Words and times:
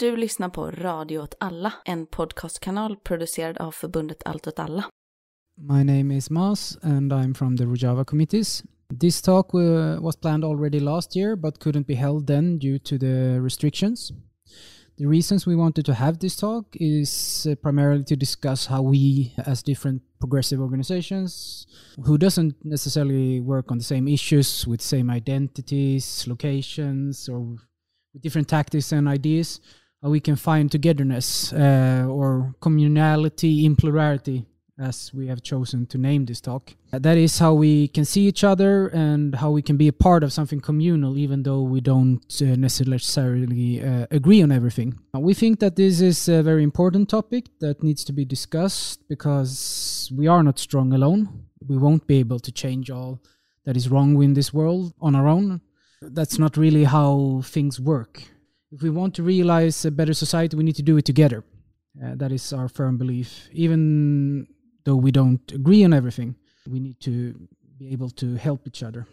Du 0.00 0.16
lyssnar 0.16 0.48
på 0.48 0.70
Radio 0.70 1.18
åt 1.18 1.34
alla, 1.40 1.72
en 1.84 2.06
podcastkanal 2.06 2.96
producerad 2.96 3.58
av 3.58 3.72
förbundet 3.72 4.22
Allt 4.24 4.46
åt 4.46 4.58
alla. 4.58 4.84
My 5.56 5.84
name 5.84 6.16
is 6.16 6.30
Mas 6.30 6.78
and 6.82 7.12
I'm 7.12 7.34
from 7.34 7.56
the 7.56 7.64
Rojava 7.64 8.04
committees. 8.04 8.62
This 9.00 9.22
talk 9.22 9.52
was 10.00 10.16
planned 10.16 10.44
already 10.44 10.80
last 10.80 11.16
year 11.16 11.36
but 11.36 11.58
couldn't 11.58 11.86
be 11.86 11.94
held 11.94 12.26
then 12.26 12.58
due 12.58 12.78
to 12.78 12.98
the 12.98 13.40
restrictions. 13.40 14.12
The 14.98 15.06
reasons 15.06 15.46
we 15.46 15.56
wanted 15.56 15.86
to 15.86 15.94
have 15.94 16.18
this 16.18 16.36
talk 16.36 16.64
is 16.72 17.46
uh, 17.46 17.54
primarily 17.54 18.04
to 18.04 18.16
discuss 18.16 18.66
how 18.66 18.82
we, 18.82 19.32
as 19.46 19.62
different 19.62 20.02
progressive 20.18 20.62
organizations, 20.62 21.66
who 22.06 22.18
doesn't 22.18 22.54
necessarily 22.64 23.40
work 23.40 23.70
on 23.70 23.78
the 23.78 23.84
same 23.84 24.08
issues 24.08 24.66
with 24.66 24.80
same 24.80 25.10
identities, 25.10 26.26
locations, 26.26 27.28
or 27.28 27.56
different 28.18 28.48
tactics 28.48 28.92
and 28.92 29.08
ideas, 29.08 29.60
how 29.60 29.79
we 30.02 30.20
can 30.20 30.36
find 30.36 30.70
togetherness 30.70 31.52
uh, 31.52 32.06
or 32.08 32.54
communality 32.60 33.64
in 33.64 33.76
plurality 33.76 34.46
as 34.80 35.12
we 35.12 35.26
have 35.26 35.42
chosen 35.42 35.86
to 35.86 35.98
name 35.98 36.24
this 36.24 36.40
talk. 36.40 36.74
That 36.92 37.18
is 37.18 37.38
how 37.38 37.52
we 37.52 37.88
can 37.88 38.04
see 38.04 38.26
each 38.26 38.42
other 38.42 38.88
and 38.88 39.34
how 39.34 39.50
we 39.50 39.62
can 39.62 39.76
be 39.76 39.88
a 39.88 39.92
part 39.92 40.24
of 40.24 40.32
something 40.32 40.60
communal, 40.60 41.18
even 41.18 41.42
though 41.42 41.62
we 41.62 41.80
don't 41.80 42.24
uh, 42.40 42.56
necessarily 42.56 43.84
uh, 43.84 44.06
agree 44.10 44.42
on 44.42 44.50
everything. 44.50 44.98
We 45.14 45.34
think 45.34 45.60
that 45.60 45.76
this 45.76 46.00
is 46.00 46.28
a 46.28 46.42
very 46.42 46.62
important 46.62 47.10
topic 47.10 47.46
that 47.60 47.82
needs 47.82 48.04
to 48.04 48.12
be 48.12 48.24
discussed 48.24 49.06
because 49.08 50.10
we 50.16 50.26
are 50.26 50.42
not 50.42 50.58
strong 50.58 50.94
alone. 50.94 51.44
We 51.68 51.76
won't 51.76 52.06
be 52.06 52.18
able 52.18 52.40
to 52.40 52.50
change 52.50 52.90
all 52.90 53.20
that 53.66 53.76
is 53.76 53.90
wrong 53.90 54.20
in 54.22 54.32
this 54.32 54.54
world 54.54 54.94
on 55.00 55.14
our 55.14 55.28
own. 55.28 55.60
That's 56.00 56.38
not 56.38 56.56
really 56.56 56.84
how 56.84 57.42
things 57.44 57.78
work. 57.78 58.22
If 58.72 58.82
we 58.82 58.90
want 58.90 59.14
to 59.16 59.24
realize 59.24 59.84
a 59.84 59.90
better 59.90 60.14
society, 60.14 60.56
we 60.56 60.62
need 60.62 60.76
to 60.76 60.82
do 60.82 60.96
it 60.96 61.04
together. 61.04 61.42
Uh, 62.00 62.14
that 62.14 62.30
is 62.30 62.52
our 62.52 62.68
firm 62.68 62.98
belief. 62.98 63.48
Even 63.52 64.46
though 64.84 64.94
we 64.94 65.10
don't 65.10 65.42
agree 65.52 65.84
on 65.84 65.92
everything, 65.92 66.36
we 66.68 66.78
need 66.78 67.00
to 67.00 67.34
be 67.78 67.92
able 67.92 68.10
to 68.10 68.36
help 68.36 68.68
each 68.68 68.84
other. 68.84 69.08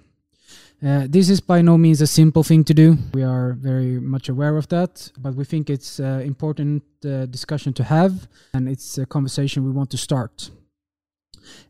Uh, 0.86 1.08
this 1.10 1.28
is 1.30 1.42
by 1.42 1.64
no 1.64 1.76
means 1.76 2.02
a 2.02 2.08
simple 2.08 2.44
thing 2.44 2.64
to 2.66 2.74
do. 2.74 2.98
We 3.16 3.24
are 3.24 3.54
very 3.54 4.00
much 4.00 4.30
aware 4.30 4.58
of 4.58 4.68
that, 4.68 5.12
but 5.18 5.34
we 5.34 5.44
think 5.44 5.72
it's 5.72 5.98
an 5.98 6.22
important 6.22 6.84
uh, 7.04 7.26
discussion 7.26 7.74
to 7.74 7.84
have, 7.84 8.28
and 8.54 8.70
it's 8.70 9.00
a 9.00 9.08
conversation 9.08 9.66
we 9.66 9.72
want 9.72 9.90
to 9.90 9.98
start. 9.98 10.52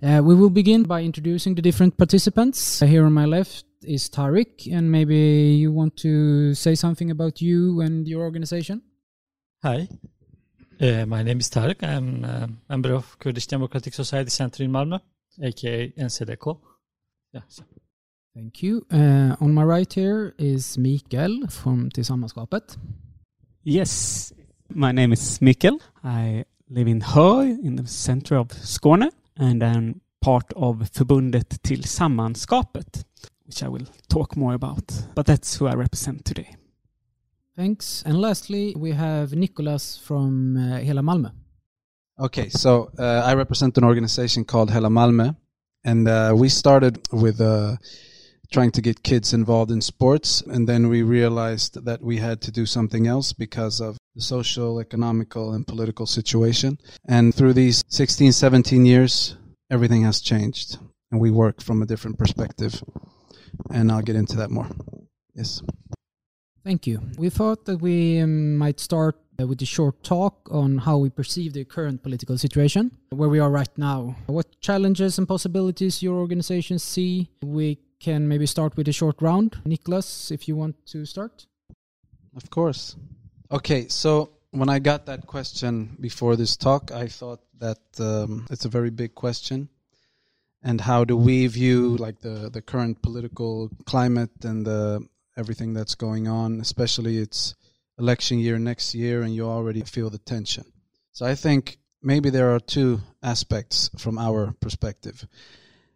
Uh, 0.03 0.21
we 0.21 0.35
will 0.35 0.49
begin 0.49 0.83
by 0.83 1.03
introducing 1.03 1.55
the 1.55 1.61
different 1.61 1.97
participants. 1.97 2.81
here 2.81 3.05
on 3.05 3.13
my 3.13 3.25
left 3.25 3.66
is 3.83 4.09
Tariq, 4.09 4.71
and 4.71 4.91
maybe 4.91 5.15
you 5.59 5.71
want 5.71 5.97
to 5.97 6.53
say 6.53 6.75
something 6.75 7.11
about 7.11 7.41
you 7.41 7.81
and 7.81 8.07
your 8.07 8.21
organization? 8.21 8.81
Hi, 9.63 9.87
uh, 10.79 11.05
my 11.05 11.23
name 11.23 11.39
is 11.39 11.49
Tarek. 11.49 11.83
I'm 11.83 12.23
a 12.23 12.49
member 12.69 12.93
of 12.93 13.17
Kurdish 13.19 13.47
Democratic 13.47 13.93
Society 13.93 14.29
Center 14.29 14.63
in 14.63 14.71
Malmö, 14.71 14.99
aka 15.43 15.93
NCDK. 15.97 16.57
Yeah. 17.33 17.41
So. 17.47 17.63
Thank 18.35 18.61
you. 18.61 18.85
Uh, 18.91 19.35
on 19.41 19.53
my 19.53 19.63
right 19.63 19.91
here 19.91 20.35
is 20.37 20.77
Mikael 20.77 21.47
from 21.49 21.89
Tillsammanskapet. 21.89 22.77
Yes, 23.63 24.31
my 24.69 24.91
name 24.91 25.11
is 25.13 25.41
Mikael. 25.41 25.79
I 26.03 26.45
live 26.69 26.87
in 26.87 27.01
Höör 27.01 27.57
in 27.63 27.77
the 27.77 27.87
center 27.87 28.37
of 28.37 28.49
Skåne 28.49 29.09
and 29.37 29.63
I'm 29.63 30.01
part 30.21 30.53
of 30.53 30.87
Förbundet 30.91 31.63
Tillsammanskapet, 31.63 33.05
which 33.47 33.63
I 33.63 33.69
will 33.69 33.87
talk 34.09 34.35
more 34.35 34.53
about. 34.53 34.91
But 35.15 35.25
that's 35.25 35.55
who 35.55 35.67
I 35.67 35.73
represent 35.73 36.25
today. 36.25 36.55
Thanks. 37.55 38.03
And 38.05 38.21
lastly, 38.21 38.75
we 38.77 38.91
have 38.91 39.33
Nicholas 39.33 39.97
from 39.97 40.57
uh, 40.57 40.79
Hela 40.79 41.01
Malmö. 41.01 41.31
Okay, 42.19 42.49
so 42.49 42.91
uh, 42.99 43.23
I 43.25 43.33
represent 43.35 43.77
an 43.77 43.83
organization 43.83 44.43
called 44.43 44.71
Hela 44.71 44.89
Malmö, 44.89 45.35
and 45.83 46.07
uh, 46.07 46.33
we 46.35 46.49
started 46.49 46.99
with 47.11 47.39
uh, 47.41 47.77
trying 48.51 48.71
to 48.71 48.81
get 48.81 49.03
kids 49.03 49.33
involved 49.33 49.71
in 49.71 49.81
sports, 49.81 50.41
and 50.41 50.67
then 50.67 50.89
we 50.89 51.01
realized 51.03 51.85
that 51.85 52.01
we 52.01 52.17
had 52.17 52.41
to 52.41 52.51
do 52.51 52.65
something 52.65 53.07
else 53.07 53.33
because 53.33 53.79
of 53.79 53.97
the 54.15 54.21
social, 54.21 54.79
economical, 54.79 55.53
and 55.53 55.67
political 55.67 56.05
situation. 56.05 56.77
And 57.07 57.35
through 57.35 57.53
these 57.53 57.83
16, 57.89 58.31
17 58.31 58.85
years, 58.85 59.35
everything 59.69 60.03
has 60.03 60.21
changed, 60.21 60.77
and 61.11 61.21
we 61.21 61.29
work 61.29 61.61
from 61.61 61.81
a 61.81 61.85
different 61.85 62.17
perspective. 62.17 62.81
And 63.71 63.91
I'll 63.91 64.01
get 64.01 64.15
into 64.15 64.37
that 64.37 64.49
more. 64.49 64.67
Yes. 65.33 65.61
Thank 66.63 66.87
you. 66.87 67.01
We 67.17 67.29
thought 67.29 67.65
that 67.65 67.81
we 67.81 68.19
um, 68.19 68.57
might 68.57 68.79
start 68.79 69.15
uh, 69.39 69.47
with 69.47 69.61
a 69.61 69.65
short 69.65 70.03
talk 70.03 70.49
on 70.51 70.79
how 70.79 70.97
we 70.97 71.09
perceive 71.09 71.53
the 71.53 71.63
current 71.63 72.03
political 72.03 72.37
situation, 72.37 72.91
where 73.09 73.29
we 73.29 73.39
are 73.39 73.49
right 73.49 73.77
now. 73.77 74.15
What 74.25 74.59
challenges 74.59 75.17
and 75.17 75.27
possibilities 75.27 76.03
your 76.03 76.17
organization 76.17 76.79
see? 76.79 77.29
We 77.41 77.79
can 77.99 78.27
maybe 78.27 78.45
start 78.45 78.75
with 78.75 78.87
a 78.87 78.91
short 78.91 79.21
round. 79.21 79.61
Nicholas, 79.65 80.31
if 80.31 80.47
you 80.47 80.55
want 80.55 80.75
to 80.87 81.05
start. 81.05 81.45
Of 82.35 82.49
course. 82.49 82.95
Okay, 83.51 83.87
so 83.87 84.31
when 84.51 84.69
I 84.69 84.79
got 84.79 85.05
that 85.05 85.25
question 85.25 85.95
before 85.99 86.35
this 86.35 86.57
talk, 86.57 86.91
I 86.91 87.07
thought 87.07 87.41
that 87.59 87.79
um, 87.99 88.45
it's 88.51 88.65
a 88.65 88.69
very 88.69 88.89
big 88.89 89.15
question. 89.15 89.69
And 90.67 90.81
how 90.81 91.05
do 91.05 91.15
we 91.15 91.47
view 91.47 91.95
like 91.95 92.19
the, 92.19 92.49
the 92.49 92.61
current 92.61 93.01
political 93.01 93.69
climate 93.85 94.43
and 94.43 94.65
the 94.65 95.07
everything 95.37 95.73
that's 95.73 95.95
going 95.95 96.27
on, 96.27 96.59
especially 96.59 97.19
it's 97.19 97.55
election 97.97 98.37
year 98.37 98.59
next 98.59 98.93
year 98.93 99.21
and 99.21 99.33
you 99.33 99.47
already 99.47 99.81
feel 99.83 100.09
the 100.09 100.17
tension. 100.17 100.65
So 101.13 101.25
I 101.25 101.35
think 101.35 101.77
maybe 102.03 102.29
there 102.29 102.53
are 102.53 102.59
two 102.59 102.99
aspects 103.23 103.89
from 103.97 104.17
our 104.17 104.55
perspective. 104.59 105.25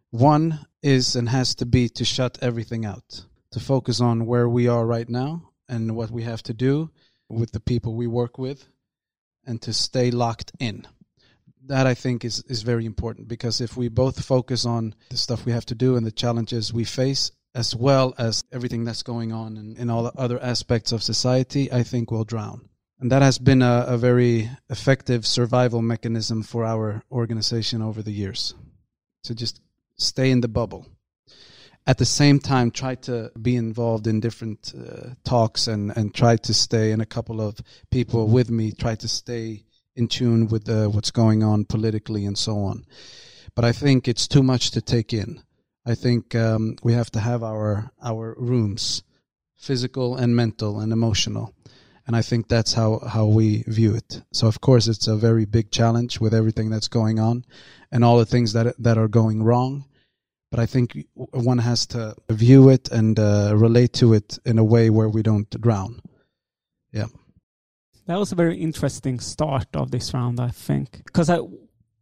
One 0.10 0.66
is 0.82 1.18
and 1.18 1.28
has 1.28 1.54
to 1.56 1.66
be 1.66 1.90
to 1.90 2.06
shut 2.06 2.40
everything 2.42 2.86
out, 2.86 3.26
to 3.52 3.60
focus 3.60 4.00
on 4.00 4.26
where 4.26 4.48
we 4.48 4.70
are 4.70 4.86
right 4.86 5.10
now 5.10 5.50
and 5.68 5.98
what 5.98 6.12
we 6.12 6.24
have 6.24 6.44
to 6.44 6.54
do 6.54 6.92
with 7.28 7.52
the 7.52 7.60
people 7.60 7.94
we 7.94 8.08
work 8.08 8.38
with 8.38 8.70
and 9.46 9.62
to 9.64 9.74
stay 9.74 10.12
locked 10.12 10.54
in. 10.60 10.88
That 11.72 11.88
I 11.88 11.94
think 11.94 12.26
is, 12.26 12.44
is 12.50 12.64
very 12.64 12.86
important 12.86 13.30
because 13.30 13.62
if 13.62 13.78
we 13.78 13.88
both 13.88 14.26
focus 14.26 14.66
on 14.66 14.94
the 15.08 15.16
stuff 15.16 15.46
we 15.46 15.54
have 15.54 15.66
to 15.68 15.74
do 15.74 15.96
and 15.96 16.06
the 16.06 16.12
challenges 16.12 16.74
we 16.74 16.84
face 16.84 17.32
as 17.56 17.74
well 17.74 18.14
as 18.18 18.44
everything 18.52 18.84
that's 18.84 19.04
going 19.04 19.32
on 19.32 19.56
in, 19.56 19.78
in 19.78 19.90
all 19.90 20.04
the 20.04 20.12
other 20.18 20.38
aspects 20.44 20.92
of 20.92 21.02
society, 21.02 21.72
I 21.72 21.84
think 21.84 22.12
we'll 22.12 22.26
drown. 22.26 22.68
And 23.00 23.10
that 23.14 23.22
has 23.22 23.40
been 23.40 23.62
a, 23.62 23.86
a 23.88 23.98
very 23.98 24.50
effective 24.70 25.26
survival 25.26 25.82
mechanism 25.82 26.44
for 26.44 26.66
our 26.66 27.04
organization 27.10 27.82
over 27.82 28.02
the 28.02 28.12
years 28.12 28.54
to 29.24 29.34
just 29.34 29.62
stay 29.96 30.30
in 30.30 30.42
the 30.42 30.50
bubble. 30.50 30.86
At 31.88 32.00
the 32.00 32.06
same 32.06 32.40
time, 32.40 32.72
try 32.72 32.96
to 32.96 33.32
be 33.42 33.56
involved 33.56 34.08
in 34.08 34.20
different 34.20 34.74
uh, 34.78 35.12
talks 35.24 35.70
and, 35.70 35.96
and 35.96 36.14
try 36.14 36.36
to 36.36 36.54
stay, 36.54 36.92
and 36.92 37.02
a 37.02 37.06
couple 37.06 37.40
of 37.40 37.60
people 37.90 38.28
with 38.28 38.52
me 38.52 38.74
try 38.74 38.96
to 38.96 39.08
stay 39.08 39.64
in 39.96 40.08
tune 40.08 40.48
with 40.48 40.70
uh, 40.70 40.88
what's 40.88 41.12
going 41.12 41.44
on 41.44 41.66
politically 41.66 42.26
and 42.26 42.38
so 42.38 42.60
on. 42.60 42.86
But 43.56 43.66
I 43.66 43.72
think 43.72 44.08
it's 44.08 44.28
too 44.28 44.44
much 44.44 44.72
to 44.72 44.82
take 44.82 45.14
in. 45.14 45.42
I 45.86 45.96
think 45.96 46.36
um, 46.36 46.76
we 46.84 46.94
have 46.94 47.12
to 47.12 47.20
have 47.20 47.44
our 47.44 47.92
our 48.04 48.36
rooms, 48.38 49.04
physical 49.58 50.16
and 50.16 50.36
mental 50.36 50.80
and 50.80 50.94
emotional, 50.94 51.54
and 52.06 52.16
I 52.16 52.22
think 52.22 52.48
that's 52.48 52.74
how 52.74 53.00
how 53.00 53.26
we 53.26 53.64
view 53.68 53.96
it. 53.96 54.22
So 54.32 54.48
of 54.48 54.62
course 54.62 54.88
it's 54.88 55.08
a 55.08 55.16
very 55.16 55.46
big 55.46 55.72
challenge 55.72 56.20
with 56.20 56.34
everything 56.34 56.70
that's 56.70 56.88
going 56.88 57.20
on, 57.20 57.46
and 57.92 58.04
all 58.04 58.20
the 58.20 58.26
things 58.26 58.54
that 58.54 58.76
that 58.78 58.98
are 58.98 59.08
going 59.08 59.44
wrong. 59.44 59.86
But 60.52 60.60
I 60.60 60.66
think 60.66 61.08
one 61.16 61.60
has 61.60 61.86
to 61.88 62.16
view 62.30 62.70
it 62.70 62.92
and 62.92 63.18
uh, 63.18 63.54
relate 63.56 63.94
to 63.94 64.14
it 64.14 64.38
in 64.46 64.60
a 64.60 64.64
way 64.64 64.90
where 64.90 65.10
we 65.10 65.24
don't 65.24 65.50
drown. 65.62 66.02
Yeah. 66.92 67.08
That 68.08 68.18
was 68.18 68.32
a 68.32 68.36
very 68.36 68.58
interesting 68.58 69.20
start 69.20 69.68
of 69.76 69.92
this 69.92 70.14
round, 70.14 70.40
I 70.40 70.50
think, 70.50 71.04
because 71.06 71.30
I 71.30 71.40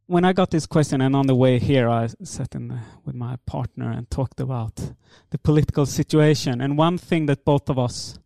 when 0.09 0.25
I 0.25 0.33
got 0.33 0.49
this 0.49 0.65
question, 0.65 1.01
and 1.01 1.15
on 1.15 1.27
the 1.27 1.35
way 1.35 1.59
here, 1.59 1.87
I 1.87 2.07
sat 2.23 2.55
in 2.55 2.69
the, 2.69 2.79
with 3.05 3.13
my 3.13 3.35
partner 3.45 3.91
and 3.91 4.09
talked 4.09 4.39
about 4.39 4.93
the 5.29 5.37
political 5.37 5.85
situation. 5.85 6.61
And 6.61 6.79
one 6.79 6.97
thing 6.97 7.27
that 7.27 7.45
both 7.45 7.69
of 7.69 7.77
us 7.77 8.17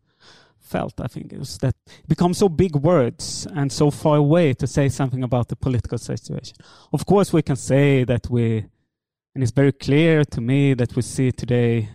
felt, 0.61 1.01
I 1.01 1.07
think, 1.07 1.33
is 1.33 1.57
that 1.57 1.75
it 1.85 2.07
becomes 2.07 2.37
so 2.37 2.47
big 2.47 2.77
words 2.77 3.45
and 3.53 3.69
so 3.69 3.91
far 3.91 4.15
away 4.15 4.53
to 4.53 4.65
say 4.65 4.87
something 4.87 5.23
about 5.23 5.49
the 5.49 5.57
political 5.57 5.97
situation. 5.97 6.55
Of 6.93 7.05
course, 7.05 7.33
we 7.33 7.41
can 7.41 7.57
say 7.57 8.05
that 8.05 8.29
we, 8.29 8.65
and 9.35 9.43
it's 9.43 9.51
very 9.51 9.73
clear 9.73 10.23
to 10.23 10.39
me 10.39 10.73
that 10.75 10.95
we 10.95 11.01
see 11.01 11.33
today 11.33 11.89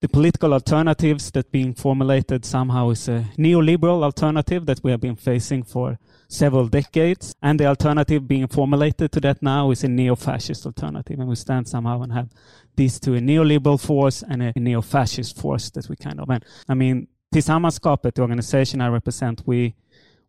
the 0.00 0.08
political 0.08 0.52
alternatives 0.52 1.30
that 1.30 1.50
being 1.50 1.74
formulated 1.74 2.44
somehow 2.44 2.90
is 2.90 3.08
a 3.08 3.24
neoliberal 3.38 4.02
alternative 4.02 4.66
that 4.66 4.80
we 4.82 4.90
have 4.90 5.00
been 5.00 5.16
facing 5.16 5.62
for 5.62 5.98
several 6.28 6.68
decades. 6.68 7.34
And 7.40 7.58
the 7.58 7.66
alternative 7.66 8.28
being 8.28 8.46
formulated 8.48 9.12
to 9.12 9.20
that 9.20 9.42
now 9.42 9.70
is 9.70 9.82
a 9.82 9.88
neo-fascist 9.88 10.66
alternative. 10.66 11.18
And 11.18 11.28
we 11.28 11.36
stand 11.36 11.68
somehow 11.68 12.02
and 12.02 12.12
have 12.12 12.28
these 12.76 13.00
two, 13.00 13.14
a 13.14 13.20
neoliberal 13.20 13.80
force 13.80 14.22
and 14.22 14.42
a 14.42 14.52
neo-fascist 14.56 15.38
force 15.40 15.70
that 15.70 15.88
we 15.88 15.96
kind 15.96 16.20
of, 16.20 16.28
and 16.28 16.44
I 16.68 16.74
mean, 16.74 17.08
Tillsammanskapet, 17.34 18.14
the 18.14 18.22
organization 18.22 18.80
I 18.80 18.88
represent, 18.88 19.42
we, 19.46 19.74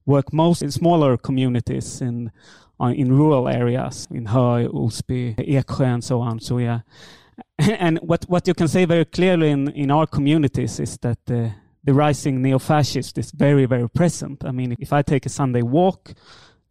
work 0.05 0.31
most 0.31 0.61
in 0.61 0.71
smaller 0.71 1.17
communities 1.17 2.01
in 2.01 2.31
uh, 2.79 2.93
in 2.95 3.11
rural 3.11 3.47
areas, 3.47 4.07
in 4.11 4.27
Höör, 4.27 4.69
Osby, 4.73 5.35
Eksjö, 5.37 5.85
and 5.85 6.03
so 6.03 6.19
on. 6.19 6.39
So 6.39 6.59
yeah, 6.59 6.81
and 7.59 7.99
what 7.99 8.25
what 8.25 8.47
you 8.47 8.53
can 8.53 8.67
say 8.67 8.85
very 8.85 9.05
clearly 9.05 9.49
in 9.49 9.69
in 9.69 9.91
our 9.91 10.07
communities 10.07 10.79
is 10.79 10.97
that 10.97 11.17
the 11.25 11.51
the 11.83 11.93
rising 11.93 12.41
neo-fascist 12.41 13.17
is 13.17 13.31
very 13.31 13.65
very 13.65 13.89
present. 13.89 14.43
I 14.43 14.51
mean, 14.51 14.75
if 14.79 14.93
I 14.93 15.01
take 15.01 15.25
a 15.25 15.29
Sunday 15.29 15.61
walk. 15.61 16.13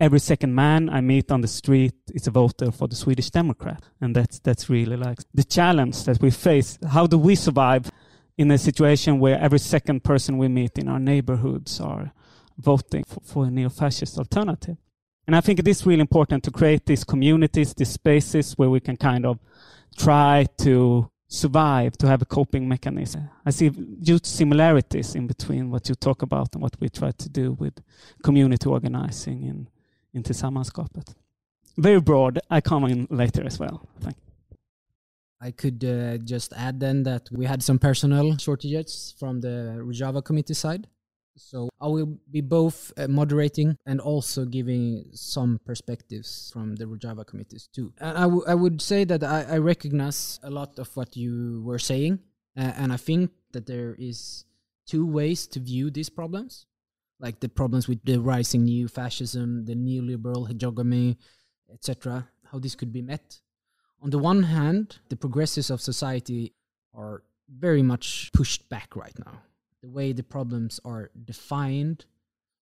Every 0.01 0.19
second 0.19 0.53
man 0.53 0.91
I 0.91 1.01
meet 1.01 1.31
on 1.31 1.41
the 1.41 1.49
street 1.49 1.95
is 2.13 2.27
a 2.27 2.31
voter 2.33 2.73
for 2.73 2.89
the 2.89 2.97
Swedish 2.97 3.31
Democrat, 3.31 3.81
and 4.01 4.15
that's 4.15 4.41
that's 4.41 4.69
really 4.69 4.97
like 4.97 5.19
the 5.33 5.45
challenge 5.45 6.05
that 6.05 6.21
we 6.21 6.31
face. 6.31 6.79
How 6.91 7.07
do 7.07 7.17
we 7.17 7.37
survive 7.37 7.93
in 8.37 8.51
a 8.51 8.59
situation 8.59 9.21
where 9.21 9.39
every 9.39 9.61
second 9.61 10.03
person 10.03 10.37
we 10.37 10.49
meet 10.49 10.79
in 10.79 10.89
our 10.89 10.99
neighborhoods 10.99 11.81
are 11.81 12.13
voting 12.59 13.05
for, 13.05 13.21
for 13.21 13.45
a 13.47 13.51
neo-fascist 13.51 14.19
alternative? 14.19 14.77
And 15.27 15.37
I 15.37 15.41
think 15.41 15.59
it 15.59 15.69
is 15.69 15.87
really 15.87 16.01
important 16.01 16.43
to 16.45 16.51
create 16.51 16.87
these 16.87 17.05
communities, 17.05 17.73
these 17.75 17.91
spaces 17.91 18.55
where 18.59 18.69
we 18.69 18.81
can 18.81 18.97
kind 18.97 19.25
of 19.25 19.39
try 19.97 20.47
to 20.59 21.11
survive, 21.29 21.97
to 21.99 22.07
have 22.07 22.23
a 22.23 22.25
coping 22.25 22.69
mechanism. 22.69 23.29
I 23.45 23.51
see 23.51 23.71
huge 24.03 24.25
similarities 24.25 25.15
in 25.15 25.27
between 25.27 25.71
what 25.71 25.89
you 25.89 25.95
talk 25.95 26.23
about 26.23 26.49
and 26.55 26.63
what 26.63 26.77
we 26.81 26.89
try 26.89 27.11
to 27.11 27.29
do 27.29 27.53
with 27.53 27.75
community 28.23 28.69
organizing 28.69 29.43
in, 29.43 29.69
in 30.13 30.23
Tillsammanskapet. 30.23 31.15
Very 31.77 32.01
broad. 32.01 32.39
I 32.51 32.61
come 32.61 32.85
in 32.85 33.07
later 33.11 33.45
as 33.45 33.59
well. 33.59 33.89
Thank. 34.01 34.17
I 35.41 35.51
could 35.51 35.85
uh, 35.85 36.19
just 36.19 36.53
add 36.57 36.81
then 36.81 37.03
that 37.03 37.29
we 37.31 37.45
had 37.45 37.63
some 37.63 37.79
personnel 37.79 38.39
shortages 38.39 39.15
from 39.19 39.41
the 39.41 39.77
Rojava 39.79 40.25
committee 40.25 40.55
side. 40.55 40.87
So 41.37 41.69
I 41.81 41.89
will 41.89 42.19
be 42.31 42.41
both 42.41 42.93
uh, 42.97 43.09
moderating 43.09 43.77
and 43.87 44.01
also 44.01 44.45
giving 44.45 45.07
some 45.13 45.61
perspectives 45.65 46.51
from 46.53 46.77
the 46.77 46.85
Rojava 46.85 47.27
committees 47.27 47.69
too. 47.73 47.93
And 47.99 48.17
I, 48.17 48.55
would 48.55 48.81
say 48.81 49.05
that 49.05 49.25
I, 49.25 49.43
I 49.43 49.59
recognize 49.59 50.39
a 50.43 50.51
lot 50.51 50.79
of 50.79 50.95
what 50.97 51.17
you 51.17 51.63
were 51.65 51.79
saying, 51.79 52.21
uh, 52.57 52.73
and 52.77 52.93
I 52.93 52.97
think 52.97 53.31
that 53.53 53.67
there 53.67 53.97
is 53.99 54.45
two 54.87 55.07
ways 55.07 55.47
to 55.49 55.61
view 55.61 55.91
these 55.91 56.09
problems, 56.09 56.67
like 57.19 57.41
the 57.41 57.49
problems 57.49 57.89
with 57.89 58.05
the 58.05 58.19
rising 58.19 58.65
new 58.65 58.87
fascism, 58.87 59.65
the 59.65 59.75
neoliberal 59.75 60.47
hegemony, 60.47 61.19
etc. 61.73 62.29
How 62.51 62.59
this 62.59 62.75
could 62.75 62.93
be 62.93 63.03
met. 63.03 63.41
On 64.03 64.11
the 64.11 64.19
one 64.19 64.45
hand, 64.45 64.99
the 65.09 65.17
progressives 65.17 65.71
of 65.71 65.81
society 65.81 66.53
are 66.93 67.23
very 67.49 67.83
much 67.83 68.31
pushed 68.33 68.69
back 68.69 68.95
right 68.95 69.19
now 69.25 69.43
the 69.85 69.91
way 69.91 70.13
the 70.13 70.23
problems 70.23 70.81
are 70.85 71.11
defined, 71.27 72.07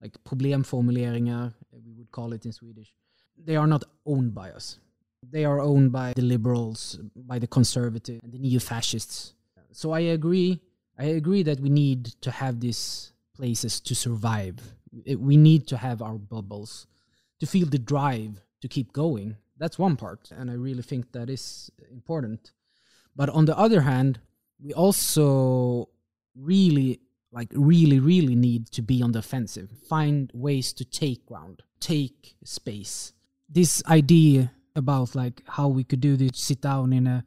like 0.02 0.14
problemformuleringar, 0.25 1.55
we 1.87 1.93
would 1.96 2.11
call 2.11 2.32
it 2.32 2.44
in 2.44 2.50
Swedish, 2.50 2.93
they 3.38 3.55
are 3.55 3.69
not 3.69 3.84
owned 4.05 4.34
by 4.34 4.50
us. 4.50 4.78
They 5.22 5.44
are 5.44 5.61
owned 5.61 5.93
by 5.93 6.12
the 6.14 6.22
liberals, 6.22 6.99
by 7.14 7.38
the 7.38 7.46
conservative, 7.46 8.20
and 8.25 8.32
the 8.32 8.38
neo-fascists. 8.38 9.34
So 9.70 9.93
I 9.93 10.00
agree. 10.19 10.61
I 10.99 11.05
agree 11.20 11.44
that 11.44 11.61
we 11.61 11.70
need 11.70 12.06
to 12.22 12.31
have 12.32 12.58
these 12.58 13.12
places 13.37 13.81
to 13.81 13.94
survive. 13.94 14.56
We 15.31 15.37
need 15.37 15.69
to 15.69 15.76
have 15.76 16.02
our 16.02 16.19
bubbles 16.19 16.88
to 17.38 17.46
feel 17.46 17.69
the 17.69 17.78
drive 17.78 18.43
to 18.61 18.66
keep 18.69 18.93
going. 18.93 19.37
That's 19.56 19.78
one 19.78 19.96
part, 19.96 20.32
and 20.32 20.50
I 20.50 20.55
really 20.55 20.82
think 20.82 21.12
that 21.12 21.31
is 21.31 21.70
important. 21.93 22.50
But 23.14 23.31
on 23.31 23.44
the 23.44 23.56
other 23.56 23.82
hand, 23.82 24.19
we 24.61 24.72
also 24.72 25.88
really 26.34 27.00
like 27.34 27.50
really 27.52 27.98
really 27.98 28.36
need 28.36 28.70
to 28.70 28.82
be 28.82 29.02
on 29.02 29.12
the 29.12 29.19
offensive. 29.19 29.69
Find 29.88 30.31
ways 30.32 30.72
to 30.75 30.84
take 30.84 31.26
ground 31.26 31.62
take 31.84 32.34
space. 32.44 33.12
This 33.48 33.82
idea 33.86 34.52
about 34.75 35.14
like 35.14 35.42
how 35.46 35.69
we 35.69 35.84
could 35.84 36.00
do 36.00 36.16
this 36.16 36.32
sit 36.34 36.60
down 36.60 36.92
in 36.92 37.06
a 37.06 37.25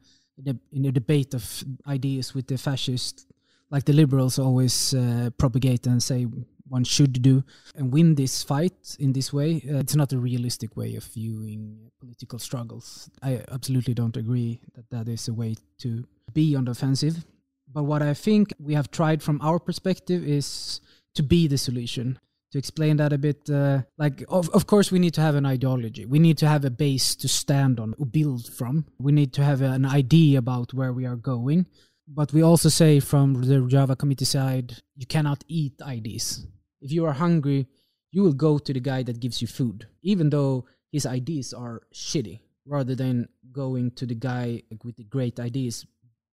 in 0.72 0.84
a, 0.84 0.92
debate 0.92 1.34
of 1.34 1.64
ideas 1.86 2.34
with 2.34 2.46
the 2.46 2.56
fascists 2.56 3.26
like 3.70 3.84
the 3.84 3.92
liberals 3.92 4.38
always 4.38 4.94
uh, 4.94 5.30
propagate 5.36 5.84
and 5.86 6.00
say 6.00 6.26
one 6.68 6.84
should 6.84 7.20
do 7.22 7.42
and 7.74 7.92
win 7.92 8.14
this 8.14 8.44
fight 8.44 8.96
in 9.00 9.12
this 9.12 9.32
way 9.32 9.50
uh, 9.68 9.78
it's 9.78 9.96
not 9.96 10.12
a 10.12 10.18
realistic 10.18 10.76
way 10.76 10.94
of 10.96 11.04
viewing 11.04 11.90
political 11.98 12.38
struggles. 12.38 13.10
I 13.22 13.42
absolutely 13.50 13.94
don't 13.94 14.16
agree 14.16 14.60
that 14.74 14.88
that 14.90 15.08
is 15.08 15.28
a 15.28 15.32
way 15.32 15.56
to 15.78 16.04
be 16.32 16.54
on 16.54 16.66
the 16.66 16.72
offensive 16.72 17.24
but 17.72 17.84
what 17.84 18.02
I 18.02 18.14
think 18.14 18.52
we 18.58 18.74
have 18.74 18.90
tried 18.90 19.22
from 19.22 19.40
our 19.42 19.58
perspective 19.58 20.24
is 20.24 20.80
to 21.14 21.22
be 21.22 21.46
the 21.46 21.58
solution. 21.58 22.18
To 22.52 22.58
explain 22.58 22.96
that 22.96 23.12
a 23.12 23.18
bit, 23.18 23.50
uh, 23.50 23.82
like, 23.98 24.24
of, 24.28 24.48
of 24.50 24.66
course, 24.66 24.90
we 24.90 24.98
need 24.98 25.12
to 25.14 25.20
have 25.20 25.34
an 25.34 25.44
ideology. 25.44 26.06
We 26.06 26.18
need 26.18 26.38
to 26.38 26.48
have 26.48 26.64
a 26.64 26.70
base 26.70 27.14
to 27.16 27.28
stand 27.28 27.78
on, 27.78 27.94
build 28.10 28.50
from. 28.54 28.86
We 28.98 29.12
need 29.12 29.34
to 29.34 29.44
have 29.44 29.60
an 29.60 29.84
idea 29.84 30.38
about 30.38 30.72
where 30.72 30.94
we 30.94 31.04
are 31.04 31.16
going. 31.16 31.66
But 32.06 32.32
we 32.32 32.40
also 32.40 32.70
say 32.70 33.00
from 33.00 33.42
the 33.42 33.56
Rojava 33.56 33.98
committee 33.98 34.24
side, 34.24 34.76
you 34.96 35.04
cannot 35.04 35.44
eat 35.46 35.74
ideas. 35.82 36.46
If 36.80 36.90
you 36.90 37.04
are 37.04 37.12
hungry, 37.12 37.66
you 38.12 38.22
will 38.22 38.32
go 38.32 38.56
to 38.58 38.72
the 38.72 38.80
guy 38.80 39.02
that 39.02 39.20
gives 39.20 39.42
you 39.42 39.48
food, 39.48 39.86
even 40.00 40.30
though 40.30 40.64
his 40.90 41.04
ideas 41.04 41.52
are 41.52 41.82
shitty, 41.92 42.40
rather 42.64 42.94
than 42.94 43.28
going 43.52 43.90
to 43.90 44.06
the 44.06 44.14
guy 44.14 44.62
with 44.82 44.96
the 44.96 45.04
great 45.04 45.38
ideas, 45.38 45.84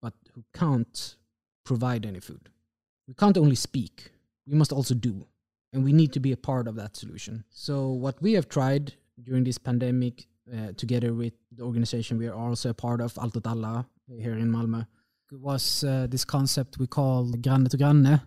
but 0.01 0.13
who 0.33 0.45
can't 0.53 1.17
provide 1.65 2.05
any 2.05 2.19
food. 2.19 2.49
We 3.07 3.13
can't 3.13 3.37
only 3.37 3.55
speak, 3.55 4.11
we 4.47 4.55
must 4.55 4.71
also 4.71 4.93
do. 4.93 5.27
And 5.73 5.83
we 5.83 5.91
need 5.91 6.13
to 6.13 6.21
be 6.21 6.31
a 6.31 6.37
part 6.37 6.67
of 6.69 6.75
that 6.75 6.95
solution. 6.95 7.43
So, 7.49 7.89
what 7.89 8.21
we 8.21 8.33
have 8.33 8.47
tried 8.47 8.93
during 9.21 9.43
this 9.43 9.57
pandemic, 9.57 10.25
uh, 10.53 10.71
together 10.77 11.13
with 11.13 11.33
the 11.51 11.63
organization 11.63 12.17
we 12.17 12.27
are 12.27 12.35
also 12.35 12.69
a 12.69 12.73
part 12.73 13.01
of, 13.01 13.17
Allt 13.17 13.35
åt 13.35 13.47
alla, 13.47 13.85
here 14.07 14.37
in 14.37 14.49
Malmö, 14.49 14.85
was 15.31 15.83
uh, 15.83 16.07
this 16.09 16.23
concept 16.23 16.77
we 16.77 16.87
call 16.87 17.25
Granne 17.41 17.67
to 17.69 17.77
Granne, 17.77 18.21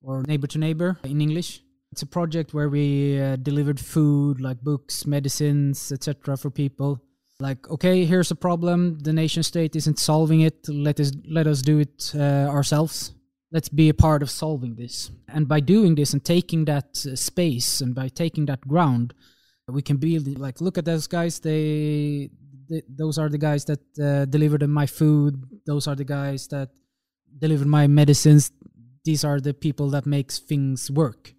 or 0.00 0.22
neighbor 0.26 0.46
to 0.46 0.58
neighbor 0.58 0.96
in 1.04 1.20
English. 1.20 1.60
It's 1.92 2.02
a 2.02 2.06
project 2.06 2.54
where 2.54 2.68
we 2.68 3.20
uh, 3.20 3.36
delivered 3.36 3.78
food, 3.80 4.40
like 4.40 4.60
books, 4.62 5.06
medicines, 5.06 5.92
etc., 5.92 6.36
for 6.36 6.50
people 6.50 7.00
like 7.40 7.68
okay 7.68 8.04
here's 8.04 8.30
a 8.30 8.36
problem. 8.36 8.98
The 9.00 9.12
nation 9.12 9.42
state 9.42 9.76
isn't 9.76 9.98
solving 9.98 10.40
it. 10.40 10.68
Let 10.68 11.00
us 11.00 11.12
let 11.28 11.46
us 11.46 11.62
do 11.62 11.78
it 11.78 12.12
uh, 12.14 12.48
ourselves. 12.48 13.12
Let's 13.52 13.68
be 13.68 13.88
a 13.88 13.94
part 13.94 14.22
of 14.22 14.30
solving 14.30 14.74
this. 14.74 15.10
And 15.28 15.46
by 15.46 15.60
doing 15.60 15.94
this 15.94 16.12
and 16.12 16.24
taking 16.24 16.64
that 16.64 17.06
uh, 17.06 17.14
space 17.16 17.80
and 17.80 17.94
by 17.94 18.08
taking 18.08 18.46
that 18.46 18.66
ground 18.66 19.14
we 19.68 19.82
can 19.82 19.96
be 19.96 20.18
like 20.18 20.60
look 20.60 20.78
at 20.78 20.84
those 20.84 21.06
guys. 21.06 21.40
They, 21.40 22.30
they 22.68 22.82
those 22.88 23.18
are 23.18 23.28
the 23.28 23.38
guys 23.38 23.64
that 23.64 23.80
uh, 23.98 24.24
delivered 24.26 24.66
my 24.68 24.86
food. 24.86 25.42
Those 25.66 25.86
are 25.86 25.96
the 25.96 26.04
guys 26.04 26.46
that 26.48 26.70
delivered 27.38 27.66
my 27.66 27.86
medicines. 27.86 28.52
These 29.04 29.24
are 29.24 29.40
the 29.40 29.54
people 29.54 29.90
that 29.90 30.06
makes 30.06 30.38
things 30.38 30.90
work. 30.90 31.34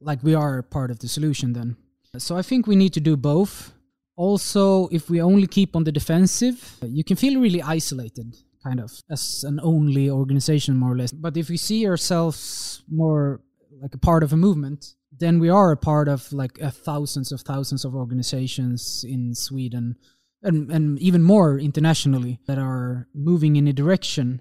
Like 0.00 0.22
we 0.22 0.34
are 0.34 0.62
part 0.62 0.90
of 0.90 1.00
the 1.00 1.08
solution 1.08 1.52
then. 1.52 1.76
So 2.16 2.36
i 2.36 2.42
think 2.42 2.66
we 2.66 2.74
need 2.74 2.94
to 2.94 3.00
do 3.00 3.16
both 3.16 3.72
also 4.18 4.88
if 4.88 5.08
we 5.08 5.22
only 5.22 5.46
keep 5.46 5.76
on 5.76 5.84
the 5.84 5.92
defensive 5.92 6.76
you 6.82 7.04
can 7.04 7.16
feel 7.16 7.40
really 7.40 7.62
isolated 7.62 8.36
kind 8.62 8.80
of 8.80 8.90
as 9.08 9.44
an 9.46 9.60
only 9.62 10.10
organization 10.10 10.76
more 10.76 10.92
or 10.92 10.98
less. 10.98 11.12
But 11.12 11.36
if 11.36 11.48
we 11.48 11.56
see 11.56 11.86
ourselves 11.86 12.82
more 12.90 13.40
like 13.80 13.94
a 13.94 13.98
part 13.98 14.24
of 14.24 14.32
a 14.32 14.36
movement 14.36 14.94
then 15.20 15.38
we 15.38 15.48
are 15.48 15.70
a 15.70 15.76
part 15.76 16.08
of 16.08 16.32
like 16.32 16.58
thousands 16.58 17.30
of 17.32 17.40
thousands 17.42 17.84
of 17.84 17.94
organizations 17.94 19.04
in 19.08 19.34
sweden 19.34 19.96
and, 20.42 20.70
and 20.70 20.98
even 20.98 21.22
more 21.22 21.58
internationally 21.58 22.40
that 22.46 22.58
are 22.58 23.08
moving 23.14 23.56
in 23.56 23.68
a 23.68 23.72
direction 23.72 24.40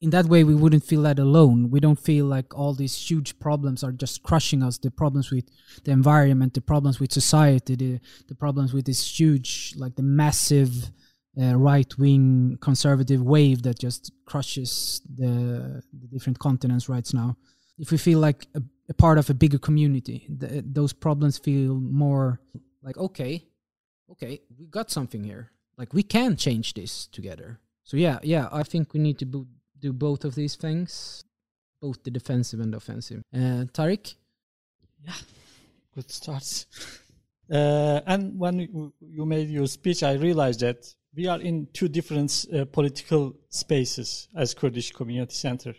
in 0.00 0.10
that 0.10 0.26
way 0.26 0.44
we 0.44 0.54
wouldn't 0.54 0.84
feel 0.84 1.02
that 1.02 1.18
alone. 1.18 1.70
We 1.70 1.80
don't 1.80 1.98
feel 1.98 2.26
like 2.26 2.56
all 2.56 2.74
these 2.74 2.96
huge 2.96 3.38
problems 3.40 3.82
are 3.82 3.92
just 3.92 4.22
crushing 4.22 4.62
us 4.62 4.78
the 4.78 4.90
problems 4.90 5.30
with 5.30 5.46
the 5.84 5.90
environment 5.90 6.54
the 6.54 6.60
problems 6.60 7.00
with 7.00 7.12
society 7.12 7.74
the, 7.74 8.00
the 8.28 8.34
problems 8.34 8.72
with 8.72 8.84
this 8.84 9.18
huge 9.18 9.74
like 9.76 9.96
the 9.96 10.02
massive 10.02 10.90
uh, 11.40 11.56
right 11.56 11.96
wing 11.98 12.58
conservative 12.60 13.22
wave 13.22 13.62
that 13.62 13.78
just 13.78 14.12
crushes 14.24 15.00
the, 15.14 15.82
the, 15.92 16.06
different 16.08 16.38
continents 16.38 16.88
right 16.88 17.08
now. 17.12 17.36
If 17.78 17.92
we 17.92 17.98
feel 17.98 18.18
like 18.18 18.46
a, 18.54 18.62
a 18.88 18.94
part 18.94 19.18
of 19.18 19.30
a 19.30 19.34
bigger 19.34 19.58
community 19.58 20.26
those 20.28 20.92
problems 20.92 21.38
feel 21.38 21.74
more 21.74 22.40
like 22.82 22.96
okay 22.96 23.44
okay 24.10 24.40
we 24.58 24.66
got 24.66 24.90
something 24.90 25.24
here. 25.24 25.50
Like 25.76 25.92
we 25.92 26.02
can 26.02 26.36
change 26.36 26.74
this 26.74 27.06
together. 27.08 27.58
So 27.82 27.96
yeah 27.96 28.18
yeah 28.22 28.48
i 28.52 28.62
think 28.62 28.92
we 28.92 29.00
need 29.00 29.18
to 29.18 29.46
do 29.80 29.92
both 29.92 30.24
of 30.24 30.34
these 30.34 30.56
things, 30.56 31.24
both 31.80 32.02
the 32.02 32.10
defensive 32.10 32.60
and 32.60 32.74
offensive. 32.74 33.22
Uh, 33.32 33.64
Tariq? 33.72 34.14
Yeah, 35.04 35.12
good 35.94 36.10
starts. 36.10 36.66
Uh, 37.50 38.02
and 38.06 38.38
when 38.38 38.92
you 39.00 39.24
made 39.24 39.48
your 39.48 39.66
speech, 39.66 40.02
I 40.02 40.12
realized 40.16 40.60
that 40.60 40.94
we 41.14 41.26
are 41.28 41.40
in 41.40 41.66
two 41.72 41.88
different 41.88 42.44
uh, 42.52 42.66
political 42.66 43.34
spaces 43.48 44.28
as 44.36 44.52
Kurdish 44.52 44.92
Community 44.92 45.34
Center. 45.34 45.74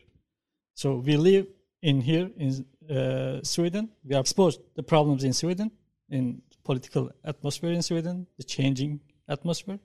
So 0.74 0.96
we 0.96 1.16
live 1.16 1.46
in 1.82 2.02
here 2.02 2.30
in 2.38 2.66
uh, 2.90 3.44
Sweden. 3.44 3.90
We 4.04 4.16
are 4.16 4.22
exposed 4.22 4.62
the 4.76 4.82
problems 4.82 5.24
in 5.24 5.34
Sweden, 5.34 5.72
in 6.10 6.42
political 6.64 7.12
atmosphere 7.24 7.72
in 7.72 7.84
Sweden, 7.84 8.26
the 8.38 8.44
changing 8.44 9.00
atmosphere. 9.28 9.80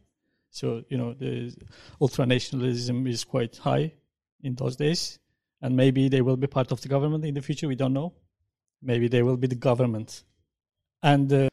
So 0.51 0.85
you 0.89 0.97
know 0.97 1.13
the 1.13 1.55
ultranationalism 2.01 3.09
is 3.09 3.25
quite 3.25 3.57
high 3.57 3.93
in 4.45 4.55
those 4.55 4.77
days, 4.77 5.19
and 5.61 5.77
maybe 5.77 6.09
they 6.09 6.21
will 6.21 6.37
be 6.37 6.47
part 6.47 6.71
of 6.71 6.81
the 6.81 6.89
government 6.89 7.25
in 7.25 7.35
the 7.35 7.43
future. 7.43 7.67
We 7.67 7.75
don't 7.75 7.95
know. 7.95 8.13
Maybe 8.83 9.09
they 9.09 9.23
will 9.23 9.37
be 9.37 9.49
the 9.49 9.55
government, 9.57 10.25
and 11.03 11.33
uh, 11.33 11.49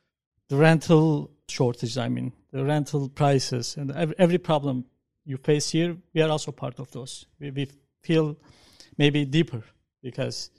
the 0.50 0.58
rental 0.58 1.32
shortage. 1.48 1.98
I 1.98 2.10
mean, 2.10 2.34
the 2.52 2.64
rental 2.64 3.10
prices 3.10 3.78
and 3.78 3.92
every, 3.92 4.16
every 4.20 4.38
problem 4.38 4.86
you 5.26 5.38
face 5.38 5.70
here, 5.70 5.98
we 6.14 6.22
are 6.22 6.30
also 6.30 6.52
part 6.52 6.80
of 6.80 6.92
those. 6.92 7.26
We, 7.40 7.52
we 7.52 7.68
feel 8.02 8.38
maybe 8.98 9.26
deeper 9.26 9.64
because, 10.02 10.50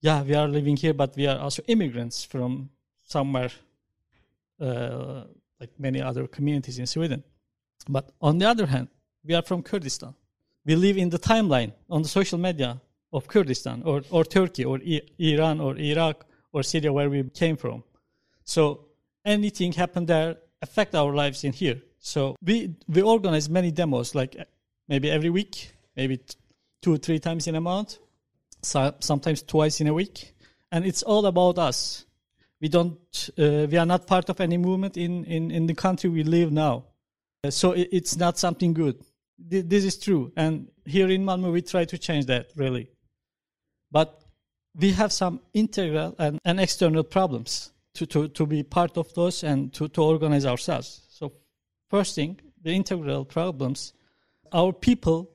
yeah, 0.00 0.22
we 0.22 0.34
are 0.34 0.48
living 0.48 0.76
here, 0.76 0.94
but 0.94 1.16
we 1.16 1.26
are 1.26 1.38
also 1.38 1.62
immigrants 1.66 2.24
from 2.24 2.70
somewhere 3.04 3.50
uh, 4.60 5.24
like 5.60 5.70
many 5.78 6.00
other 6.00 6.26
communities 6.26 6.78
in 6.78 6.86
Sweden. 6.86 7.22
But 7.88 8.10
on 8.20 8.38
the 8.38 8.48
other 8.48 8.66
hand, 8.66 8.88
we 9.24 9.34
are 9.34 9.42
from 9.42 9.62
Kurdistan. 9.62 10.14
We 10.68 10.76
live 10.76 10.98
in 10.98 11.08
the 11.08 11.18
timeline 11.18 11.72
on 11.88 12.02
the 12.02 12.08
social 12.08 12.38
media 12.38 12.78
of 13.10 13.26
Kurdistan 13.26 13.82
or, 13.86 14.02
or 14.10 14.22
Turkey 14.22 14.66
or 14.66 14.78
I- 14.86 15.00
Iran 15.18 15.60
or 15.60 15.78
Iraq 15.78 16.26
or 16.52 16.62
Syria 16.62 16.92
where 16.92 17.08
we 17.08 17.22
came 17.30 17.56
from. 17.56 17.84
So 18.44 18.84
anything 19.24 19.72
happened 19.72 20.08
there 20.08 20.36
affect 20.60 20.94
our 20.94 21.14
lives 21.14 21.42
in 21.42 21.54
here. 21.54 21.80
So 21.98 22.36
we 22.44 22.74
we 22.86 23.00
organize 23.00 23.48
many 23.48 23.70
demos 23.70 24.14
like 24.14 24.36
maybe 24.88 25.10
every 25.10 25.30
week, 25.30 25.72
maybe 25.96 26.20
two 26.82 26.92
or 26.92 26.98
three 26.98 27.18
times 27.18 27.46
in 27.46 27.54
a 27.54 27.62
month, 27.62 27.96
so, 28.62 28.94
sometimes 29.00 29.42
twice 29.42 29.80
in 29.80 29.86
a 29.86 29.94
week, 29.94 30.34
and 30.70 30.84
it's 30.84 31.02
all 31.02 31.24
about 31.24 31.58
us. 31.58 32.04
We 32.60 32.68
don't 32.68 32.98
uh, 33.38 33.66
we 33.70 33.78
are 33.78 33.86
not 33.86 34.06
part 34.06 34.28
of 34.28 34.38
any 34.38 34.58
movement 34.58 34.98
in 34.98 35.24
in 35.24 35.50
in 35.50 35.66
the 35.66 35.74
country 35.74 36.10
we 36.10 36.24
live 36.24 36.52
now. 36.52 36.84
Uh, 37.42 37.50
so 37.50 37.72
it, 37.72 37.88
it's 37.90 38.16
not 38.18 38.38
something 38.38 38.74
good. 38.74 38.96
Th- 39.50 39.64
this 39.64 39.84
is 39.84 39.98
true, 39.98 40.32
and 40.36 40.68
here 40.84 41.08
in 41.08 41.24
Malmö 41.24 41.52
we 41.52 41.62
try 41.62 41.84
to 41.84 41.98
change 41.98 42.26
that 42.26 42.50
really, 42.56 42.90
but 43.90 44.24
we 44.74 44.92
have 44.92 45.12
some 45.12 45.40
integral 45.54 46.14
and, 46.18 46.38
and 46.44 46.60
external 46.60 47.02
problems 47.02 47.72
to, 47.94 48.06
to, 48.06 48.28
to 48.28 48.46
be 48.46 48.62
part 48.62 48.96
of 48.96 49.12
those 49.14 49.42
and 49.42 49.72
to, 49.74 49.88
to 49.88 50.02
organize 50.02 50.46
ourselves. 50.46 51.02
So, 51.08 51.32
first 51.90 52.14
thing, 52.14 52.40
the 52.62 52.72
integral 52.72 53.24
problems. 53.24 53.92
Our 54.52 54.72
people 54.72 55.30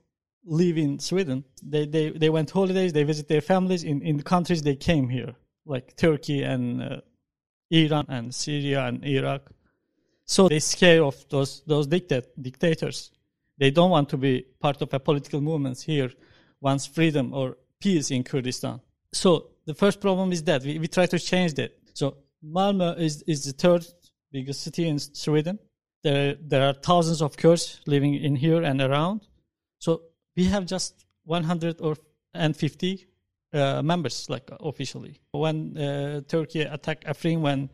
live 0.46 0.78
in 0.78 1.00
Sweden. 1.00 1.44
They, 1.62 1.86
they, 1.86 2.10
they 2.10 2.30
went 2.30 2.52
holidays, 2.52 2.94
they 2.94 3.04
visit 3.04 3.28
their 3.28 3.42
families 3.42 3.84
in, 3.84 4.02
in 4.02 4.18
the 4.18 4.24
countries 4.24 4.62
they 4.62 4.76
came 4.76 5.10
here, 5.10 5.36
like 5.66 5.96
Turkey 5.96 6.44
and 6.44 6.82
uh, 6.82 7.02
Iran 7.70 8.06
and 8.10 8.34
Syria 8.34 8.86
and 8.86 9.04
Iraq. 9.06 9.52
So 10.26 10.48
they 10.48 10.60
scare 10.60 11.04
of 11.04 11.16
those, 11.30 11.62
those 11.68 11.88
dictat, 11.88 12.26
dictators. 12.42 13.12
They 13.64 13.72
don't 13.72 13.92
want 13.92 14.10
to 14.10 14.18
be 14.18 14.46
part 14.60 14.82
of 14.82 14.94
a 14.94 15.00
political 15.00 15.40
movement 15.40 15.80
here, 15.80 16.12
wants 16.60 16.86
freedom 16.86 17.34
or 17.34 17.56
peace 17.80 18.12
in 18.12 18.22
Kurdistan. 18.26 18.82
So 19.14 19.52
the 19.66 19.74
first 19.74 20.02
problem 20.02 20.34
is 20.34 20.44
that 20.44 20.64
we, 20.64 20.80
we 20.80 20.90
try 20.90 21.06
to 21.06 21.18
change 21.18 21.54
that. 21.54 21.72
So 21.94 22.18
Malmö 22.46 23.00
is, 23.00 23.24
is 23.26 23.46
the 23.46 23.54
third 23.54 23.86
biggest 24.34 24.64
city 24.64 24.90
in 24.90 25.00
Sweden. 25.00 25.60
There, 26.04 26.36
there 26.42 26.68
are 26.68 26.74
thousands 26.74 27.22
of 27.22 27.38
Kurds 27.38 27.80
living 27.86 28.16
in 28.16 28.36
here 28.36 28.64
and 28.64 28.82
around. 28.82 29.22
So 29.80 30.02
we 30.36 30.44
have 30.44 30.66
just 30.66 31.06
one 31.24 31.46
hundred 31.46 31.80
or 31.80 31.96
150 32.34 33.08
uh, 33.54 33.82
members, 33.82 34.30
like 34.30 34.52
officially. 34.60 35.22
When 35.32 35.78
uh, 35.78 36.20
Turkey 36.28 36.64
attacked 36.64 37.06
Afrin, 37.06 37.40
when 37.40 37.70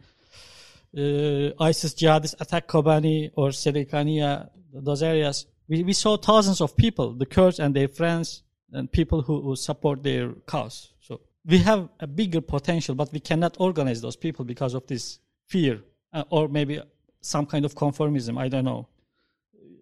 uh, 0.96 1.64
ISIS 1.64 1.96
jihadists 1.96 2.36
attacked 2.40 2.70
Kobani 2.70 3.32
or 3.36 3.50
Serikania, 3.50 4.50
those 4.72 5.02
areas, 5.02 5.48
we, 5.70 5.84
we 5.84 5.94
saw 5.94 6.18
thousands 6.18 6.60
of 6.60 6.76
people, 6.76 7.14
the 7.14 7.26
Kurds 7.26 7.60
and 7.60 7.76
their 7.76 7.88
friends, 7.88 8.44
and 8.74 8.92
people 8.92 9.22
who, 9.22 9.42
who 9.42 9.56
support 9.56 10.04
their 10.04 10.34
cause. 10.46 10.90
So 11.00 11.22
we 11.46 11.60
have 11.60 11.90
a 12.00 12.08
bigger 12.08 12.42
potential, 12.42 12.96
but 12.96 13.14
we 13.14 13.20
cannot 13.20 13.56
organize 13.60 14.02
those 14.02 14.16
people 14.16 14.44
because 14.44 14.74
of 14.74 14.86
this 14.88 15.20
fear 15.48 15.82
uh, 16.12 16.24
or 16.30 16.48
maybe 16.48 16.82
some 17.22 17.46
kind 17.46 17.66
of 17.66 17.76
conformism. 17.76 18.38
I 18.40 18.48
don't 18.48 18.66
know. 18.66 18.88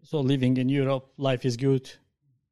So 0.04 0.20
living 0.20 0.58
in 0.58 0.70
Europe, 0.70 1.10
life 1.18 1.46
is 1.46 1.58
good, 1.58 1.90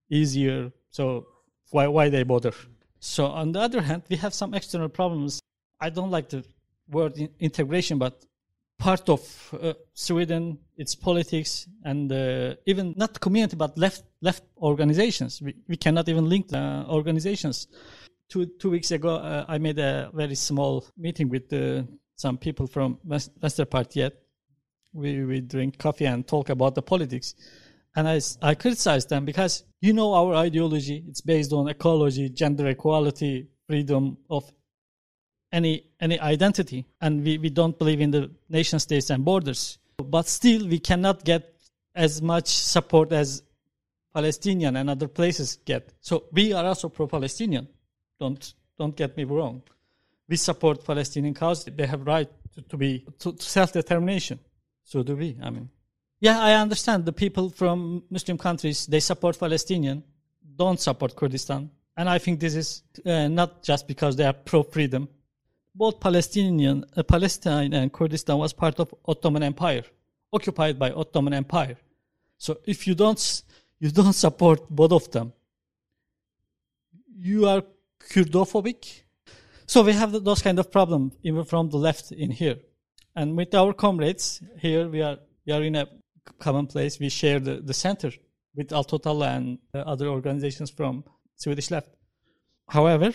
easier. 0.10 0.72
So 0.90 1.28
why 1.72 1.88
why 1.88 2.10
they 2.10 2.24
bother? 2.24 2.54
So 3.00 3.28
on 3.28 3.52
the 3.52 3.60
other 3.60 3.82
hand, 3.82 4.04
we 4.10 4.16
have 4.18 4.34
some 4.34 4.54
external 4.54 4.90
problems. 4.90 5.42
I 5.80 5.90
don't 5.90 6.12
like 6.12 6.30
the 6.30 6.44
word 6.90 7.18
integration, 7.40 7.98
but 7.98 8.26
part 8.78 9.10
of 9.10 9.22
uh, 9.62 9.74
Sweden, 9.94 10.60
its 10.78 10.96
politics, 10.96 11.68
and 11.84 12.12
uh, 12.12 12.56
even 12.66 12.94
not 12.98 13.20
community, 13.20 13.56
but 13.56 13.78
left 13.78 14.04
left 14.22 14.44
organizations. 14.58 15.42
We, 15.42 15.56
we 15.68 15.78
cannot 15.78 16.10
even 16.10 16.28
link 16.30 16.50
the 16.50 16.86
organizations. 16.88 17.68
Two 18.30 18.46
two 18.60 18.70
weeks 18.70 18.92
ago, 18.92 19.16
uh, 19.16 19.46
I 19.48 19.58
made 19.58 19.80
a 19.80 20.10
very 20.14 20.36
small 20.36 20.86
meeting 20.98 21.30
with 21.30 21.52
uh, 21.54 21.84
some 22.16 22.38
people 22.38 22.68
from 22.68 23.00
West, 23.04 23.32
Vänsterpartiet. 23.40 24.12
We 24.94 25.24
we 25.24 25.42
drink 25.42 25.78
coffee 25.78 26.06
and 26.06 26.28
talk 26.28 26.50
about 26.50 26.76
the 26.76 26.82
politics, 26.82 27.36
and 27.96 28.08
I, 28.08 28.20
I 28.42 28.56
criticized 28.56 29.10
them 29.10 29.26
because 29.26 29.64
you 29.82 29.94
know 29.94 30.14
our 30.14 30.36
ideology. 30.36 31.04
It's 31.08 31.22
based 31.22 31.54
on 31.54 31.68
ecology, 31.68 32.30
gender 32.30 32.68
equality, 32.68 33.48
freedom 33.68 34.18
of 34.30 34.52
any 35.56 35.84
any 36.02 36.20
identity 36.20 36.86
and 37.02 37.24
we, 37.24 37.38
we 37.38 37.50
don't 37.50 37.80
believe 37.80 38.02
in 38.02 38.12
the 38.12 38.30
nation 38.50 38.78
states 38.80 39.10
and 39.10 39.24
borders. 39.24 39.80
But 39.98 40.28
still 40.28 40.68
we 40.68 40.80
cannot 40.80 41.24
get 41.24 41.44
as 41.96 42.22
much 42.22 42.48
support 42.48 43.14
as 43.14 43.42
palestinian 44.14 44.76
and 44.76 44.90
other 44.90 45.08
places 45.08 45.58
get. 45.66 45.94
So 46.02 46.26
we 46.32 46.54
are 46.54 46.66
also 46.66 46.90
pro-palestinian. 46.90 47.68
Don't 48.20 48.54
don't 48.78 48.96
get 48.96 49.16
me 49.16 49.24
wrong. 49.24 49.62
We 50.28 50.36
support 50.36 50.84
palestinian 50.84 51.34
cause. 51.34 51.64
They 51.64 51.88
have 51.88 52.06
right 52.06 52.30
to, 52.56 52.62
to 52.62 52.78
be 52.78 53.06
to, 53.20 53.32
to 53.32 53.44
self-determination. 53.58 54.40
So 54.84 55.04
do 55.04 55.16
we 55.16 55.38
i 55.42 55.50
mean. 55.50 55.70
Yeah 56.20 56.38
i 56.50 56.52
understand. 56.66 57.06
The 57.06 57.18
people 57.24 57.50
from 57.50 58.04
muslim 58.10 58.38
countries 58.38 58.86
they 58.88 59.00
support 59.00 59.40
palestinian 59.40 60.04
don't 60.62 60.80
support 60.88 61.16
kurdistan. 61.16 61.70
And 61.98 62.10
i 62.10 62.18
think 62.24 62.42
this 62.42 62.56
is 62.56 62.84
uh, 63.06 63.30
not 63.30 63.64
just 63.64 63.88
because 63.88 64.18
they 64.18 64.26
are 64.26 64.38
pro-freedom 64.52 65.08
both 65.76 66.00
Palestinian, 66.00 66.86
uh, 66.96 67.04
Palestine 67.04 67.74
and 67.74 67.92
Kurdistan 67.92 68.38
was 68.38 68.54
part 68.54 68.80
of 68.80 68.94
Ottoman 69.06 69.44
Empire, 69.44 69.84
occupied 70.32 70.80
by 70.80 70.92
Ottoman 70.92 71.34
Empire. 71.34 71.78
So 72.38 72.58
if 72.66 72.88
you 72.88 72.96
don't 72.96 73.44
you 73.80 73.92
don't 73.92 74.14
support 74.14 74.70
both 74.70 74.94
of 74.94 75.12
them, 75.12 75.34
you 77.14 77.48
are 77.48 77.62
Kurdophobic. 78.00 79.04
So 79.68 79.84
we 79.84 79.94
have 79.94 80.12
those 80.24 80.42
kind 80.42 80.60
of 80.60 80.72
problem 80.72 81.12
even 81.24 81.44
from 81.44 81.70
the 81.70 81.78
left 81.78 82.12
in 82.12 82.32
here, 82.32 82.58
and 83.16 83.36
with 83.36 83.54
our 83.54 83.74
comrades 83.74 84.42
here, 84.60 84.88
we 84.88 85.02
are 85.02 85.18
we 85.46 85.54
are 85.54 85.64
in 85.64 85.76
a 85.76 85.88
common 86.40 86.68
place. 86.68 87.00
We 87.00 87.10
share 87.10 87.40
the, 87.40 87.62
the 87.62 87.74
center 87.74 88.12
with 88.56 88.72
Allt 88.72 88.94
åt 88.94 89.06
alla 89.06 89.28
and 89.28 89.60
uh, 89.74 89.80
other 89.80 90.08
organizations 90.08 90.72
from 90.72 91.04
Swedish 91.36 91.70
left. 91.72 91.90
However, 92.68 93.14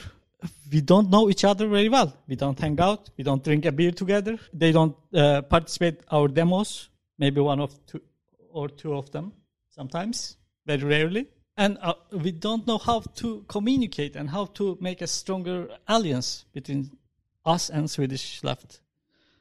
we 0.72 0.80
don't 0.80 1.10
know 1.10 1.28
each 1.28 1.44
other 1.44 1.68
very 1.68 1.88
well. 1.88 2.16
We 2.26 2.36
don't 2.36 2.58
hang 2.58 2.80
out. 2.80 3.10
We 3.16 3.24
don't 3.24 3.42
drink 3.42 3.66
a 3.66 3.72
beer 3.72 3.90
together. 3.90 4.38
They 4.52 4.72
don't 4.72 4.96
uh, 5.14 5.42
participate 5.42 6.00
our 6.10 6.28
demos. 6.28 6.88
Maybe 7.18 7.40
one 7.40 7.60
of 7.60 7.74
two 7.86 8.00
or 8.52 8.68
two 8.68 8.94
of 8.94 9.10
them 9.10 9.32
sometimes, 9.70 10.36
very 10.66 10.82
rarely. 10.82 11.26
And 11.56 11.78
uh, 11.82 11.94
we 12.12 12.32
don't 12.32 12.66
know 12.66 12.78
how 12.78 13.00
to 13.16 13.44
communicate 13.48 14.16
and 14.16 14.30
how 14.30 14.46
to 14.46 14.78
make 14.80 15.02
a 15.02 15.06
stronger 15.06 15.68
alliance 15.86 16.44
between 16.52 16.90
us 17.44 17.70
and 17.70 17.90
Swedish 17.90 18.42
left. 18.42 18.80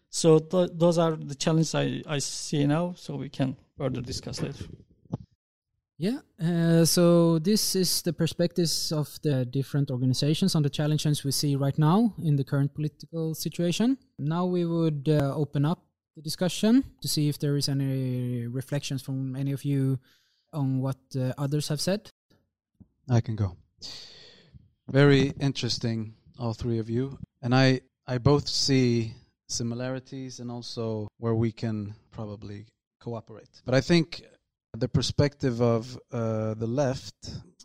So 0.09 0.39
th- 0.39 0.71
those 0.73 0.97
are 0.97 1.15
the 1.15 1.35
challenges 1.35 1.75
I, 1.75 2.01
I 2.07 2.19
see 2.19 2.65
now. 2.65 2.93
So 2.97 3.15
we 3.15 3.29
can 3.29 3.55
further 3.77 4.01
discuss 4.01 4.41
later. 4.41 4.65
Yeah, 6.01 6.19
uh, 6.41 6.85
so 6.85 7.39
this 7.39 7.75
is 7.75 8.01
the 8.03 8.13
perspectives 8.13 8.93
of 8.93 9.19
the 9.21 9.43
different 9.43 9.91
organizations 9.91 10.55
on 10.55 10.63
the 10.63 10.69
challenges 10.69 11.25
we 11.25 11.31
see 11.31 11.57
right 11.57 11.77
now 11.77 12.13
in 12.23 12.37
the 12.37 12.43
current 12.45 12.73
political 12.73 13.35
situation. 13.35 13.97
Now 14.17 14.45
we 14.45 14.63
would 14.63 15.09
uh, 15.09 15.35
open 15.35 15.65
up 15.65 15.83
the 16.15 16.21
discussion 16.21 16.85
to 17.01 17.09
see 17.09 17.27
if 17.27 17.37
there 17.37 17.57
is 17.57 17.67
any 17.67 18.47
reflections 18.47 19.01
from 19.01 19.35
any 19.35 19.51
of 19.51 19.65
you 19.65 19.99
on 20.53 20.79
what 20.79 20.99
uh, 21.17 21.33
others 21.37 21.67
have 21.67 21.81
said. 21.81 22.09
I 23.09 23.19
can 23.19 23.35
go. 23.35 23.57
Very 24.89 25.33
interesting, 25.41 26.13
all 26.39 26.53
three 26.53 26.79
of 26.79 26.89
you. 26.89 27.19
And 27.41 27.53
I, 27.53 27.81
I 28.07 28.19
both 28.19 28.47
see 28.47 29.15
similarities 29.49 30.39
and 30.39 30.49
also 30.49 31.09
where 31.17 31.35
we 31.35 31.51
can 31.51 31.93
probably 32.11 32.67
cooperate. 33.01 33.61
But 33.65 33.75
I 33.75 33.81
think 33.81 34.23
the 34.77 34.87
perspective 34.87 35.61
of 35.61 35.97
uh, 36.11 36.53
the 36.53 36.67
left, 36.67 37.15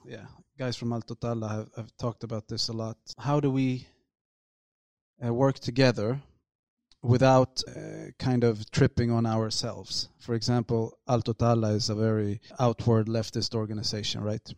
yeah, 0.05 0.27
guys 0.59 0.77
from 0.77 0.93
Allt 0.93 1.11
åt 1.11 1.25
alla 1.25 1.49
have, 1.49 1.69
have 1.77 1.97
talked 1.97 2.25
about 2.25 2.49
this 2.49 2.69
a 2.69 2.73
lot. 2.73 2.97
How 3.19 3.41
do 3.41 3.51
we 3.51 3.87
uh, 5.25 5.33
work 5.33 5.59
together 5.59 6.21
without 7.03 7.63
uh, 7.69 8.11
kind 8.19 8.45
of 8.45 8.71
tripping 8.71 9.11
on 9.11 9.27
ourselves? 9.27 10.09
For 10.19 10.35
example, 10.35 10.99
Allt 11.07 11.29
åt 11.29 11.43
alla 11.43 11.75
is 11.75 11.91
a 11.91 11.95
very 11.95 12.41
outward 12.59 13.09
leftist 13.09 13.55
organization, 13.55 14.23
right? 14.23 14.55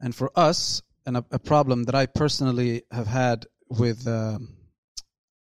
And 0.00 0.14
for 0.14 0.30
us, 0.36 0.82
and 1.04 1.16
a, 1.16 1.24
a 1.30 1.38
problem 1.38 1.84
that 1.84 1.94
I 1.94 2.06
personally 2.06 2.82
have 2.90 3.08
had 3.08 3.46
with. 3.68 4.06
Um, 4.06 4.56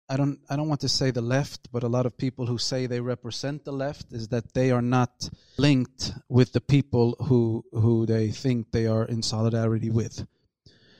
I 0.08 0.16
don't 0.18 0.38
I 0.50 0.56
don't 0.56 0.68
want 0.68 0.82
to 0.82 0.88
say 0.88 1.10
the 1.10 1.22
left, 1.22 1.72
but 1.72 1.82
a 1.82 1.88
lot 1.88 2.04
of 2.04 2.16
people 2.18 2.46
who 2.46 2.58
say 2.58 2.86
they 2.86 3.00
represent 3.00 3.64
the 3.64 3.72
left 3.72 4.12
is 4.12 4.28
that 4.28 4.52
they 4.52 4.70
are 4.70 4.82
not 4.82 5.30
linked 5.56 6.12
with 6.28 6.52
the 6.52 6.60
people 6.60 7.16
who 7.20 7.64
who 7.72 8.04
they 8.04 8.30
think 8.30 8.70
they 8.70 8.86
are 8.86 9.04
in 9.06 9.22
solidarity 9.22 9.90
with. 9.90 10.26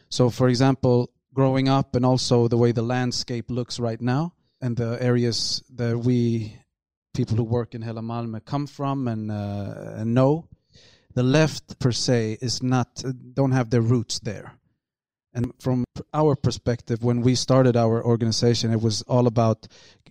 So 0.08 0.30
for 0.30 0.48
example, 0.48 1.10
growing 1.34 1.68
up 1.68 1.94
and 1.94 2.06
also 2.06 2.48
the 2.48 2.56
way 2.56 2.72
the 2.72 2.82
landscape 2.82 3.50
looks 3.50 3.78
right 3.78 4.00
now 4.00 4.32
and 4.62 4.76
the 4.76 4.96
areas 5.02 5.62
that 5.74 5.98
we 5.98 6.56
people 7.12 7.36
who 7.36 7.44
work 7.44 7.74
in 7.74 7.82
Hela 7.82 8.00
Malmö 8.00 8.42
come 8.44 8.66
from 8.66 9.06
and 9.06 9.30
uh, 9.30 10.00
and 10.00 10.14
know, 10.14 10.48
the 11.14 11.22
left 11.22 11.78
per 11.78 11.92
se 11.92 12.38
is 12.40 12.62
not 12.62 13.04
don't 13.34 13.52
have 13.52 13.68
their 13.68 13.82
roots 13.82 14.18
there 14.20 14.58
and 15.34 15.52
from 15.58 15.84
our 16.12 16.36
perspective, 16.36 17.02
when 17.02 17.20
we 17.20 17.34
started 17.34 17.76
our 17.76 18.04
organization, 18.04 18.72
it 18.72 18.80
was 18.80 19.02
all 19.02 19.26
about 19.26 19.66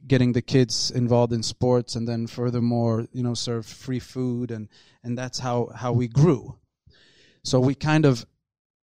getting 0.05 0.33
the 0.33 0.41
kids 0.41 0.91
involved 0.91 1.31
in 1.31 1.41
sports, 1.43 1.95
and 1.95 2.07
then 2.07 2.27
furthermore, 2.27 3.07
you 3.13 3.23
know, 3.23 3.33
serve 3.33 3.65
free 3.65 3.99
food, 3.99 4.51
and 4.51 4.67
and 5.03 5.17
that's 5.17 5.39
how 5.39 5.69
how 5.75 5.93
we 5.93 6.07
grew. 6.07 6.57
So 7.43 7.59
we 7.59 7.75
kind 7.75 8.05
of 8.05 8.25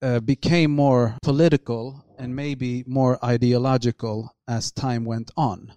uh, 0.03 0.21
became 0.21 0.71
more 0.71 1.17
political 1.23 2.05
and 2.19 2.35
maybe 2.35 2.85
more 2.87 3.23
ideological 3.25 4.35
as 4.49 4.73
time 4.73 5.05
went 5.05 5.31
on 5.37 5.73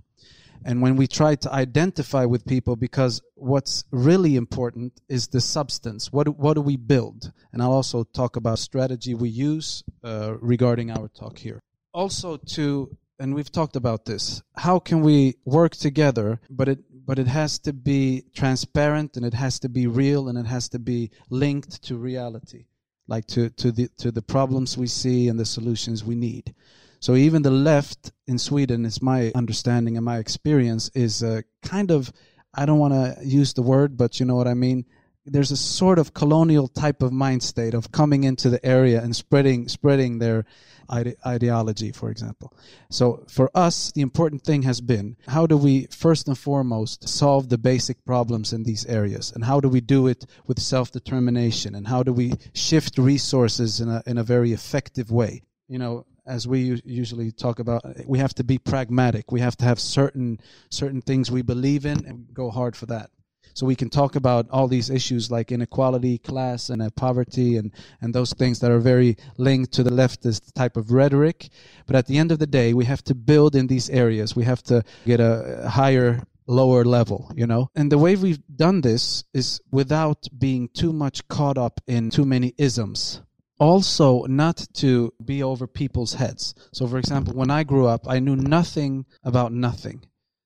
and 0.66 0.82
when 0.82 0.96
we 0.96 1.08
try 1.08 1.36
to 1.36 1.52
identify 1.52 2.26
with 2.26 2.46
people 2.46 2.76
because 2.76 3.22
what's 3.36 3.84
really 3.92 4.36
important 4.36 5.02
is 5.10 5.28
the 5.28 5.42
substance. 5.42 6.12
What 6.12 6.38
what 6.38 6.54
do 6.54 6.62
we 6.62 6.78
build? 6.78 7.32
And 7.52 7.62
i'll 7.62 7.74
also 7.74 8.04
talk 8.04 8.36
about 8.36 8.60
strategy 8.60 9.14
we 9.14 9.30
use 9.30 9.84
uh, 10.04 10.36
regarding 10.40 10.92
our 10.92 11.08
talk 11.10 11.38
here. 11.38 11.60
Also 11.94 12.38
to 12.38 12.98
and 13.20 13.36
we've 13.36 13.52
talked 13.52 13.76
about 13.76 14.06
this 14.06 14.42
how 14.58 14.80
can 14.80 15.02
we 15.02 15.36
work 15.46 15.76
together 15.76 16.40
but 16.50 16.68
it 16.68 16.80
but 17.06 17.20
it 17.20 17.28
has 17.28 17.60
to 17.60 17.72
be 17.72 18.24
transparent 18.34 19.16
and 19.16 19.26
it 19.26 19.34
has 19.34 19.60
to 19.60 19.70
be 19.70 19.86
real 19.88 20.28
and 20.30 20.38
it 20.38 20.46
has 20.46 20.68
to 20.70 20.80
be 20.80 21.12
linked 21.30 21.84
to 21.84 21.96
reality 21.96 22.66
like 23.08 23.26
to 23.28 23.50
to 23.52 23.72
the 23.72 23.88
to 23.98 24.12
the 24.12 24.22
problems 24.22 24.78
we 24.78 24.88
see 24.88 25.28
and 25.28 25.40
the 25.40 25.46
solutions 25.46 26.04
we 26.04 26.16
need 26.16 26.56
so 27.04 27.16
even 27.16 27.42
the 27.42 27.52
left 27.52 28.14
in 28.28 28.40
Sweden, 28.40 28.86
is 28.86 29.02
my 29.02 29.34
understanding 29.36 29.98
and 29.98 30.06
my 30.06 30.20
experience, 30.20 30.90
is 30.96 31.22
a 31.22 31.44
kind 31.62 31.92
of 31.92 32.14
I 32.54 32.66
don't 32.66 32.80
want 32.80 32.94
to 32.94 33.18
use 33.26 33.54
the 33.54 33.62
word, 33.62 33.98
but 33.98 34.22
you 34.22 34.26
know 34.26 34.38
what 34.38 34.48
I 34.48 34.54
mean. 34.54 34.86
There's 35.26 35.52
a 35.52 35.58
sort 35.58 36.00
of 36.00 36.14
colonial 36.14 36.70
type 36.70 37.04
of 37.04 37.12
mind 37.12 37.44
state 37.44 37.74
of 37.74 37.92
coming 37.92 38.24
into 38.24 38.50
the 38.50 38.66
area 38.66 39.04
and 39.04 39.14
spreading 39.14 39.68
spreading 39.68 40.20
their 40.20 40.46
ide- 40.88 41.18
ideology, 41.28 41.92
for 41.92 42.10
example. 42.10 42.54
So 42.90 43.26
for 43.28 43.52
us, 43.54 43.92
the 43.92 44.02
important 44.02 44.44
thing 44.44 44.62
has 44.62 44.80
been 44.80 45.18
how 45.28 45.46
do 45.46 45.58
we 45.58 45.88
first 45.88 46.30
and 46.30 46.38
foremost 46.38 47.10
solve 47.10 47.50
the 47.50 47.58
basic 47.58 48.06
problems 48.06 48.54
in 48.54 48.64
these 48.64 48.86
areas, 48.86 49.34
and 49.36 49.44
how 49.44 49.60
do 49.60 49.68
we 49.68 49.82
do 49.82 50.08
it 50.08 50.26
with 50.48 50.58
self 50.58 50.90
determination, 50.94 51.76
and 51.76 51.86
how 51.86 52.02
do 52.02 52.14
we 52.14 52.32
shift 52.54 52.98
resources 52.98 53.82
in 53.82 53.90
a 53.90 54.02
in 54.06 54.18
a 54.18 54.24
very 54.24 54.54
effective 54.54 55.12
way. 55.12 55.42
You 55.68 55.80
know, 55.80 56.06
as 56.26 56.48
we 56.48 56.82
usually 56.86 57.32
talk 57.32 57.60
about 57.60 57.84
we 58.06 58.20
have 58.20 58.34
to 58.36 58.44
be 58.44 58.58
pragmatic. 58.58 59.32
We 59.32 59.42
have 59.42 59.58
to 59.58 59.66
have 59.66 59.80
certain 59.80 60.40
certain 60.70 61.02
things 61.02 61.32
we 61.32 61.42
believe 61.42 61.86
in 61.86 62.06
and 62.06 62.34
go 62.34 62.50
hard 62.50 62.76
for 62.76 62.86
that. 62.88 63.10
So 63.56 63.68
we 63.68 63.76
can 63.76 63.90
talk 63.90 64.16
about 64.16 64.50
all 64.50 64.68
these 64.68 64.90
issues 64.90 65.30
like 65.30 65.52
inequality 65.52 66.18
class 66.18 66.70
and 66.70 66.82
uh, 66.82 66.90
poverty 66.96 67.58
and 67.58 67.72
and 68.02 68.14
those 68.14 68.34
things 68.34 68.60
that 68.60 68.72
are 68.72 68.80
very 68.80 69.18
linked 69.38 69.74
to 69.74 69.84
the 69.84 69.92
leftist 69.92 70.54
type 70.54 70.76
of 70.78 70.92
rhetoric. 70.92 71.50
But 71.86 71.96
at 71.96 72.08
the 72.08 72.18
end 72.18 72.32
of 72.32 72.40
the 72.40 72.48
day 72.48 72.74
we 72.74 72.86
have 72.86 73.04
to 73.06 73.16
build 73.16 73.56
in 73.56 73.68
these 73.68 73.90
areas. 73.90 74.36
We 74.36 74.46
have 74.46 74.64
to 74.64 74.84
get 75.06 75.20
a 75.20 75.70
higher 75.70 76.24
lower 76.48 76.84
level, 76.84 77.32
you 77.36 77.48
know? 77.48 77.70
And 77.76 77.92
the 77.92 77.98
way 77.98 78.16
we've 78.16 78.42
done 78.54 78.82
this 78.82 79.24
is 79.34 79.62
without 79.72 80.28
being 80.38 80.68
too 80.70 80.92
much 80.92 81.28
caught 81.28 81.58
up 81.58 81.80
in 81.88 82.10
too 82.10 82.26
many 82.26 82.54
isms 82.58 83.22
also 83.60 84.24
not 84.26 84.68
to 84.74 85.14
be 85.24 85.44
over 85.44 85.68
people's 85.68 86.16
heads. 86.16 86.56
So, 86.72 86.88
for 86.88 86.98
example, 86.98 87.34
when 87.34 87.52
I 87.52 87.64
grew 87.64 87.88
up, 87.88 88.08
I 88.08 88.20
knew 88.20 88.36
nothing 88.36 89.06
about 89.24 89.52
nothing. 89.52 90.04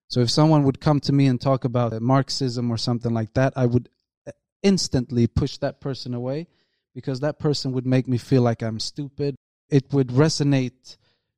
So, 0.08 0.22
if 0.22 0.30
someone 0.30 0.64
would 0.64 0.80
come 0.80 1.00
to 1.02 1.14
me 1.14 1.28
and 1.28 1.40
talk 1.40 1.66
about 1.66 2.00
Marxism 2.02 2.72
or 2.72 2.78
something 2.78 3.14
like 3.14 3.34
that, 3.34 3.54
I 3.56 3.66
would 3.66 3.90
instantly 4.64 5.28
push 5.28 5.58
that 5.58 5.80
person 5.80 6.14
away 6.14 6.48
because 6.94 7.20
that 7.20 7.40
person 7.40 7.72
would 7.74 7.86
make 7.86 8.08
me 8.08 8.18
feel 8.18 8.42
like 8.42 8.62
I'm 8.64 8.80
stupid. 8.80 9.36
It 9.70 9.94
would 9.94 10.08
resonate 10.08 10.98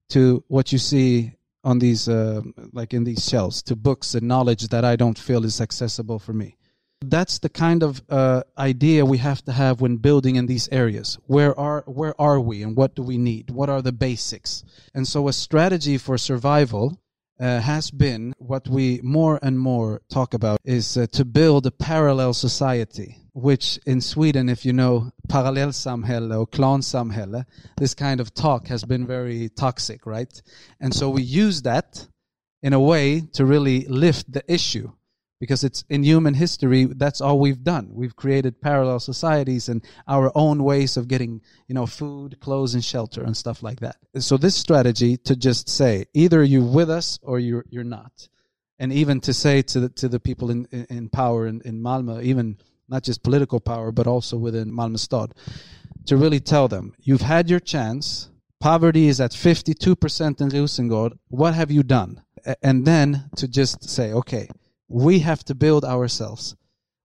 to 0.10 0.44
what 0.48 0.72
you 0.72 0.78
see 0.78 1.34
on 1.64 1.80
these, 1.80 2.08
uh, 2.08 2.42
like 2.72 2.94
in 2.94 3.04
these 3.04 3.28
shelves, 3.28 3.62
to 3.64 3.76
books 3.76 4.16
and 4.16 4.28
knowledge 4.28 4.70
that 4.70 4.86
I 4.86 4.96
don't 4.96 5.20
feel 5.20 5.44
is 5.44 5.60
accessible 5.60 6.20
for 6.20 6.34
me. 6.34 6.56
That's 7.02 7.40
the 7.40 7.50
kind 7.50 7.82
of 7.82 8.02
uh, 8.10 8.44
idea 8.58 9.06
we 9.06 9.20
have 9.20 9.42
to 9.46 9.54
have 9.54 9.80
when 9.80 9.98
building 9.98 10.36
in 10.36 10.48
these 10.48 10.68
areas. 10.70 11.18
Where 11.28 11.58
are 11.58 11.84
where 11.88 12.20
are 12.20 12.42
we, 12.42 12.62
and 12.62 12.76
what 12.76 12.94
do 12.94 13.04
we 13.04 13.18
need? 13.18 13.52
What 13.52 13.70
are 13.70 13.82
the 13.82 13.94
basics? 13.94 14.66
And 14.94 15.08
so, 15.08 15.30
a 15.30 15.34
strategy 15.34 15.98
for 15.98 16.18
survival 16.18 17.00
uh, 17.40 17.62
has 17.62 17.90
been 17.90 18.34
what 18.38 18.68
we 18.68 19.00
more 19.02 19.40
and 19.42 19.58
more 19.58 20.02
talk 20.10 20.34
about 20.34 20.60
is 20.66 20.98
uh, 20.98 21.08
to 21.14 21.24
build 21.24 21.66
a 21.66 21.72
parallel 21.72 22.34
society, 22.34 23.16
which 23.34 23.80
in 23.86 24.02
Sweden, 24.02 24.50
if 24.50 24.66
you 24.66 24.74
know 24.74 25.12
parallellsamhälle 25.30 26.38
or 26.38 26.48
klansamhälle, 26.48 27.46
this 27.78 27.94
kind 27.94 28.20
of 28.20 28.34
talk 28.34 28.68
has 28.68 28.84
been 28.84 29.08
very 29.08 29.48
toxic, 29.48 30.06
right? 30.06 30.42
And 30.82 30.94
so 30.94 31.10
we 31.10 31.22
use 31.22 31.62
that 31.62 32.08
in 32.62 32.74
a 32.74 32.80
way 32.80 33.22
to 33.34 33.46
really 33.46 33.86
lift 33.88 34.34
the 34.34 34.44
issue 34.52 34.92
because 35.40 35.64
it's 35.64 35.86
in 35.90 36.04
human 36.04 36.34
history 36.34 36.86
that's 36.86 37.22
all 37.22 37.40
we've 37.40 37.64
done. 37.64 37.90
We've 37.92 38.16
created 38.16 38.62
parallel 38.62 39.00
societies 39.00 39.70
and 39.70 39.84
our 40.08 40.32
own 40.36 40.64
ways 40.64 40.98
of 40.98 41.08
getting 41.08 41.42
you 41.68 41.76
know 41.76 41.86
food 41.86 42.40
clothes 42.40 42.74
and 42.74 42.84
shelter 42.84 43.24
and 43.24 43.36
stuff 43.36 43.64
like 43.64 43.80
that. 43.80 43.96
So 44.20 44.38
this 44.38 44.56
strategy 44.56 45.18
to 45.18 45.36
just 45.36 45.70
say 45.70 46.06
either 46.14 46.44
you're 46.44 46.62
with 46.62 46.90
us 46.90 47.20
or 47.22 47.40
you're 47.40 47.66
you're 47.70 47.84
not. 47.84 48.28
And 48.82 48.94
even 48.94 49.20
to 49.22 49.34
say 49.34 49.62
to 49.64 49.80
the 49.80 49.90
to 49.90 50.10
the 50.10 50.20
people 50.20 50.52
in 50.52 50.68
in, 50.72 50.86
in 50.90 51.10
power 51.10 51.48
in, 51.48 51.62
in 51.64 51.82
Malmö 51.82 52.22
even 52.22 52.58
not 52.90 53.04
just 53.04 53.24
political 53.24 53.60
power 53.60 53.92
but 53.92 54.08
also 54.08 54.38
within 54.38 54.72
Malmö 54.72 55.00
stad 55.00 55.34
to 56.06 56.18
really 56.18 56.40
tell 56.40 56.68
them 56.68 56.94
you've 57.00 57.22
had 57.22 57.50
your 57.50 57.60
chance. 57.60 58.30
Poverty 58.62 59.08
is 59.08 59.22
at 59.22 59.32
52% 59.32 60.42
in 60.42 60.50
Rosengård. 60.50 61.18
What 61.30 61.54
have 61.54 61.72
you 61.72 61.82
done? 61.82 62.22
And 62.62 62.86
then 62.86 63.30
to 63.38 63.48
just 63.48 63.90
say 63.90 64.12
okay 64.12 64.50
we 64.90 65.20
have 65.20 65.44
to 65.46 65.56
build 65.56 65.86
ourselves. 65.86 66.56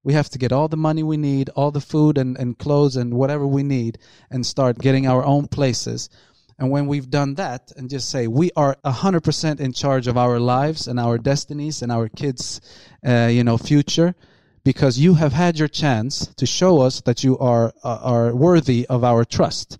We 0.02 0.14
have 0.14 0.28
to 0.30 0.38
get 0.38 0.52
all 0.52 0.68
the 0.68 0.76
money 0.76 1.02
we 1.02 1.16
need, 1.16 1.50
all 1.50 1.70
the 1.70 1.80
food 1.80 2.18
and, 2.18 2.36
and 2.36 2.58
clothes 2.58 2.96
and 2.96 3.14
whatever 3.14 3.46
we 3.46 3.62
need, 3.62 3.98
and 4.30 4.44
start 4.44 4.78
getting 4.78 5.06
our 5.06 5.24
own 5.24 5.46
places. 5.46 6.08
And 6.58 6.70
when 6.70 6.86
we've 6.86 7.10
done 7.10 7.34
that, 7.34 7.72
and 7.76 7.90
just 7.90 8.10
say 8.10 8.26
we 8.26 8.50
are 8.56 8.76
100% 8.84 9.60
in 9.60 9.72
charge 9.72 10.06
of 10.06 10.16
our 10.16 10.38
lives 10.38 10.88
and 10.88 11.00
our 11.00 11.18
destinies 11.18 11.82
and 11.82 11.90
our 11.90 12.08
kids' 12.08 12.60
uh, 13.06 13.28
you 13.30 13.44
know, 13.44 13.58
future, 13.58 14.14
because 14.62 14.98
you 14.98 15.14
have 15.14 15.32
had 15.32 15.58
your 15.58 15.68
chance 15.68 16.26
to 16.36 16.46
show 16.46 16.80
us 16.80 17.00
that 17.02 17.24
you 17.24 17.38
are, 17.38 17.74
uh, 17.82 17.98
are 18.02 18.34
worthy 18.34 18.86
of 18.88 19.04
our 19.04 19.24
trust. 19.24 19.78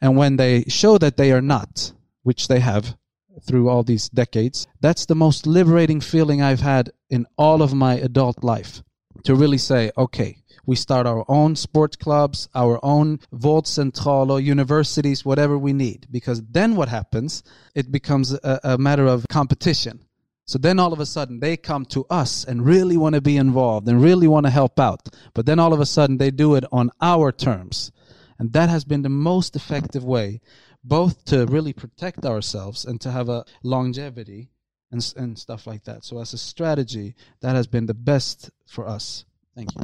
And 0.00 0.16
when 0.16 0.36
they 0.36 0.64
show 0.68 0.98
that 0.98 1.16
they 1.16 1.32
are 1.32 1.42
not, 1.42 1.92
which 2.22 2.48
they 2.48 2.60
have, 2.60 2.96
through 3.42 3.68
all 3.68 3.82
these 3.82 4.08
decades. 4.08 4.66
That's 4.80 5.06
the 5.06 5.14
most 5.14 5.46
liberating 5.46 6.00
feeling 6.00 6.42
I've 6.42 6.60
had 6.60 6.90
in 7.10 7.26
all 7.36 7.62
of 7.62 7.74
my 7.74 7.94
adult 7.94 8.42
life. 8.42 8.82
To 9.24 9.34
really 9.34 9.58
say, 9.58 9.90
okay, 9.96 10.38
we 10.66 10.76
start 10.76 11.06
our 11.06 11.24
own 11.28 11.56
sports 11.56 11.96
clubs, 11.96 12.48
our 12.54 12.78
own 12.84 13.18
Vårdcentraler, 13.32 14.42
universities, 14.42 15.24
whatever 15.24 15.56
we 15.56 15.72
need. 15.72 16.06
Because 16.10 16.42
then 16.42 16.76
what 16.76 16.88
happens? 16.88 17.42
It 17.74 17.90
becomes 17.90 18.32
a, 18.32 18.60
a 18.62 18.78
matter 18.78 19.06
of 19.06 19.26
competition. 19.28 20.04
So 20.44 20.58
then 20.58 20.78
all 20.78 20.92
of 20.92 21.00
a 21.00 21.06
sudden 21.06 21.40
they 21.40 21.56
come 21.56 21.84
to 21.86 22.04
us 22.08 22.44
and 22.44 22.64
really 22.64 22.96
want 22.96 23.14
to 23.14 23.20
be 23.20 23.36
involved 23.36 23.88
and 23.88 24.02
really 24.02 24.28
want 24.28 24.46
to 24.46 24.50
help 24.50 24.78
out. 24.78 25.08
But 25.34 25.46
then 25.46 25.58
all 25.58 25.72
of 25.72 25.80
a 25.80 25.86
sudden 25.86 26.18
they 26.18 26.30
do 26.30 26.54
it 26.54 26.64
on 26.70 26.90
our 27.00 27.32
terms. 27.32 27.90
And 28.38 28.52
that 28.52 28.68
has 28.68 28.84
been 28.84 29.02
the 29.02 29.08
most 29.08 29.56
effective 29.56 30.04
way 30.04 30.40
both 30.86 31.24
to 31.26 31.46
really 31.46 31.72
protect 31.72 32.24
ourselves 32.24 32.84
and 32.84 33.00
to 33.00 33.10
have 33.10 33.28
a 33.28 33.44
longevity 33.62 34.50
and, 34.92 35.14
and 35.16 35.38
stuff 35.38 35.66
like 35.66 35.84
that. 35.84 36.04
So 36.04 36.20
as 36.20 36.32
a 36.32 36.38
strategy, 36.38 37.14
that 37.40 37.56
has 37.56 37.66
been 37.66 37.86
the 37.86 37.94
best 37.94 38.50
for 38.66 38.86
us. 38.86 39.24
Thank 39.54 39.70
you. 39.74 39.82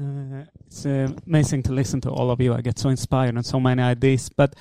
Uh, 0.00 0.44
it's 0.66 0.86
uh, 0.86 1.08
amazing 1.26 1.62
to 1.64 1.72
listen 1.72 2.00
to 2.00 2.10
all 2.10 2.30
of 2.30 2.40
you. 2.40 2.54
I 2.54 2.60
get 2.60 2.78
so 2.78 2.88
inspired 2.88 3.34
and 3.34 3.44
so 3.44 3.60
many 3.60 3.82
ideas. 3.82 4.30
But 4.30 4.54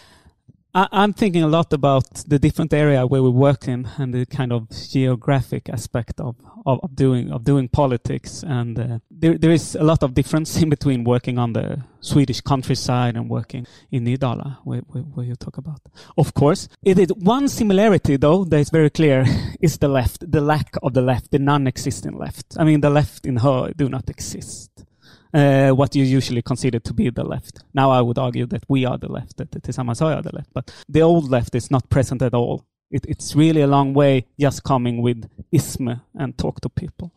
I, 0.73 1.03
am 1.03 1.12
thinking 1.13 1.43
a 1.43 1.47
lot 1.47 1.73
about 1.73 2.05
the 2.27 2.39
different 2.39 2.73
area 2.73 3.05
where 3.05 3.21
we 3.21 3.29
work 3.29 3.67
in 3.67 3.89
and 3.97 4.13
the 4.13 4.25
kind 4.25 4.53
of 4.53 4.69
geographic 4.69 5.67
aspect 5.67 6.21
of, 6.21 6.38
of, 6.65 6.79
of 6.81 6.95
doing 6.95 7.29
of 7.31 7.43
doing 7.43 7.67
politics. 7.67 8.41
And 8.43 8.79
uh, 8.79 8.99
there 9.10 9.38
there 9.38 9.51
is 9.51 9.75
a 9.75 9.84
lot 9.84 10.01
of 10.01 10.13
difference 10.13 10.55
in 10.62 10.69
between 10.69 11.03
working 11.03 11.38
on 11.38 11.53
the 11.53 11.84
Swedish 11.99 12.39
countryside 12.39 13.17
and 13.17 13.29
working 13.29 13.67
in 13.91 14.05
Nydala, 14.05 14.60
where, 14.63 14.81
where, 14.88 15.03
where, 15.03 15.25
you 15.25 15.36
talk 15.36 15.57
about. 15.57 15.81
Of 16.17 16.34
course, 16.34 16.69
it 16.84 16.97
is 16.97 17.10
one 17.13 17.49
similarity 17.49 18.15
though 18.15 18.45
that 18.45 18.60
is 18.60 18.69
very 18.69 18.89
clear 18.89 19.25
is 19.60 19.77
the 19.77 19.89
left, 19.89 20.31
the 20.31 20.41
lack 20.41 20.75
of 20.81 20.93
the 20.93 21.01
left, 21.01 21.31
the 21.31 21.39
non-existing 21.39 22.17
left. 22.17 22.55
I 22.57 22.63
mean, 22.63 22.79
the 22.79 22.89
left 22.89 23.25
in 23.25 23.38
her 23.38 23.71
do 23.75 23.89
not 23.89 24.10
exist 24.10 24.86
uh, 25.34 25.70
what 25.70 25.96
you 25.96 26.04
usually 26.04 26.41
consider 26.41 26.80
to 26.80 26.94
be 26.94 27.10
the 27.10 27.24
left. 27.24 27.63
Now 27.74 27.91
I 27.91 28.02
would 28.02 28.17
argue 28.17 28.46
that 28.48 28.63
we 28.67 28.86
are 28.86 28.98
the 28.98 29.12
left, 29.12 29.38
that 29.38 29.52
Tillsammans 29.52 30.02
are 30.02 30.22
the 30.22 30.36
left, 30.36 30.50
but 30.54 30.74
the 30.89 31.02
old 31.02 31.30
left 31.30 31.56
is 31.56 31.72
not 31.72 31.89
present 31.89 32.22
at 32.22 32.34
all. 32.34 32.65
It, 32.89 33.06
it's 33.08 33.36
really 33.36 33.62
a 33.62 33.67
long 33.67 33.94
way 33.94 34.28
just 34.38 34.63
coming 34.63 35.02
with 35.02 35.30
ism 35.52 36.02
and 36.15 36.38
talk 36.38 36.60
to 36.62 36.70
people. 36.70 37.13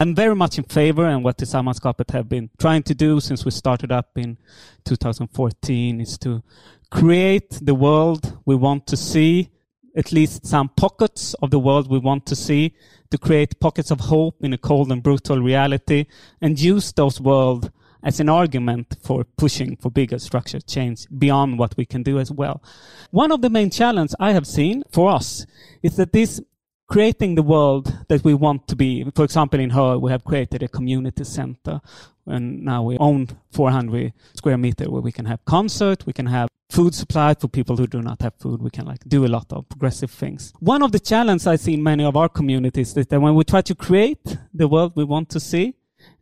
I'm 0.00 0.14
very 0.14 0.34
much 0.34 0.58
in 0.58 0.64
favor 0.64 1.04
and 1.04 1.22
what 1.22 1.38
Tillsammanskapet 1.38 2.10
have 2.12 2.28
been 2.28 2.50
trying 2.58 2.82
to 2.84 2.94
do 2.94 3.20
since 3.20 3.44
we 3.44 3.50
started 3.50 3.92
up 3.92 4.10
in 4.16 4.38
2014 4.84 6.00
is 6.00 6.16
to 6.18 6.42
create 6.90 7.58
the 7.60 7.74
world 7.74 8.38
we 8.46 8.54
want 8.54 8.86
to 8.86 8.96
see, 8.96 9.50
at 9.96 10.12
least 10.12 10.46
some 10.46 10.70
pockets 10.70 11.34
of 11.42 11.50
the 11.50 11.58
world 11.58 11.90
we 11.90 11.98
want 11.98 12.24
to 12.26 12.36
see 12.36 12.74
to 13.10 13.18
create 13.18 13.60
pockets 13.60 13.90
of 13.90 14.00
hope 14.00 14.36
in 14.40 14.52
a 14.52 14.58
cold 14.58 14.92
and 14.92 15.02
brutal 15.02 15.38
reality 15.38 16.06
and 16.40 16.60
use 16.60 16.92
those 16.92 17.20
worlds 17.20 17.70
as 18.02 18.20
an 18.20 18.28
argument 18.28 18.96
for 19.02 19.24
pushing 19.36 19.76
for 19.76 19.90
bigger 19.90 20.18
structure 20.18 20.60
change 20.60 21.06
beyond 21.18 21.58
what 21.58 21.76
we 21.76 21.84
can 21.84 22.02
do 22.02 22.18
as 22.18 22.30
well. 22.30 22.62
One 23.10 23.32
of 23.32 23.42
the 23.42 23.50
main 23.50 23.70
challenges 23.70 24.14
I 24.20 24.32
have 24.32 24.46
seen 24.46 24.84
for 24.90 25.10
us 25.10 25.46
is 25.82 25.96
that 25.96 26.12
this 26.12 26.40
creating 26.88 27.34
the 27.34 27.42
world 27.42 27.92
that 28.08 28.24
we 28.24 28.34
want 28.34 28.66
to 28.68 28.76
be. 28.76 29.04
For 29.14 29.24
example, 29.24 29.60
in 29.60 29.70
Höör, 29.70 30.00
we 30.00 30.10
have 30.10 30.24
created 30.24 30.62
a 30.62 30.68
community 30.68 31.24
center 31.24 31.80
and 32.26 32.64
now 32.64 32.82
we 32.82 32.96
own 32.98 33.28
400 33.52 34.12
square 34.34 34.58
meter 34.58 34.90
where 34.90 35.02
we 35.02 35.12
can 35.12 35.26
have 35.26 35.44
concert, 35.44 36.06
we 36.06 36.12
can 36.12 36.26
have 36.26 36.48
food 36.70 36.94
supply 36.94 37.34
for 37.34 37.48
people 37.48 37.76
who 37.76 37.86
do 37.86 38.02
not 38.02 38.20
have 38.22 38.34
food. 38.34 38.62
We 38.62 38.70
can 38.70 38.86
like 38.86 39.00
do 39.06 39.24
a 39.24 39.28
lot 39.28 39.52
of 39.52 39.68
progressive 39.68 40.10
things. 40.10 40.52
One 40.60 40.82
of 40.82 40.92
the 40.92 41.00
challenges 41.00 41.46
I 41.46 41.56
see 41.56 41.74
in 41.74 41.82
many 41.82 42.04
of 42.04 42.16
our 42.16 42.28
communities 42.28 42.96
is 42.96 43.06
that 43.06 43.20
when 43.20 43.34
we 43.34 43.44
try 43.44 43.62
to 43.62 43.74
create 43.74 44.36
the 44.52 44.68
world 44.68 44.92
we 44.94 45.04
want 45.04 45.30
to 45.30 45.40
see, 45.40 45.74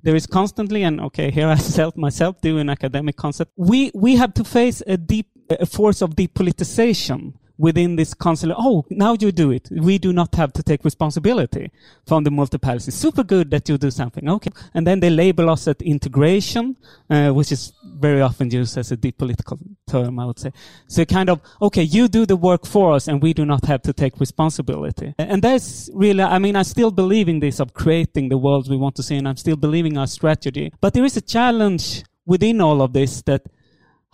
there 0.03 0.15
is 0.15 0.27
constantly, 0.27 0.85
and 0.85 1.01
okay, 1.01 1.31
here 1.31 1.49
I 1.49 1.55
self 1.79 1.97
myself 1.97 2.41
do 2.41 2.59
an 2.59 2.71
academic 2.71 3.17
concept. 3.17 3.53
We, 3.57 3.91
we 3.95 4.17
have 4.17 4.35
to 4.35 4.45
face 4.45 4.83
a 4.87 4.97
deep, 4.97 5.29
a 5.51 5.67
force 5.67 6.01
of 6.01 6.11
depoliticization 6.15 7.35
within 7.59 7.97
this 7.97 8.15
council, 8.15 8.53
oh, 8.57 8.85
now 8.91 9.17
you 9.19 9.33
do 9.33 9.51
it. 9.51 9.69
We 9.71 9.99
do 9.99 10.13
not 10.13 10.35
have 10.35 10.53
to 10.55 10.63
take 10.63 10.85
responsibility 10.85 11.71
from 12.07 12.25
the 12.25 12.31
multi-policy. 12.31 12.91
Super 12.91 13.25
good 13.25 13.51
that 13.51 13.69
you 13.69 13.79
do 13.79 13.91
something. 13.91 14.29
Okay. 14.29 14.51
And 14.75 14.87
then 14.87 15.01
they 15.01 15.11
label 15.11 15.51
us 15.51 15.67
at 15.69 15.81
integration, 15.83 16.77
uh, 17.09 17.31
which 17.31 17.53
is 17.53 17.73
very 17.99 18.21
often 18.21 18.51
used 18.51 18.77
as 18.77 18.93
a 18.93 18.97
deep 18.97 19.19
political 19.19 19.59
term, 19.87 20.19
I 20.19 20.27
would 20.27 20.39
say. 20.39 20.53
So 20.87 21.05
kind 21.05 21.31
of, 21.31 21.41
okay, 21.63 21.83
you 21.83 22.09
do 22.09 22.27
the 22.27 22.37
work 22.37 22.67
for 22.67 22.93
us 22.93 23.09
and 23.09 23.23
we 23.23 23.33
do 23.33 23.47
not 23.47 23.65
have 23.67 23.83
to 23.83 23.93
take 23.93 24.21
responsibility. 24.21 25.15
And 25.19 25.43
that's 25.43 25.89
really, 25.95 26.23
I 26.23 26.39
mean, 26.39 26.57
I 26.57 26.63
still 26.63 26.91
believe 26.91 27.29
in 27.29 27.41
this 27.41 27.59
of 27.61 27.73
creating 27.73 28.29
the 28.29 28.39
world 28.39 28.69
we 28.69 28.77
want 28.77 28.97
to 28.97 29.03
see 29.03 29.17
and 29.17 29.27
I'm 29.27 29.37
still 29.37 29.57
believing 29.57 29.97
our 29.97 30.07
strategy. 30.07 30.73
But 30.81 30.93
there 30.93 31.05
is 31.05 31.17
a 31.17 31.23
challenge 31.23 32.05
within 32.27 32.61
all 32.61 32.83
of 32.83 32.93
this 32.93 33.23
that 33.23 33.43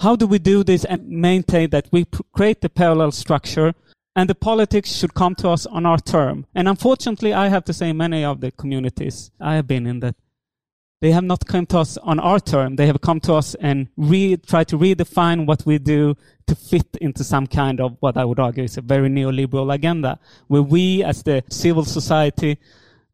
how 0.03 0.17
do 0.17 0.27
we 0.27 0.38
do 0.38 0.65
this 0.65 0.85
and 0.85 1.09
maintain 1.09 1.71
that 1.71 1.87
we 1.93 2.05
create 2.33 2.61
the 2.61 2.69
parallel 2.69 3.12
structure 3.12 3.73
and 4.17 4.29
the 4.29 4.35
politics 4.35 4.93
should 4.97 5.15
come 5.15 5.35
to 5.37 5.49
us 5.49 5.65
on 5.67 5.87
our 5.87 5.99
term? 5.99 6.45
And 6.57 6.69
unfortunately, 6.69 7.33
I 7.33 7.49
have 7.49 7.65
to 7.67 7.73
say 7.73 7.93
many 7.93 8.25
of 8.25 8.41
the 8.41 8.51
communities 8.51 9.31
I 9.41 9.55
have 9.55 9.69
been 9.69 9.87
in 9.87 10.01
that 10.01 10.17
they 11.01 11.12
have 11.12 11.25
not 11.25 11.47
come 11.47 11.67
to 11.67 11.79
us 11.79 11.99
on 11.99 12.19
our 12.19 12.41
term. 12.41 12.77
They 12.77 12.87
have 12.87 13.01
come 13.01 13.21
to 13.21 13.35
us 13.35 13.55
and 13.57 13.88
re- 13.97 14.37
try 14.37 14.65
to 14.65 14.79
redefine 14.79 15.47
what 15.47 15.65
we 15.67 15.79
do 15.79 16.17
to 16.49 16.55
fit 16.55 16.97
into 17.01 17.25
some 17.25 17.47
kind 17.47 17.81
of 17.81 17.97
what 18.01 18.17
I 18.17 18.25
would 18.25 18.41
argue 18.41 18.65
is 18.65 18.77
a 18.77 18.83
very 18.83 19.09
neoliberal 19.09 19.73
agenda, 19.73 20.19
where 20.49 20.62
we 20.62 21.03
as 21.05 21.23
the 21.23 21.43
civil 21.49 21.85
society 21.85 22.59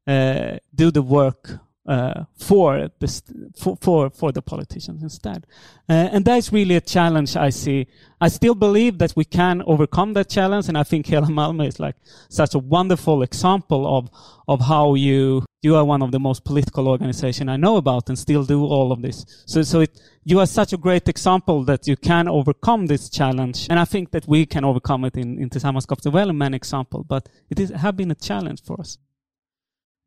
uh, 0.07 0.57
do 0.74 0.90
the 0.90 1.03
work 1.03 1.59
uh, 1.88 2.24
for, 2.37 2.90
the 2.98 3.53
for, 3.57 3.77
for, 3.81 4.11
for 4.11 4.31
the 4.31 4.42
politicians 4.42 5.03
instead. 5.03 5.46
Uh, 5.88 6.11
and 6.12 6.24
that's 6.24 6.53
really 6.53 6.77
a 6.77 6.83
challenge 6.83 7.35
I 7.35 7.48
see. 7.48 7.87
I 8.20 8.29
still 8.29 8.55
believe 8.55 8.98
that 8.98 9.14
we 9.16 9.24
can 9.24 9.62
overcome 9.66 10.12
that 10.12 10.29
challenge, 10.29 10.68
and 10.68 10.77
I 10.77 10.83
think 10.83 11.07
Hela 11.09 11.64
is 11.64 11.81
like 11.81 11.96
such 12.29 12.55
a 12.55 12.59
wonderful 12.59 13.22
example 13.22 13.87
of 13.96 14.11
of 14.46 14.61
how 14.61 14.94
you 14.94 15.46
you 15.62 15.77
are 15.77 15.85
one 15.85 16.03
of 16.03 16.12
the 16.12 16.20
most 16.20 16.44
political 16.44 16.88
organization 16.88 17.48
I 17.48 17.57
know 17.57 17.77
about 17.77 18.09
and 18.09 18.18
still 18.18 18.44
do 18.44 18.64
all 18.64 18.92
of 18.92 19.01
this. 19.01 19.24
So 19.46 19.62
so 19.62 19.81
it, 19.81 19.98
you 20.24 20.40
are 20.40 20.46
such 20.46 20.74
a 20.74 20.77
great 20.77 21.09
example 21.09 21.64
that 21.64 21.87
you 21.87 21.96
can 21.96 22.29
overcome 22.29 22.87
this 22.87 23.09
challenge, 23.09 23.66
and 23.70 23.79
I 23.79 23.87
think 23.87 24.11
that 24.11 24.29
we 24.29 24.44
can 24.44 24.64
overcome 24.64 25.07
it 25.07 25.16
in 25.16 25.38
in 25.38 25.48
Tillsammans 25.48 26.35
man 26.35 26.53
example. 26.53 27.03
But 27.03 27.31
it 27.48 27.59
is 27.59 27.70
have 27.70 27.96
been 27.96 28.11
a 28.11 28.20
challenge 28.29 28.62
for 28.62 28.79
us. 28.79 28.98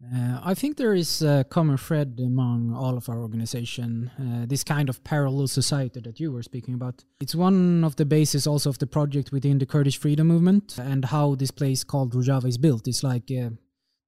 Uh, 0.03 0.39
I 0.43 0.55
think 0.55 0.77
there 0.77 0.95
is 0.95 1.21
a 1.21 1.45
common 1.49 1.77
thread 1.77 2.19
among 2.19 2.73
all 2.73 2.97
of 2.97 3.07
our 3.07 3.19
organization, 3.21 4.09
uh, 4.19 4.45
this 4.47 4.63
kind 4.63 4.89
of 4.89 5.03
parallel 5.03 5.47
society 5.47 5.99
that 6.01 6.19
you 6.19 6.31
were 6.31 6.41
speaking 6.41 6.73
about. 6.73 7.03
It's 7.19 7.35
one 7.35 7.83
of 7.83 7.95
the 7.97 8.05
bases 8.05 8.47
also 8.47 8.69
of 8.69 8.79
the 8.79 8.87
project 8.87 9.31
within 9.31 9.59
the 9.59 9.65
Kurdish 9.67 9.97
freedom 9.97 10.27
movement 10.27 10.77
and 10.79 11.05
how 11.05 11.35
this 11.35 11.51
place 11.51 11.83
called 11.83 12.13
Rojava 12.13 12.47
is 12.47 12.57
built. 12.57 12.87
It's 12.87 13.03
like 13.03 13.29
uh, 13.31 13.51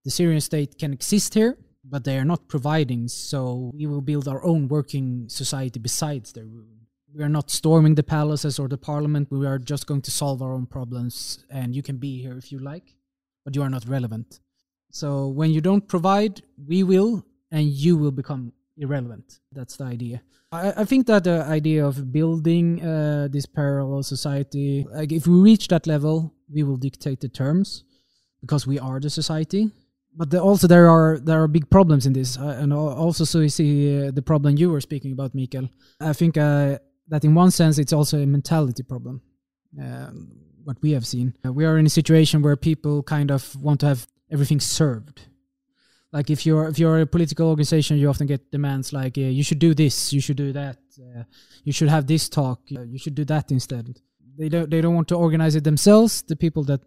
the 0.04 0.12
Syrian 0.12 0.42
state 0.42 0.80
can 0.80 0.94
exist 0.94 1.36
here, 1.36 1.58
but 1.84 2.06
they 2.06 2.18
are 2.18 2.26
not 2.26 2.48
providing, 2.48 3.08
so 3.08 3.72
we 3.74 3.86
will 3.86 4.02
build 4.02 4.28
our 4.28 4.44
own 4.44 4.68
working 4.68 5.26
society 5.30 5.80
besides 5.80 6.34
their 6.34 6.48
we 7.16 7.22
are 7.22 7.30
not 7.30 7.52
storming 7.52 7.94
the 7.94 8.02
palaces 8.02 8.58
or 8.58 8.68
the 8.68 8.78
parliament. 8.78 9.28
We 9.30 9.46
are 9.46 9.60
just 9.60 9.86
going 9.86 10.02
to 10.02 10.10
solve 10.10 10.42
our 10.42 10.52
own 10.52 10.66
problems, 10.66 11.46
and 11.52 11.76
you 11.76 11.84
can 11.84 11.98
be 11.98 12.20
here 12.20 12.36
if 12.40 12.52
you 12.52 12.58
like, 12.58 12.96
but 13.46 13.56
you 13.56 13.62
are 13.62 13.70
not 13.70 13.88
relevant. 13.88 14.40
So 14.94 15.28
when 15.28 15.50
you 15.50 15.60
don't 15.60 15.88
provide, 15.88 16.44
we 16.68 16.84
will, 16.84 17.26
and 17.52 17.66
you 17.66 17.98
will 17.98 18.12
become 18.12 18.54
irrelevant. 18.78 19.40
That's 19.52 19.76
the 19.76 19.86
idea. 19.86 20.22
I, 20.52 20.82
I 20.82 20.86
think 20.86 21.08
that 21.08 21.24
the 21.24 21.44
idea 21.44 21.84
of 21.84 22.14
building 22.14 22.80
uh, 22.86 23.28
this 23.32 23.48
parallel 23.48 24.04
society, 24.04 24.86
like 24.94 25.12
if 25.12 25.26
we 25.26 25.40
reach 25.40 25.68
that 25.70 25.88
level, 25.88 26.32
we 26.48 26.62
will 26.62 26.78
dictate 26.78 27.22
the 27.22 27.28
terms 27.28 27.84
because 28.40 28.68
we 28.68 28.78
are 28.78 29.00
the 29.00 29.10
society. 29.10 29.72
But 30.16 30.30
the, 30.30 30.40
also 30.40 30.68
there 30.68 30.88
are 30.88 31.18
there 31.18 31.42
are 31.42 31.48
big 31.48 31.72
problems 31.72 32.06
in 32.06 32.14
this, 32.14 32.38
uh, 32.38 32.60
and 32.62 32.72
also 32.72 33.24
so 33.24 33.40
you 33.40 33.50
see 33.50 33.98
uh, 33.98 34.12
the 34.12 34.22
problem 34.22 34.58
you 34.58 34.70
were 34.70 34.82
speaking 34.82 35.12
about, 35.12 35.34
Mikael. 35.34 35.70
I 36.00 36.14
think 36.14 36.38
uh, 36.38 36.78
that 37.08 37.26
in 37.26 37.34
one 37.34 37.50
sense 37.50 37.80
it's 37.80 37.94
also 37.94 38.20
a 38.20 38.28
mentality 38.28 38.84
problem. 38.84 39.24
Um, 39.82 40.38
what 40.64 40.78
we 40.84 40.92
have 40.92 41.06
seen, 41.06 41.34
we 41.44 41.66
are 41.66 41.80
in 41.80 41.88
a 41.88 41.90
situation 41.90 42.44
where 42.44 42.56
people 42.56 43.02
kind 43.02 43.32
of 43.32 43.56
want 43.56 43.80
to 43.80 43.88
have 43.88 44.08
everything 44.34 44.60
served. 44.60 45.22
Like 46.12 46.30
if 46.30 46.46
you're 46.46 46.68
if 46.68 46.78
you're 46.78 47.00
a 47.02 47.06
political 47.06 47.50
organization 47.50 47.98
you 47.98 48.08
often 48.10 48.28
get 48.28 48.52
demands 48.52 48.94
like 48.94 49.18
uh, 49.18 49.22
you 49.22 49.44
should 49.44 49.60
do 49.60 49.74
this 49.74 50.14
you 50.14 50.22
should 50.22 50.38
do 50.38 50.54
that 50.54 50.78
uh, 51.00 51.24
you 51.64 51.74
should 51.74 51.90
have 51.90 52.06
this 52.06 52.30
talk 52.30 52.60
uh, 52.78 52.82
you 52.82 53.00
should 53.00 53.16
do 53.16 53.26
that 53.26 53.52
instead. 53.52 54.00
They 54.38 54.50
don't 54.50 54.70
they 54.70 54.82
don't 54.82 54.96
want 54.96 55.08
to 55.10 55.16
organize 55.16 55.56
it 55.56 55.64
themselves 55.64 56.22
the 56.22 56.36
people 56.36 56.64
that 56.66 56.82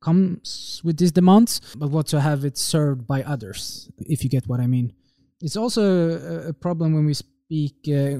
comes 0.00 0.80
with 0.84 0.96
these 0.96 1.12
demands 1.12 1.60
but 1.76 1.90
want 1.90 2.08
to 2.08 2.20
have 2.20 2.44
it 2.44 2.56
served 2.58 3.06
by 3.06 3.22
others 3.22 3.90
if 3.98 4.22
you 4.24 4.30
get 4.30 4.48
what 4.48 4.60
i 4.60 4.66
mean. 4.66 4.92
It's 5.40 5.56
also 5.56 5.82
a, 6.10 6.48
a 6.48 6.52
problem 6.52 6.94
when 6.94 7.06
we 7.06 7.14
speak 7.14 7.76
uh, 7.88 8.18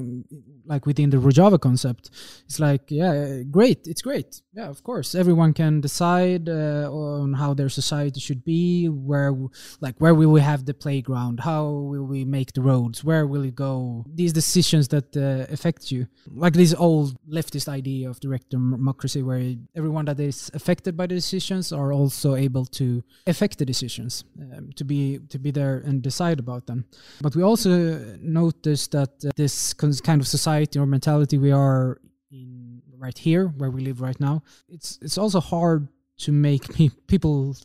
like 0.67 0.87
within 0.87 1.11
the 1.11 1.17
Rojava 1.19 1.61
concept. 1.61 2.11
It's 2.47 2.61
like, 2.61 2.91
yeah, 2.91 3.43
great, 3.51 3.87
it's 3.87 4.03
great. 4.03 4.41
Yeah, 4.53 4.69
of 4.69 4.83
course, 4.83 5.15
everyone 5.15 5.53
can 5.53 5.81
decide 5.81 6.49
uh, 6.49 6.89
on 6.91 7.35
how 7.35 7.55
their 7.55 7.69
society 7.69 8.21
should 8.21 8.45
be. 8.45 8.87
Where, 8.87 9.35
like, 9.81 9.97
where 9.99 10.15
will 10.15 10.31
we 10.31 10.41
have 10.41 10.65
the 10.65 10.75
playground? 10.75 11.41
How 11.41 11.65
will 11.65 12.05
we 12.05 12.25
make 12.25 12.53
the 12.53 12.63
roads? 12.63 13.05
Where 13.05 13.27
will 13.27 13.45
it 13.45 13.55
go? 13.55 14.05
These 14.15 14.33
decisions 14.33 14.89
that 14.89 15.17
uh, 15.17 15.53
affect 15.53 15.91
you, 15.91 16.07
like 16.31 16.55
this 16.55 16.75
old 16.75 17.17
leftist 17.29 17.69
idea 17.69 18.09
of 18.09 18.21
direct 18.21 18.51
democracy, 18.51 19.23
where 19.23 19.55
everyone 19.75 20.05
that 20.07 20.21
is 20.21 20.51
affected 20.55 20.97
by 20.97 21.07
the 21.07 21.15
decisions 21.17 21.73
are 21.73 21.93
also 21.93 22.37
able 22.37 22.65
to 22.67 23.03
affect 23.27 23.59
the 23.59 23.67
decisions, 23.67 24.25
um, 24.41 24.71
to 24.77 24.85
be 24.85 25.19
to 25.29 25.39
be 25.39 25.51
there 25.51 25.83
and 25.87 26.03
decide 26.03 26.39
about 26.39 26.67
them. 26.67 26.85
But 27.21 27.35
we 27.35 27.43
also 27.43 27.99
notice 28.21 28.87
that 28.89 29.11
uh, 29.25 29.31
this 29.37 29.75
kind 29.75 30.21
of 30.21 30.29
society 30.29 30.54
society 30.55 30.79
or 30.79 30.87
mentality 30.87 31.39
we 31.39 31.53
are 31.53 32.01
in 32.31 32.83
right 32.99 33.19
here 33.19 33.49
where 33.59 33.71
we 33.71 33.81
live 33.85 34.01
right 34.01 34.21
now 34.21 34.43
it's 34.69 34.99
it's 35.03 35.19
also 35.19 35.41
hard 35.41 35.89
to 36.19 36.33
make 36.33 36.63
people 37.07 37.57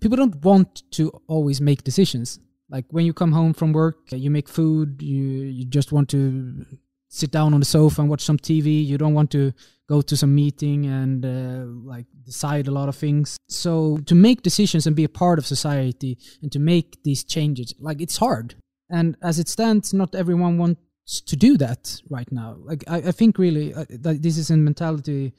people 0.00 0.16
don't 0.16 0.36
want 0.44 0.82
to 0.90 1.10
always 1.26 1.60
make 1.60 1.82
decisions 1.82 2.40
Like 2.74 2.86
when 2.90 3.04
you 3.06 3.12
come 3.12 3.32
home 3.32 3.52
from 3.52 3.72
work, 3.72 3.98
you 4.10 4.30
make 4.30 4.48
food, 4.48 5.02
you 5.02 5.24
you 5.58 5.64
just 5.64 5.92
want 5.92 6.08
to 6.08 6.64
sit 7.08 7.30
down 7.30 7.54
on 7.54 7.60
the 7.60 7.66
sofa 7.66 8.00
and 8.00 8.10
watch 8.10 8.22
some 8.22 8.38
TV. 8.38 8.84
You 8.84 8.98
don't 8.98 9.14
want 9.14 9.30
to 9.32 9.52
go 9.86 10.02
to 10.02 10.16
some 10.16 10.34
meeting 10.34 10.86
and 10.86 11.24
uh, 11.24 11.64
like 11.92 12.06
decide 12.24 12.66
a 12.66 12.70
lot 12.70 12.88
of 12.88 12.96
things. 12.96 13.36
So 13.48 13.98
to 14.06 14.14
make 14.14 14.42
decisions 14.42 14.86
and 14.86 14.96
be 14.96 15.04
a 15.04 15.08
part 15.08 15.38
of 15.38 15.46
society 15.46 16.18
and 16.42 16.50
to 16.52 16.58
make 16.58 17.02
these 17.04 17.22
changes, 17.22 17.74
like 17.78 18.00
it's 18.00 18.16
hard. 18.16 18.54
And 18.88 19.16
as 19.22 19.38
it 19.38 19.48
stands, 19.48 19.92
not 19.92 20.14
everyone 20.14 20.58
wants 20.58 20.80
to 21.06 21.36
do 21.36 21.56
that 21.58 22.00
right 22.08 22.30
now. 22.32 22.56
Like 22.58 22.84
I, 22.88 22.96
I 22.96 23.12
think 23.12 23.38
really 23.38 23.74
uh, 23.74 23.84
that 23.90 24.22
this 24.22 24.38
is 24.38 24.50
a 24.50 24.56
mentality 24.56 25.32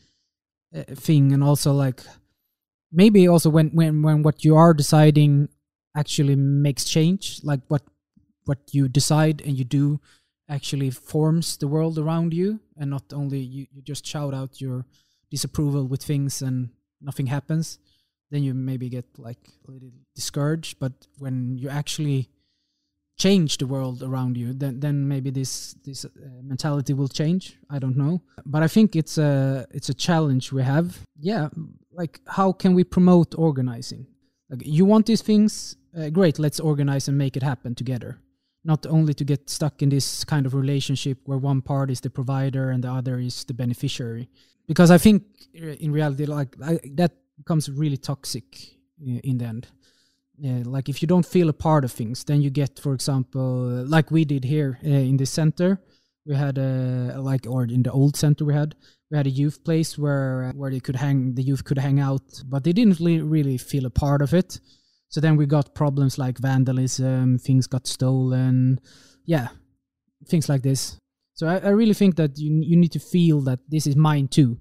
uh, 0.76 0.84
thing, 0.96 1.34
and 1.34 1.44
also 1.44 1.74
like 1.74 2.02
maybe 2.92 3.28
also 3.28 3.50
when 3.50 3.70
when 3.70 4.02
when 4.02 4.24
what 4.24 4.44
you 4.44 4.56
are 4.56 4.74
deciding 4.74 5.50
actually 5.96 6.36
makes 6.36 6.86
change, 6.86 7.40
like 7.44 7.62
what 7.68 7.84
what 8.46 8.60
you 8.72 8.88
decide 8.88 9.42
and 9.42 9.58
you 9.58 9.66
do 9.66 10.00
actually 10.50 10.92
forms 10.92 11.58
the 11.58 11.68
world 11.68 11.98
around 11.98 12.34
you 12.34 12.60
and 12.78 12.90
not 12.92 13.04
only 13.14 13.40
you, 13.40 13.66
you 13.72 13.82
just 13.82 14.06
shout 14.06 14.34
out 14.34 14.62
your 14.62 14.86
disapproval 15.32 15.88
with 15.88 16.04
things 16.04 16.42
and 16.42 16.70
nothing 17.02 17.28
happens 17.28 17.80
then 18.32 18.44
you 18.44 18.54
maybe 18.54 18.90
get 18.90 19.06
like 19.18 19.50
a 19.68 19.72
little 19.72 19.92
discouraged 20.16 20.80
but 20.80 20.94
when 21.18 21.58
you 21.58 21.68
actually 21.68 22.30
change 23.18 23.58
the 23.58 23.66
world 23.66 24.04
around 24.04 24.36
you 24.38 24.54
then 24.54 24.80
then 24.80 25.08
maybe 25.08 25.30
this 25.32 25.74
this 25.86 26.06
uh, 26.06 26.10
mentality 26.44 26.94
will 26.94 27.08
change. 27.08 27.58
I 27.70 27.80
don't 27.80 27.98
know. 27.98 28.22
But 28.46 28.64
i 28.64 28.68
think 28.68 28.96
it's 28.96 29.18
a 29.18 29.66
it's 29.72 29.90
a 29.90 29.94
challenge 29.94 30.52
we 30.52 30.64
have. 30.64 31.00
Yeah 31.20 31.50
like 31.92 32.20
how 32.28 32.52
can 32.52 32.74
we 32.74 32.84
promote 32.84 33.36
organizing? 33.38 34.06
Like 34.50 34.62
you 34.66 34.86
want 34.86 35.06
these 35.06 35.22
things 35.22 35.78
uh, 35.98 36.10
great 36.10 36.40
let's 36.40 36.60
organize 36.60 37.08
and 37.08 37.18
make 37.18 37.38
it 37.38 37.44
happen 37.44 37.74
together. 37.76 38.20
Not 38.64 38.86
only 38.86 39.14
to 39.14 39.24
get 39.24 39.50
stuck 39.50 39.82
in 39.82 39.90
this 39.90 40.26
kind 40.26 40.46
of 40.46 40.54
relationship 40.54 41.20
where 41.26 41.38
one 41.38 41.62
part 41.62 41.90
is 41.92 42.02
the 42.02 42.10
provider 42.10 42.72
and 42.72 42.84
the 42.84 42.92
other 42.92 43.20
is 43.20 43.44
the 43.46 43.54
beneficiary. 43.54 44.28
Because 44.68 44.92
i 44.92 44.98
think 44.98 45.24
uh, 45.62 45.68
in 45.80 45.92
reality 45.92 46.26
like 46.26 46.56
I, 46.62 46.80
that 46.96 47.12
becomes 47.38 47.70
really 47.70 47.98
toxic 47.98 48.46
uh, 49.02 49.20
in 49.24 49.38
the 49.38 49.46
end 49.46 49.68
yeah, 50.38 50.64
like 50.66 50.90
if 50.90 51.02
you 51.02 51.08
don't 51.08 51.26
feel 51.26 51.50
a 51.50 51.54
part 51.54 51.84
of 51.86 51.92
things 51.92 52.24
then 52.24 52.42
you 52.42 52.50
get 52.50 52.80
for 52.80 52.94
example 52.94 53.86
like 53.88 54.12
we 54.12 54.26
did 54.26 54.44
here 54.44 54.80
uh, 54.86 54.90
in 54.90 55.18
the 55.18 55.26
center 55.26 55.80
we 56.26 56.36
had 56.36 56.58
a 56.58 57.16
like 57.20 57.46
or 57.48 57.64
in 57.64 57.84
the 57.84 57.92
old 57.92 58.16
center 58.16 58.46
we 58.46 58.54
had 58.54 58.76
we 59.12 59.18
had 59.18 59.28
a 59.28 59.30
youth 59.30 59.64
place 59.64 59.98
where 59.98 60.52
where 60.56 60.72
they 60.72 60.80
could 60.80 60.96
hang 60.96 61.36
the 61.36 61.44
youth 61.44 61.64
could 61.64 61.78
hang 61.78 62.00
out 62.00 62.44
but 62.46 62.64
they 62.64 62.74
didn't 62.74 63.00
really, 63.00 63.58
feel 63.58 63.86
a 63.86 63.90
part 63.90 64.22
of 64.22 64.34
it 64.34 64.60
so 65.16 65.22
then 65.22 65.38
we 65.38 65.46
got 65.46 65.74
problems 65.74 66.18
like 66.18 66.38
vandalism, 66.40 67.38
things 67.38 67.68
got 67.68 67.88
stolen, 67.88 68.80
yeah, 69.26 69.48
things 70.28 70.50
like 70.50 70.62
this. 70.62 70.98
So 71.36 71.48
I, 71.48 71.60
I 71.60 71.70
really 71.70 71.94
think 71.94 72.16
that 72.18 72.38
you 72.38 72.62
you 72.62 72.76
need 72.76 72.92
to 72.92 73.00
feel 73.00 73.40
that 73.42 73.60
this 73.70 73.88
is 73.88 73.96
mine 73.96 74.28
too. 74.28 74.58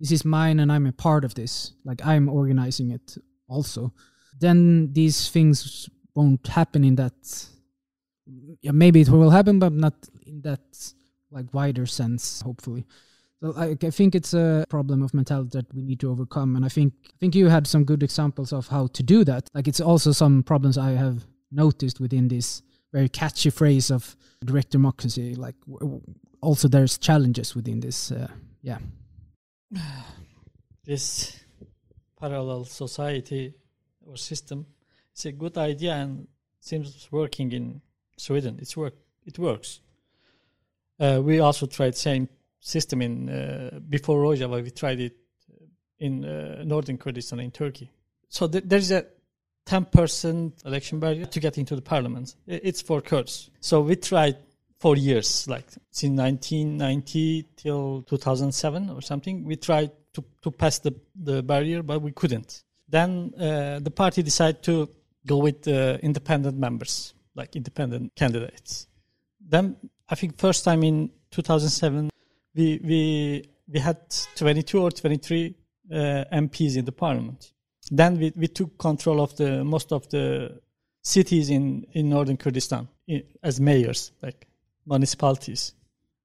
This 0.00 0.12
is 0.12 0.24
mine, 0.24 0.60
and 0.60 0.70
I'm 0.70 0.86
a 0.86 0.92
part 0.92 1.24
of 1.24 1.34
this. 1.34 1.72
Like 1.84 2.00
I'm 2.06 2.28
organizing 2.28 2.90
it 2.90 3.16
also. 3.48 3.92
Then 4.38 4.92
these 4.92 5.28
things 5.28 5.88
won't 6.14 6.46
happen 6.46 6.84
in 6.84 6.96
that. 6.96 7.48
Yeah, 8.60 8.72
maybe 8.72 9.00
it 9.00 9.08
will 9.08 9.30
happen, 9.30 9.58
but 9.58 9.72
not 9.72 9.94
in 10.26 10.42
that 10.42 10.92
like 11.30 11.52
wider 11.52 11.86
sense. 11.86 12.42
Hopefully. 12.42 12.86
So 13.40 13.54
I, 13.56 13.76
I 13.80 13.90
think 13.90 14.14
it's 14.14 14.34
a 14.34 14.64
problem 14.68 15.02
of 15.02 15.14
mentality 15.14 15.50
that 15.52 15.72
we 15.72 15.82
need 15.82 16.00
to 16.00 16.10
overcome, 16.10 16.56
and 16.56 16.64
I 16.64 16.68
think 16.68 16.92
I 17.06 17.16
think 17.20 17.34
you 17.34 17.48
had 17.48 17.66
some 17.66 17.84
good 17.84 18.02
examples 18.02 18.52
of 18.52 18.68
how 18.68 18.88
to 18.88 19.02
do 19.02 19.24
that. 19.24 19.48
Like 19.54 19.68
it's 19.68 19.80
also 19.80 20.12
some 20.12 20.42
problems 20.42 20.76
I 20.76 20.90
have 20.92 21.24
noticed 21.52 22.00
within 22.00 22.28
this 22.28 22.62
very 22.92 23.08
catchy 23.08 23.50
phrase 23.50 23.90
of 23.90 24.16
direct 24.44 24.70
democracy. 24.70 25.34
Like 25.34 25.54
also 26.40 26.68
there's 26.68 26.98
challenges 26.98 27.54
within 27.54 27.80
this. 27.80 28.10
Uh, 28.10 28.28
yeah, 28.62 28.78
this 30.84 31.38
parallel 32.20 32.64
society 32.64 33.54
or 34.08 34.16
system 34.16 34.66
it's 35.18 35.26
a 35.26 35.32
good 35.32 35.58
idea 35.58 35.94
and 35.94 36.28
seems 36.60 37.08
working 37.10 37.50
in 37.50 37.80
Sweden. 38.16 38.58
It's 38.60 38.76
work. 38.76 38.94
It 39.26 39.36
works. 39.36 39.80
Uh, 41.00 41.20
we 41.20 41.40
also 41.40 41.66
tried 41.66 41.96
same 41.96 42.28
system 42.60 43.02
in 43.02 43.28
uh, 43.28 43.80
before 43.88 44.22
Rojava. 44.22 44.62
We 44.62 44.70
tried 44.70 45.00
it 45.00 45.16
in 45.98 46.24
uh, 46.24 46.62
northern 46.64 46.98
Kurdistan 46.98 47.40
in 47.40 47.50
Turkey. 47.50 47.90
So 48.28 48.46
th- 48.46 48.62
there's 48.64 48.92
a 48.92 49.06
10% 49.66 50.64
election 50.64 51.00
barrier 51.00 51.26
to 51.26 51.40
get 51.40 51.58
into 51.58 51.74
the 51.74 51.82
parliament. 51.82 52.36
It's 52.46 52.80
for 52.80 53.00
Kurds. 53.00 53.50
So 53.58 53.80
we 53.80 53.96
tried 53.96 54.36
for 54.78 54.96
years, 54.96 55.48
like 55.48 55.68
since 55.90 56.16
1990 56.16 57.44
till 57.56 58.02
2007 58.02 58.90
or 58.90 59.02
something. 59.02 59.42
We 59.42 59.56
tried 59.56 59.90
to, 60.12 60.22
to 60.42 60.52
pass 60.52 60.78
the, 60.78 60.94
the 61.16 61.42
barrier, 61.42 61.82
but 61.82 62.02
we 62.02 62.12
couldn't. 62.12 62.62
Then 62.88 63.34
uh, 63.38 63.80
the 63.80 63.90
party 63.90 64.22
decided 64.22 64.62
to 64.64 64.88
go 65.26 65.38
with 65.38 65.68
uh, 65.68 65.98
independent 66.02 66.56
members, 66.58 67.14
like 67.34 67.54
independent 67.54 68.14
candidates. 68.14 68.86
Then 69.40 69.76
I 70.08 70.14
think 70.14 70.38
first 70.38 70.64
time 70.64 70.82
in 70.82 71.10
2007 71.30 72.10
we 72.54 72.80
we 72.82 73.44
we 73.70 73.78
had 73.78 73.98
22 74.36 74.80
or 74.80 74.90
23 74.90 75.54
uh, 75.90 75.94
MPs 76.32 76.76
in 76.76 76.84
the 76.84 76.92
parliament. 76.92 77.52
Then 77.90 78.18
we, 78.18 78.32
we 78.36 78.48
took 78.48 78.78
control 78.78 79.20
of 79.20 79.36
the 79.36 79.64
most 79.64 79.92
of 79.92 80.08
the 80.08 80.60
cities 81.02 81.50
in, 81.50 81.86
in 81.92 82.08
northern 82.08 82.36
Kurdistan 82.36 82.88
in, 83.06 83.22
as 83.42 83.60
mayors, 83.60 84.12
like 84.22 84.46
municipalities. 84.86 85.74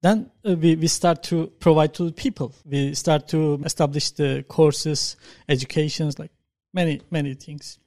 Then 0.02 0.32
uh, 0.46 0.56
we, 0.56 0.76
we 0.76 0.88
start 0.88 1.24
to 1.24 1.48
provide 1.60 1.94
to 1.96 2.06
the 2.06 2.12
people. 2.12 2.54
We 2.66 2.94
start 2.94 3.28
to 3.30 3.62
establish 3.64 4.12
the 4.12 4.44
courses, 4.48 5.16
educations, 5.48 6.20
like 6.20 6.32
many, 6.74 7.02
many 7.12 7.34
things. 7.36 7.80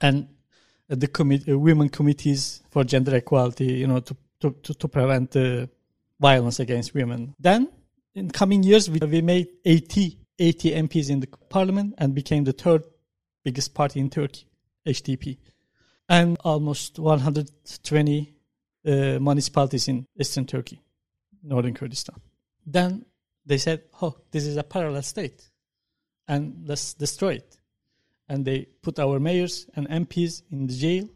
And 0.00 0.28
uh, 0.90 0.96
the 0.96 1.44
uh, 1.48 1.58
women 1.58 1.88
committees 1.88 2.62
for 2.70 2.84
gender 2.84 3.16
equality, 3.16 3.66
you 3.66 3.86
know, 3.86 4.00
to, 4.00 4.16
to, 4.40 4.54
to, 4.62 4.74
to 4.74 4.88
prevent 4.88 5.32
the 5.32 5.68
violence 6.18 6.60
against 6.60 6.94
women. 6.94 7.34
Then 7.38 7.68
in 8.14 8.30
coming 8.30 8.62
years, 8.62 8.88
we, 8.88 8.98
we 9.00 9.20
made 9.20 9.48
80, 9.64 10.18
80 10.38 10.70
MPs 10.72 11.10
in 11.10 11.20
the 11.20 11.26
parliament 11.26 11.94
and 11.98 12.14
became 12.14 12.44
the 12.44 12.52
third 12.52 12.84
biggest 13.44 13.74
party 13.74 14.00
in 14.00 14.10
Turkey, 14.10 14.46
HDP, 14.86 15.38
and 16.08 16.36
almost 16.44 16.98
120 16.98 18.34
uh, 18.86 18.90
municipalities 19.20 19.88
in 19.88 20.06
eastern 20.18 20.46
Turkey, 20.46 20.80
northern 21.42 21.74
Kurdistan. 21.74 22.16
Then 22.66 23.04
they 23.46 23.58
said, 23.58 23.82
"Oh, 24.02 24.16
this 24.30 24.44
is 24.46 24.56
a 24.56 24.62
parallel 24.62 25.02
state, 25.02 25.50
and 26.28 26.64
let's 26.66 26.94
destroy 26.94 27.34
it." 27.34 27.59
And 28.30 28.44
they 28.44 28.66
put 28.80 28.98
our 28.98 29.18
mayors 29.20 29.66
and 29.74 29.88
MPs 29.88 30.42
in 30.52 30.66
the 30.68 30.76
jail, 30.84 31.06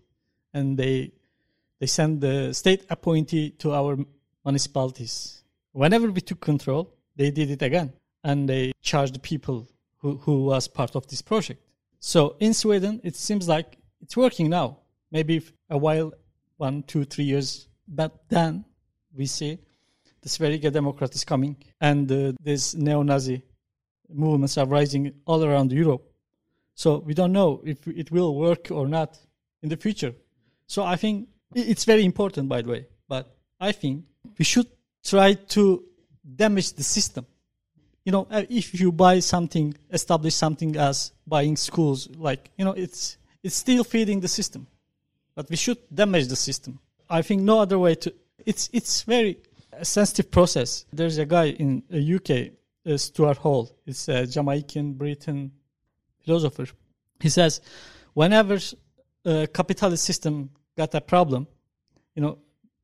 and 0.52 0.76
they 0.76 1.12
they 1.78 1.86
sent 1.86 2.20
the 2.20 2.52
state 2.52 2.82
appointee 2.90 3.50
to 3.62 3.72
our 3.72 3.96
municipalities. 4.44 5.44
Whenever 5.72 6.10
we 6.10 6.20
took 6.20 6.40
control, 6.40 6.94
they 7.16 7.30
did 7.30 7.50
it 7.50 7.62
again, 7.62 7.92
and 8.22 8.48
they 8.48 8.72
charged 8.82 9.14
the 9.14 9.20
people 9.20 9.68
who, 9.98 10.16
who 10.18 10.44
was 10.44 10.68
part 10.68 10.96
of 10.96 11.06
this 11.06 11.22
project. 11.22 11.60
So 12.00 12.36
in 12.40 12.52
Sweden, 12.52 13.00
it 13.02 13.16
seems 13.16 13.48
like 13.48 13.78
it's 14.00 14.16
working 14.16 14.50
now. 14.50 14.78
Maybe 15.10 15.42
a 15.70 15.78
while, 15.78 16.12
one, 16.56 16.82
two, 16.82 17.04
three 17.04 17.24
years, 17.24 17.68
but 17.88 18.28
then 18.28 18.64
we 19.16 19.26
see 19.26 19.58
the 20.20 20.28
Sverige 20.28 20.72
Democrat 20.72 21.14
is 21.14 21.24
coming, 21.24 21.56
and 21.80 22.10
uh, 22.10 22.32
these 22.42 22.74
neo-Nazi 22.74 23.42
movements 24.08 24.58
are 24.58 24.66
rising 24.66 25.12
all 25.26 25.44
around 25.44 25.72
Europe. 25.72 26.04
So 26.74 26.98
we 26.98 27.14
don't 27.14 27.32
know 27.32 27.60
if 27.64 27.86
it 27.86 28.10
will 28.10 28.34
work 28.34 28.70
or 28.70 28.88
not 28.88 29.18
in 29.62 29.68
the 29.68 29.76
future. 29.76 30.14
So 30.66 30.82
I 30.82 30.96
think 30.96 31.28
it's 31.54 31.84
very 31.84 32.04
important, 32.04 32.48
by 32.48 32.62
the 32.62 32.70
way. 32.70 32.86
But 33.08 33.34
I 33.60 33.72
think 33.72 34.04
we 34.38 34.44
should 34.44 34.66
try 35.04 35.34
to 35.34 35.84
damage 36.36 36.72
the 36.72 36.82
system. 36.82 37.26
You 38.04 38.12
know, 38.12 38.26
uh, 38.30 38.42
if 38.48 38.78
you 38.78 38.92
buy 38.92 39.20
something, 39.20 39.74
establish 39.90 40.34
something 40.34 40.76
as 40.76 41.12
buying 41.26 41.56
schools, 41.56 42.08
like 42.16 42.50
you 42.58 42.64
know, 42.64 42.72
it's 42.72 43.16
it's 43.42 43.56
still 43.56 43.84
feeding 43.84 44.20
the 44.20 44.28
system, 44.28 44.66
but 45.34 45.48
we 45.48 45.56
should 45.56 45.78
damage 45.94 46.28
the 46.28 46.36
system. 46.36 46.80
I 47.08 47.22
think 47.22 47.42
no 47.42 47.60
other 47.60 47.78
way 47.78 47.94
to. 47.94 48.12
It's 48.44 48.68
it's 48.72 49.02
very 49.02 49.38
sensitive 49.82 50.30
process. 50.30 50.84
There's 50.92 51.18
a 51.18 51.24
guy 51.24 51.46
in 51.50 51.82
the 51.88 52.14
UK, 52.16 52.52
uh, 52.86 52.96
Stuart 52.98 53.38
Hall. 53.38 53.70
It's 53.86 54.08
a 54.08 54.26
Jamaican 54.26 54.94
Britain 54.94 55.52
philosopher. 56.24 56.66
He 57.20 57.28
says, 57.28 57.60
whenever 58.14 58.58
a 59.26 59.44
uh, 59.44 59.46
capitalist 59.46 60.04
system 60.04 60.50
got 60.76 60.94
a 60.94 61.00
problem, 61.00 61.46
you 62.14 62.22
know, 62.22 62.38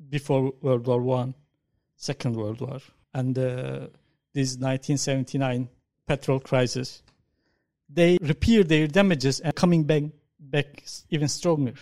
before 0.08 0.52
World 0.60 0.86
War 0.86 1.00
One, 1.00 1.34
Second 1.96 2.36
World 2.36 2.60
War, 2.60 2.78
and 3.12 3.36
uh, 3.38 3.88
this 4.32 4.56
1979 4.56 5.68
petrol 6.06 6.40
crisis, 6.40 7.02
they 7.88 8.18
repair 8.20 8.64
their 8.64 8.86
damages 8.86 9.40
and 9.40 9.54
coming 9.54 9.84
back 9.84 10.04
back 10.38 10.82
even 11.10 11.28
stronger. 11.28 11.74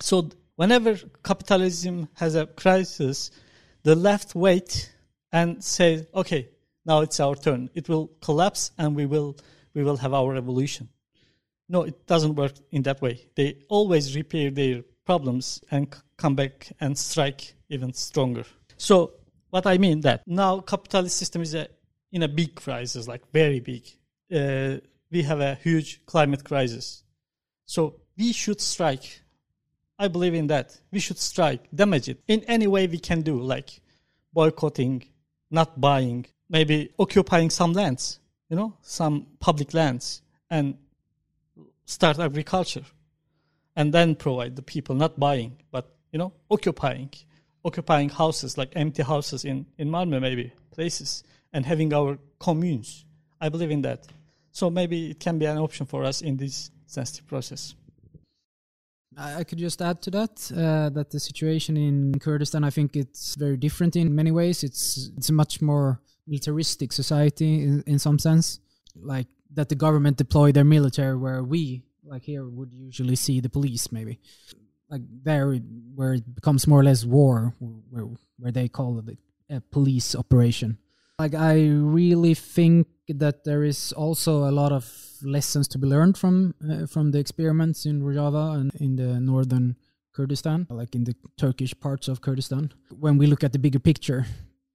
So 0.00 0.28
whenever 0.56 0.98
capitalism 1.22 2.08
has 2.14 2.34
a 2.34 2.46
crisis, 2.46 3.30
the 3.82 3.94
left 3.94 4.34
wait 4.34 4.92
and 5.32 5.62
say, 5.62 6.06
okay, 6.14 6.48
now 6.84 7.00
it's 7.00 7.20
our 7.20 7.34
turn. 7.34 7.70
It 7.74 7.88
will 7.88 8.10
collapse 8.20 8.72
and 8.78 8.96
we 8.96 9.06
will 9.06 9.36
we 9.74 9.84
will 9.84 9.96
have 9.98 10.12
our 10.12 10.32
revolution. 10.32 10.88
No, 11.70 11.84
it 11.84 12.04
doesn't 12.08 12.34
work 12.34 12.54
in 12.72 12.82
that 12.82 13.00
way. 13.00 13.28
They 13.36 13.58
always 13.68 14.16
repair 14.16 14.50
their 14.50 14.82
problems 15.06 15.62
and 15.70 15.86
come 16.16 16.34
back 16.34 16.72
and 16.80 16.98
strike 16.98 17.54
even 17.68 17.92
stronger. 17.92 18.44
So 18.76 19.12
what 19.50 19.68
I 19.68 19.78
mean 19.78 20.00
that 20.00 20.26
now 20.26 20.60
capitalist 20.60 21.16
system 21.16 21.42
is 21.42 21.54
a, 21.54 21.68
in 22.10 22.24
a 22.24 22.28
big 22.28 22.56
crisis, 22.56 23.06
like 23.06 23.22
very 23.32 23.60
big. 23.60 23.84
Uh, 24.34 24.78
we 25.12 25.22
have 25.22 25.38
a 25.40 25.54
huge 25.54 26.04
climate 26.06 26.42
crisis. 26.42 27.04
So 27.66 28.00
we 28.18 28.32
should 28.32 28.60
strike. 28.60 29.22
I 29.96 30.08
believe 30.08 30.34
in 30.34 30.48
that. 30.48 30.76
We 30.90 30.98
should 30.98 31.18
strike, 31.18 31.68
damage 31.72 32.08
it 32.08 32.20
in 32.26 32.42
any 32.48 32.66
way 32.66 32.88
we 32.88 32.98
can 32.98 33.22
do, 33.22 33.40
like 33.40 33.80
boycotting, 34.32 35.04
not 35.52 35.80
buying, 35.80 36.26
maybe 36.48 36.90
occupying 36.98 37.50
some 37.50 37.74
lands, 37.74 38.18
you 38.48 38.56
know, 38.56 38.76
some 38.82 39.28
public 39.38 39.72
lands, 39.72 40.22
and 40.50 40.76
start 41.90 42.18
agriculture, 42.18 42.84
and 43.76 43.92
then 43.92 44.14
provide 44.14 44.54
the 44.56 44.62
people 44.62 44.94
not 44.94 45.18
buying, 45.18 45.52
but 45.70 45.84
you 46.12 46.18
know, 46.18 46.32
occupying, 46.50 47.10
occupying 47.64 48.08
houses 48.08 48.56
like 48.56 48.70
empty 48.76 49.02
houses 49.02 49.44
in 49.44 49.66
in 49.78 49.88
Malmö, 49.90 50.20
maybe 50.20 50.52
places, 50.70 51.24
and 51.52 51.66
having 51.66 51.92
our 51.92 52.18
communes. 52.38 53.04
I 53.40 53.48
believe 53.48 53.70
in 53.70 53.82
that. 53.82 54.06
So 54.52 54.70
maybe 54.70 55.10
it 55.10 55.20
can 55.20 55.38
be 55.38 55.46
an 55.46 55.58
option 55.58 55.86
for 55.86 56.04
us 56.04 56.22
in 56.22 56.36
this 56.36 56.70
sensitive 56.86 57.26
process. 57.26 57.74
I 59.16 59.44
could 59.44 59.58
just 59.58 59.82
add 59.82 60.00
to 60.02 60.10
that 60.12 60.52
uh, 60.52 60.88
that 60.90 61.10
the 61.10 61.20
situation 61.20 61.76
in 61.76 62.18
Kurdistan, 62.20 62.64
I 62.64 62.70
think 62.70 62.96
it's 62.96 63.34
very 63.34 63.56
different 63.56 63.96
in 63.96 64.14
many 64.14 64.30
ways. 64.30 64.62
It's 64.62 65.10
it's 65.16 65.28
a 65.30 65.32
much 65.32 65.60
more 65.60 66.00
militaristic 66.26 66.92
society 66.92 67.62
in, 67.64 67.82
in 67.86 67.98
some 67.98 68.18
sense, 68.18 68.60
like 68.94 69.26
that 69.54 69.68
the 69.68 69.74
government 69.74 70.16
deploy 70.16 70.52
their 70.52 70.64
military 70.64 71.16
where 71.16 71.42
we, 71.42 71.82
like 72.04 72.22
here, 72.22 72.48
would 72.48 72.72
usually 72.72 73.16
see 73.16 73.40
the 73.40 73.48
police 73.48 73.90
maybe. 73.92 74.18
Like 74.88 75.02
there, 75.22 75.54
where 75.94 76.14
it 76.14 76.34
becomes 76.34 76.66
more 76.66 76.80
or 76.80 76.84
less 76.84 77.04
war, 77.04 77.54
where 77.90 78.06
where 78.38 78.52
they 78.52 78.68
call 78.68 78.98
it 78.98 79.18
a 79.48 79.60
police 79.60 80.14
operation. 80.14 80.78
Like 81.18 81.34
I 81.34 81.68
really 81.68 82.34
think 82.34 82.88
that 83.08 83.44
there 83.44 83.62
is 83.62 83.92
also 83.92 84.48
a 84.48 84.50
lot 84.50 84.72
of 84.72 84.84
lessons 85.22 85.68
to 85.68 85.78
be 85.78 85.86
learned 85.86 86.16
from 86.16 86.54
uh, 86.68 86.86
from 86.86 87.10
the 87.10 87.18
experiments 87.18 87.86
in 87.86 88.02
Rojava 88.02 88.54
and 88.58 88.74
in 88.76 88.96
the 88.96 89.20
northern 89.20 89.76
Kurdistan, 90.12 90.66
like 90.70 90.94
in 90.94 91.04
the 91.04 91.14
Turkish 91.36 91.78
parts 91.78 92.08
of 92.08 92.20
Kurdistan. 92.20 92.72
When 92.98 93.18
we 93.18 93.26
look 93.26 93.44
at 93.44 93.52
the 93.52 93.58
bigger 93.58 93.78
picture, 93.78 94.26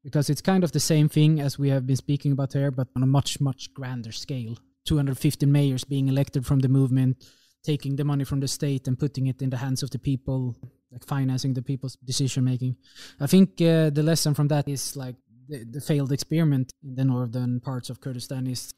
because 0.05 0.29
it's 0.29 0.41
kind 0.41 0.63
of 0.63 0.71
the 0.71 0.79
same 0.79 1.09
thing 1.09 1.41
as 1.41 1.57
we 1.57 1.69
have 1.69 1.87
been 1.87 1.95
speaking 1.95 2.31
about 2.31 2.53
here, 2.53 2.69
but 2.69 2.87
on 2.95 3.01
a 3.01 3.07
much 3.07 3.41
much 3.41 3.73
grander 3.73 4.11
scale. 4.11 4.55
250 4.85 5.47
mayors 5.47 5.83
being 5.83 6.07
elected 6.07 6.45
from 6.45 6.59
the 6.59 6.69
movement, 6.69 7.25
taking 7.63 7.95
the 7.95 8.03
money 8.03 8.23
from 8.23 8.39
the 8.39 8.47
state 8.47 8.87
and 8.87 8.99
putting 8.99 9.25
it 9.25 9.41
in 9.41 9.49
the 9.49 9.57
hands 9.57 9.81
of 9.81 9.89
the 9.89 9.97
people, 9.97 10.55
like 10.91 11.03
financing 11.03 11.55
the 11.55 11.63
people's 11.63 11.97
decision 12.05 12.43
making. 12.43 12.75
I 13.19 13.25
think 13.25 13.59
uh, 13.61 13.89
the 13.89 14.03
lesson 14.03 14.35
from 14.35 14.47
that 14.49 14.67
is 14.67 14.95
like 14.95 15.15
the, 15.49 15.63
the 15.63 15.81
failed 15.81 16.11
experiment 16.11 16.71
in 16.83 16.93
the 16.93 17.03
northern 17.03 17.59
parts 17.59 17.89
of 17.89 17.99
Kurdistan 17.99 18.45
is 18.45 18.75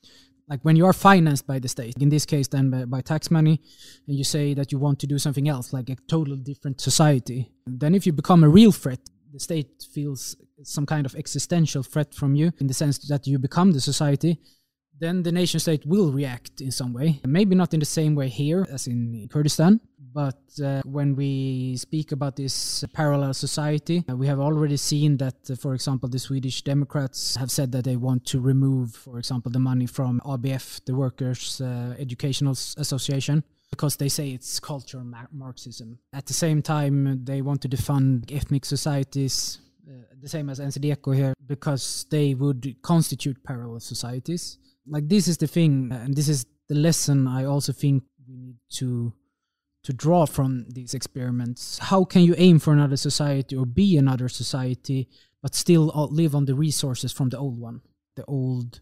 like 0.47 0.61
when 0.61 0.77
you 0.77 0.85
are 0.85 0.93
financed 0.93 1.45
by 1.45 1.59
the 1.59 1.67
state, 1.67 1.95
in 1.99 2.07
this 2.07 2.25
case, 2.25 2.47
then 2.47 2.69
by, 2.69 2.85
by 2.85 3.01
tax 3.01 3.29
money, 3.29 3.59
and 4.07 4.15
you 4.15 4.23
say 4.23 4.53
that 4.53 4.71
you 4.71 4.79
want 4.79 4.97
to 4.99 5.07
do 5.07 5.19
something 5.19 5.49
else, 5.49 5.73
like 5.73 5.89
a 5.89 5.97
totally 6.07 6.39
different 6.39 6.79
society, 6.79 7.51
then 7.65 7.93
if 7.93 8.05
you 8.05 8.13
become 8.13 8.45
a 8.45 8.49
real 8.49 8.71
threat, 8.71 9.01
the 9.31 9.39
state 9.39 9.85
feels 9.93 10.35
some 10.63 10.85
kind 10.85 11.05
of 11.05 11.15
existential 11.15 11.83
threat 11.83 12.13
from 12.13 12.35
you 12.35 12.51
in 12.59 12.67
the 12.67 12.73
sense 12.73 12.97
that 13.07 13.27
you 13.27 13.37
become 13.37 13.71
the 13.71 13.81
society 13.81 14.39
then 14.99 15.23
the 15.23 15.31
nation 15.31 15.59
state 15.59 15.85
will 15.85 16.11
react 16.11 16.61
in 16.61 16.71
some 16.71 16.93
way. 16.93 17.19
Maybe 17.25 17.55
not 17.55 17.73
in 17.73 17.79
the 17.79 17.85
same 17.85 18.15
way 18.15 18.29
here 18.29 18.65
as 18.71 18.87
in 18.87 19.27
Kurdistan, 19.31 19.79
but 20.13 20.39
uh, 20.63 20.81
when 20.85 21.15
we 21.15 21.77
speak 21.77 22.11
about 22.11 22.35
this 22.35 22.83
parallel 22.93 23.33
society, 23.33 24.03
uh, 24.09 24.15
we 24.15 24.27
have 24.27 24.39
already 24.39 24.77
seen 24.77 25.17
that, 25.17 25.35
uh, 25.49 25.55
for 25.55 25.75
example, 25.75 26.09
the 26.09 26.19
Swedish 26.19 26.63
Democrats 26.63 27.35
have 27.35 27.51
said 27.51 27.71
that 27.73 27.83
they 27.83 27.95
want 27.95 28.25
to 28.25 28.39
remove, 28.39 28.95
for 28.95 29.19
example, 29.19 29.51
the 29.51 29.59
money 29.59 29.85
from 29.85 30.21
ABF, 30.25 30.83
the 30.85 30.95
Workers' 30.95 31.61
uh, 31.61 31.95
Educational 31.99 32.53
Association. 32.53 33.43
Because 33.77 33.95
they 33.97 34.09
say 34.09 34.31
it's 34.31 34.59
cultural 34.59 35.03
Mar- 35.03 35.29
Marxism. 35.31 35.99
At 36.11 36.25
the 36.25 36.33
same 36.33 36.61
time, 36.61 37.23
they 37.23 37.41
want 37.41 37.61
to 37.61 37.69
defund 37.69 38.35
ethnic 38.35 38.65
societies, 38.65 39.59
uh, 39.87 39.93
the 40.19 40.27
same 40.27 40.49
as 40.49 40.59
NCDECO 40.59 41.15
here, 41.15 41.33
because 41.45 42.05
they 42.09 42.33
would 42.33 42.75
constitute 42.81 43.43
parallel 43.43 43.79
societies 43.79 44.57
like 44.87 45.07
this 45.09 45.27
is 45.27 45.37
the 45.37 45.47
thing 45.47 45.89
and 45.91 46.15
this 46.15 46.29
is 46.29 46.45
the 46.69 46.75
lesson 46.75 47.27
i 47.27 47.43
also 47.43 47.71
think 47.71 48.03
we 48.27 48.35
need 48.35 48.57
to 48.69 49.13
to 49.83 49.93
draw 49.93 50.25
from 50.25 50.65
these 50.69 50.93
experiments 50.93 51.77
how 51.79 52.03
can 52.03 52.21
you 52.21 52.35
aim 52.37 52.59
for 52.59 52.73
another 52.73 52.97
society 52.97 53.55
or 53.55 53.65
be 53.65 53.97
another 53.97 54.29
society 54.29 55.07
but 55.41 55.55
still 55.55 55.91
uh, 55.93 56.05
live 56.05 56.35
on 56.35 56.45
the 56.45 56.55
resources 56.55 57.11
from 57.11 57.29
the 57.29 57.37
old 57.37 57.59
one 57.59 57.81
the 58.15 58.25
old 58.25 58.79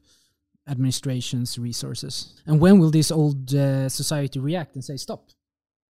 administration's 0.68 1.58
resources. 1.60 2.34
And 2.46 2.60
when 2.60 2.80
will 2.80 2.92
this 2.92 3.12
old 3.12 3.54
uh, 3.54 3.90
society 3.90 4.40
react 4.40 4.76
and 4.76 4.84
say 4.84 4.98
stop 4.98 5.30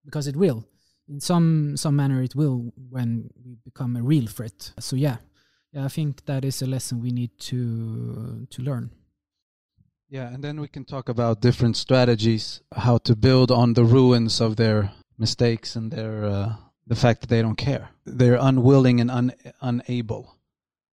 because 0.03 0.27
it 0.27 0.35
will. 0.35 0.67
In 1.07 1.19
some 1.19 1.77
some 1.77 1.95
manner 1.95 2.21
it 2.21 2.35
will 2.35 2.73
when 2.89 3.29
we 3.45 3.57
become 3.63 3.95
a 3.95 4.03
real 4.03 4.27
threat. 4.27 4.71
So 4.79 4.95
yeah. 4.95 5.17
Yeah 5.71 5.85
i 5.85 5.89
think 5.89 6.25
that 6.25 6.45
is 6.45 6.61
a 6.61 6.65
lesson 6.65 7.01
we 7.01 7.11
need 7.11 7.31
to 7.39 8.47
to 8.49 8.61
learn. 8.61 8.89
Yeah, 10.09 10.33
and 10.33 10.43
then 10.43 10.61
we 10.61 10.67
can 10.67 10.85
talk 10.85 11.09
about 11.09 11.41
different 11.41 11.75
strategies, 11.77 12.61
how 12.75 12.99
to 12.99 13.15
build 13.15 13.51
on 13.51 13.73
the 13.73 13.83
ruins 13.83 14.39
of 14.39 14.55
their 14.55 14.91
mistakes 15.17 15.75
and 15.75 15.91
their 15.91 16.25
uh, 16.25 16.55
the 16.87 16.95
fact 16.95 17.21
that 17.21 17.29
they 17.29 17.41
don't 17.41 17.57
care. 17.57 17.89
They're 18.05 18.37
unwilling 18.39 19.01
and 19.01 19.09
un, 19.09 19.33
unable. 19.61 20.34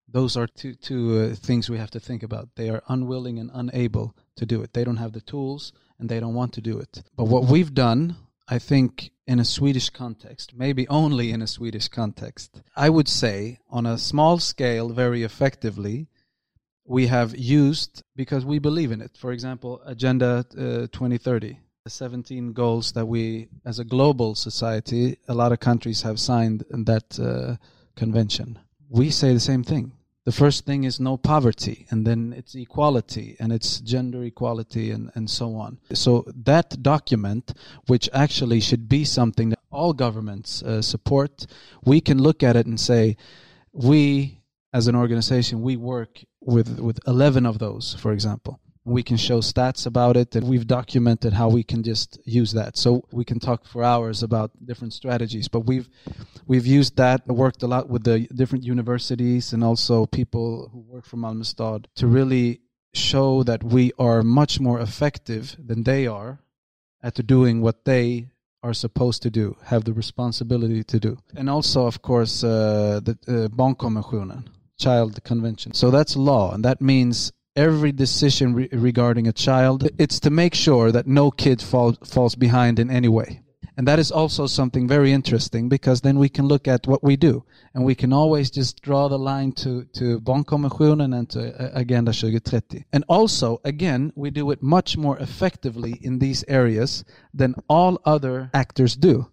Those 0.09 0.37
are 0.37 0.47
two 0.47 0.75
two 0.75 1.19
uh, 1.19 1.35
things 1.35 1.69
we 1.69 1.79
have 1.79 1.91
to 1.91 2.01
think 2.01 2.23
about. 2.23 2.49
They 2.55 2.71
are 2.71 2.83
unwilling 2.89 3.39
and 3.39 3.51
unable 3.53 4.17
to 4.37 4.47
do 4.47 4.63
it. 4.63 4.73
They 4.73 4.85
don't 4.85 4.99
have 4.99 5.13
the 5.13 5.21
tools 5.21 5.73
and 5.99 6.09
they 6.09 6.21
don't 6.21 6.35
want 6.35 6.53
to 6.55 6.61
do 6.61 6.79
it. 6.79 7.03
But 7.17 7.25
what 7.25 7.45
we've 7.45 7.75
done, 7.75 8.17
I 8.49 8.59
think, 8.59 9.11
in 9.27 9.41
a 9.41 9.45
Swedish 9.45 9.91
context, 9.91 10.55
maybe 10.55 10.87
only 10.89 11.33
in 11.33 11.43
a 11.43 11.47
Swedish 11.47 11.89
context, 11.89 12.63
I 12.77 12.89
would 12.91 13.09
say, 13.09 13.59
on 13.69 13.87
a 13.87 13.99
small 13.99 14.39
scale, 14.39 14.91
very 14.91 15.23
effectively, 15.23 16.09
we 16.85 17.09
have 17.09 17.37
used 17.37 18.03
because 18.15 18.45
we 18.45 18.59
believe 18.59 18.93
in 18.93 19.01
it. 19.01 19.17
For 19.17 19.33
example, 19.33 19.83
Agenda 19.85 20.45
uh, 20.53 20.87
2030, 20.93 21.59
the 21.85 21.91
17 21.91 22.53
goals 22.53 22.93
that 22.93 23.07
we, 23.07 23.49
as 23.65 23.79
a 23.79 23.85
global 23.85 24.35
society, 24.35 25.19
a 25.29 25.35
lot 25.35 25.53
of 25.53 25.61
countries 25.61 26.03
have 26.03 26.21
signed 26.21 26.65
in 26.71 26.85
that 26.85 27.19
uh, 27.19 27.57
convention. 27.97 28.59
We 28.89 29.11
say 29.11 29.33
the 29.33 29.41
same 29.41 29.65
thing. 29.65 29.93
The 30.27 30.33
first 30.33 30.67
thing 30.67 30.83
is 30.83 30.99
no 30.99 31.17
poverty, 31.17 31.87
and 31.89 32.05
then 32.05 32.35
it's 32.37 32.57
equality, 32.57 33.37
and 33.39 33.53
it's 33.53 33.79
gender 33.79 34.25
equality, 34.25 34.91
and, 34.91 35.13
and 35.15 35.31
so 35.31 35.55
on. 35.55 35.79
So 35.93 36.25
that 36.45 36.83
document, 36.83 37.55
which 37.87 38.11
actually 38.13 38.59
should 38.59 38.89
be 38.89 39.05
something 39.05 39.51
that 39.51 39.61
all 39.71 39.93
governments 39.93 40.65
uh, 40.65 40.83
support, 40.83 41.47
we 41.85 42.01
can 42.01 42.19
look 42.21 42.43
at 42.43 42.57
it 42.57 42.67
and 42.67 42.79
say, 42.79 43.17
we 43.73 44.41
as 44.73 44.89
an 44.89 44.97
organization, 44.97 45.63
we 45.63 45.77
work 45.77 46.25
with 46.41 46.81
with 46.81 46.99
11 47.07 47.47
of 47.47 47.61
those, 47.61 47.95
for 47.95 48.13
example. 48.13 48.59
We 48.87 49.03
can 49.03 49.17
show 49.17 49.41
stats 49.41 49.85
about 49.85 50.17
it, 50.17 50.37
and 50.37 50.47
we've 50.47 50.67
documented 50.67 51.33
how 51.33 51.49
we 51.49 51.65
can 51.65 51.83
just 51.83 52.21
use 52.25 52.53
that. 52.53 52.77
So 52.77 53.05
we 53.11 53.25
can 53.25 53.41
talk 53.41 53.67
for 53.67 53.83
hours 53.83 54.23
about 54.23 54.53
different 54.65 54.93
strategies, 54.93 55.49
but 55.49 55.61
we've 55.61 55.89
we've 56.47 56.67
used 56.67 56.97
that, 56.97 57.27
worked 57.27 57.63
a 57.65 57.67
lot 57.67 57.89
with 57.89 58.05
the 58.05 58.29
different 58.33 58.65
universities 58.65 59.53
and 59.53 59.65
also 59.65 60.07
people 60.07 60.71
who 60.73 60.81
work 60.81 61.05
for 61.05 61.17
Malmö 61.17 61.45
Stad 61.45 61.89
to 61.97 62.07
really 62.07 62.61
show 62.95 63.43
that 63.43 63.65
we 63.65 63.93
are 63.99 64.23
much 64.23 64.61
more 64.61 64.81
effective 64.81 65.57
than 65.59 65.83
they 65.83 66.07
are 66.07 66.39
at 67.03 67.27
doing 67.27 67.61
what 67.61 67.85
they 67.85 68.29
are 68.63 68.75
supposed 68.75 69.23
to 69.23 69.31
do, 69.31 69.57
have 69.65 69.85
the 69.85 69.93
responsibility 69.93 70.83
to 70.83 70.99
do. 70.99 71.19
And 71.37 71.51
also, 71.51 71.87
of 71.87 72.03
course, 72.03 72.43
uh, 72.43 73.01
the 73.03 73.17
uh, 73.29 74.41
Child 74.79 75.23
Convention. 75.25 75.73
So 75.73 75.91
that's 75.91 76.17
law, 76.17 76.53
and 76.53 76.65
that 76.65 76.81
means 76.81 77.33
every 77.57 77.93
decision 77.93 78.55
re- 78.55 78.69
regarding 78.73 79.27
a 79.27 79.33
child, 79.33 79.89
it's 79.99 80.21
to 80.21 80.31
make 80.31 80.55
sure 80.55 80.93
that 80.93 81.07
no 81.07 81.31
kid 81.31 81.63
fall, 81.63 81.95
falls 82.05 82.35
behind 82.35 82.79
in 82.79 82.91
any 82.91 83.09
way. 83.09 83.43
And 83.79 83.87
that 83.89 83.99
is 83.99 84.11
also 84.11 84.47
something 84.47 84.89
very 84.89 85.13
interesting 85.13 85.69
because 85.69 86.01
then 86.01 86.19
we 86.19 86.31
can 86.31 86.47
look 86.47 86.67
at 86.67 86.87
what 86.87 87.05
we 87.05 87.17
do 87.17 87.45
and 87.75 87.85
we 87.85 87.95
can 87.95 88.11
always 88.11 88.51
just 88.51 88.81
draw 88.81 89.09
the 89.09 89.19
line 89.19 89.53
to, 89.53 89.85
to 89.95 90.19
Barnkonventionen 90.21 91.15
and 91.15 91.29
to 91.31 91.63
uh, 91.63 91.71
Agenda 91.75 92.13
2030. 92.13 92.87
And 92.93 93.05
also, 93.07 93.61
again, 93.65 94.13
we 94.17 94.31
do 94.31 94.51
it 94.51 94.63
much 94.63 94.97
more 94.97 95.19
effectively 95.19 95.99
in 96.01 96.19
these 96.19 96.43
areas 96.49 97.05
than 97.35 97.55
all 97.69 98.01
other 98.07 98.51
actors 98.55 98.97
do. 98.97 99.27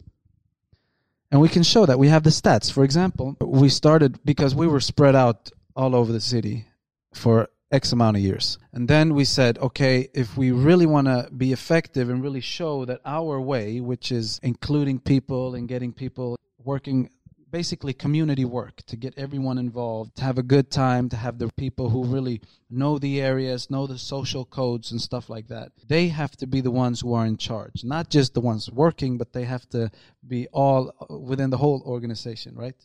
And 1.31 1.39
we 1.39 1.49
can 1.49 1.63
show 1.63 1.85
that. 1.85 1.97
We 1.97 2.09
have 2.09 2.23
the 2.23 2.29
stats. 2.29 2.69
For 2.69 2.83
example, 2.83 3.37
we 3.39 3.69
started 3.69 4.19
because 4.25 4.53
we 4.53 4.67
were 4.67 4.81
spread 4.81 5.15
out 5.15 5.51
all 5.73 5.95
over 5.95 6.11
the 6.11 6.21
city 6.21 6.67
for 7.13 7.49
X 7.73 7.91
amount 7.91 8.15
of 8.15 8.23
years. 8.23 8.59
And 8.71 8.87
then 8.87 9.15
we 9.15 9.25
said, 9.25 9.57
okay, 9.57 10.07
if 10.13 10.37
we 10.37 10.51
really 10.51 10.85
want 10.85 11.07
to 11.07 11.27
be 11.35 11.51
effective 11.51 12.07
and 12.09 12.21
really 12.21 12.39
show 12.39 12.85
that 12.85 13.01
our 13.03 13.41
way, 13.41 13.81
which 13.81 14.11
is 14.11 14.39
including 14.43 14.99
people 14.99 15.55
and 15.55 15.67
getting 15.67 15.91
people 15.91 16.37
working 16.63 17.09
basically 17.49 17.93
community 17.93 18.45
work 18.45 18.81
to 18.87 18.95
get 18.95 19.13
everyone 19.15 19.59
involved, 19.59 20.15
to 20.15 20.23
have 20.23 20.39
a 20.39 20.43
good 20.43 20.71
time, 20.71 21.07
to 21.07 21.15
have 21.15 21.37
the 21.37 21.49
people 21.55 21.89
who 21.89 22.03
really 22.03 22.41
know 22.69 22.97
the 22.97 23.21
areas, 23.21 23.69
know 23.69 23.85
the 23.85 23.97
social 23.97 24.43
codes 24.43 24.91
and 24.91 24.99
stuff 24.99 25.29
like 25.29 25.47
that. 25.47 25.71
They 25.87 26.07
have 26.07 26.35
to 26.37 26.47
be 26.47 26.61
the 26.61 26.71
ones 26.71 27.01
who 27.01 27.13
are 27.13 27.27
in 27.27 27.37
charge, 27.37 27.83
not 27.83 28.09
just 28.09 28.33
the 28.33 28.41
ones 28.41 28.71
working, 28.71 29.19
but 29.19 29.33
they 29.33 29.43
have 29.43 29.69
to 29.69 29.91
be 30.27 30.47
all 30.51 30.91
within 31.09 31.51
the 31.51 31.57
whole 31.57 31.83
organization, 31.85 32.55
right? 32.55 32.75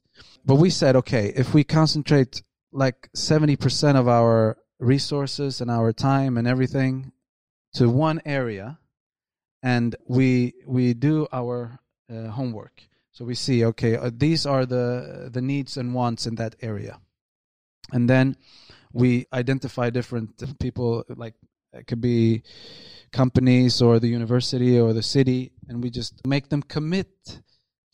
But 0.45 0.57
we 0.57 0.68
said, 0.68 0.97
okay, 0.97 1.32
if 1.34 1.55
we 1.55 1.64
concentrate 1.64 2.43
like 2.70 3.09
70% 3.16 3.97
of 3.97 4.07
our 4.07 4.59
resources 4.79 5.61
and 5.61 5.70
our 5.70 5.93
time 5.93 6.37
and 6.37 6.47
everything 6.47 7.12
to 7.72 7.89
one 7.89 8.20
area 8.24 8.79
and 9.62 9.97
we 10.07 10.55
we 10.66 10.95
do 10.95 11.26
our 11.33 11.79
uh, 12.11 12.29
homework 12.29 12.89
so 13.18 13.24
we 13.24 13.35
see, 13.35 13.64
okay, 13.64 13.97
uh, 13.97 14.12
these 14.14 14.47
are 14.47 14.64
the 14.64 15.29
the 15.33 15.43
needs 15.43 15.76
and 15.76 15.93
wants 15.93 16.24
in 16.24 16.37
that 16.37 16.55
area, 16.62 17.01
and 17.91 18.09
then 18.09 18.37
we 18.93 19.26
identify 19.33 19.91
different 19.91 20.41
people. 20.61 21.03
Like 21.09 21.35
it 21.72 21.89
could 21.89 22.01
be 22.01 22.45
companies 23.11 23.83
or 23.83 23.99
the 23.99 24.07
university 24.07 24.79
or 24.79 24.93
the 24.93 25.03
city, 25.03 25.51
and 25.68 25.83
we 25.83 25.91
just 25.91 26.24
make 26.29 26.49
them 26.49 26.62
commit 26.62 27.09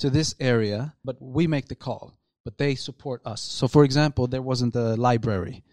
to 0.01 0.11
this 0.11 0.35
area. 0.39 0.95
But 1.03 1.16
we 1.22 1.47
make 1.47 1.68
the 1.68 1.74
call, 1.74 2.12
but 2.45 2.59
they 2.59 2.74
support 2.74 3.22
us. 3.24 3.41
So, 3.41 3.66
for 3.66 3.82
example, 3.82 4.26
there 4.26 4.43
wasn't 4.43 4.76
a 4.76 4.95
library 4.95 5.64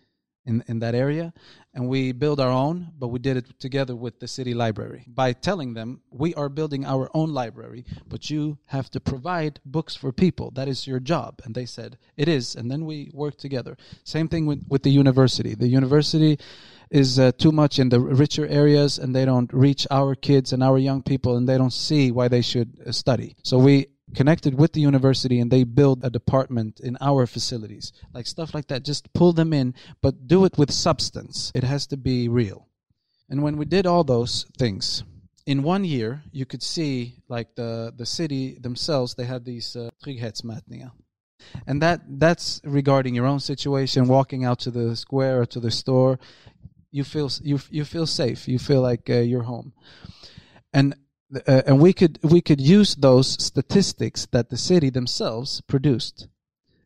in, 0.45 0.63
in 0.67 0.79
that 0.79 0.95
area 0.95 1.33
and 1.73 1.87
we 1.87 2.11
build 2.11 2.39
our 2.39 2.49
own 2.49 2.91
but 2.97 3.07
we 3.09 3.19
did 3.19 3.37
it 3.37 3.59
together 3.59 3.95
with 3.95 4.19
the 4.19 4.27
city 4.27 4.53
library. 4.53 5.05
By 5.07 5.33
telling 5.33 5.73
them 5.73 6.01
we 6.09 6.33
are 6.35 6.49
building 6.49 6.85
our 6.85 7.09
own 7.13 7.33
library 7.33 7.85
but 8.07 8.29
you 8.29 8.57
have 8.65 8.89
to 8.91 8.99
provide 8.99 9.59
books 9.65 9.95
for 9.95 10.11
people. 10.11 10.51
That 10.51 10.67
is 10.67 10.87
your 10.87 10.99
job. 10.99 11.41
And 11.43 11.53
they 11.53 11.65
said 11.65 11.97
it 12.17 12.27
is. 12.27 12.55
And 12.55 12.71
then 12.71 12.85
we 12.85 13.11
worked 13.13 13.39
together. 13.39 13.77
Same 14.03 14.27
thing 14.27 14.45
with, 14.45 14.65
with 14.67 14.83
the 14.83 14.89
university. 14.89 15.53
The 15.55 15.67
university 15.67 16.39
is 16.89 17.19
uh, 17.19 17.31
too 17.37 17.51
much 17.51 17.79
in 17.79 17.89
the 17.89 17.99
richer 17.99 18.45
areas 18.47 18.97
and 18.97 19.15
they 19.15 19.25
don't 19.25 19.51
reach 19.53 19.87
our 19.89 20.13
kids 20.13 20.51
and 20.51 20.61
our 20.61 20.77
young 20.77 21.01
people 21.01 21.37
and 21.37 21.47
they 21.47 21.57
don't 21.57 21.73
see 21.73 22.11
why 22.11 22.27
they 22.27 22.41
should 22.41 22.77
uh, 22.85 22.91
study. 22.91 23.35
So 23.43 23.57
we 23.57 23.87
connected 24.16 24.57
with 24.57 24.74
the 24.74 24.82
university 24.82 25.39
and 25.39 25.51
they 25.51 25.64
build 25.64 26.03
a 26.03 26.09
department 26.09 26.80
in 26.80 26.97
our 27.01 27.26
facilities. 27.26 27.93
Like 28.14 28.28
stuff 28.28 28.53
like 28.53 28.68
that. 28.68 28.84
Just 28.84 29.14
pull 29.14 29.34
them 29.34 29.53
in 29.53 29.74
but 30.01 30.28
do 30.28 30.45
it 30.45 30.57
with 30.57 30.72
substance. 30.72 31.51
It 31.55 31.64
has 31.64 31.88
to 31.88 31.97
be 31.97 32.28
real. 32.28 32.68
And 33.30 33.43
when 33.43 33.57
we 33.57 33.66
did 33.66 33.86
all 33.86 34.03
those 34.03 34.45
things 34.57 35.03
in 35.47 35.64
one 35.64 35.84
year 35.84 36.22
you 36.32 36.45
could 36.45 36.62
see 36.62 37.16
like 37.28 37.55
the 37.55 37.91
the 37.97 38.05
city 38.05 38.59
themselves 38.62 39.16
they 39.16 39.24
had 39.26 39.43
these 39.43 39.76
uh, 39.76 39.89
and 41.68 41.82
that 41.82 42.01
that's 42.07 42.62
regarding 42.64 43.16
your 43.16 43.26
own 43.26 43.39
situation 43.39 44.07
walking 44.07 44.45
out 44.45 44.59
to 44.59 44.72
the 44.72 44.95
square 44.95 45.41
or 45.41 45.45
to 45.47 45.59
the 45.59 45.72
store. 45.72 46.20
You 46.91 47.03
feel 47.03 47.30
you 47.41 47.59
you 47.70 47.86
feel 47.86 48.05
safe. 48.05 48.47
You 48.47 48.59
feel 48.59 48.82
like 48.82 49.09
uh, 49.09 49.20
you're 49.20 49.43
home. 49.43 49.74
And 50.74 50.95
uh, 51.47 51.61
and 51.65 51.79
we 51.79 51.93
could 51.93 52.19
we 52.23 52.41
could 52.41 52.61
use 52.61 52.95
those 52.95 53.41
statistics 53.43 54.27
that 54.32 54.49
the 54.49 54.57
city 54.57 54.89
themselves 54.89 55.61
produced 55.61 56.27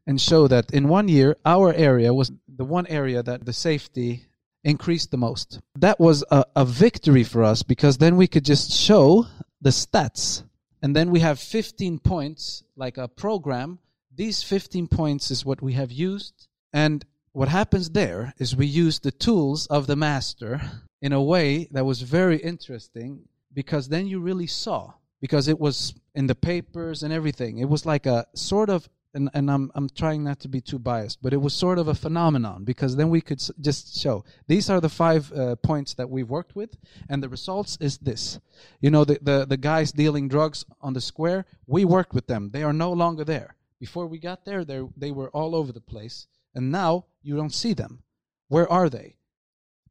and 0.07 0.21
show 0.21 0.47
that 0.47 0.71
in 0.71 0.87
one 0.87 1.07
year 1.07 1.35
our 1.45 1.73
area 1.73 2.13
was 2.13 2.31
the 2.47 2.65
one 2.65 2.87
area 2.87 3.23
that 3.23 3.45
the 3.45 3.53
safety 3.53 4.25
increased 4.63 5.11
the 5.11 5.17
most. 5.17 5.59
That 5.75 5.99
was 5.99 6.23
a, 6.31 6.45
a 6.55 6.65
victory 6.65 7.23
for 7.23 7.43
us 7.43 7.63
because 7.63 7.97
then 7.97 8.17
we 8.17 8.27
could 8.27 8.45
just 8.45 8.71
show 8.71 9.27
the 9.61 9.69
stats. 9.69 10.43
And 10.81 10.95
then 10.95 11.09
we 11.11 11.19
have 11.21 11.39
15 11.39 11.99
points 11.99 12.63
like 12.75 12.97
a 12.97 13.07
program. 13.07 13.79
These 14.13 14.43
15 14.43 14.87
points 14.87 15.31
is 15.31 15.45
what 15.45 15.61
we 15.61 15.73
have 15.73 15.91
used. 15.91 16.47
And 16.73 17.05
what 17.31 17.47
happens 17.47 17.91
there 17.91 18.33
is 18.37 18.55
we 18.55 18.65
use 18.65 18.99
the 18.99 19.11
tools 19.11 19.67
of 19.67 19.87
the 19.87 19.95
master 19.95 20.61
in 21.01 21.13
a 21.13 21.21
way 21.21 21.67
that 21.71 21.85
was 21.85 22.01
very 22.01 22.37
interesting 22.37 23.27
because 23.55 23.89
then 23.89 24.05
you 24.05 24.19
really 24.19 24.47
saw 24.47 24.93
because 25.19 25.47
it 25.47 25.59
was 25.59 25.95
in 26.13 26.27
the 26.27 26.35
papers 26.35 27.01
and 27.01 27.11
everything. 27.11 27.57
It 27.57 27.69
was 27.69 27.85
like 27.85 28.05
a 28.05 28.27
sort 28.35 28.69
of 28.69 28.87
and, 29.15 29.29
and 29.33 29.49
I'm 29.49 29.71
I'm 29.73 29.87
trying 29.89 30.25
not 30.25 30.41
to 30.41 30.49
be 30.49 30.59
too 30.59 30.77
biased, 30.77 31.21
but 31.21 31.33
it 31.33 31.37
was 31.37 31.53
sort 31.53 31.79
of 31.79 31.87
a 31.87 31.95
phenomenon 31.95 32.65
because 32.65 32.97
then 32.97 33.09
we 33.09 33.21
could 33.21 33.41
just 33.61 33.97
show 33.97 34.25
these 34.47 34.69
are 34.69 34.81
the 34.81 34.89
five 34.89 35.31
uh, 35.31 35.55
points 35.55 35.93
that 35.93 36.09
we've 36.09 36.29
worked 36.29 36.55
with, 36.55 36.75
and 37.09 37.23
the 37.23 37.29
results 37.29 37.77
is 37.79 37.97
this. 37.97 38.39
You 38.81 38.91
know, 38.91 39.05
the, 39.05 39.17
the 39.21 39.45
the 39.45 39.57
guys 39.57 39.93
dealing 39.93 40.27
drugs 40.27 40.65
on 40.81 40.93
the 40.93 41.01
square, 41.01 41.45
we 41.65 41.85
worked 41.85 42.13
with 42.13 42.27
them. 42.27 42.51
They 42.51 42.63
are 42.63 42.73
no 42.73 42.91
longer 42.91 43.23
there. 43.23 43.55
Before 43.79 44.05
we 44.05 44.19
got 44.19 44.45
there, 44.45 44.65
they 44.65 45.11
were 45.11 45.29
all 45.29 45.55
over 45.55 45.71
the 45.71 45.81
place, 45.81 46.27
and 46.53 46.69
now 46.71 47.05
you 47.23 47.37
don't 47.37 47.53
see 47.53 47.73
them. 47.73 48.03
Where 48.49 48.69
are 48.69 48.89
they? 48.89 49.14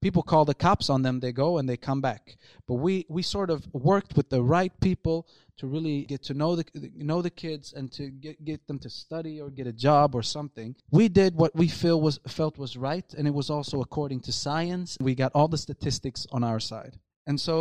People 0.05 0.23
call 0.23 0.45
the 0.45 0.55
cops 0.55 0.91
on 0.91 1.01
them 1.01 1.19
they 1.19 1.33
go 1.33 1.57
and 1.57 1.67
they 1.67 1.79
come 1.79 2.03
back. 2.03 2.37
But 2.69 2.75
we 2.75 3.07
we 3.09 3.23
sort 3.23 3.49
of 3.49 3.67
worked 3.73 4.15
with 4.19 4.29
the 4.29 4.43
right 4.43 4.73
people 4.81 5.27
to 5.57 5.67
really 5.67 6.05
get 6.05 6.23
to 6.25 6.35
know 6.35 6.57
the 6.57 6.67
know 6.95 7.23
the 7.23 7.31
kids 7.31 7.73
and 7.73 7.91
to 7.93 8.11
get 8.11 8.45
get 8.45 8.67
them 8.67 8.79
to 8.81 8.91
study 8.91 9.41
or 9.41 9.49
get 9.49 9.67
a 9.67 9.73
job 9.73 10.15
or 10.15 10.23
something. 10.23 10.77
We 10.91 11.09
did 11.09 11.35
what 11.37 11.57
we 11.57 11.69
feel 11.69 11.99
was 12.03 12.21
felt 12.29 12.59
was 12.59 12.77
right 12.77 13.09
and 13.17 13.27
it 13.27 13.35
was 13.41 13.49
also 13.49 13.81
according 13.81 14.21
to 14.27 14.33
science. 14.33 14.99
We 15.01 15.15
got 15.15 15.33
all 15.35 15.49
the 15.49 15.63
statistics 15.69 16.27
on 16.31 16.45
our 16.45 16.61
side. 16.61 16.99
And 17.27 17.41
so 17.41 17.55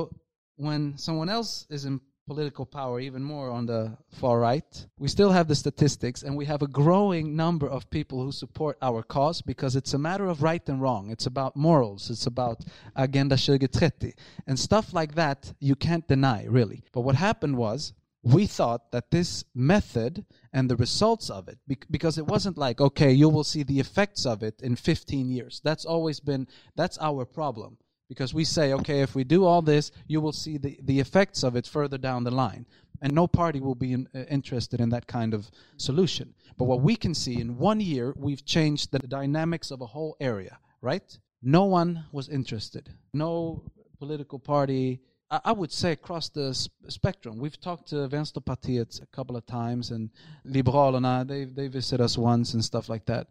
when 0.57 0.97
someone 0.97 1.29
else 1.29 1.65
is 1.69 1.85
in 1.85 2.01
political 2.25 2.65
power 2.65 2.99
even 2.99 3.23
more 3.23 3.49
on 3.49 3.65
the 3.65 3.97
far 4.11 4.39
right. 4.39 4.85
We 4.97 5.07
still 5.07 5.31
have 5.31 5.47
the 5.47 5.55
statistics 5.55 6.23
and 6.23 6.37
we 6.37 6.45
have 6.45 6.61
a 6.61 6.67
growing 6.67 7.35
number 7.35 7.67
of 7.67 7.89
people 7.89 8.23
who 8.23 8.31
support 8.31 8.77
our 8.81 9.03
cause 9.03 9.41
because 9.41 9.75
it's 9.75 9.93
a 9.93 9.97
matter 9.97 10.27
of 10.27 10.41
right 10.41 10.67
and 10.69 10.81
wrong. 10.81 11.09
It's 11.09 11.25
about 11.25 11.55
morals. 11.55 12.09
It's 12.09 12.25
about 12.25 12.61
Agenda 12.95 13.35
2030 13.35 14.13
and 14.47 14.57
stuff 14.59 14.93
like 14.93 15.15
that 15.15 15.53
you 15.59 15.75
can't 15.75 16.07
deny 16.07 16.45
really. 16.45 16.83
But 16.93 17.01
what 17.01 17.15
happened 17.15 17.57
was 17.57 17.93
we 18.23 18.47
thought 18.47 18.91
that 18.91 19.11
this 19.11 19.43
method 19.53 20.25
and 20.53 20.69
the 20.69 20.77
results 20.77 21.29
of 21.29 21.49
it 21.49 21.57
because 21.91 22.17
it 22.17 22.25
wasn't 22.25 22.57
like 22.57 22.79
okay 22.79 23.11
you 23.11 23.27
will 23.27 23.43
see 23.43 23.63
the 23.63 23.79
effects 23.81 24.25
of 24.25 24.41
it 24.41 24.61
in 24.61 24.77
15 24.77 25.29
years 25.29 25.59
that's 25.63 25.83
always 25.83 26.21
been 26.21 26.47
that's 26.75 26.97
our 27.01 27.25
problem 27.25 27.77
because 28.13 28.33
we 28.33 28.45
say, 28.45 28.73
okay, 28.73 29.01
if 29.01 29.15
we 29.15 29.23
do 29.23 29.43
all 29.43 29.63
this, 29.63 29.91
you 30.07 30.21
will 30.21 30.31
see 30.31 30.57
the, 30.57 30.77
the 30.83 30.99
effects 30.99 31.43
of 31.43 31.55
it 31.55 31.65
further 31.65 31.97
down 31.97 32.23
the 32.23 32.31
line. 32.31 32.65
And 33.01 33.11
no 33.13 33.25
party 33.27 33.59
will 33.59 33.75
be 33.75 33.91
in, 33.93 34.07
uh, 34.15 34.19
interested 34.29 34.79
in 34.79 34.89
that 34.89 35.07
kind 35.07 35.33
of 35.33 35.49
solution. 35.77 36.33
But 36.57 36.65
what 36.65 36.81
we 36.81 36.95
can 36.95 37.15
see 37.15 37.41
in 37.41 37.57
one 37.57 37.81
year, 37.81 38.13
we've 38.15 38.45
changed 38.45 38.91
the 38.91 38.99
dynamics 38.99 39.71
of 39.71 39.81
a 39.81 39.87
whole 39.87 40.15
area, 40.19 40.59
right? 40.81 41.17
No 41.41 41.65
one 41.65 42.05
was 42.11 42.29
interested. 42.29 42.89
No 43.13 43.63
political 43.97 44.37
party. 44.37 45.01
I, 45.31 45.39
I 45.45 45.51
would 45.51 45.71
say 45.71 45.91
across 45.93 46.29
the 46.29 46.53
sp- 46.53 46.71
spectrum. 46.87 47.39
We've 47.39 47.59
talked 47.59 47.87
to 47.89 48.07
Vänsterpartiet 48.07 49.01
a 49.01 49.07
couple 49.07 49.35
of 49.35 49.45
times 49.47 49.89
and 49.89 50.11
Liberalerna, 50.47 51.27
they, 51.27 51.45
they 51.45 51.67
visit 51.67 51.99
us 51.99 52.15
once 52.15 52.53
and 52.53 52.63
stuff 52.63 52.89
like 52.89 53.05
that. 53.07 53.27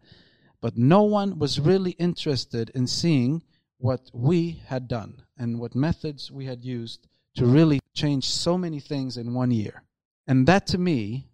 But 0.59 0.77
no 0.77 1.03
one 1.03 1.39
was 1.39 1.59
really 1.59 1.91
interested 1.91 2.69
in 2.75 2.85
seeing 2.85 3.43
what 3.77 4.09
we 4.13 4.61
had 4.67 4.87
done 4.87 5.21
and 5.37 5.59
what 5.59 5.75
methods 5.75 6.31
we 6.31 6.45
had 6.45 6.63
used 6.63 7.07
to 7.35 7.45
really 7.45 7.79
change 7.95 8.25
so 8.25 8.57
many 8.57 8.79
things 8.79 9.17
in 9.17 9.33
one 9.33 9.51
year. 9.51 9.83
And 10.27 10.47
that 10.47 10.67
to 10.67 10.77
me 10.77 11.29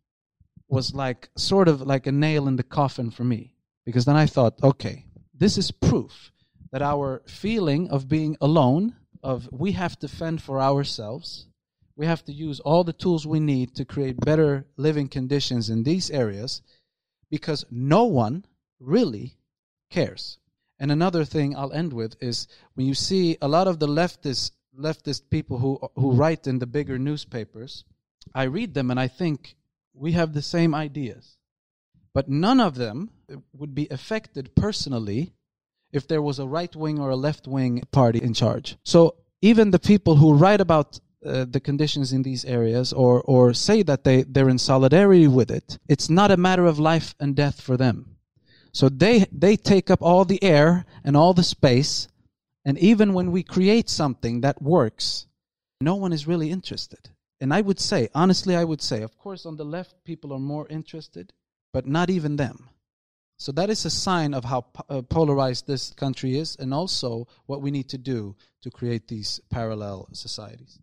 was 0.68 0.94
like 0.94 1.30
sort 1.36 1.68
of 1.68 1.82
like 1.82 2.08
a 2.08 2.12
nail 2.12 2.48
in 2.48 2.56
the 2.56 2.64
coffin 2.64 3.12
for 3.12 3.24
me 3.24 3.56
because 3.86 4.06
then 4.06 4.16
I 4.16 4.26
thought, 4.26 4.62
okay, 4.64 5.06
this 5.34 5.58
is 5.58 5.72
proof 5.72 6.32
that 6.72 6.82
our 6.82 7.24
feeling 7.28 7.90
of 7.90 8.08
being 8.08 8.38
alone, 8.40 8.96
of 9.24 9.50
we 9.52 9.72
have 9.74 9.98
to 10.00 10.08
fend 10.08 10.42
for 10.42 10.62
ourselves, 10.62 11.48
we 11.96 12.06
have 12.06 12.24
to 12.26 12.32
use 12.32 12.60
all 12.62 12.84
the 12.84 12.94
tools 12.94 13.28
we 13.28 13.40
need 13.40 13.76
to 13.76 13.84
create 13.84 14.20
better 14.20 14.66
living 14.78 15.08
conditions 15.08 15.70
in 15.70 15.84
these 15.84 16.10
areas 16.12 16.62
because 17.30 17.66
no 17.70 18.06
one 18.06 18.46
really 18.80 19.36
cares. 19.90 20.38
And 20.80 20.92
another 20.92 21.26
thing 21.26 21.56
I'll 21.56 21.74
end 21.74 21.94
with 21.94 22.16
is 22.22 22.48
when 22.76 22.88
you 22.88 22.94
see 22.94 23.38
a 23.42 23.48
lot 23.48 23.68
of 23.68 23.80
the 23.80 23.88
leftist 23.88 24.52
leftist 24.78 25.30
people 25.30 25.58
who 25.58 25.80
who 25.96 26.12
write 26.12 26.48
in 26.48 26.60
the 26.60 26.68
bigger 26.68 26.98
newspapers, 26.98 27.84
I 28.34 28.44
read 28.44 28.74
them 28.74 28.92
and 28.92 29.00
I 29.00 29.08
think 29.08 29.56
we 29.94 30.14
have 30.14 30.34
the 30.34 30.42
same 30.42 30.74
ideas. 30.74 31.38
But 32.14 32.30
none 32.30 32.60
of 32.60 32.76
them 32.76 33.12
would 33.54 33.76
be 33.76 33.88
affected 33.92 34.56
personally 34.56 35.34
if 35.92 36.08
there 36.08 36.22
was 36.22 36.40
a 36.40 36.48
right 36.48 36.76
wing 36.76 37.00
or 37.00 37.10
a 37.10 37.16
left 37.16 37.48
wing 37.48 37.84
party 37.92 38.20
in 38.20 38.34
charge. 38.34 38.78
So 38.84 39.16
even 39.42 39.72
the 39.72 39.80
people 39.80 40.16
who 40.16 40.34
write 40.34 40.62
about 40.62 41.00
uh, 41.26 41.46
the 41.50 41.60
conditions 41.60 42.14
in 42.14 42.24
these 42.24 42.46
areas 42.46 42.94
or 42.94 43.22
or 43.24 43.54
say 43.54 43.84
that 43.84 44.06
they 44.06 44.24
they're 44.24 44.48
in 44.48 44.58
solidarity 44.58 45.28
with 45.28 45.52
it 45.52 45.78
it's 45.90 46.10
not 46.10 46.32
a 46.32 46.38
matter 46.38 46.66
of 46.66 46.80
life 46.80 47.14
and 47.20 47.36
death 47.36 47.60
for 47.60 47.76
them 47.76 48.16
so 48.72 48.90
they 48.90 49.26
they 49.32 49.56
take 49.56 49.90
up 49.90 50.02
all 50.02 50.26
the 50.26 50.42
air 50.44 50.86
and 51.04 51.16
all 51.16 51.34
the 51.34 51.44
space 51.44 52.08
and 52.66 52.78
even 52.78 53.14
when 53.14 53.32
we 53.32 53.44
create 53.44 53.90
something 53.90 54.42
that 54.42 54.62
works 54.62 55.28
no 55.82 55.96
one 55.96 56.14
is 56.14 56.28
really 56.28 56.52
interested 56.52 57.10
and 57.42 57.54
i 57.54 57.62
would 57.62 57.80
say 57.80 58.10
honestly 58.14 58.56
i 58.56 58.64
would 58.64 58.82
say 58.82 59.02
of 59.02 59.18
course 59.18 59.46
on 59.46 59.56
the 59.56 59.66
left 59.66 60.04
people 60.04 60.34
are 60.34 60.40
more 60.40 60.68
interested 60.70 61.34
but 61.74 61.88
not 61.88 62.10
even 62.10 62.36
them 62.36 62.70
so 63.38 63.52
that 63.54 63.70
is 63.70 63.86
a 63.86 63.90
sign 63.90 64.34
of 64.34 64.44
how 64.44 64.62
po- 64.62 64.84
uh, 64.90 65.02
polarized 65.02 65.66
this 65.66 65.92
country 65.92 66.38
is 66.38 66.56
and 66.60 66.74
also 66.74 67.28
what 67.46 67.62
we 67.62 67.72
need 67.72 67.88
to 67.88 67.98
do 67.98 68.36
to 68.62 68.70
create 68.70 69.08
these 69.08 69.40
parallel 69.50 70.08
societies 70.12 70.80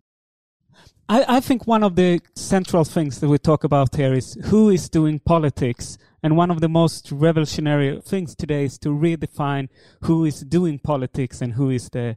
I, 1.09 1.37
I 1.37 1.41
think 1.41 1.67
one 1.67 1.85
of 1.85 1.95
the 1.95 2.21
central 2.35 2.85
things 2.85 3.21
that 3.21 3.29
we 3.29 3.39
talk 3.39 3.65
about 3.65 3.95
here 3.95 4.13
is 4.13 4.37
who 4.47 4.71
is 4.71 4.89
doing 4.89 5.21
politics. 5.21 5.99
And 6.27 6.37
one 6.37 6.51
of 6.51 6.61
the 6.61 6.69
most 6.69 7.13
revolutionary 7.13 8.01
things 8.01 8.35
today 8.35 8.65
is 8.65 8.79
to 8.79 8.89
redefine 8.89 9.69
who 10.01 10.25
is 10.25 10.41
doing 10.41 10.81
politics 10.81 11.41
and 11.41 11.53
who 11.53 11.71
is 11.71 11.89
the, 11.91 12.17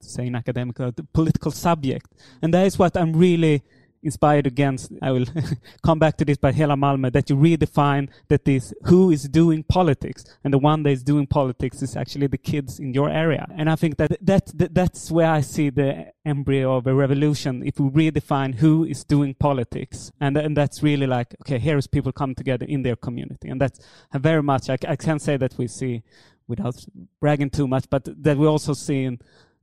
say 0.00 0.28
in 0.28 0.34
academic, 0.34 0.80
uh, 0.80 0.92
the 0.96 1.02
political 1.02 1.50
subject. 1.50 2.06
And 2.40 2.54
that 2.54 2.64
is 2.64 2.78
what 2.78 2.96
I'm 2.96 3.12
really 3.12 3.62
inspired 4.04 4.46
against. 4.46 4.92
I 5.02 5.10
will 5.10 5.26
come 5.82 5.98
back 5.98 6.16
to 6.18 6.24
this 6.24 6.36
by 6.36 6.52
Hela 6.52 6.76
Malmö, 6.76 7.12
that 7.12 7.30
you 7.30 7.36
redefine 7.36 8.08
that 8.28 8.44
this 8.44 8.72
who 8.84 9.10
is 9.10 9.24
doing 9.24 9.64
politics, 9.64 10.24
and 10.44 10.52
the 10.52 10.58
one 10.58 10.82
that 10.84 10.90
is 10.90 11.02
doing 11.02 11.26
politics 11.26 11.82
is 11.82 11.96
actually 11.96 12.26
the 12.26 12.38
kids 12.38 12.78
in 12.78 12.94
your 12.94 13.10
area. 13.10 13.46
And 13.56 13.70
I 13.70 13.76
think 13.76 13.96
that, 13.96 14.16
that, 14.20 14.46
that 14.58 14.74
that's 14.74 15.10
where 15.10 15.30
I 15.30 15.40
see 15.40 15.70
the 15.70 16.12
embryo 16.24 16.76
of 16.76 16.86
a 16.86 16.94
revolution. 16.94 17.62
If 17.66 17.80
we 17.80 18.10
redefine 18.10 18.54
who 18.56 18.84
is 18.84 19.04
doing 19.04 19.34
politics, 19.34 20.12
and 20.20 20.36
and 20.36 20.56
that's 20.56 20.82
really 20.82 21.06
like 21.06 21.34
okay, 21.42 21.58
here 21.58 21.78
is 21.78 21.86
people 21.86 22.12
come 22.12 22.34
together 22.34 22.66
in 22.66 22.82
their 22.82 22.96
community, 22.96 23.48
and 23.48 23.60
that's 23.60 23.80
very 24.12 24.42
much. 24.42 24.70
I, 24.70 24.78
I 24.86 24.96
can 24.96 25.18
say 25.18 25.36
that 25.36 25.56
we 25.58 25.66
see, 25.66 26.02
without 26.46 26.84
bragging 27.20 27.50
too 27.50 27.66
much, 27.66 27.86
but 27.90 28.08
that 28.22 28.36
we 28.36 28.46
also 28.46 28.74
see 28.74 29.04
in 29.04 29.18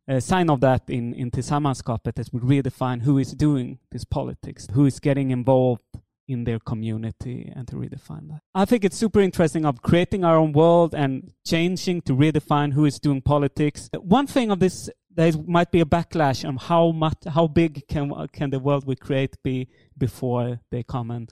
a 0.07 0.19
sign 0.21 0.49
of 0.49 0.61
that 0.61 0.83
in, 0.89 1.13
in 1.13 1.31
Tillsammanskapet 1.31 2.19
as 2.19 2.31
we 2.33 2.39
redefine 2.39 3.01
who 3.01 3.17
is 3.17 3.33
doing 3.33 3.79
this 3.91 4.03
politics, 4.03 4.67
who 4.73 4.85
is 4.85 4.99
getting 4.99 5.31
involved 5.31 5.83
in 6.27 6.43
their 6.45 6.59
community 6.59 7.51
and 7.55 7.67
to 7.67 7.75
redefine 7.75 8.29
that. 8.29 8.41
I 8.55 8.65
think 8.65 8.85
it's 8.85 8.97
super 8.97 9.19
interesting 9.19 9.65
of 9.65 9.81
creating 9.81 10.23
our 10.23 10.37
own 10.37 10.53
world 10.53 10.95
and 10.95 11.33
changing 11.45 12.01
to 12.03 12.13
redefine 12.13 12.73
who 12.73 12.85
is 12.85 12.99
doing 12.99 13.21
politics. 13.21 13.89
One 13.99 14.27
thing 14.27 14.51
of 14.51 14.59
this 14.59 14.89
there 15.13 15.31
might 15.45 15.71
be 15.71 15.81
a 15.81 15.85
backlash 15.85 16.47
on 16.47 16.55
how 16.57 16.91
much 16.91 17.17
how 17.27 17.47
big 17.47 17.85
can 17.87 18.27
can 18.31 18.49
the 18.49 18.59
world 18.59 18.85
we 18.85 18.95
create 18.95 19.35
be 19.43 19.67
before 19.97 20.61
they 20.69 20.83
come 20.83 21.11
and 21.11 21.31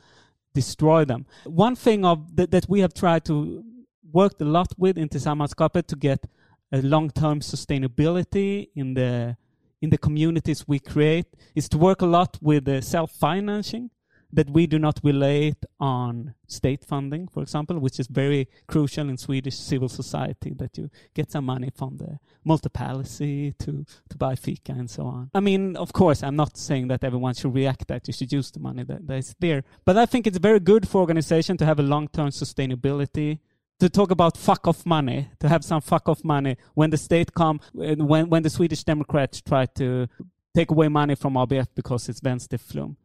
destroy 0.54 1.06
them. 1.06 1.26
One 1.46 1.76
thing 1.76 2.04
of 2.04 2.36
th- 2.36 2.50
that 2.50 2.68
we 2.68 2.82
have 2.82 2.94
tried 2.94 3.24
to 3.26 3.64
work 4.12 4.34
a 4.42 4.44
lot 4.44 4.74
with 4.78 4.98
in 4.98 5.08
Tillsammanskapet 5.08 5.88
to 5.88 5.96
get 5.96 6.26
a 6.72 6.82
long-term 6.82 7.40
sustainability 7.40 8.70
in 8.76 8.94
the 8.94 9.38
in 9.82 9.90
the 9.90 9.98
communities 9.98 10.68
we 10.68 10.78
create 10.78 11.28
is 11.56 11.70
to 11.70 11.78
work 11.78 12.02
a 12.02 12.06
lot 12.06 12.38
with 12.42 12.66
the 12.66 12.82
self-financing 12.82 13.90
that 14.32 14.50
we 14.50 14.68
do 14.68 14.78
not 14.78 15.00
relate 15.04 15.66
on 15.80 16.36
state 16.48 16.84
funding, 16.84 17.28
for 17.28 17.42
example, 17.42 17.80
which 17.80 18.00
is 18.00 18.08
very 18.08 18.48
crucial 18.68 19.10
in 19.10 19.18
Swedish 19.18 19.58
civil 19.58 19.90
society 19.90 20.54
that 20.58 20.78
you 20.78 20.90
get 21.16 21.32
some 21.32 21.46
money 21.46 21.72
from 21.76 21.98
the 21.98 22.20
multipalacy 22.44 23.54
to, 23.58 23.86
to 24.08 24.18
buy 24.18 24.36
fika 24.36 24.72
and 24.72 24.90
so 24.90 25.04
on. 25.04 25.32
I 25.34 25.40
mean, 25.40 25.76
of 25.76 25.94
course, 25.94 26.22
I'm 26.22 26.36
not 26.36 26.58
saying 26.58 26.90
that 26.90 27.04
everyone 27.04 27.34
should 27.34 27.54
react 27.56 27.88
that 27.88 28.08
you 28.08 28.14
should 28.14 28.32
use 28.32 28.52
the 28.52 28.60
money 28.60 28.84
that, 28.84 29.08
that 29.08 29.18
is 29.18 29.36
there, 29.40 29.64
but 29.84 29.98
I 29.98 30.06
think 30.06 30.28
it's 30.28 30.38
very 30.38 30.60
good 30.60 30.88
for 30.88 31.00
organization 31.02 31.58
to 31.58 31.66
have 31.66 31.80
a 31.80 31.84
long-term 31.84 32.30
sustainability 32.30 33.40
to 33.80 33.90
talk 33.90 34.12
about 34.12 34.38
fuck 34.38 34.68
off 34.68 34.86
money, 34.86 35.30
to 35.40 35.48
have 35.48 35.64
some 35.64 35.82
fuck 35.82 36.10
off 36.10 36.24
money 36.24 36.58
when 36.74 36.90
the 36.90 36.98
state 36.98 37.34
come, 37.34 37.60
when, 37.74 38.30
when 38.30 38.44
the 38.44 38.50
Swedish 38.50 38.84
Democrats 38.84 39.42
try 39.42 39.66
to 39.66 40.08
take 40.54 40.72
away 40.72 40.88
money 40.88 41.16
from 41.16 41.36
ABF 41.36 41.68
because 41.76 42.10
it's 42.10 42.20
Vänsterflum. 42.20 42.96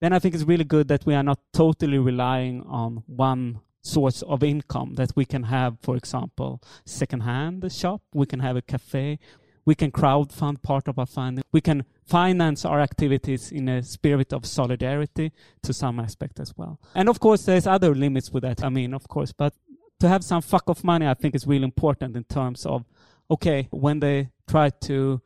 Then 0.00 0.12
I 0.12 0.18
think 0.18 0.34
it's 0.34 0.44
really 0.44 0.64
good 0.64 0.88
that 0.88 1.06
we 1.06 1.14
are 1.14 1.22
not 1.22 1.38
totally 1.52 1.98
relying 1.98 2.62
on 2.62 3.02
one 3.06 3.60
source 3.82 4.22
of 4.22 4.42
income, 4.42 4.94
that 4.94 5.12
we 5.14 5.24
can 5.24 5.44
have, 5.44 5.78
for 5.80 5.96
example, 5.96 6.60
second-hand 6.84 7.72
shop, 7.72 8.02
we 8.12 8.26
can 8.26 8.40
have 8.40 8.56
a 8.56 8.62
cafe, 8.62 9.18
we 9.64 9.74
can 9.74 9.90
crowdfund 9.90 10.62
part 10.62 10.88
of 10.88 10.98
our 10.98 11.06
funding, 11.06 11.44
we 11.52 11.60
can 11.60 11.84
finance 12.04 12.64
our 12.64 12.80
activities 12.80 13.50
in 13.50 13.68
a 13.68 13.82
spirit 13.82 14.32
of 14.32 14.46
solidarity 14.46 15.32
to 15.62 15.72
some 15.72 15.98
aspect 15.98 16.38
as 16.40 16.56
well. 16.56 16.80
And 16.94 17.08
of 17.08 17.20
course, 17.20 17.44
there's 17.44 17.66
other 17.66 17.94
limits 17.94 18.30
with 18.30 18.42
that. 18.42 18.62
I 18.62 18.68
mean, 18.68 18.94
of 18.94 19.08
course, 19.08 19.32
but 19.32 19.54
to 20.00 20.08
have 20.08 20.22
some 20.24 20.42
fuck 20.42 20.68
off 20.68 20.84
money, 20.84 21.06
I 21.06 21.14
think 21.14 21.34
is 21.34 21.46
really 21.46 21.64
important 21.64 22.16
in 22.16 22.24
terms 22.24 22.66
of, 22.66 22.84
okay, 23.30 23.68
when 23.70 24.00
they 24.00 24.30
try 24.46 24.70
to 24.70 25.20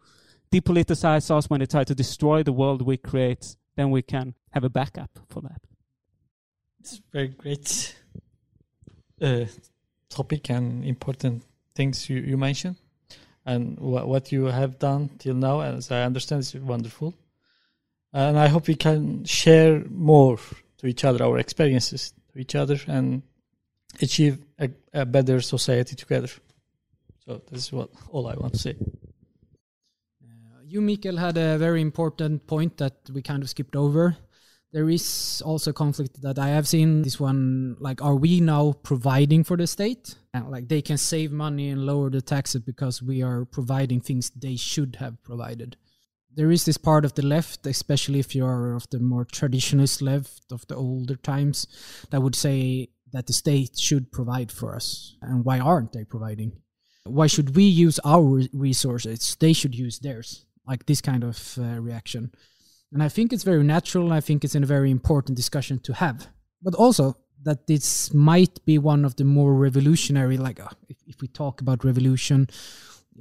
depoliticize 0.53 1.31
us, 1.31 1.49
when 1.49 1.61
they 1.61 1.67
try 1.67 1.85
to 1.85 1.95
destroy 1.95 2.43
the 2.43 2.53
world 2.53 2.83
we 2.83 2.97
create, 2.97 3.57
then 3.77 3.91
we 3.91 4.03
can 4.03 4.35
have 4.51 4.65
a 4.65 4.71
backup 4.71 5.11
for 5.29 5.41
that. 5.43 5.61
It's 6.81 7.01
very 7.13 7.29
great 7.29 7.95
uh, 9.21 9.45
topic 10.09 10.51
and 10.51 10.85
important 10.85 11.45
things 11.75 12.09
you, 12.09 12.21
you 12.21 12.37
mentioned. 12.37 12.77
And 13.45 13.79
wh- 13.79 14.07
what 14.07 14.33
you 14.33 14.47
have 14.47 14.79
done 14.79 15.11
till 15.19 15.35
now, 15.35 15.61
as 15.61 15.91
I 15.91 16.03
understand, 16.03 16.41
is 16.41 16.55
wonderful. 16.55 17.15
And 18.13 18.39
I 18.39 18.49
hope 18.49 18.67
we 18.67 18.75
can 18.75 19.25
share 19.25 19.85
more 19.89 20.39
to 20.79 20.87
each 20.87 21.05
other, 21.05 21.25
our 21.25 21.39
experiences 21.39 22.13
to 22.33 22.39
each 22.39 22.55
other, 22.55 22.79
and 22.87 23.23
achieve 24.01 24.39
a, 24.59 24.71
a 24.93 25.05
better 25.07 25.41
society 25.41 25.97
together. 25.97 26.29
So 27.27 27.43
this 27.51 27.67
is 27.67 27.73
what 27.73 27.91
all 28.11 28.27
I 28.27 28.35
want 28.35 28.55
to 28.55 28.59
say. 28.59 28.77
Uh, 30.23 30.61
you, 30.65 30.81
Mikael, 30.81 31.17
had 31.17 31.37
a 31.37 31.59
very 31.59 31.81
important 31.81 32.47
point 32.47 32.77
that 32.79 32.95
we 33.13 33.23
kind 33.23 33.43
of 33.43 33.51
skipped 33.51 33.77
over. 33.77 34.17
There 34.73 34.89
is 34.89 35.43
also 35.45 35.73
conflict 35.73 36.23
that 36.23 36.39
I 36.39 36.49
have 36.49 36.69
seen. 36.69 37.03
This 37.03 37.19
one, 37.19 37.77
like, 37.81 38.01
are 38.03 38.15
we 38.15 38.41
now 38.41 38.73
providing 38.85 39.43
for 39.43 39.57
the 39.57 39.67
state? 39.67 40.15
And, 40.33 40.49
like, 40.49 40.69
they 40.69 40.81
can 40.81 40.97
save 40.97 41.33
money 41.33 41.71
and 41.71 41.85
lower 41.85 42.09
the 42.09 42.23
taxes 42.23 42.61
because 42.61 43.03
we 43.03 43.21
are 43.21 43.45
providing 43.45 44.01
things 44.01 44.31
they 44.31 44.55
should 44.55 44.97
have 44.97 45.21
provided. 45.25 45.77
There 46.33 46.53
is 46.53 46.65
this 46.65 46.79
part 46.79 47.05
of 47.05 47.15
the 47.15 47.27
left, 47.27 47.67
especially 47.67 48.21
if 48.21 48.37
you're 48.37 48.77
of 48.77 48.89
the 48.91 49.01
more 49.01 49.25
traditionalist 49.25 50.01
left 50.01 50.53
of 50.53 50.65
the 50.69 50.77
older 50.77 51.17
times, 51.17 51.67
that 52.11 52.23
would 52.23 52.37
say 52.37 52.91
that 53.13 53.27
the 53.27 53.33
state 53.33 53.79
should 53.79 54.13
provide 54.13 54.53
for 54.53 54.75
us. 54.75 55.17
And 55.23 55.45
why 55.45 55.59
aren't 55.59 55.93
they 55.93 56.05
providing? 56.05 56.53
Why 57.05 57.27
should 57.27 57.57
we 57.57 57.65
use 57.65 57.99
our 58.05 58.43
resources? 58.53 59.37
They 59.41 59.53
should 59.53 59.75
use 59.75 59.99
theirs. 59.99 60.47
Like 60.67 60.87
this 60.87 61.01
kind 61.01 61.25
of 61.25 61.59
uh, 61.59 61.81
reaction. 61.81 62.33
And 62.93 63.03
I 63.03 63.09
think 63.09 63.33
it's 63.33 63.43
very 63.45 63.65
natural. 63.65 64.05
And 64.05 64.15
I 64.15 64.21
think 64.21 64.45
it's 64.45 64.55
a 64.55 64.61
very 64.61 64.91
important 64.91 65.37
discussion 65.37 65.79
to 65.81 65.95
have. 65.95 66.29
But 66.63 66.75
also 66.75 67.17
that 67.43 67.67
this 67.67 68.13
might 68.13 68.65
be 68.67 68.79
one 68.79 69.05
of 69.05 69.17
the 69.17 69.25
more 69.25 69.55
revolutionary, 69.55 70.37
like 70.37 70.61
uh, 70.61 70.69
if, 70.89 70.99
if 71.07 71.21
we 71.21 71.29
talk 71.29 71.61
about 71.61 71.85
revolution, 71.85 72.49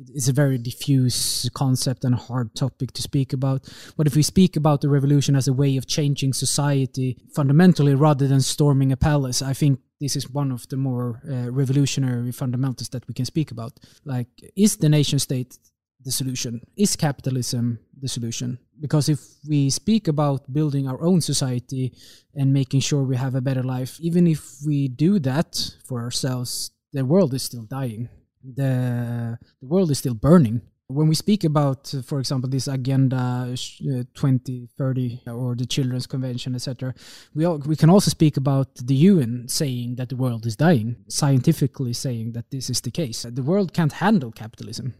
it's 0.08 0.28
a 0.28 0.34
very 0.34 0.58
diffuse 0.58 1.50
concept 1.54 2.04
and 2.04 2.14
a 2.14 2.18
hard 2.18 2.56
topic 2.56 2.92
to 2.94 3.02
speak 3.02 3.34
about. 3.34 3.68
But 3.98 4.08
if 4.08 4.16
we 4.16 4.24
speak 4.24 4.56
about 4.56 4.82
the 4.82 4.90
revolution 4.90 5.36
as 5.36 5.48
a 5.48 5.54
way 5.54 5.78
of 5.78 5.88
changing 5.88 6.34
society 6.34 7.18
fundamentally 7.36 7.96
rather 7.96 8.28
than 8.28 8.42
storming 8.42 8.92
a 8.92 8.98
palace, 8.98 9.42
I 9.42 9.54
think 9.54 9.80
this 10.00 10.16
is 10.16 10.30
one 10.30 10.52
of 10.52 10.68
the 10.70 10.78
more 10.78 11.22
uh, 11.30 11.52
revolutionary 11.52 12.32
fundamentals 12.32 12.90
that 12.90 13.08
we 13.08 13.14
can 13.14 13.26
speak 13.26 13.52
about. 13.52 13.74
Like, 14.06 14.30
is 14.56 14.78
the 14.78 14.90
nation 14.90 15.20
state 15.20 15.58
the 16.02 16.12
solution? 16.12 16.62
Is 16.78 16.96
capitalism 16.96 17.80
the 18.02 18.08
solution? 18.08 18.60
Because 18.80 19.10
if 19.10 19.20
we 19.48 19.70
speak 19.70 20.08
about 20.08 20.52
building 20.54 20.88
our 20.88 21.02
own 21.04 21.20
society 21.20 21.94
and 22.34 22.54
making 22.54 22.80
sure 22.80 23.04
we 23.04 23.18
have 23.18 23.36
a 23.36 23.42
better 23.42 23.64
life, 23.64 24.00
even 24.00 24.26
if 24.26 24.60
we 24.66 24.88
do 24.88 25.20
that 25.20 25.74
for 25.86 26.02
ourselves, 26.02 26.72
the 26.94 27.04
world 27.04 27.34
is 27.34 27.44
still 27.44 27.64
dying 27.64 28.08
the 28.44 29.38
the 29.62 29.68
world 29.68 29.92
is 29.92 30.00
still 30.00 30.14
burning. 30.14 30.62
When 30.88 31.08
we 31.08 31.14
speak 31.14 31.44
about, 31.44 31.94
uh, 31.94 32.02
for 32.02 32.20
example, 32.20 32.50
this 32.50 32.68
agenda 32.68 33.16
uh, 33.16 34.04
2030 34.16 35.22
or 35.28 35.56
the 35.56 35.68
Children's 35.68 36.08
Convention, 36.08 36.56
etc., 36.56 36.96
we 37.36 37.46
all, 37.46 37.60
we 37.60 37.76
can 37.76 37.92
also 37.92 38.10
speak 38.10 38.38
about 38.38 38.74
the 38.76 38.96
UN 38.96 39.48
saying 39.48 39.98
that 39.98 40.10
the 40.10 40.16
world 40.16 40.48
is 40.48 40.56
dying, 40.56 40.96
scientifically 41.08 41.94
saying 41.94 42.32
that 42.32 42.50
this 42.50 42.72
is 42.72 42.82
the 42.82 42.90
case. 42.90 43.22
The 43.22 43.44
world 43.44 43.72
can't 43.72 43.94
handle 43.94 44.32
capitalism. 44.32 44.96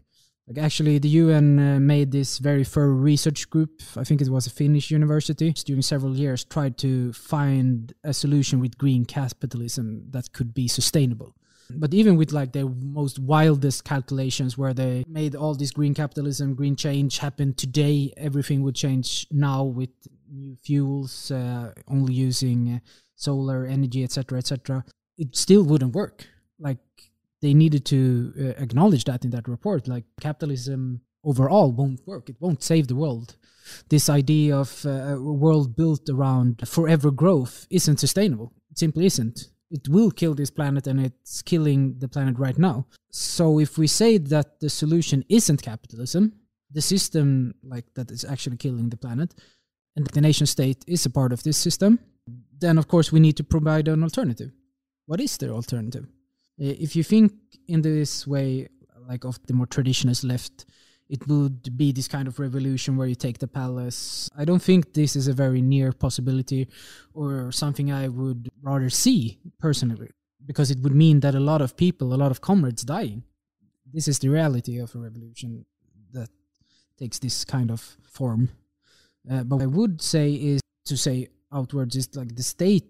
Like 0.46 0.64
actually, 0.64 0.98
the 0.98 1.08
UN 1.08 1.58
uh, 1.58 1.80
made 1.80 2.12
this 2.12 2.38
very 2.38 2.64
thorough 2.64 2.88
research 2.88 3.50
group. 3.50 3.82
I 3.96 4.04
think 4.04 4.20
it 4.20 4.28
was 4.28 4.46
a 4.46 4.50
Finnish 4.50 4.92
university 4.92 5.52
during 5.52 5.82
several 5.82 6.16
years 6.16 6.44
tried 6.44 6.78
to 6.78 7.12
find 7.12 7.92
a 8.04 8.12
solution 8.12 8.60
with 8.60 8.78
green 8.78 9.04
capitalism 9.04 10.06
that 10.10 10.32
could 10.32 10.54
be 10.54 10.68
sustainable 10.68 11.34
But 11.76 11.94
even 11.94 12.16
with 12.16 12.32
like 12.32 12.52
the 12.52 12.64
most 12.64 13.18
wildest 13.18 13.84
calculations 13.84 14.56
where 14.56 14.74
they 14.74 15.04
made 15.06 15.34
all 15.34 15.54
this 15.54 15.70
green 15.70 15.94
capitalism, 15.94 16.54
green 16.54 16.76
change 16.76 17.18
happen 17.18 17.54
today, 17.54 18.12
everything 18.16 18.62
would 18.62 18.74
change 18.74 19.26
now 19.30 19.64
with 19.64 19.90
new 20.30 20.56
fuels, 20.56 21.30
uh, 21.30 21.72
only 21.88 22.14
using 22.14 22.74
uh, 22.74 22.78
solar 23.14 23.66
energy, 23.66 24.04
etc., 24.04 24.38
etc. 24.38 24.84
It 25.18 25.36
still 25.36 25.64
wouldn't 25.64 25.94
work. 25.94 26.26
Like 26.58 26.78
they 27.42 27.54
needed 27.54 27.84
to 27.86 28.32
uh, 28.38 28.62
acknowledge 28.62 29.04
that 29.04 29.24
in 29.24 29.30
that 29.30 29.48
report. 29.48 29.88
Like 29.88 30.04
capitalism 30.20 31.02
overall 31.24 31.72
won't 31.72 32.06
work. 32.06 32.28
It 32.28 32.36
won't 32.40 32.62
save 32.62 32.88
the 32.88 32.94
world. 32.94 33.36
This 33.88 34.08
idea 34.08 34.56
of 34.56 34.84
uh, 34.84 34.90
a 34.90 35.20
world 35.20 35.76
built 35.76 36.08
around 36.08 36.66
forever 36.66 37.10
growth 37.10 37.66
isn't 37.70 38.00
sustainable. 38.00 38.52
It 38.70 38.78
simply 38.78 39.06
isn't. 39.06 39.48
It 39.70 39.88
will 39.88 40.10
kill 40.10 40.34
this 40.34 40.50
planet 40.50 40.86
and 40.86 41.00
it's 41.00 41.42
killing 41.42 41.98
the 41.98 42.08
planet 42.08 42.38
right 42.38 42.58
now. 42.58 42.86
So 43.10 43.60
if 43.60 43.78
we 43.78 43.86
say 43.86 44.18
that 44.18 44.60
the 44.60 44.68
solution 44.68 45.24
isn't 45.28 45.62
capitalism, 45.62 46.32
the 46.72 46.82
system 46.82 47.54
like 47.62 47.84
that 47.94 48.10
is 48.10 48.24
actually 48.24 48.56
killing 48.56 48.88
the 48.90 48.96
planet, 48.96 49.34
and 49.96 50.06
the 50.06 50.20
nation 50.20 50.46
state 50.46 50.84
is 50.86 51.06
a 51.06 51.10
part 51.10 51.32
of 51.32 51.42
this 51.42 51.56
system, 51.56 51.98
then 52.58 52.78
of 52.78 52.88
course 52.88 53.12
we 53.12 53.20
need 53.20 53.36
to 53.36 53.44
provide 53.44 53.88
an 53.88 54.02
alternative. 54.02 54.52
What 55.06 55.20
is 55.20 55.36
the 55.36 55.50
alternative? 55.50 56.06
If 56.58 56.94
you 56.94 57.02
think 57.02 57.32
in 57.66 57.82
this 57.82 58.26
way, 58.26 58.68
like 59.08 59.24
of 59.24 59.38
the 59.46 59.54
more 59.54 59.66
traditionalist 59.66 60.24
left, 60.24 60.66
it 61.10 61.26
would 61.26 61.76
be 61.76 61.90
this 61.90 62.06
kind 62.06 62.28
of 62.28 62.38
revolution 62.38 62.96
where 62.96 63.08
you 63.08 63.16
take 63.16 63.38
the 63.38 63.48
palace. 63.48 64.30
I 64.36 64.44
don't 64.44 64.62
think 64.62 64.94
this 64.94 65.16
is 65.16 65.26
a 65.26 65.32
very 65.32 65.60
near 65.60 65.92
possibility 65.92 66.68
or 67.12 67.50
something 67.50 67.90
I 67.90 68.06
would 68.06 68.48
rather 68.62 68.88
see 68.90 69.40
personally, 69.58 70.10
because 70.46 70.70
it 70.70 70.78
would 70.82 70.94
mean 70.94 71.18
that 71.20 71.34
a 71.34 71.40
lot 71.40 71.62
of 71.62 71.76
people, 71.76 72.14
a 72.14 72.22
lot 72.22 72.30
of 72.30 72.40
comrades 72.40 72.84
dying. 72.84 73.24
This 73.92 74.06
is 74.06 74.20
the 74.20 74.28
reality 74.28 74.78
of 74.78 74.94
a 74.94 74.98
revolution 74.98 75.66
that 76.12 76.30
takes 76.96 77.18
this 77.18 77.44
kind 77.44 77.72
of 77.72 77.96
form. 78.02 78.50
Uh, 79.28 79.42
but 79.42 79.56
what 79.56 79.62
I 79.62 79.66
would 79.66 80.00
say 80.00 80.32
is 80.32 80.60
to 80.84 80.96
say 80.96 81.26
outwards 81.52 81.96
is 81.96 82.08
like 82.14 82.36
the 82.36 82.44
state 82.44 82.88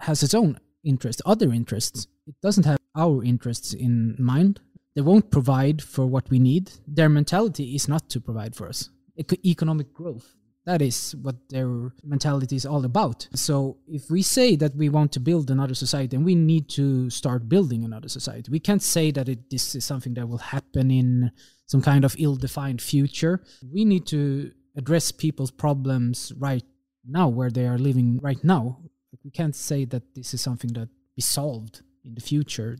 has 0.00 0.24
its 0.24 0.34
own 0.34 0.58
interests, 0.82 1.22
other 1.24 1.52
interests. 1.52 2.08
It 2.26 2.34
doesn't 2.42 2.66
have 2.66 2.78
our 2.96 3.22
interests 3.22 3.72
in 3.72 4.16
mind. 4.18 4.60
They 4.96 5.02
won't 5.02 5.30
provide 5.30 5.82
for 5.82 6.06
what 6.06 6.28
we 6.30 6.38
need. 6.38 6.72
Their 6.88 7.10
mentality 7.10 7.74
is 7.76 7.86
not 7.86 8.08
to 8.08 8.20
provide 8.20 8.56
for 8.56 8.66
us. 8.66 8.88
Eco- 9.16 9.36
economic 9.44 9.92
growth. 9.92 10.34
That 10.64 10.80
is 10.82 11.14
what 11.22 11.36
their 11.50 11.92
mentality 12.02 12.56
is 12.56 12.66
all 12.66 12.84
about. 12.84 13.28
So 13.34 13.76
if 13.86 14.10
we 14.10 14.22
say 14.22 14.56
that 14.56 14.74
we 14.74 14.88
want 14.88 15.12
to 15.12 15.20
build 15.20 15.50
another 15.50 15.74
society, 15.74 16.16
and 16.16 16.24
we 16.24 16.34
need 16.34 16.68
to 16.70 17.10
start 17.10 17.48
building 17.48 17.84
another 17.84 18.08
society. 18.08 18.50
We 18.50 18.58
can't 18.58 18.82
say 18.82 19.10
that 19.12 19.28
it, 19.28 19.50
this 19.50 19.74
is 19.74 19.84
something 19.84 20.14
that 20.14 20.28
will 20.28 20.38
happen 20.38 20.90
in 20.90 21.30
some 21.66 21.82
kind 21.82 22.04
of 22.04 22.16
ill-defined 22.18 22.80
future. 22.80 23.44
We 23.62 23.84
need 23.84 24.06
to 24.06 24.50
address 24.76 25.12
people's 25.12 25.50
problems 25.50 26.32
right 26.38 26.64
now, 27.06 27.28
where 27.28 27.50
they 27.50 27.66
are 27.66 27.78
living 27.78 28.18
right 28.22 28.42
now. 28.42 28.80
We 29.22 29.30
can't 29.30 29.54
say 29.54 29.84
that 29.84 30.14
this 30.14 30.34
is 30.34 30.40
something 30.40 30.72
that 30.72 30.88
be 31.14 31.22
solved 31.22 31.82
in 32.04 32.14
the 32.14 32.20
future 32.20 32.78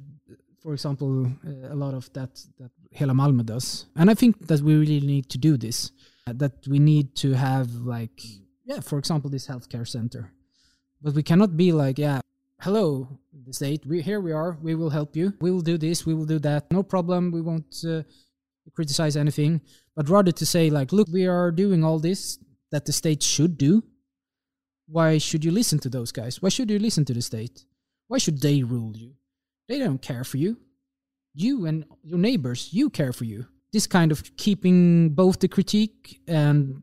for 0.66 0.72
example, 0.72 1.26
uh, 1.46 1.72
a 1.72 1.76
lot 1.76 1.94
of 1.94 2.12
that 2.14 2.32
that 2.58 2.72
Hela 2.90 3.12
Malmö 3.12 3.46
does, 3.46 3.86
and 3.94 4.10
I 4.10 4.14
think 4.14 4.48
that 4.48 4.60
we 4.60 4.74
really 4.74 5.00
need 5.00 5.28
to 5.30 5.38
do 5.38 5.56
this. 5.56 5.92
Uh, 6.26 6.32
that 6.42 6.54
we 6.66 6.80
need 6.80 7.14
to 7.14 7.34
have 7.34 7.68
like, 7.96 8.20
yeah, 8.64 8.80
for 8.80 8.98
example, 8.98 9.30
this 9.30 9.46
healthcare 9.46 9.86
center, 9.86 10.32
but 11.00 11.14
we 11.14 11.22
cannot 11.22 11.56
be 11.56 11.70
like, 11.70 11.98
yeah, 12.00 12.18
hello, 12.62 13.06
the 13.46 13.52
state, 13.52 13.86
we 13.86 14.02
here 14.02 14.20
we 14.20 14.32
are, 14.32 14.58
we 14.60 14.74
will 14.74 14.90
help 14.90 15.14
you, 15.14 15.32
we 15.40 15.52
will 15.52 15.66
do 15.72 15.78
this, 15.78 16.04
we 16.04 16.14
will 16.14 16.26
do 16.34 16.40
that, 16.40 16.62
no 16.72 16.82
problem, 16.82 17.30
we 17.30 17.42
won't 17.48 17.72
uh, 17.86 18.02
criticize 18.74 19.16
anything, 19.16 19.60
but 19.94 20.08
rather 20.08 20.32
to 20.32 20.44
say 20.44 20.68
like, 20.68 20.90
look, 20.92 21.06
we 21.12 21.28
are 21.28 21.52
doing 21.52 21.84
all 21.84 22.00
this 22.00 22.40
that 22.72 22.84
the 22.86 22.92
state 22.92 23.22
should 23.22 23.56
do. 23.56 23.84
Why 24.88 25.18
should 25.18 25.44
you 25.44 25.52
listen 25.52 25.78
to 25.84 25.88
those 25.88 26.10
guys? 26.10 26.42
Why 26.42 26.48
should 26.48 26.70
you 26.72 26.80
listen 26.80 27.04
to 27.04 27.14
the 27.14 27.22
state? 27.22 27.56
Why 28.08 28.18
should 28.18 28.40
they 28.40 28.64
rule 28.64 28.96
you? 28.96 29.12
They 29.68 29.78
don't 29.78 30.00
care 30.00 30.24
for 30.24 30.36
you. 30.36 30.58
You 31.34 31.66
and 31.66 31.84
your 32.02 32.18
neighbors, 32.18 32.70
you 32.72 32.90
care 32.90 33.12
for 33.12 33.24
you. 33.24 33.46
This 33.72 33.86
kind 33.86 34.12
of 34.12 34.36
keeping 34.36 35.10
both 35.10 35.40
the 35.40 35.48
critique 35.48 36.20
and 36.26 36.82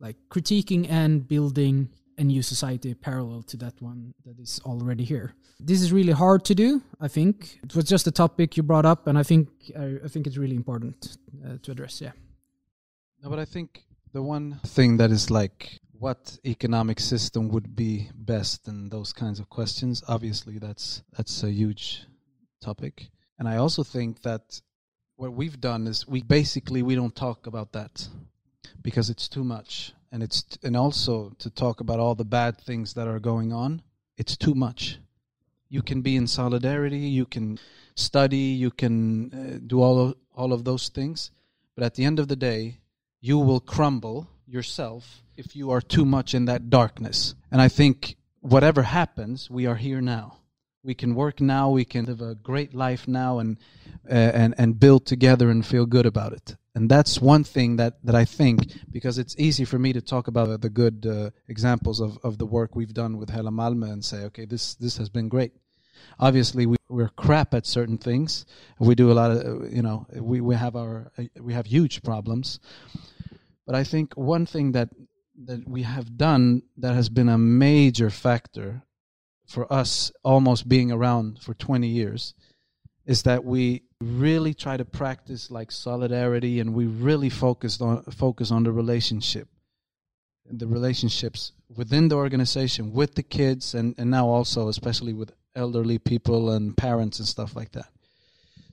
like 0.00 0.16
critiquing 0.28 0.90
and 0.90 1.26
building 1.26 1.90
a 2.18 2.24
new 2.24 2.42
society 2.42 2.94
parallel 2.94 3.42
to 3.42 3.56
that 3.58 3.80
one 3.80 4.14
that 4.24 4.38
is 4.38 4.60
already 4.64 5.04
here. 5.04 5.34
This 5.60 5.80
is 5.80 5.92
really 5.92 6.12
hard 6.12 6.44
to 6.46 6.54
do. 6.54 6.82
I 7.00 7.08
think 7.08 7.60
it 7.62 7.74
was 7.74 7.84
just 7.84 8.06
a 8.06 8.10
topic 8.10 8.56
you 8.56 8.62
brought 8.62 8.84
up, 8.84 9.06
and 9.06 9.16
I 9.16 9.22
think 9.22 9.48
I, 9.78 9.98
I 10.04 10.08
think 10.08 10.26
it's 10.26 10.36
really 10.36 10.56
important 10.56 11.16
uh, 11.44 11.58
to 11.62 11.70
address. 11.70 12.00
Yeah. 12.00 12.12
No, 13.22 13.30
but 13.30 13.38
I 13.38 13.44
think 13.44 13.84
the 14.12 14.22
one 14.22 14.60
thing 14.66 14.96
that 14.96 15.10
is 15.10 15.30
like 15.30 15.78
what 15.92 16.38
economic 16.44 16.98
system 16.98 17.48
would 17.48 17.76
be 17.76 18.10
best 18.14 18.66
and 18.66 18.90
those 18.90 19.12
kinds 19.12 19.38
of 19.38 19.48
questions 19.48 20.02
obviously 20.08 20.58
that's 20.58 21.02
that's 21.16 21.44
a 21.44 21.50
huge 21.50 22.04
topic. 22.62 23.10
And 23.38 23.48
I 23.48 23.56
also 23.56 23.82
think 23.82 24.22
that 24.22 24.60
what 25.16 25.32
we've 25.32 25.60
done 25.60 25.86
is 25.86 26.06
we 26.06 26.22
basically 26.22 26.82
we 26.82 26.94
don't 26.94 27.14
talk 27.14 27.46
about 27.46 27.72
that 27.72 28.08
because 28.80 29.10
it's 29.10 29.28
too 29.28 29.44
much. 29.44 29.92
And 30.10 30.22
it's 30.22 30.44
and 30.62 30.76
also 30.76 31.32
to 31.38 31.50
talk 31.50 31.80
about 31.80 32.00
all 32.00 32.14
the 32.14 32.24
bad 32.24 32.58
things 32.58 32.94
that 32.94 33.08
are 33.08 33.20
going 33.20 33.52
on 33.52 33.82
it's 34.18 34.36
too 34.36 34.54
much. 34.54 34.98
You 35.68 35.82
can 35.82 36.02
be 36.02 36.16
in 36.16 36.26
solidarity 36.26 36.98
you 36.98 37.26
can 37.26 37.58
study 37.94 38.36
you 38.64 38.70
can 38.70 38.94
uh, 39.32 39.58
do 39.66 39.82
all 39.82 39.98
of, 39.98 40.14
all 40.34 40.52
of 40.52 40.64
those 40.64 40.88
things. 40.88 41.30
But 41.74 41.84
at 41.84 41.94
the 41.94 42.04
end 42.04 42.18
of 42.18 42.28
the 42.28 42.36
day 42.36 42.78
you 43.20 43.38
will 43.38 43.60
crumble 43.60 44.28
yourself 44.46 45.22
if 45.36 45.56
you 45.56 45.70
are 45.70 45.80
too 45.80 46.04
much 46.04 46.34
in 46.34 46.44
that 46.44 46.68
darkness. 46.68 47.34
And 47.50 47.60
i 47.60 47.68
think 47.68 48.16
whatever 48.40 48.82
happens 48.82 49.48
we 49.50 49.66
are 49.66 49.76
here 49.76 50.00
now 50.00 50.41
we 50.84 50.94
can 50.94 51.14
work 51.14 51.40
now 51.40 51.70
we 51.70 51.84
can 51.84 52.04
live 52.06 52.20
a 52.20 52.34
great 52.34 52.74
life 52.74 53.06
now 53.06 53.38
and 53.38 53.58
uh, 54.10 54.14
and 54.14 54.54
and 54.58 54.80
build 54.80 55.06
together 55.06 55.50
and 55.50 55.64
feel 55.64 55.86
good 55.86 56.06
about 56.06 56.32
it. 56.32 56.56
And 56.74 56.90
that's 56.90 57.20
one 57.20 57.44
thing 57.44 57.76
that 57.76 58.04
that 58.04 58.14
I 58.14 58.24
think 58.24 58.58
because 58.90 59.18
it's 59.18 59.36
easy 59.38 59.64
for 59.64 59.78
me 59.78 59.92
to 59.92 60.00
talk 60.00 60.26
about 60.26 60.60
the 60.60 60.70
good 60.70 61.06
uh, 61.06 61.30
examples 61.48 62.00
of 62.00 62.18
of 62.22 62.38
the 62.38 62.46
work 62.46 62.74
we've 62.74 62.94
done 62.94 63.18
with 63.18 63.30
Hela 63.30 63.50
Malmö 63.50 63.92
and 63.92 64.04
say 64.04 64.24
okay 64.24 64.44
this 64.44 64.74
this 64.74 64.96
has 64.96 65.08
been 65.08 65.28
great. 65.28 65.52
Obviously 66.18 66.66
we, 66.66 66.76
we're 66.88 67.10
crap 67.10 67.54
at 67.54 67.66
certain 67.66 67.98
things. 67.98 68.44
We 68.78 68.94
do 68.94 69.12
a 69.12 69.14
lot 69.14 69.30
of 69.30 69.72
you 69.72 69.82
know 69.82 70.06
we 70.14 70.40
we 70.40 70.54
have 70.56 70.74
our 70.74 71.12
we 71.40 71.52
have 71.52 71.66
huge 71.66 72.02
problems. 72.02 72.58
But 73.66 73.76
I 73.76 73.84
think 73.84 74.14
one 74.14 74.46
thing 74.46 74.72
that 74.72 74.88
that 75.44 75.68
we 75.68 75.82
have 75.82 76.16
done 76.16 76.62
that 76.78 76.94
has 76.94 77.08
been 77.08 77.28
a 77.28 77.38
major 77.38 78.10
factor 78.10 78.82
for 79.52 79.70
us 79.70 80.10
almost 80.24 80.66
being 80.66 80.90
around 80.90 81.38
for 81.38 81.52
20 81.52 81.86
years 81.86 82.32
is 83.04 83.22
that 83.24 83.44
we 83.44 83.82
really 84.00 84.54
try 84.54 84.78
to 84.78 84.84
practice 84.84 85.50
like 85.50 85.70
solidarity 85.70 86.58
and 86.58 86.72
we 86.72 86.86
really 86.86 87.28
focused 87.28 87.82
on 87.82 88.02
focus 88.04 88.50
on 88.50 88.64
the 88.64 88.72
relationship 88.72 89.48
the 90.50 90.66
relationships 90.66 91.52
within 91.76 92.08
the 92.08 92.16
organization 92.16 92.92
with 92.92 93.14
the 93.14 93.22
kids 93.22 93.74
and, 93.74 93.94
and 93.98 94.10
now 94.10 94.26
also 94.26 94.68
especially 94.68 95.12
with 95.12 95.32
elderly 95.54 95.98
people 95.98 96.50
and 96.50 96.76
parents 96.76 97.18
and 97.18 97.28
stuff 97.28 97.54
like 97.54 97.72
that. 97.72 97.88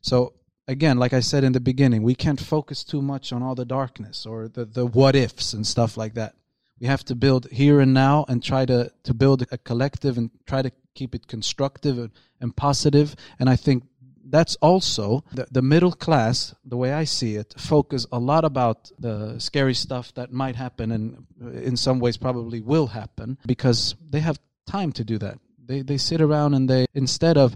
So 0.01 0.34
again 0.69 0.97
like 0.97 1.13
i 1.13 1.19
said 1.19 1.43
in 1.43 1.51
the 1.51 1.59
beginning 1.59 2.03
we 2.03 2.15
can't 2.15 2.39
focus 2.39 2.84
too 2.84 3.01
much 3.01 3.34
on 3.34 3.43
all 3.43 3.55
the 3.55 3.65
darkness 3.65 4.25
or 4.25 4.47
the, 4.47 4.63
the 4.65 4.86
what 4.86 5.15
ifs 5.15 5.53
and 5.53 5.65
stuff 5.67 5.97
like 5.97 6.13
that 6.13 6.36
we 6.80 6.88
have 6.88 7.03
to 7.05 7.15
build 7.15 7.47
here 7.51 7.80
and 7.80 7.93
now 7.93 8.25
and 8.27 8.43
try 8.43 8.65
to, 8.65 8.91
to 9.03 9.13
build 9.13 9.45
a 9.51 9.57
collective 9.57 10.17
and 10.17 10.30
try 10.45 10.61
to 10.61 10.71
keep 10.95 11.13
it 11.13 11.27
constructive 11.27 11.97
and, 11.97 12.11
and 12.39 12.55
positive. 12.55 13.15
And 13.39 13.49
I 13.49 13.55
think 13.55 13.84
that's 14.23 14.55
also 14.57 15.23
the, 15.34 15.47
the 15.51 15.61
middle 15.61 15.91
class, 15.91 16.53
the 16.63 16.77
way 16.77 16.93
I 16.93 17.03
see 17.03 17.36
it, 17.36 17.53
focus 17.57 18.05
a 18.11 18.19
lot 18.19 18.45
about 18.45 18.91
the 18.99 19.39
scary 19.39 19.73
stuff 19.73 20.13
that 20.13 20.32
might 20.32 20.55
happen 20.55 20.91
and 20.91 21.25
in 21.63 21.75
some 21.77 21.99
ways 21.99 22.17
probably 22.17 22.61
will 22.61 22.88
happen 22.88 23.38
because 23.45 23.95
they 24.09 24.19
have 24.19 24.39
time 24.67 24.91
to 24.93 25.03
do 25.03 25.17
that. 25.17 25.39
They, 25.65 25.82
they 25.82 25.97
sit 25.97 26.21
around 26.21 26.53
and 26.53 26.69
they, 26.69 26.86
instead 26.93 27.38
of 27.38 27.55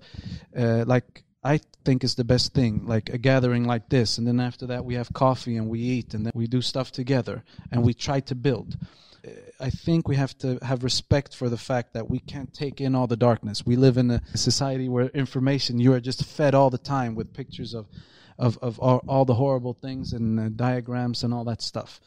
uh, 0.58 0.84
like, 0.86 1.24
I 1.44 1.60
think 1.84 2.04
is 2.04 2.16
the 2.16 2.24
best 2.24 2.54
thing, 2.54 2.86
like 2.86 3.10
a 3.10 3.18
gathering 3.18 3.66
like 3.66 3.90
this, 3.90 4.18
and 4.18 4.26
then 4.26 4.40
after 4.40 4.66
that 4.68 4.86
we 4.86 4.96
have 4.96 5.12
coffee 5.14 5.58
and 5.58 5.70
we 5.70 5.80
eat 5.80 6.14
and 6.14 6.26
then 6.26 6.32
we 6.34 6.48
do 6.48 6.62
stuff 6.62 6.92
together 6.92 7.44
and 7.72 7.84
we 7.84 7.94
try 7.94 8.22
to 8.22 8.36
build. 8.36 8.78
I 9.60 9.70
think 9.70 10.08
we 10.08 10.18
have 10.18 10.38
to 10.40 10.58
have 10.62 10.84
respect 10.84 11.36
for 11.36 11.50
the 11.50 11.58
fact 11.58 11.94
that 11.94 12.10
we 12.10 12.20
can't 12.20 12.54
take 12.54 12.82
in 12.82 12.96
all 12.96 13.08
the 13.08 13.16
darkness. 13.16 13.66
We 13.66 13.76
live 13.76 13.98
in 13.98 14.12
a 14.12 14.22
society 14.36 14.90
where 14.90 15.08
information 15.08 15.80
you 15.80 15.94
are 15.94 16.02
just 16.02 16.26
fed 16.26 16.54
all 16.54 16.70
the 16.70 16.78
time 16.78 17.16
with 17.16 17.34
pictures 17.34 17.74
of 17.74 17.88
of 18.38 18.58
of 18.62 18.80
all, 18.80 19.02
all 19.08 19.26
the 19.26 19.36
horrible 19.36 19.74
things 19.74 20.12
and 20.12 20.40
uh, 20.40 20.50
diagrams 20.50 21.24
and 21.24 21.34
all 21.34 21.46
that 21.46 21.62
stuff. 21.62 22.02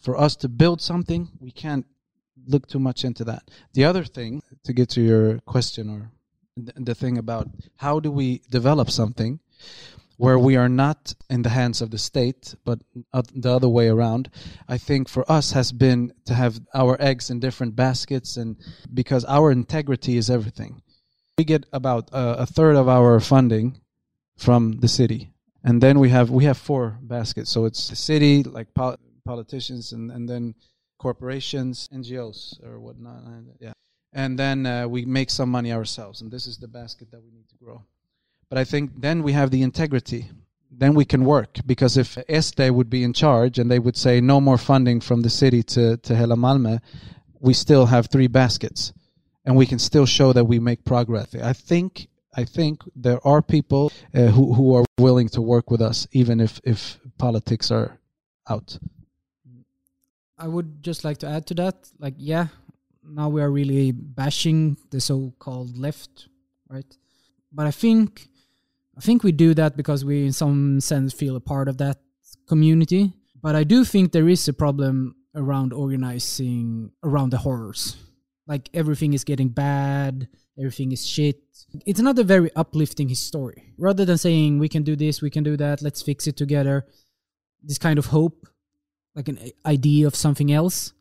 For 0.00 0.16
us 0.16 0.36
to 0.36 0.48
build 0.48 0.80
something, 0.80 1.30
we 1.40 1.50
can't 1.50 1.86
look 2.46 2.66
too 2.68 2.78
much 2.78 3.04
into 3.04 3.24
that. 3.24 3.50
The 3.72 3.84
other 3.84 4.04
thing 4.04 4.42
to 4.64 4.72
get 4.72 4.88
to 4.90 5.00
your 5.00 5.38
question 5.40 5.88
or 5.88 6.10
the 6.56 6.94
thing 6.94 7.18
about 7.18 7.48
how 7.76 8.00
do 8.00 8.10
we 8.10 8.42
develop 8.50 8.90
something 8.90 9.40
where 10.16 10.38
we 10.38 10.54
are 10.54 10.68
not 10.68 11.12
in 11.28 11.42
the 11.42 11.48
hands 11.48 11.82
of 11.82 11.90
the 11.90 11.98
state, 11.98 12.54
but 12.64 12.78
the 13.34 13.50
other 13.50 13.68
way 13.68 13.88
around. 13.88 14.30
I 14.68 14.78
think 14.78 15.08
for 15.08 15.30
us 15.30 15.52
has 15.52 15.72
been 15.72 16.12
to 16.26 16.34
have 16.34 16.60
our 16.72 16.96
eggs 17.00 17.30
in 17.30 17.40
different 17.40 17.74
baskets, 17.74 18.36
and 18.36 18.56
because 18.92 19.24
our 19.24 19.50
integrity 19.50 20.16
is 20.16 20.30
everything. 20.30 20.82
We 21.36 21.44
get 21.44 21.66
about 21.72 22.10
uh, 22.12 22.36
a 22.38 22.46
third 22.46 22.76
of 22.76 22.88
our 22.88 23.18
funding 23.18 23.80
from 24.36 24.78
the 24.78 24.88
city, 24.88 25.32
and 25.64 25.82
then 25.82 25.98
we 25.98 26.10
have 26.10 26.30
we 26.30 26.44
have 26.44 26.58
four 26.58 26.96
baskets. 27.02 27.50
So 27.50 27.64
it's 27.64 27.88
the 27.88 27.96
city, 27.96 28.44
like 28.44 28.72
pol- 28.72 28.98
politicians, 29.24 29.90
and 29.90 30.12
and 30.12 30.28
then 30.28 30.54
corporations, 30.98 31.88
NGOs, 31.92 32.64
or 32.64 32.78
whatnot. 32.78 33.24
Yeah, 33.58 33.72
and 34.14 34.38
then 34.38 34.64
uh, 34.64 34.86
we 34.86 35.04
make 35.04 35.28
some 35.28 35.50
money 35.50 35.72
ourselves, 35.72 36.20
and 36.20 36.30
this 36.30 36.46
is 36.46 36.56
the 36.56 36.68
basket 36.68 37.10
that 37.10 37.22
we 37.22 37.30
need 37.30 37.48
to 37.48 37.56
grow. 37.56 37.82
But 38.48 38.58
I 38.58 38.64
think 38.64 38.92
then 39.00 39.22
we 39.22 39.32
have 39.32 39.50
the 39.50 39.62
integrity. 39.62 40.30
Then 40.70 40.94
we 40.94 41.04
can 41.04 41.24
work 41.24 41.58
because 41.66 41.96
if 41.96 42.16
SD 42.28 42.70
would 42.70 42.90
be 42.90 43.04
in 43.04 43.12
charge 43.12 43.58
and 43.58 43.70
they 43.70 43.78
would 43.78 43.96
say 43.96 44.20
no 44.20 44.40
more 44.40 44.58
funding 44.58 45.00
from 45.00 45.22
the 45.22 45.30
city 45.30 45.62
to 45.74 45.96
to 45.98 46.14
Hela 46.14 46.36
Malmö, 46.36 46.80
we 47.40 47.54
still 47.54 47.86
have 47.86 48.06
three 48.06 48.28
baskets, 48.28 48.92
and 49.44 49.56
we 49.56 49.66
can 49.66 49.78
still 49.78 50.06
show 50.06 50.32
that 50.32 50.44
we 50.44 50.58
make 50.58 50.84
progress. 50.84 51.34
I 51.34 51.52
think 51.52 52.08
I 52.36 52.44
think 52.44 52.82
there 52.96 53.24
are 53.26 53.42
people 53.42 53.92
uh, 54.14 54.26
who 54.26 54.54
who 54.54 54.74
are 54.74 54.84
willing 54.98 55.28
to 55.30 55.42
work 55.42 55.70
with 55.70 55.80
us, 55.80 56.06
even 56.12 56.40
if 56.40 56.60
if 56.64 56.98
politics 57.18 57.70
are 57.70 57.98
out. 58.48 58.78
I 60.36 60.48
would 60.48 60.82
just 60.82 61.04
like 61.04 61.18
to 61.18 61.28
add 61.28 61.46
to 61.46 61.54
that. 61.54 61.76
Like, 61.98 62.14
yeah, 62.18 62.48
now 63.08 63.28
we 63.28 63.42
are 63.42 63.50
really 63.50 63.92
bashing 63.92 64.76
the 64.90 65.00
so-called 65.00 65.76
left, 65.76 66.28
right? 66.68 66.96
But 67.52 67.66
I 67.66 67.70
think, 67.70 68.28
I 68.96 69.00
think 69.00 69.22
we 69.22 69.32
do 69.32 69.54
that 69.54 69.76
because 69.76 70.04
we, 70.04 70.26
in 70.26 70.32
some 70.32 70.80
sense, 70.80 71.12
feel 71.12 71.36
a 71.36 71.40
part 71.40 71.68
of 71.68 71.78
that 71.78 71.98
community. 72.46 73.12
But 73.40 73.54
I 73.54 73.64
do 73.64 73.84
think 73.84 74.12
there 74.12 74.28
is 74.28 74.48
a 74.48 74.52
problem 74.52 75.16
around 75.34 75.72
organizing 75.72 76.92
around 77.02 77.30
the 77.30 77.38
horrors. 77.38 77.96
Like 78.46 78.68
everything 78.74 79.14
is 79.14 79.24
getting 79.24 79.48
bad, 79.48 80.28
everything 80.58 80.92
is 80.92 81.06
shit. 81.06 81.40
It's 81.86 82.00
not 82.00 82.18
a 82.18 82.24
very 82.24 82.50
uplifting 82.54 83.12
story. 83.14 83.72
Rather 83.78 84.04
than 84.04 84.18
saying 84.18 84.58
we 84.58 84.68
can 84.68 84.82
do 84.82 84.96
this, 84.96 85.22
we 85.22 85.30
can 85.30 85.42
do 85.42 85.56
that, 85.56 85.82
let's 85.82 86.02
fix 86.02 86.26
it 86.26 86.36
together. 86.36 86.86
This 87.62 87.78
kind 87.78 87.98
of 87.98 88.06
hope 88.06 88.46
like 89.14 89.28
an 89.28 89.38
idea 89.64 90.06
of 90.06 90.14
something 90.14 90.52
else 90.52 90.92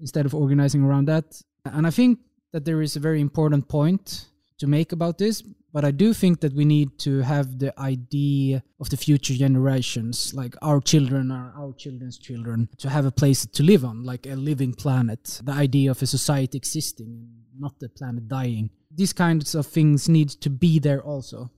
instead 0.00 0.26
of 0.26 0.34
organizing 0.34 0.82
around 0.82 1.06
that. 1.06 1.42
And 1.64 1.86
I 1.86 1.90
think 1.90 2.18
that 2.52 2.64
there 2.64 2.82
is 2.82 2.96
a 2.96 3.00
very 3.00 3.20
important 3.20 3.68
point 3.68 4.26
to 4.58 4.66
make 4.66 4.92
about 4.92 5.18
this, 5.18 5.42
but 5.72 5.84
I 5.84 5.90
do 5.90 6.14
think 6.14 6.40
that 6.40 6.54
we 6.54 6.64
need 6.64 6.98
to 7.00 7.20
have 7.22 7.58
the 7.58 7.78
idea 7.80 8.62
of 8.78 8.90
the 8.90 8.96
future 8.96 9.34
generations, 9.34 10.32
like 10.32 10.54
our 10.62 10.80
children 10.80 11.32
or 11.32 11.52
our 11.56 11.72
children's 11.72 12.16
children, 12.16 12.68
to 12.78 12.88
have 12.88 13.04
a 13.04 13.10
place 13.10 13.44
to 13.44 13.62
live 13.64 13.84
on, 13.84 14.04
like 14.04 14.26
a 14.26 14.36
living 14.36 14.72
planet. 14.72 15.40
The 15.42 15.52
idea 15.52 15.90
of 15.90 16.00
a 16.00 16.06
society 16.06 16.56
existing, 16.56 17.06
and 17.06 17.60
not 17.60 17.80
the 17.80 17.88
planet 17.88 18.28
dying. 18.28 18.70
These 18.94 19.12
kinds 19.12 19.56
of 19.56 19.66
things 19.66 20.08
need 20.08 20.28
to 20.28 20.50
be 20.50 20.78
there 20.78 21.02
also. 21.02 21.50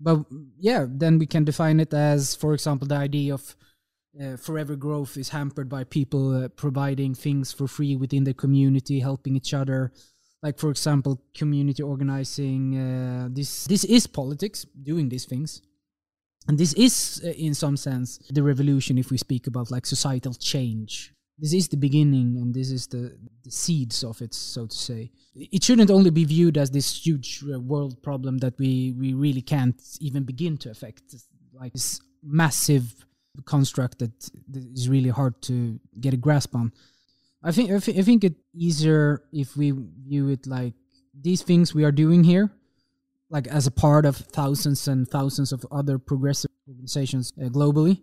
But 0.00 0.26
yeah, 0.60 0.86
then 0.88 1.18
we 1.18 1.26
can 1.26 1.44
define 1.44 1.80
it 1.80 1.92
as, 1.92 2.36
for 2.36 2.54
example, 2.54 2.86
the 2.86 2.94
idea 2.94 3.34
of 3.34 3.56
uh, 4.22 4.36
forever 4.36 4.76
growth 4.76 5.16
is 5.16 5.28
hampered 5.28 5.68
by 5.68 5.84
people 5.84 6.44
uh, 6.44 6.48
providing 6.48 7.14
things 7.14 7.52
for 7.52 7.68
free 7.68 7.96
within 7.96 8.24
the 8.24 8.34
community, 8.34 9.00
helping 9.00 9.36
each 9.36 9.54
other. 9.54 9.92
Like 10.42 10.58
for 10.58 10.70
example, 10.70 11.20
community 11.34 11.82
organizing. 11.82 12.78
Uh, 12.78 13.28
this 13.30 13.64
this 13.64 13.84
is 13.84 14.06
politics, 14.06 14.66
doing 14.82 15.08
these 15.08 15.24
things, 15.24 15.62
and 16.46 16.56
this 16.56 16.72
is, 16.74 17.20
uh, 17.24 17.30
in 17.30 17.54
some 17.54 17.76
sense, 17.76 18.18
the 18.30 18.42
revolution. 18.42 18.98
If 18.98 19.10
we 19.10 19.18
speak 19.18 19.46
about 19.46 19.70
like 19.70 19.84
societal 19.84 20.34
change, 20.34 21.12
this 21.38 21.52
is 21.52 21.68
the 21.68 21.76
beginning, 21.76 22.36
and 22.36 22.54
this 22.54 22.70
is 22.70 22.86
the, 22.86 23.18
the 23.44 23.50
seeds 23.50 24.02
of 24.02 24.22
it, 24.22 24.32
so 24.32 24.66
to 24.66 24.76
say. 24.76 25.10
It 25.34 25.62
shouldn't 25.62 25.90
only 25.90 26.10
be 26.10 26.24
viewed 26.24 26.56
as 26.56 26.70
this 26.70 27.04
huge 27.04 27.44
uh, 27.44 27.60
world 27.60 28.02
problem 28.02 28.38
that 28.38 28.58
we 28.58 28.94
we 28.98 29.12
really 29.12 29.42
can't 29.42 29.80
even 30.00 30.22
begin 30.24 30.56
to 30.58 30.70
affect, 30.70 31.14
like 31.52 31.72
this 31.72 32.00
massive 32.22 33.04
construct 33.42 33.98
that, 33.98 34.30
is 34.74 34.88
really 34.88 35.10
hard 35.10 35.40
to 35.42 35.78
get 36.00 36.14
a 36.14 36.16
grasp 36.16 36.54
on. 36.54 36.72
I 37.42 37.52
think 37.52 37.70
I, 37.70 37.78
thi- 37.78 37.98
I 37.98 38.02
think 38.02 38.24
it's 38.24 38.40
easier 38.54 39.22
if 39.32 39.56
we 39.56 39.72
view 40.06 40.28
it 40.28 40.46
like 40.46 40.74
these 41.18 41.42
things 41.42 41.74
we 41.74 41.84
are 41.84 41.92
doing 41.92 42.24
here, 42.24 42.50
like 43.30 43.46
as 43.46 43.66
a 43.66 43.70
part 43.70 44.04
of 44.06 44.16
thousands 44.16 44.88
and 44.88 45.08
thousands 45.08 45.52
of 45.52 45.64
other 45.70 45.98
progressive 45.98 46.50
organizations 46.68 47.32
uh, 47.40 47.48
globally. 47.48 48.02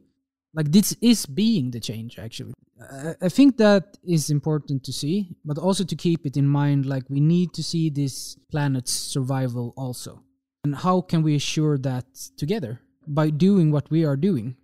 Like 0.53 0.71
this 0.71 0.95
is 1.01 1.25
being 1.25 1.71
the 1.71 1.81
change 1.81 2.17
actually. 2.17 2.53
I, 2.81 3.15
I 3.23 3.29
think 3.29 3.57
that 3.57 3.97
is 4.03 4.29
important 4.29 4.83
to 4.85 4.93
see, 4.93 5.35
but 5.43 5.57
also 5.57 5.83
to 5.83 5.95
keep 5.95 6.25
it 6.25 6.37
in 6.37 6.47
mind. 6.47 6.85
Like 6.85 7.03
we 7.09 7.19
need 7.19 7.53
to 7.55 7.63
see 7.63 7.89
this 7.89 8.37
planet's 8.49 8.93
survival 8.93 9.73
also, 9.75 10.23
and 10.63 10.75
how 10.75 11.01
can 11.01 11.23
we 11.23 11.35
assure 11.35 11.77
that 11.79 12.05
together 12.37 12.79
by 13.05 13.31
doing 13.31 13.71
what 13.71 13.91
we 13.91 14.05
are 14.05 14.15
doing? 14.15 14.55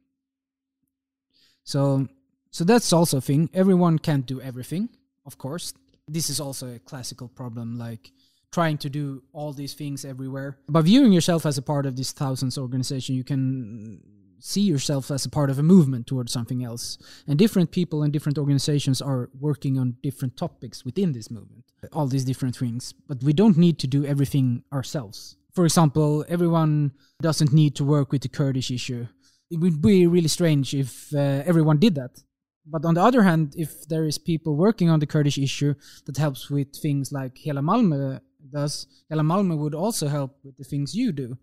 So 1.64 2.08
so 2.52 2.66
that's 2.66 2.92
also 2.92 3.18
a 3.18 3.22
thing. 3.22 3.50
Everyone 3.54 3.98
can't 3.98 4.26
do 4.26 4.42
everything, 4.42 4.90
of 5.26 5.38
course. 5.38 5.74
This 6.08 6.30
is 6.30 6.40
also 6.40 6.76
a 6.76 6.80
classical 6.80 7.30
problem, 7.30 7.78
like 7.78 8.12
trying 8.52 8.78
to 8.80 8.90
do 8.90 9.24
all 9.32 9.54
these 9.54 9.74
things 9.74 10.04
everywhere. 10.04 10.58
By 10.68 10.82
viewing 10.82 11.14
yourself 11.14 11.46
as 11.46 11.58
a 11.58 11.62
part 11.62 11.86
of 11.86 11.96
this 11.96 12.12
thousands 12.12 12.58
organization, 12.58 13.16
you 13.16 13.24
can 13.24 14.02
see 14.40 14.62
yourself 14.62 15.12
as 15.12 15.24
a 15.24 15.30
part 15.30 15.50
of 15.50 15.60
a 15.60 15.64
movement 15.64 16.08
towards 16.08 16.34
something 16.34 16.64
else. 16.64 16.98
And 17.28 17.40
different 17.40 17.72
people 17.72 18.04
and 18.04 18.12
different 18.12 18.38
organizations 18.38 19.02
are 19.02 19.30
working 19.40 19.78
on 19.80 19.96
different 20.04 20.36
topics 20.36 20.84
within 20.84 21.14
this 21.14 21.32
movement, 21.32 21.64
all 21.94 22.08
these 22.08 22.26
different 22.26 22.58
things. 22.58 22.94
But 23.08 23.24
we 23.24 23.32
don't 23.32 23.58
need 23.58 23.80
to 23.80 23.88
do 23.88 24.04
everything 24.06 24.64
ourselves. 24.74 25.38
For 25.54 25.64
example, 25.64 26.26
everyone 26.28 26.92
doesn't 27.22 27.54
need 27.54 27.76
to 27.76 27.86
work 27.86 28.12
with 28.12 28.24
the 28.24 28.30
Kurdish 28.30 28.72
issue 28.72 29.08
it 29.52 29.60
would 29.60 29.82
be 29.82 30.08
really 30.08 30.30
strange 30.30 30.74
if 30.74 31.14
uh, 31.14 31.44
everyone 31.46 31.78
did 31.78 31.96
that. 31.96 32.24
But 32.66 32.86
on 32.86 32.94
the 32.94 33.04
other 33.04 33.24
hand, 33.24 33.54
if 33.58 33.88
there 33.88 34.06
is 34.06 34.18
people 34.18 34.56
working 34.56 34.90
on 34.90 35.00
the 35.00 35.06
Kurdish 35.06 35.38
issue 35.38 35.74
that 36.06 36.18
helps 36.18 36.50
with 36.50 36.74
things 36.76 37.12
like 37.12 37.38
Hela 37.38 37.62
Malmö 37.62 38.22
does, 38.50 38.88
Hela 39.10 39.24
Malmö 39.24 39.58
would 39.58 39.76
also 39.76 40.08
help 40.08 40.38
with 40.44 40.56
the 40.58 40.64
things 40.64 40.96
you 40.96 41.12
do. 41.12 41.38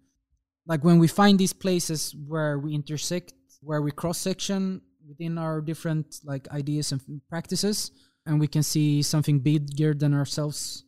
Like 0.67 0.85
when 0.85 0.99
we 0.99 1.09
find 1.09 1.39
these 1.39 1.53
places 1.53 2.15
where 2.27 2.59
we 2.59 2.75
intersect, 2.75 3.35
where 3.61 3.83
we 3.83 3.91
cross 3.91 4.19
section 4.19 4.81
within 5.07 5.37
our 5.37 5.61
different 5.61 6.21
like 6.25 6.49
ideas 6.51 6.93
and 6.93 7.01
practices, 7.29 7.91
and 8.25 8.41
we 8.41 8.47
can 8.47 8.63
see 8.63 9.03
something 9.03 9.41
bigger 9.41 9.93
than 9.93 10.15
ourselves, 10.15 10.85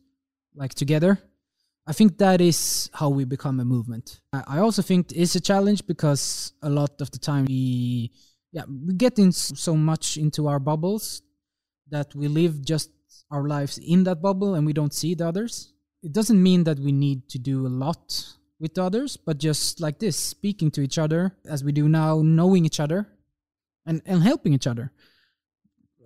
like 0.55 0.73
together. 0.73 1.19
I 1.91 1.93
think 1.93 2.19
that 2.19 2.39
is 2.39 2.89
how 2.93 3.09
we 3.09 3.25
become 3.25 3.59
a 3.59 3.65
movement. 3.65 4.21
I 4.31 4.59
also 4.59 4.81
think 4.81 5.11
it's 5.11 5.35
a 5.35 5.41
challenge 5.41 5.85
because 5.85 6.53
a 6.61 6.69
lot 6.69 7.01
of 7.01 7.11
the 7.11 7.19
time 7.19 7.43
we, 7.43 8.13
yeah, 8.53 8.63
we 8.65 8.93
get 8.93 9.19
in 9.19 9.33
so 9.33 9.75
much 9.75 10.15
into 10.15 10.47
our 10.47 10.57
bubbles 10.57 11.21
that 11.89 12.15
we 12.15 12.29
live 12.29 12.63
just 12.63 12.91
our 13.29 13.45
lives 13.45 13.77
in 13.77 14.05
that 14.05 14.21
bubble 14.21 14.55
and 14.55 14.65
we 14.65 14.71
don't 14.71 14.93
see 14.93 15.15
the 15.15 15.27
others. 15.27 15.73
It 16.01 16.13
doesn't 16.13 16.41
mean 16.41 16.63
that 16.63 16.79
we 16.79 16.93
need 16.93 17.27
to 17.27 17.37
do 17.37 17.67
a 17.67 17.73
lot 17.85 18.25
with 18.57 18.75
the 18.75 18.83
others, 18.83 19.17
but 19.17 19.37
just 19.37 19.81
like 19.81 19.99
this, 19.99 20.15
speaking 20.15 20.71
to 20.71 20.81
each 20.81 20.97
other 20.97 21.35
as 21.43 21.61
we 21.61 21.73
do 21.73 21.89
now, 21.89 22.21
knowing 22.21 22.63
each 22.63 22.79
other 22.79 23.09
and, 23.85 24.01
and 24.05 24.23
helping 24.23 24.53
each 24.53 24.65
other. 24.65 24.93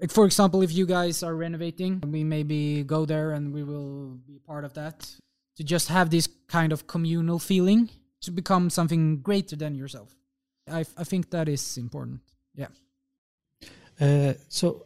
Like 0.02 0.10
for 0.10 0.26
example, 0.26 0.64
if 0.64 0.74
you 0.74 0.88
guys 0.88 1.22
are 1.22 1.36
renovating, 1.36 2.02
we 2.08 2.24
maybe 2.24 2.84
go 2.84 3.06
there 3.06 3.34
and 3.34 3.54
we 3.54 3.64
will 3.64 4.18
be 4.26 4.40
part 4.40 4.66
of 4.66 4.74
that 4.74 5.16
to 5.56 5.64
just 5.64 5.90
have 5.90 6.10
this 6.10 6.28
kind 6.48 6.72
of 6.72 6.88
communal 6.88 7.40
feeling 7.40 7.90
to 8.22 8.32
become 8.32 8.70
something 8.70 9.22
greater 9.22 9.56
than 9.56 9.76
yourself. 9.76 10.16
I, 10.70 10.80
I 10.98 11.04
think 11.04 11.30
that 11.30 11.48
is 11.48 11.78
important. 11.78 12.22
Yeah. 12.56 12.68
Uh, 14.00 14.34
so 14.50 14.86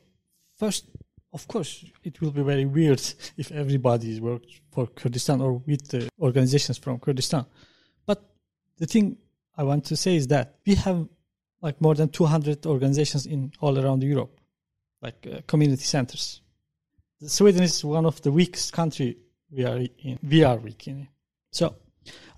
first, 0.57 0.85
of 1.33 1.47
course, 1.47 1.85
it 2.03 2.21
will 2.21 2.31
be 2.31 2.43
very 2.43 2.65
weird 2.65 3.01
if 3.37 3.51
everybody 3.51 4.19
works 4.19 4.59
for 4.71 4.87
Kurdistan 4.87 5.41
or 5.41 5.53
with 5.53 5.87
the 5.87 6.09
organizations 6.19 6.77
from 6.77 6.99
Kurdistan. 6.99 7.45
But 8.05 8.23
the 8.77 8.85
thing 8.85 9.17
I 9.57 9.63
want 9.63 9.85
to 9.85 9.95
say 9.95 10.15
is 10.15 10.27
that 10.27 10.55
we 10.65 10.75
have 10.75 11.07
like 11.61 11.81
more 11.81 11.95
than 11.95 12.09
200 12.09 12.65
organizations 12.65 13.25
in 13.25 13.51
all 13.59 13.77
around 13.77 14.03
Europe, 14.03 14.39
like 15.01 15.27
uh, 15.31 15.41
community 15.47 15.83
centers. 15.83 16.41
Sweden 17.25 17.63
is 17.63 17.83
one 17.83 18.05
of 18.05 18.21
the 18.21 18.31
weakest 18.31 18.71
country 18.71 19.17
we 19.51 19.65
are 19.65 19.77
in. 19.77 20.19
We 20.23 20.43
are 20.43 20.57
weak 20.57 20.87
in. 20.87 21.01
it. 21.01 21.07
So 21.51 21.75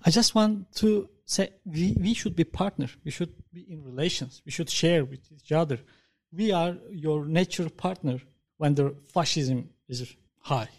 I 0.04 0.10
just 0.10 0.34
want 0.34 0.72
to 0.76 1.08
say 1.24 1.50
we, 1.64 1.96
we 2.00 2.14
should 2.14 2.36
be 2.36 2.44
partners. 2.44 2.96
We 3.04 3.10
should 3.10 3.32
be 3.52 3.66
in 3.68 3.82
relations. 3.84 4.42
We 4.44 4.52
should 4.52 4.70
share 4.70 5.04
with 5.04 5.20
each 5.32 5.52
other. 5.52 5.78
We 6.32 6.52
are 6.52 6.76
your 6.90 7.26
natural 7.26 7.70
partner 7.70 8.18
when 8.56 8.74
the 8.74 8.94
fascism 9.12 9.70
is 9.88 10.14
high, 10.40 10.70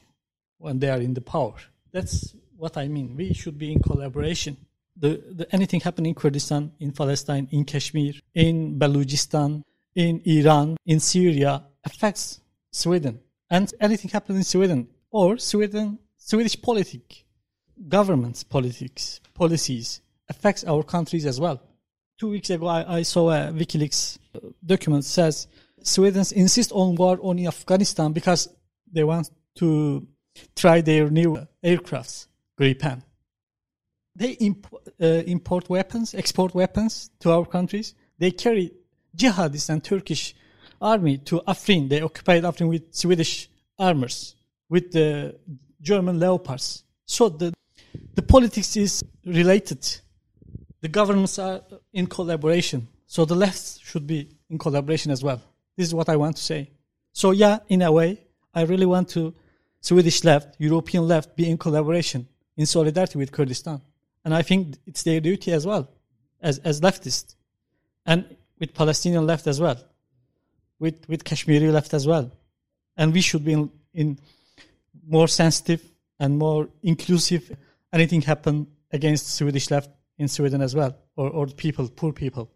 when 0.58 0.80
they 0.80 0.90
are 0.90 1.00
in 1.00 1.14
the 1.14 1.22
power. 1.22 1.56
That's 1.92 2.36
what 2.58 2.78
I 2.78 2.88
mean. 2.88 3.16
We 3.16 3.34
should 3.34 3.58
be 3.58 3.72
in 3.72 3.80
collaboration. 3.82 4.58
The, 4.96 5.22
the 5.32 5.48
anything 5.54 5.80
happening 5.80 6.10
in 6.10 6.16
Kurdistan, 6.16 6.72
in 6.80 6.92
Palestine, 6.92 7.48
in 7.52 7.66
Kashmir, 7.66 8.14
in 8.34 8.78
Balochistan, 8.80 9.64
in 9.96 10.22
Iran, 10.26 10.78
in 10.86 11.00
Syria 11.00 11.64
affects 11.84 12.42
Sweden. 12.72 13.20
And 13.50 13.72
anything 13.80 14.10
happening 14.10 14.40
in 14.40 14.44
Sweden 14.44 14.88
or 15.12 15.38
Sweden, 15.38 16.00
Swedish 16.26 16.62
politics, 16.62 17.24
government's 17.90 18.46
politics, 18.46 19.20
policies 19.34 20.00
affects 20.30 20.64
our 20.64 20.82
countries 20.82 21.26
as 21.26 21.38
well. 21.38 21.62
Two 22.18 22.30
weeks 22.30 22.50
ago, 22.50 22.68
I, 22.68 23.00
I 23.00 23.02
saw 23.02 23.30
a 23.30 23.52
WikiLeaks 23.52 24.20
document 24.66 25.04
says 25.04 25.48
Sweden 25.82 26.24
insists 26.34 26.72
on 26.72 26.96
war 26.96 27.20
on 27.22 27.46
Afghanistan 27.46 28.14
because 28.14 28.48
they 28.90 29.04
want 29.04 29.32
to 29.56 30.08
try 30.56 30.80
their 30.80 31.10
new 31.10 31.46
aircrafts, 31.62 32.28
Gripen. 32.58 33.04
They 34.16 34.32
imp- 34.32 34.74
uh, 35.02 35.24
import 35.28 35.70
weapons, 35.70 36.14
export 36.14 36.56
weapons 36.56 37.10
to 37.20 37.32
our 37.32 37.46
countries. 37.46 37.96
They 38.18 38.32
carry 38.32 38.72
jihadists 39.18 39.70
and 39.70 39.84
Turkish 39.84 40.36
army 40.80 41.18
to 41.18 41.42
Afrin. 41.46 41.90
They 41.90 42.00
occupied 42.00 42.44
Afrin 42.44 42.70
with 42.70 42.96
Swedish 42.96 43.50
armors, 43.78 44.36
with 44.70 44.94
the 44.94 45.36
German 45.84 46.20
Leopards. 46.20 46.84
So 47.06 47.30
the 47.30 47.54
the 48.16 48.22
politics 48.22 48.76
is 48.76 49.04
related. 49.26 49.84
The 50.82 50.88
governments 50.88 51.38
are 51.40 51.62
in 51.94 52.08
collaboration. 52.08 52.88
So 53.06 53.26
the 53.26 53.36
left 53.36 53.80
should 53.84 54.08
be 54.08 54.30
in 54.50 54.58
collaboration 54.58 55.12
as 55.12 55.24
well. 55.24 55.42
This 55.78 55.88
is 55.88 55.94
what 55.94 56.10
I 56.10 56.16
want 56.16 56.38
to 56.38 56.44
say. 56.44 56.72
So 57.12 57.32
yeah, 57.32 57.60
in 57.70 57.82
a 57.82 57.92
way, 57.92 58.20
I 58.54 58.64
really 58.64 58.86
want 58.86 59.10
to 59.10 59.34
Swedish 59.82 60.24
left, 60.24 60.56
European 60.60 61.08
left 61.08 61.36
be 61.36 61.50
in 61.50 61.58
collaboration, 61.58 62.28
in 62.56 62.66
solidarity 62.66 63.18
with 63.18 63.32
Kurdistan. 63.32 63.82
And 64.24 64.34
I 64.34 64.42
think 64.42 64.78
it's 64.86 65.04
their 65.04 65.20
duty 65.20 65.52
as 65.52 65.66
well, 65.66 65.90
as, 66.42 66.60
as 66.60 66.82
leftists. 66.82 67.36
And 68.06 68.36
with 68.60 68.74
Palestinian 68.74 69.28
left 69.28 69.48
as 69.48 69.60
well, 69.60 69.78
with, 70.80 71.08
with 71.10 71.24
Kashmiri 71.24 71.70
left 71.72 71.94
as 71.94 72.08
well. 72.08 72.32
And 72.96 73.14
we 73.14 73.22
should 73.22 73.44
be 73.44 73.54
in, 73.54 73.72
in 73.94 74.20
more 75.08 75.28
sensitive 75.28 75.82
and 76.20 76.38
more 76.38 76.70
inclusive. 76.82 77.56
Anything 77.92 78.22
happen 78.22 78.68
against 78.92 79.36
Swedish 79.36 79.70
left 79.72 79.90
in 80.18 80.28
Sweden 80.28 80.62
as 80.62 80.76
well, 80.76 80.96
or, 81.16 81.30
or 81.30 81.48
people, 81.48 81.88
poor 81.90 82.14
people. 82.14 82.52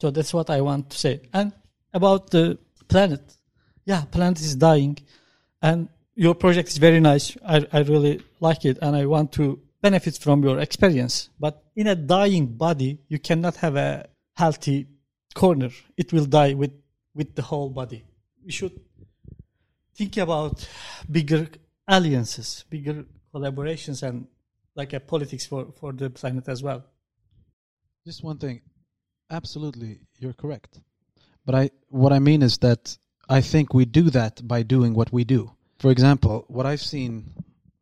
So 0.00 0.10
that's 0.10 0.34
what 0.34 0.50
I 0.50 0.60
want 0.60 0.90
to 0.90 0.98
say. 0.98 1.20
And 1.32 1.52
about 1.94 2.30
the 2.30 2.58
planet, 2.88 3.20
yeah, 3.84 4.04
planet 4.04 4.40
is 4.40 4.56
dying, 4.56 4.98
and 5.60 5.88
your 6.14 6.34
project 6.34 6.68
is 6.68 6.78
very 6.78 7.00
nice. 7.00 7.36
I, 7.46 7.66
I 7.72 7.80
really 7.82 8.20
like 8.40 8.64
it, 8.64 8.78
and 8.82 8.96
I 8.96 9.06
want 9.06 9.32
to 9.32 9.60
benefit 9.80 10.18
from 10.18 10.42
your 10.42 10.58
experience. 10.58 11.30
But 11.38 11.62
in 11.76 11.86
a 11.86 11.94
dying 11.94 12.46
body, 12.46 12.98
you 13.08 13.18
cannot 13.18 13.56
have 13.56 13.76
a 13.76 14.08
healthy 14.36 14.86
corner. 15.34 15.70
It 15.96 16.12
will 16.12 16.26
die 16.26 16.54
with 16.54 16.72
with 17.14 17.34
the 17.34 17.42
whole 17.42 17.68
body. 17.68 18.04
We 18.44 18.52
should 18.52 18.80
think 19.94 20.16
about 20.16 20.66
bigger 21.10 21.48
alliances, 21.88 22.64
bigger 22.70 23.04
collaborations, 23.34 24.02
and 24.02 24.26
like 24.74 24.92
a 24.92 25.00
politics 25.00 25.46
for 25.46 25.72
for 25.78 25.92
the 25.92 26.10
planet 26.10 26.48
as 26.48 26.62
well. 26.62 26.84
Just 28.06 28.24
one 28.24 28.38
thing. 28.38 28.62
Absolutely, 29.30 30.00
you're 30.18 30.32
correct. 30.32 30.80
But 31.44 31.54
I 31.54 31.70
what 31.88 32.12
I 32.12 32.18
mean 32.18 32.42
is 32.42 32.58
that 32.58 32.96
I 33.28 33.40
think 33.40 33.74
we 33.74 33.84
do 33.84 34.10
that 34.10 34.46
by 34.46 34.62
doing 34.62 34.94
what 34.94 35.12
we 35.12 35.24
do. 35.24 35.52
For 35.78 35.90
example, 35.90 36.44
what 36.48 36.66
I've 36.66 36.82
seen 36.82 37.32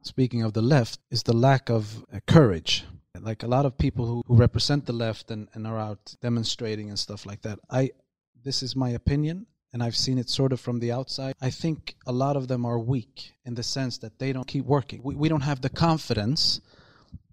speaking 0.02 0.42
of 0.42 0.52
the 0.52 0.62
left 0.62 1.00
is 1.10 1.22
the 1.22 1.36
lack 1.36 1.70
of 1.70 2.04
uh, 2.12 2.20
courage. 2.26 2.84
Like 3.20 3.42
a 3.42 3.48
lot 3.48 3.66
of 3.66 3.76
people 3.76 4.06
who, 4.06 4.22
who 4.26 4.36
represent 4.36 4.86
the 4.86 4.94
left 4.94 5.30
and, 5.30 5.48
and 5.52 5.66
are 5.66 5.78
out 5.78 6.14
demonstrating 6.22 6.88
and 6.88 6.98
stuff 6.98 7.26
like 7.26 7.42
that. 7.42 7.58
I 7.70 7.90
this 8.42 8.62
is 8.62 8.74
my 8.74 8.90
opinion 8.90 9.46
and 9.72 9.82
I've 9.82 9.96
seen 9.96 10.18
it 10.18 10.28
sort 10.28 10.52
of 10.52 10.60
from 10.60 10.80
the 10.80 10.92
outside. 10.92 11.34
I 11.40 11.50
think 11.50 11.96
a 12.06 12.12
lot 12.12 12.36
of 12.36 12.48
them 12.48 12.64
are 12.66 12.78
weak 12.78 13.32
in 13.44 13.54
the 13.54 13.62
sense 13.62 13.98
that 13.98 14.18
they 14.18 14.32
don't 14.32 14.46
keep 14.46 14.64
working. 14.64 15.00
We, 15.02 15.14
we 15.14 15.28
don't 15.28 15.42
have 15.42 15.60
the 15.60 15.68
confidence 15.68 16.60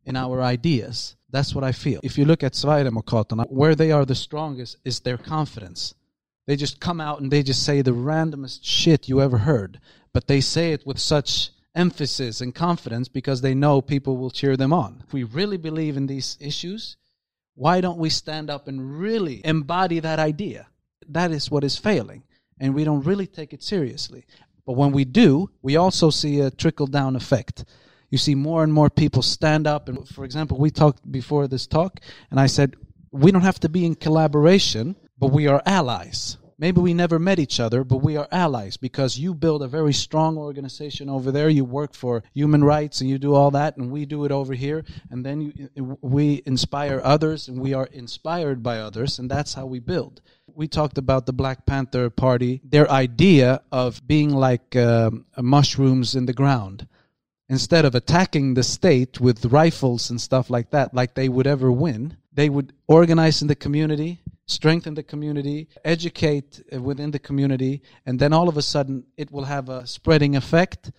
in 0.06 0.16
our 0.16 0.42
ideas. 0.42 1.16
That's 1.30 1.54
what 1.54 1.64
I 1.64 1.72
feel. 1.72 2.00
If 2.04 2.18
you 2.18 2.26
look 2.26 2.44
at 2.44 2.54
Sverigedemokraterna, 2.54 3.52
where 3.52 3.76
they 3.76 3.92
are 3.92 4.06
the 4.06 4.16
strongest 4.16 4.78
is 4.86 5.02
their 5.02 5.18
confidence. 5.18 5.94
They 6.46 6.56
just 6.56 6.80
come 6.80 7.02
out 7.02 7.20
and 7.20 7.30
they 7.30 7.44
just 7.44 7.64
say 7.64 7.82
the 7.82 7.92
randomest 7.92 8.60
shit 8.64 9.10
you 9.10 9.22
ever 9.22 9.40
heard, 9.40 9.82
but 10.14 10.28
they 10.28 10.40
say 10.40 10.72
it 10.72 10.86
with 10.86 10.98
such 10.98 11.50
emphasis 11.76 12.42
and 12.42 12.56
confidence 12.56 13.10
because 13.10 13.42
they 13.42 13.54
know 13.54 13.82
people 13.82 14.18
will 14.18 14.32
cheer 14.32 14.56
them 14.56 14.72
on. 14.72 15.04
If 15.06 15.14
we 15.14 15.24
really 15.24 15.58
believe 15.58 15.98
in 15.98 16.08
these 16.08 16.38
issues, 16.40 16.96
why 17.56 17.82
don't 17.82 18.00
we 18.00 18.10
stand 18.10 18.50
up 18.50 18.68
and 18.68 19.00
really 19.00 19.46
embody 19.46 20.00
that 20.00 20.20
idea? 20.20 20.68
That 21.10 21.32
is 21.32 21.52
what 21.52 21.64
is 21.64 21.78
failing, 21.78 22.24
and 22.60 22.74
we 22.74 22.84
don't 22.84 23.04
really 23.04 23.28
take 23.28 23.54
it 23.54 23.64
seriously. 23.64 24.26
But 24.66 24.74
when 24.74 24.92
we 24.92 25.06
do, 25.06 25.50
we 25.62 25.78
also 25.78 26.10
see 26.10 26.40
a 26.40 26.52
trickle 26.52 26.88
down 26.88 27.16
effect 27.16 27.64
you 28.10 28.18
see 28.18 28.36
more 28.36 28.64
and 28.64 28.74
more 28.74 28.90
people 28.90 29.22
stand 29.22 29.68
up. 29.68 29.90
And 29.90 30.08
for 30.08 30.24
example, 30.24 30.58
we 30.58 30.72
talked 30.72 31.10
before 31.12 31.48
this 31.48 31.68
talk, 31.68 32.00
and 32.32 32.40
I 32.40 32.48
said, 32.48 32.76
we 33.12 33.32
don't 33.32 33.42
have 33.42 33.60
to 33.62 33.70
be 33.70 33.86
in 33.86 33.96
collaboration, 33.96 34.96
but 35.18 35.28
we 35.28 35.48
are 35.48 35.62
allies. 35.66 36.38
Maybe 36.60 36.82
we 36.82 36.96
never 36.96 37.20
met 37.20 37.38
each 37.38 37.60
other, 37.60 37.84
but 37.84 37.98
we 37.98 38.18
are 38.18 38.28
allies 38.32 38.78
because 38.78 39.20
you 39.20 39.36
build 39.36 39.62
a 39.62 39.68
very 39.68 39.94
strong 39.94 40.38
organization 40.38 41.08
over 41.08 41.32
there. 41.32 41.50
You 41.50 41.64
work 41.64 41.94
for 41.94 42.24
human 42.34 42.64
rights 42.64 43.00
and 43.00 43.08
you 43.10 43.20
do 43.20 43.36
all 43.36 43.52
that, 43.52 43.78
and 43.78 43.92
we 43.92 44.06
do 44.06 44.26
it 44.26 44.32
over 44.32 44.56
here. 44.56 44.84
And 45.12 45.24
then 45.24 45.42
you, 45.42 45.98
we 46.02 46.42
inspire 46.48 47.00
others, 47.04 47.48
and 47.48 47.62
we 47.62 47.74
are 47.76 47.86
inspired 47.88 48.64
by 48.64 48.80
others, 48.80 49.20
and 49.20 49.30
that's 49.30 49.54
how 49.54 49.68
we 49.68 49.80
build. 49.80 50.22
We 50.58 50.68
talked 50.68 50.98
about 50.98 51.28
the 51.28 51.34
Black 51.34 51.68
Panther 51.68 52.10
Party, 52.10 52.62
their 52.64 52.90
idea 52.90 53.62
of 53.72 54.02
being 54.08 54.32
like 54.32 54.76
um, 54.76 55.28
mushrooms 55.38 56.16
in 56.16 56.26
the 56.26 56.34
ground 56.34 56.88
instead 57.48 57.86
of 57.86 57.94
attacking 57.94 58.56
the 58.56 58.64
state 58.64 59.22
with 59.22 59.46
rifles 59.46 60.10
and 60.10 60.20
stuff 60.20 60.50
like 60.50 60.72
that, 60.72 60.96
like 60.96 61.14
they 61.14 61.30
would 61.30 61.46
ever 61.46 61.72
win, 61.72 62.18
they 62.34 62.50
would 62.50 62.74
organize 62.88 63.44
in 63.44 63.48
the 63.48 63.56
community, 63.56 64.20
strengthen 64.48 64.96
the 64.96 65.04
community, 65.04 65.68
educate 65.86 66.64
uh, 66.74 66.82
within 66.82 67.12
the 67.12 67.20
community, 67.20 67.84
and 68.08 68.20
then 68.20 68.34
all 68.34 68.50
of 68.50 68.58
a 68.58 68.64
sudden 68.64 69.04
it 69.16 69.32
will 69.32 69.46
have 69.46 69.70
a 69.70 69.86
spreading 69.86 70.36
effect. 70.36 70.92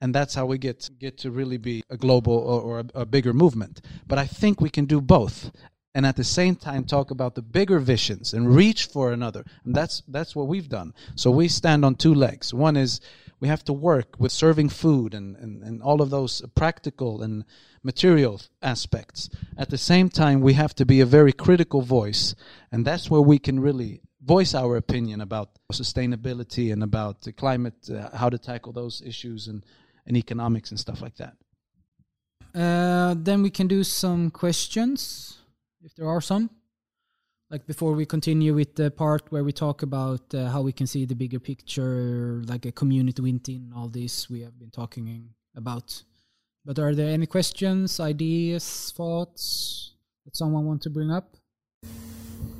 And 0.00 0.12
that's 0.12 0.34
how 0.34 0.44
we 0.44 0.58
get 0.58 0.90
get 0.98 1.18
to 1.18 1.30
really 1.30 1.56
be 1.56 1.84
a 1.88 1.96
global 1.96 2.34
or, 2.34 2.60
or 2.60 2.78
a, 2.80 3.02
a 3.02 3.06
bigger 3.06 3.32
movement. 3.32 3.80
But 4.08 4.18
I 4.18 4.26
think 4.26 4.60
we 4.60 4.68
can 4.68 4.86
do 4.86 5.00
both 5.00 5.52
and 5.94 6.04
at 6.04 6.16
the 6.16 6.24
same 6.24 6.56
time 6.56 6.84
talk 6.84 7.10
about 7.10 7.34
the 7.34 7.42
bigger 7.42 7.78
visions 7.78 8.34
and 8.34 8.54
reach 8.54 8.86
for 8.86 9.12
another. 9.12 9.44
And 9.64 9.74
that's 9.74 10.02
that's 10.08 10.34
what 10.34 10.48
we've 10.48 10.68
done. 10.68 10.92
So 11.14 11.30
we 11.30 11.48
stand 11.48 11.84
on 11.84 11.94
two 11.94 12.14
legs. 12.14 12.52
One 12.52 12.76
is 12.76 13.00
we 13.40 13.48
have 13.48 13.64
to 13.64 13.72
work 13.72 14.16
with 14.18 14.32
serving 14.32 14.70
food 14.70 15.14
and, 15.14 15.36
and, 15.36 15.62
and 15.62 15.82
all 15.82 16.00
of 16.00 16.10
those 16.10 16.42
practical 16.54 17.22
and 17.22 17.44
material 17.82 18.40
aspects. 18.62 19.28
At 19.58 19.70
the 19.70 19.78
same 19.78 20.08
time, 20.08 20.40
we 20.40 20.54
have 20.54 20.74
to 20.76 20.86
be 20.86 21.00
a 21.00 21.06
very 21.06 21.32
critical 21.32 21.82
voice, 21.82 22.34
and 22.72 22.84
that's 22.84 23.10
where 23.10 23.20
we 23.20 23.38
can 23.38 23.60
really 23.60 24.00
voice 24.24 24.54
our 24.54 24.76
opinion 24.76 25.20
about 25.20 25.50
sustainability 25.72 26.72
and 26.72 26.82
about 26.82 27.22
the 27.22 27.32
climate, 27.32 27.90
uh, 27.90 28.16
how 28.16 28.30
to 28.30 28.38
tackle 28.38 28.72
those 28.72 29.02
issues, 29.04 29.48
and, 29.48 29.66
and 30.06 30.16
economics 30.16 30.70
and 30.70 30.80
stuff 30.80 31.02
like 31.02 31.16
that. 31.16 31.36
Uh, 32.54 33.14
then 33.18 33.42
we 33.42 33.50
can 33.50 33.66
do 33.66 33.84
some 33.84 34.30
questions, 34.30 35.38
if 35.84 35.94
there 35.94 36.08
are 36.08 36.20
some. 36.20 36.50
Like 37.50 37.66
before 37.66 37.92
we 37.92 38.06
continue 38.06 38.54
with 38.54 38.74
the 38.74 38.90
part 38.90 39.30
where 39.30 39.44
we 39.44 39.52
talk 39.52 39.82
about 39.82 40.34
uh, 40.34 40.48
how 40.48 40.62
we 40.62 40.72
can 40.72 40.86
see 40.86 41.04
the 41.04 41.14
bigger 41.14 41.38
picture 41.38 42.42
like 42.46 42.64
a 42.66 42.72
community 42.72 43.20
within 43.22 43.72
all 43.76 43.88
this 43.88 44.30
we 44.30 44.40
have 44.40 44.58
been 44.58 44.70
talking 44.70 45.28
about. 45.54 46.02
But 46.64 46.78
are 46.78 46.94
there 46.94 47.08
any 47.08 47.26
questions 47.26 48.00
ideas 48.00 48.92
thoughts 48.96 49.92
that 50.24 50.34
someone 50.34 50.64
want 50.64 50.82
to 50.82 50.90
bring 50.90 51.10
up? 51.10 51.36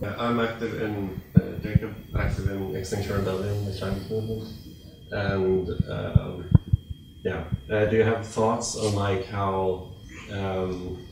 Yeah, 0.03 0.15
i'm 0.19 0.41
active 0.41 0.83
in 0.83 1.21
uh, 1.37 1.59
jacob 1.63 1.95
active 2.19 2.51
in 2.51 2.77
extinction 2.77 3.17
rebellion 3.17 3.65
the 3.65 3.79
climate 3.79 4.11
movement. 4.11 4.53
And 5.13 5.69
um, 5.91 6.51
yeah. 7.25 7.45
Uh, 7.73 7.87
do 7.87 7.97
you 7.97 8.03
have 8.03 8.27
thoughts 8.27 8.77
on 8.77 8.95
like 8.95 9.25
how 9.27 9.95
um, 10.31 11.07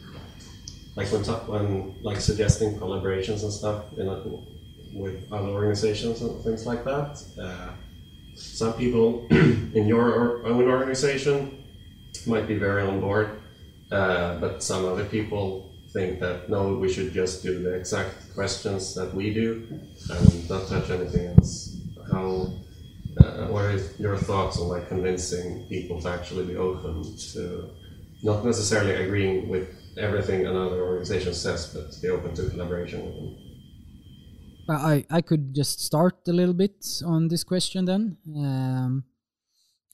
like 0.96 1.08
when, 1.12 1.22
when 1.22 1.94
like 2.02 2.20
suggesting 2.20 2.78
collaborations 2.78 3.42
and 3.42 3.52
stuff 3.52 3.84
in 3.96 4.08
with 4.92 5.32
other 5.32 5.48
organizations 5.48 6.20
and 6.20 6.42
things 6.44 6.66
like 6.66 6.84
that. 6.84 7.22
Uh, 7.40 7.70
some 8.34 8.74
people 8.74 9.26
in 9.30 9.86
your 9.86 10.46
own 10.46 10.68
organization 10.68 11.64
might 12.26 12.46
be 12.46 12.56
very 12.56 12.82
on 12.82 13.00
board, 13.00 13.40
uh, 13.90 14.38
but 14.38 14.62
some 14.62 14.84
other 14.84 15.04
people 15.04 15.70
think 15.92 16.20
that 16.20 16.48
no, 16.48 16.74
we 16.74 16.90
should 16.92 17.12
just 17.12 17.42
do 17.42 17.62
the 17.62 17.74
exact 17.74 18.34
questions 18.34 18.94
that 18.94 19.12
we 19.14 19.32
do 19.32 19.66
and 20.10 20.48
not 20.48 20.68
touch 20.68 20.90
anything 20.90 21.26
else. 21.28 21.76
How? 22.10 22.52
Uh, 23.18 23.46
what 23.48 23.64
are 23.66 23.76
your 23.98 24.16
thoughts 24.16 24.58
on 24.58 24.68
like 24.68 24.88
convincing 24.88 25.66
people 25.68 26.00
to 26.00 26.08
actually 26.08 26.46
be 26.46 26.56
open 26.56 27.02
to 27.34 27.68
not 28.22 28.42
necessarily 28.42 28.94
agreeing 28.94 29.48
with 29.48 29.81
everything 29.98 30.46
another 30.46 30.82
organization 30.82 31.34
says, 31.34 31.66
but 31.74 32.00
be 32.00 32.08
open 32.08 32.34
to 32.34 32.48
collaboration 32.50 33.04
with 33.04 33.14
them. 33.14 33.52
I 34.68 35.04
I 35.10 35.20
could 35.20 35.54
just 35.54 35.80
start 35.80 36.16
a 36.28 36.32
little 36.32 36.54
bit 36.54 36.86
on 37.04 37.28
this 37.28 37.44
question 37.44 37.84
then, 37.84 38.16
um, 38.36 39.04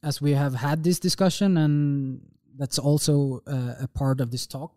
as 0.02 0.20
we 0.20 0.32
have 0.32 0.54
had 0.54 0.84
this 0.84 0.98
discussion, 0.98 1.56
and 1.56 2.20
that's 2.56 2.78
also 2.78 3.42
uh, 3.46 3.74
a 3.80 3.88
part 3.88 4.20
of 4.20 4.30
this 4.30 4.46
talk. 4.46 4.72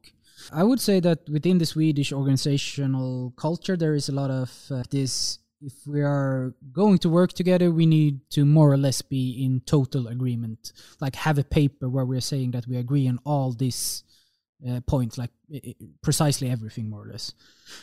I 0.51 0.63
would 0.63 0.79
say 0.79 0.99
that 1.01 1.29
within 1.29 1.57
the 1.57 1.65
Swedish 1.65 2.11
organizational 2.11 3.33
culture, 3.37 3.77
there 3.77 3.93
is 3.93 4.09
a 4.09 4.13
lot 4.13 4.31
of 4.31 4.49
uh, 4.71 4.83
this. 4.89 5.39
If 5.63 5.85
we 5.85 6.01
are 6.01 6.55
going 6.71 6.97
to 6.99 7.09
work 7.09 7.33
together, 7.33 7.69
we 7.69 7.85
need 7.85 8.31
to 8.31 8.45
more 8.45 8.71
or 8.71 8.77
less 8.77 9.03
be 9.03 9.45
in 9.45 9.61
total 9.67 10.07
agreement. 10.07 10.73
Like 10.99 11.15
have 11.17 11.37
a 11.37 11.43
paper 11.43 11.87
where 11.87 12.05
we're 12.05 12.19
saying 12.21 12.51
that 12.51 12.65
we 12.65 12.77
agree 12.77 13.07
on 13.07 13.19
all 13.25 13.51
these 13.53 14.03
uh, 14.69 14.79
points, 14.81 15.17
like 15.17 15.31
precisely 16.01 16.49
everything, 16.49 16.89
more 16.89 17.03
or 17.03 17.07
less. 17.07 17.33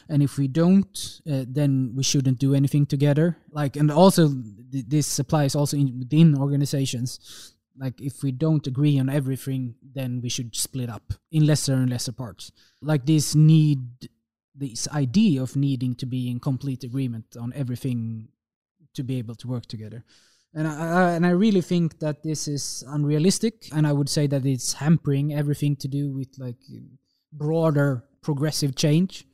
And 0.08 0.22
if 0.22 0.38
we 0.38 0.48
don't, 0.48 1.20
uh, 1.30 1.44
then 1.46 1.92
we 1.94 2.02
shouldn't 2.02 2.38
do 2.38 2.54
anything 2.54 2.86
together. 2.86 3.36
Like, 3.50 3.76
and 3.76 3.90
also 3.90 4.28
th- 4.28 4.86
this 4.86 5.18
applies 5.18 5.54
also 5.54 5.76
in, 5.76 5.98
within 5.98 6.38
organizations. 6.38 7.54
Like, 7.76 8.00
if 8.00 8.22
we 8.22 8.32
don't 8.32 8.66
agree 8.66 8.98
on 8.98 9.08
everything, 9.08 9.74
then 9.82 10.20
we 10.22 10.28
should 10.28 10.54
split 10.56 10.90
up 10.90 11.12
in 11.30 11.46
lesser 11.46 11.74
and 11.74 11.90
lesser 11.90 12.12
parts. 12.12 12.52
Like 12.82 13.06
this 13.06 13.34
need, 13.34 14.08
this 14.54 14.88
idea 14.88 15.42
of 15.42 15.56
needing 15.56 15.94
to 15.96 16.06
be 16.06 16.30
in 16.30 16.40
complete 16.40 16.84
agreement 16.84 17.36
on 17.40 17.52
everything 17.54 18.28
to 18.94 19.02
be 19.04 19.18
able 19.18 19.36
to 19.36 19.48
work 19.48 19.66
together. 19.66 20.04
And 20.58 20.66
I, 20.66 21.12
and 21.12 21.24
I 21.24 21.30
really 21.30 21.60
think 21.60 22.00
that 22.00 22.24
this 22.24 22.48
is 22.48 22.82
unrealistic, 22.88 23.68
and 23.72 23.86
I 23.86 23.92
would 23.92 24.08
say 24.08 24.26
that 24.26 24.44
it's 24.44 24.72
hampering 24.72 25.32
everything 25.32 25.76
to 25.76 25.86
do 25.86 26.10
with 26.10 26.30
like 26.36 26.56
broader 27.32 28.02
progressive 28.22 28.74
change, 28.74 29.24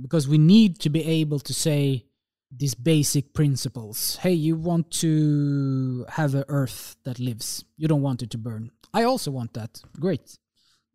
because 0.00 0.26
we 0.26 0.38
need 0.38 0.80
to 0.80 0.88
be 0.88 1.04
able 1.20 1.40
to 1.40 1.52
say 1.52 2.06
these 2.50 2.74
basic 2.74 3.34
principles. 3.34 4.16
Hey, 4.16 4.32
you 4.32 4.56
want 4.56 4.90
to 5.02 6.06
have 6.08 6.34
an 6.34 6.44
earth 6.48 6.96
that 7.04 7.18
lives. 7.18 7.66
You 7.76 7.86
don't 7.86 8.00
want 8.00 8.22
it 8.22 8.30
to 8.30 8.38
burn. 8.38 8.70
I 8.94 9.02
also 9.02 9.30
want 9.30 9.52
that. 9.52 9.82
Great. 10.00 10.38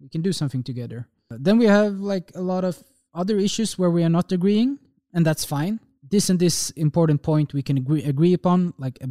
We 0.01 0.09
can 0.09 0.23
do 0.23 0.34
something 0.34 0.63
together. 0.63 1.07
Then 1.30 1.59
we 1.59 1.65
have 1.65 1.99
like 1.99 2.32
a 2.34 2.41
lot 2.41 2.63
of 2.63 2.82
other 3.13 3.38
issues 3.38 3.78
where 3.78 3.91
we 3.91 4.03
are 4.03 4.09
not 4.09 4.32
agreeing, 4.32 4.80
and 5.13 5.23
that's 5.23 5.45
fine. 5.45 5.80
This 6.09 6.32
and 6.32 6.39
this 6.39 6.71
important 6.71 7.21
point 7.21 7.53
we 7.53 7.61
can 7.61 7.78
agree 7.78 8.03
agree 8.03 8.34
upon, 8.34 8.73
like 8.80 8.97
a 9.01 9.09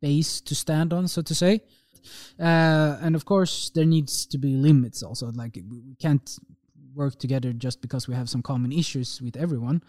base 0.00 0.40
to 0.42 0.54
stand 0.54 0.92
on, 0.92 1.08
so 1.08 1.22
to 1.22 1.34
say. 1.34 1.60
Uh, 2.38 2.96
and 3.02 3.14
of 3.14 3.24
course, 3.24 3.70
there 3.74 3.84
needs 3.84 4.26
to 4.26 4.38
be 4.38 4.54
limits 4.54 5.02
also. 5.02 5.30
Like 5.32 5.58
we 5.68 5.94
can't 5.96 6.38
work 6.94 7.18
together 7.18 7.52
just 7.52 7.80
because 7.80 8.08
we 8.08 8.14
have 8.14 8.28
some 8.28 8.42
common 8.42 8.72
issues 8.72 9.22
with 9.22 9.36
everyone. 9.36 9.82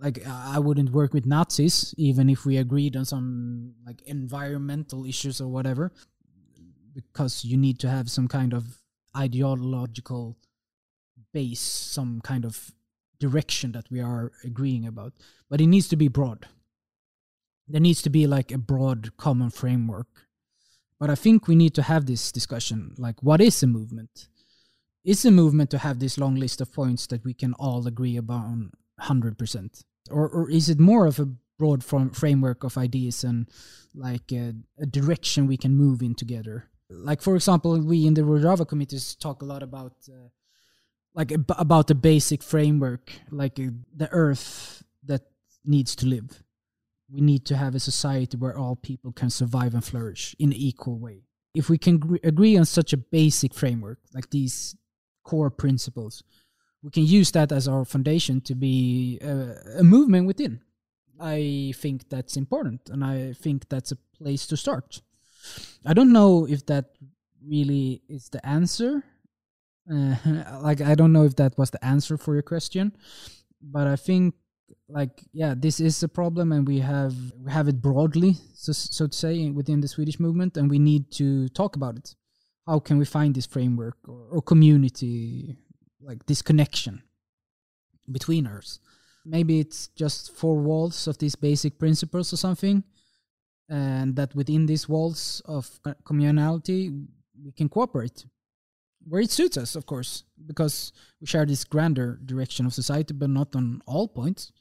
Like 0.00 0.26
I 0.26 0.58
wouldn't 0.58 0.90
work 0.90 1.12
with 1.12 1.26
Nazis 1.26 1.94
even 1.98 2.30
if 2.30 2.44
we 2.46 2.56
agreed 2.58 2.96
on 2.96 3.04
some 3.04 3.74
like 3.86 4.02
environmental 4.02 5.04
issues 5.04 5.40
or 5.40 5.48
whatever, 5.48 5.92
because 6.94 7.44
you 7.44 7.56
need 7.56 7.78
to 7.80 7.88
have 7.88 8.10
some 8.10 8.28
kind 8.28 8.52
of 8.52 8.78
ideological 9.16 10.36
base, 11.32 11.60
some 11.60 12.20
kind 12.20 12.44
of 12.44 12.72
direction 13.18 13.72
that 13.72 13.90
we 13.90 14.00
are 14.00 14.32
agreeing 14.44 14.86
about. 14.86 15.12
But 15.50 15.60
it 15.60 15.66
needs 15.66 15.88
to 15.88 15.96
be 15.96 16.08
broad. 16.08 16.46
There 17.66 17.80
needs 17.80 18.02
to 18.02 18.10
be 18.10 18.26
like 18.26 18.52
a 18.52 18.58
broad 18.58 19.16
common 19.16 19.50
framework. 19.50 20.06
But 21.00 21.10
I 21.10 21.14
think 21.14 21.48
we 21.48 21.54
need 21.54 21.74
to 21.74 21.82
have 21.82 22.06
this 22.06 22.30
discussion 22.32 22.94
like, 22.98 23.22
what 23.22 23.40
is 23.40 23.62
a 23.62 23.66
movement? 23.66 24.28
Is 25.04 25.24
a 25.24 25.30
movement 25.30 25.70
to 25.70 25.78
have 25.78 25.98
this 25.98 26.16
long 26.16 26.34
list 26.34 26.60
of 26.60 26.72
points 26.72 27.06
that 27.08 27.24
we 27.24 27.34
can 27.34 27.52
all 27.54 27.86
agree 27.86 28.16
about 28.16 28.46
100%? 29.02 29.84
Or, 30.10 30.28
or 30.28 30.50
is 30.50 30.68
it 30.68 30.78
more 30.78 31.06
of 31.06 31.18
a 31.18 31.28
broad 31.58 31.84
framework 31.84 32.64
of 32.64 32.78
ideas 32.78 33.24
and 33.24 33.48
like 33.94 34.32
a, 34.32 34.54
a 34.78 34.86
direction 34.86 35.46
we 35.46 35.56
can 35.56 35.76
move 35.76 36.02
in 36.02 36.14
together? 36.14 36.70
Like, 36.88 37.22
for 37.22 37.34
example, 37.34 37.78
we 37.80 38.06
in 38.06 38.14
the 38.14 38.22
Rojava 38.22 38.66
committees 38.66 39.14
talk 39.14 39.42
a 39.42 39.46
lot 39.46 39.62
about. 39.62 39.92
Uh, 40.08 40.28
like 41.14 41.32
ab- 41.32 41.54
about 41.58 41.86
the 41.86 41.94
basic 41.94 42.42
framework 42.42 43.12
like 43.30 43.58
uh, 43.58 43.70
the 43.96 44.10
earth 44.10 44.82
that 45.04 45.22
needs 45.64 45.94
to 45.96 46.06
live 46.06 46.42
we 47.10 47.20
need 47.20 47.44
to 47.46 47.56
have 47.56 47.74
a 47.74 47.80
society 47.80 48.36
where 48.36 48.56
all 48.56 48.76
people 48.76 49.12
can 49.12 49.30
survive 49.30 49.74
and 49.74 49.84
flourish 49.84 50.34
in 50.38 50.50
an 50.52 50.58
equal 50.58 50.98
way. 50.98 51.24
If 51.54 51.68
we 51.68 51.78
can 51.78 51.98
gr- 51.98 52.16
agree 52.24 52.56
on 52.56 52.64
such 52.64 52.92
a 52.92 52.96
basic 52.96 53.54
framework 53.54 53.98
like 54.14 54.30
these 54.30 54.76
core 55.22 55.50
principles 55.50 56.22
we 56.84 56.90
can 56.90 57.06
use 57.06 57.30
that 57.32 57.50
as 57.50 57.66
our 57.66 57.86
foundation 57.86 58.42
to 58.42 58.54
be 58.54 59.18
a, 59.22 59.78
a 59.78 59.82
movement 59.82 60.26
within. 60.26 60.60
I 61.18 61.72
think 61.76 62.10
that's 62.10 62.36
important 62.36 62.90
and 62.90 63.02
i 63.02 63.32
think 63.32 63.68
that's 63.68 63.90
a 63.92 63.96
place 64.18 64.46
to 64.48 64.56
start. 64.56 65.00
I 65.86 65.94
don't 65.94 66.12
know 66.12 66.46
if 66.46 66.66
that 66.66 66.86
really 67.46 68.02
is 68.08 68.28
the 68.28 68.44
answer. 68.46 69.02
Uh, 69.90 70.16
like 70.62 70.80
I 70.80 70.94
don't 70.94 71.12
know 71.12 71.24
if 71.24 71.36
that 71.36 71.56
was 71.56 71.70
the 71.70 71.84
answer 71.84 72.16
for 72.18 72.34
your 72.34 72.42
question, 72.42 72.96
but 73.62 73.86
I 73.86 73.96
think 73.96 74.34
like 74.88 75.22
yeah, 75.32 75.54
this 75.56 75.80
is 75.80 76.02
a 76.02 76.08
problem, 76.08 76.52
and 76.52 76.66
we 76.66 76.80
have 76.80 77.14
we 77.36 77.50
have 77.50 77.68
it 77.68 77.80
broadly, 77.80 78.36
so 78.54 78.72
so 78.72 79.06
to 79.06 79.16
say, 79.16 79.50
within 79.50 79.80
the 79.80 79.88
Swedish 79.88 80.20
movement, 80.20 80.56
and 80.56 80.70
we 80.70 80.78
need 80.78 81.10
to 81.12 81.48
talk 81.48 81.76
about 81.76 81.96
it. 81.96 82.14
How 82.66 82.78
can 82.78 82.98
we 82.98 83.04
find 83.04 83.34
this 83.34 83.46
framework 83.46 83.96
or, 84.08 84.26
or 84.30 84.42
community, 84.42 85.56
like 86.00 86.24
this 86.26 86.42
connection 86.42 87.02
between 88.10 88.46
us? 88.46 88.78
Maybe 89.26 89.60
it's 89.60 89.88
just 89.88 90.32
four 90.34 90.56
walls 90.56 91.06
of 91.06 91.18
these 91.18 91.34
basic 91.34 91.78
principles 91.78 92.32
or 92.32 92.36
something, 92.36 92.84
and 93.68 94.16
that 94.16 94.34
within 94.34 94.66
these 94.66 94.88
walls 94.88 95.42
of 95.46 95.80
co- 95.82 95.94
communality 96.04 97.06
we 97.42 97.52
can 97.52 97.68
cooperate 97.68 98.24
where 99.08 99.20
it 99.20 99.30
suits 99.30 99.56
us, 99.56 99.76
of 99.76 99.86
course, 99.86 100.24
because 100.46 100.92
we 101.20 101.26
share 101.26 101.46
this 101.46 101.64
grander 101.64 102.18
direction 102.24 102.66
of 102.66 102.74
society, 102.74 103.14
but 103.14 103.30
not 103.30 103.54
on 103.56 103.82
all 103.86 104.08
points. 104.08 104.52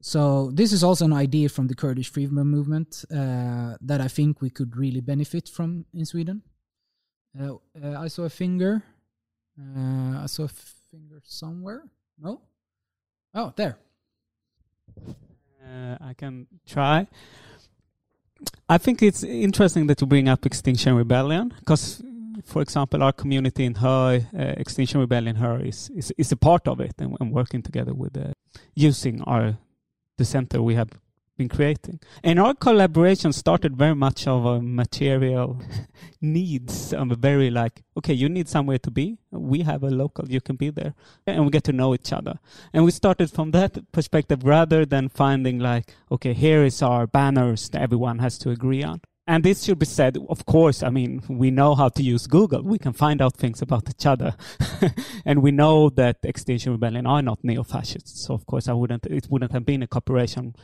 So 0.00 0.50
this 0.52 0.72
is 0.72 0.84
also 0.84 1.06
an 1.06 1.14
idea 1.14 1.48
from 1.48 1.66
the 1.66 1.74
Kurdish 1.74 2.10
freedom 2.10 2.34
movement 2.50 3.04
uh, 3.10 3.76
that 3.80 4.00
I 4.02 4.08
think 4.08 4.42
we 4.42 4.50
could 4.50 4.76
really 4.76 5.00
benefit 5.00 5.48
from 5.48 5.86
in 5.94 6.04
Sweden. 6.04 6.42
Uh, 7.40 7.54
uh, 7.82 7.98
I 7.98 8.08
saw 8.08 8.24
a 8.24 8.30
finger. 8.30 8.82
Uh, 9.58 10.22
I 10.22 10.26
saw 10.26 10.44
a 10.44 10.48
finger 10.48 11.22
somewhere. 11.24 11.84
No. 12.20 12.42
Oh, 13.34 13.52
there. 13.56 13.78
Uh, 14.98 15.96
I 16.00 16.12
can 16.14 16.46
try. 16.66 17.08
I 18.68 18.78
think 18.78 19.02
it's 19.02 19.24
interesting 19.24 19.86
that 19.86 20.00
you 20.00 20.06
bring 20.06 20.28
up 20.28 20.44
Extinction 20.44 20.94
Rebellion 20.94 21.52
because, 21.58 22.02
for 22.44 22.62
example, 22.62 23.02
our 23.02 23.12
community 23.12 23.64
in 23.64 23.74
Höör, 23.74 24.26
uh, 24.34 24.60
Extinction 24.60 25.00
Rebellion 25.00 25.36
Höör, 25.36 25.66
is, 25.66 25.90
is 25.90 26.12
is 26.16 26.32
a 26.32 26.36
part 26.36 26.68
of 26.68 26.80
it 26.80 26.94
and, 26.98 27.16
and 27.20 27.32
working 27.32 27.62
together 27.62 27.94
with 27.94 28.16
uh, 28.16 28.32
using 28.74 29.22
our 29.22 29.56
the 30.16 30.24
center 30.24 30.62
we 30.62 30.74
have 30.74 30.90
been 31.36 31.48
creating. 31.48 32.00
And 32.22 32.38
our 32.38 32.54
collaboration 32.54 33.32
started 33.32 33.76
very 33.76 33.94
much 33.94 34.26
of 34.26 34.44
a 34.44 34.60
material 34.60 35.60
needs. 36.20 36.92
of 36.92 37.10
a 37.10 37.16
very 37.16 37.50
like, 37.50 37.82
okay, 37.96 38.14
you 38.14 38.28
need 38.28 38.48
somewhere 38.48 38.78
to 38.78 38.90
be. 38.90 39.18
We 39.30 39.62
have 39.62 39.82
a 39.82 39.90
local, 39.90 40.28
you 40.28 40.40
can 40.40 40.56
be 40.56 40.70
there, 40.70 40.94
and 41.26 41.44
we 41.44 41.50
get 41.50 41.64
to 41.64 41.72
know 41.72 41.94
each 41.94 42.12
other. 42.12 42.38
And 42.72 42.84
we 42.84 42.90
started 42.92 43.30
from 43.30 43.50
that 43.50 43.90
perspective 43.92 44.44
rather 44.44 44.86
than 44.86 45.08
finding 45.08 45.58
like, 45.58 45.94
okay, 46.10 46.34
here 46.34 46.64
is 46.64 46.82
our 46.82 47.06
banners 47.06 47.68
that 47.70 47.82
everyone 47.82 48.20
has 48.20 48.38
to 48.38 48.50
agree 48.50 48.84
on. 48.84 49.00
And 49.26 49.42
this 49.42 49.64
should 49.64 49.78
be 49.78 49.86
said, 49.86 50.18
of 50.28 50.44
course, 50.44 50.82
I 50.82 50.90
mean, 50.90 51.22
we 51.28 51.50
know 51.50 51.74
how 51.74 51.88
to 51.88 52.02
use 52.02 52.26
Google. 52.26 52.62
We 52.62 52.78
can 52.78 52.92
find 52.92 53.22
out 53.22 53.36
things 53.36 53.62
about 53.62 53.88
each 53.88 54.04
other. 54.04 54.36
and 55.24 55.42
we 55.42 55.50
know 55.50 55.88
that 55.90 56.18
Extinction 56.22 56.72
Rebellion 56.72 57.06
are 57.06 57.22
not 57.22 57.42
neo-fascists. 57.42 58.26
So 58.26 58.34
of 58.34 58.44
course 58.44 58.68
I 58.68 58.74
wouldn't, 58.74 59.06
it 59.06 59.28
wouldn't 59.30 59.52
have 59.52 59.64
been 59.64 59.82
a 59.82 59.86
cooperation. 59.86 60.54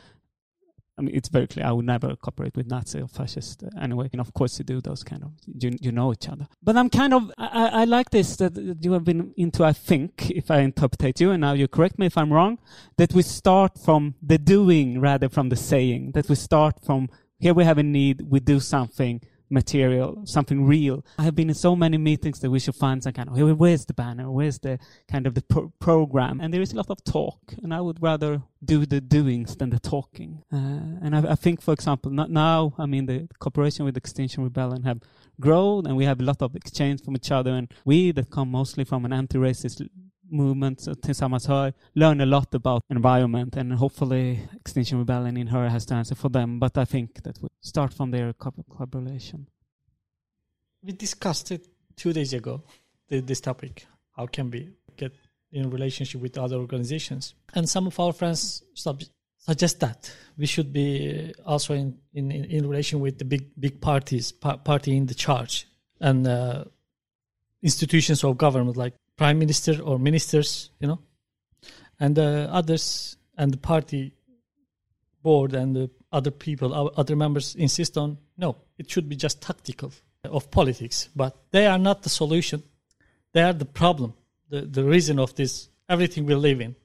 I 0.95 1.01
mean, 1.01 1.15
it's 1.15 1.29
very 1.29 1.47
clear. 1.47 1.65
I 1.65 1.71
would 1.71 1.85
never 1.85 2.15
cooperate 2.15 2.55
with 2.55 2.67
Nazi 2.67 3.01
or 3.01 3.07
fascist 3.07 3.63
anyway. 3.81 4.09
And 4.11 4.21
of 4.21 4.31
course 4.35 4.59
you 4.59 4.65
do 4.65 4.79
those 4.79 5.03
kind 5.03 5.23
of, 5.23 5.31
you, 5.47 5.71
you 5.81 5.91
know 5.91 6.13
each 6.13 6.29
other. 6.29 6.47
But 6.61 6.77
I'm 6.77 6.91
kind 6.91 7.15
of, 7.15 7.31
I, 7.39 7.47
I 7.47 7.81
I 7.81 7.83
like 7.85 8.11
this 8.11 8.35
that 8.35 8.55
you 8.81 8.91
have 8.91 9.03
been 9.03 9.33
into, 9.37 9.63
I 9.63 9.73
think, 9.73 10.29
if 10.29 10.51
I 10.51 10.59
interpret 10.59 11.19
you, 11.19 11.31
and 11.31 11.41
now 11.41 11.53
you 11.53 11.67
correct 11.67 11.97
me 11.97 12.05
if 12.05 12.15
I'm 12.15 12.31
wrong, 12.31 12.59
that 12.97 13.13
we 13.13 13.23
start 13.23 13.79
from 13.79 14.13
the 14.21 14.37
doing 14.37 14.99
rather 15.01 15.29
from 15.29 15.49
the 15.49 15.55
saying, 15.55 16.11
that 16.11 16.29
we 16.29 16.35
start 16.35 16.75
from 16.85 17.09
here 17.41 17.53
we 17.53 17.63
have 17.65 17.79
a 17.79 17.83
need, 17.83 18.21
we 18.21 18.39
do 18.39 18.59
something, 18.59 19.19
material, 19.49 20.21
something 20.25 20.65
real. 20.65 21.03
I 21.17 21.23
have 21.23 21.35
been 21.35 21.49
in 21.49 21.55
so 21.55 21.75
many 21.75 21.97
meetings 21.97 22.39
that 22.39 22.49
we 22.49 22.59
should 22.59 22.75
find 22.75 23.03
some 23.03 23.13
kind 23.13 23.29
of 23.29 23.59
where's 23.59 23.85
the 23.85 23.93
banner, 23.93 24.31
where's 24.31 24.59
the 24.59 24.79
kind 25.09 25.27
of 25.27 25.33
the 25.33 25.41
pro- 25.41 25.73
program, 25.79 26.39
and 26.39 26.53
there 26.53 26.61
is 26.61 26.71
a 26.71 26.77
lot 26.77 26.89
of 26.89 27.03
talk, 27.03 27.39
and 27.61 27.73
I 27.73 27.81
would 27.81 28.01
rather 28.01 28.43
do 28.63 28.85
the 28.85 29.01
doings 29.01 29.55
than 29.55 29.71
the 29.71 29.79
talking. 29.79 30.43
Uh, 30.53 31.03
and 31.03 31.15
I, 31.15 31.31
I, 31.31 31.35
think, 31.35 31.61
for 31.61 31.73
example, 31.73 32.11
now, 32.11 32.73
I 32.77 32.85
mean, 32.85 33.07
the 33.07 33.27
cooperation 33.39 33.85
with 33.85 33.97
Extinction 33.97 34.43
Rebellion 34.43 34.83
have 34.83 35.01
grown, 35.39 35.87
and 35.87 35.97
we 35.97 36.05
have 36.05 36.21
a 36.21 36.23
lot 36.23 36.41
of 36.41 36.55
exchange 36.55 37.03
from 37.03 37.15
each 37.15 37.31
other, 37.31 37.51
and 37.51 37.71
we 37.83 38.11
that 38.11 38.29
come 38.29 38.51
mostly 38.51 38.83
from 38.83 39.03
an 39.05 39.13
anti-racist 39.13 39.87
movement 40.31 40.87
tillsammans 41.01 41.47
Höör 41.47 41.73
learn 41.93 42.21
a 42.21 42.25
lot 42.25 42.55
about 42.55 42.83
environment 42.89 43.57
and 43.57 43.73
hopefully 43.73 44.39
Extinction 44.55 44.99
Rebellion 44.99 45.37
in 45.37 45.47
Höör 45.47 45.69
has 45.69 45.85
the 45.85 45.95
answer 45.95 46.15
for 46.15 46.29
them 46.29 46.59
but 46.59 46.77
I 46.77 46.85
think 46.85 47.23
that 47.23 47.41
we 47.41 47.49
start 47.61 47.93
from 47.93 48.11
their 48.11 48.33
collaboration. 48.33 49.47
We 50.83 50.93
discussed 50.93 51.51
it 51.51 51.67
two 51.95 52.13
days 52.13 52.33
ago, 52.33 52.63
this 53.09 53.41
topic. 53.41 53.85
How 54.17 54.27
can 54.27 54.49
we 54.49 54.69
get 54.97 55.13
in 55.51 55.69
relationship 55.69 56.21
with 56.21 56.37
other 56.37 56.57
organizations? 56.57 57.35
And 57.53 57.69
some 57.69 57.87
of 57.87 57.99
our 57.99 58.13
friends 58.13 58.63
suggest 59.37 59.79
that 59.79 60.11
we 60.37 60.45
should 60.45 60.73
be 60.73 61.33
also 61.45 61.73
in, 61.73 61.97
in, 62.13 62.31
in 62.31 62.67
relation 62.67 62.99
with 62.99 63.17
the 63.17 63.25
big 63.25 63.51
big 63.59 63.81
parties, 63.81 64.31
pa- 64.31 64.57
party 64.57 64.95
in 64.95 65.05
the 65.05 65.13
charge, 65.13 65.67
and 65.99 66.27
uh, 66.27 66.65
institutions 67.61 68.23
of 68.23 68.37
government 68.37 68.77
like 68.77 68.93
prime 69.21 69.37
minister 69.37 69.79
or 69.83 69.99
ministers, 69.99 70.71
you 70.79 70.87
know, 70.87 70.99
and 71.99 72.15
the 72.15 72.49
others 72.51 73.17
and 73.37 73.53
the 73.53 73.57
party 73.57 74.15
board 75.21 75.53
and 75.53 75.75
the 75.75 75.91
other 76.11 76.31
people, 76.31 76.91
other 76.97 77.15
members 77.15 77.53
insist 77.53 77.99
on 77.99 78.17
no, 78.35 78.55
it 78.79 78.89
should 78.89 79.07
be 79.07 79.15
just 79.15 79.39
tactical 79.39 79.91
of 80.25 80.49
politics, 80.49 81.07
but 81.15 81.37
they 81.51 81.67
are 81.67 81.77
not 81.77 82.01
the 82.01 82.09
solution. 82.09 82.63
They 83.33 83.43
are 83.43 83.53
the 83.53 83.65
problem, 83.81 84.15
the, 84.49 84.61
the 84.61 84.83
reason 84.83 85.19
of 85.19 85.35
this, 85.35 85.69
everything 85.87 86.25
we 86.25 86.33
live 86.33 86.59
in. 86.59 86.75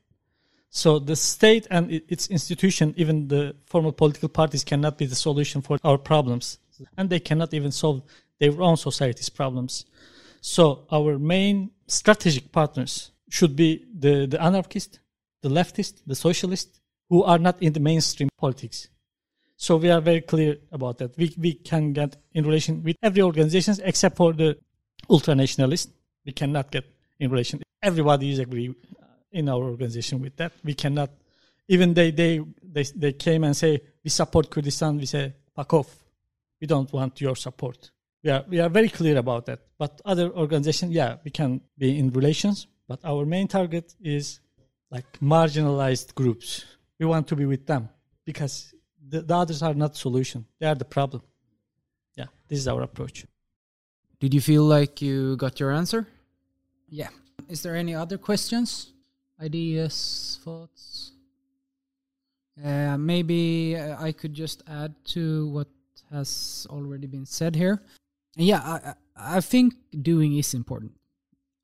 So 0.68 0.98
the 0.98 1.16
state 1.16 1.66
and 1.70 1.90
its 1.90 2.28
institution, 2.28 2.92
even 2.98 3.28
the 3.28 3.56
formal 3.64 3.92
political 3.92 4.28
parties, 4.28 4.62
cannot 4.62 4.98
be 4.98 5.06
the 5.06 5.14
solution 5.14 5.62
for 5.62 5.78
our 5.82 5.96
problems, 5.96 6.58
and 6.98 7.08
they 7.08 7.20
cannot 7.20 7.54
even 7.54 7.72
solve 7.72 8.02
their 8.38 8.60
own 8.60 8.76
society's 8.76 9.30
problems. 9.30 9.86
So 10.42 10.86
our 10.92 11.18
main 11.18 11.70
strategic 11.86 12.52
partners 12.52 13.12
should 13.28 13.56
be 13.56 13.84
the, 13.92 14.26
the 14.26 14.42
anarchist, 14.42 15.00
the 15.42 15.48
leftist, 15.48 16.02
the 16.06 16.14
socialist, 16.14 16.80
who 17.08 17.22
are 17.22 17.38
not 17.38 17.62
in 17.62 17.72
the 17.72 17.80
mainstream 17.80 18.28
politics. 18.38 18.88
So 19.56 19.76
we 19.76 19.90
are 19.90 20.00
very 20.00 20.20
clear 20.20 20.58
about 20.70 20.98
that. 20.98 21.16
We, 21.16 21.34
we 21.38 21.54
can 21.54 21.92
get 21.92 22.16
in 22.32 22.44
relation 22.44 22.82
with 22.82 22.96
every 23.02 23.22
organization 23.22 23.76
except 23.84 24.16
for 24.16 24.32
the 24.32 24.58
ultranationalist. 25.08 25.88
We 26.24 26.32
cannot 26.32 26.70
get 26.70 26.84
in 27.18 27.30
relation. 27.30 27.62
Everybody 27.82 28.32
is 28.32 28.38
agree 28.38 28.68
uh, 28.68 29.06
in 29.30 29.48
our 29.48 29.62
organization 29.62 30.20
with 30.20 30.36
that. 30.36 30.52
We 30.62 30.74
cannot, 30.74 31.10
even 31.68 31.94
they, 31.94 32.10
they, 32.10 32.40
they, 32.62 32.82
they 32.94 33.12
came 33.12 33.44
and 33.44 33.56
say, 33.56 33.80
we 34.04 34.10
support 34.10 34.50
Kurdistan. 34.50 34.98
We 34.98 35.06
say, 35.06 35.34
fuck 35.54 35.72
off. 35.72 35.96
We 36.60 36.66
don't 36.66 36.92
want 36.92 37.20
your 37.20 37.36
support. 37.36 37.90
We 38.26 38.32
are, 38.32 38.44
we 38.48 38.58
are 38.58 38.68
very 38.68 38.88
clear 38.88 39.18
about 39.18 39.46
that. 39.46 39.60
But 39.78 40.00
other 40.04 40.32
organizations, 40.32 40.90
yeah, 40.92 41.14
we 41.24 41.30
can 41.30 41.60
be 41.78 41.96
in 41.96 42.10
relations, 42.10 42.66
but 42.88 42.98
our 43.04 43.24
main 43.24 43.46
target 43.46 43.94
is 44.00 44.40
like 44.90 45.06
marginalized 45.20 46.12
groups. 46.16 46.64
We 46.98 47.06
want 47.06 47.28
to 47.28 47.36
be 47.36 47.44
with 47.44 47.66
them 47.66 47.88
because 48.24 48.74
the, 49.08 49.22
the 49.22 49.36
others 49.36 49.62
are 49.62 49.74
not 49.74 49.94
solution. 49.94 50.44
They 50.58 50.66
are 50.66 50.74
the 50.74 50.84
problem. 50.84 51.22
Yeah, 52.16 52.24
this 52.48 52.58
is 52.58 52.66
our 52.66 52.82
approach. 52.82 53.26
Did 54.18 54.34
you 54.34 54.40
feel 54.40 54.64
like 54.64 55.00
you 55.00 55.36
got 55.36 55.60
your 55.60 55.70
answer? 55.70 56.08
Yeah. 56.88 57.10
Is 57.48 57.62
there 57.62 57.76
any 57.76 57.94
other 57.94 58.18
questions, 58.18 58.92
ideas, 59.40 60.40
thoughts? 60.42 61.12
Uh, 62.58 62.96
maybe 62.98 63.76
uh, 63.76 64.02
I 64.02 64.10
could 64.10 64.34
just 64.34 64.64
add 64.66 64.96
to 65.14 65.46
what 65.50 65.68
has 66.10 66.66
already 66.70 67.06
been 67.06 67.26
said 67.26 67.54
here 67.54 67.80
yeah, 68.36 68.60
I, 68.60 68.94
I 69.36 69.40
think 69.40 69.74
doing 70.02 70.36
is 70.36 70.54
important. 70.54 70.92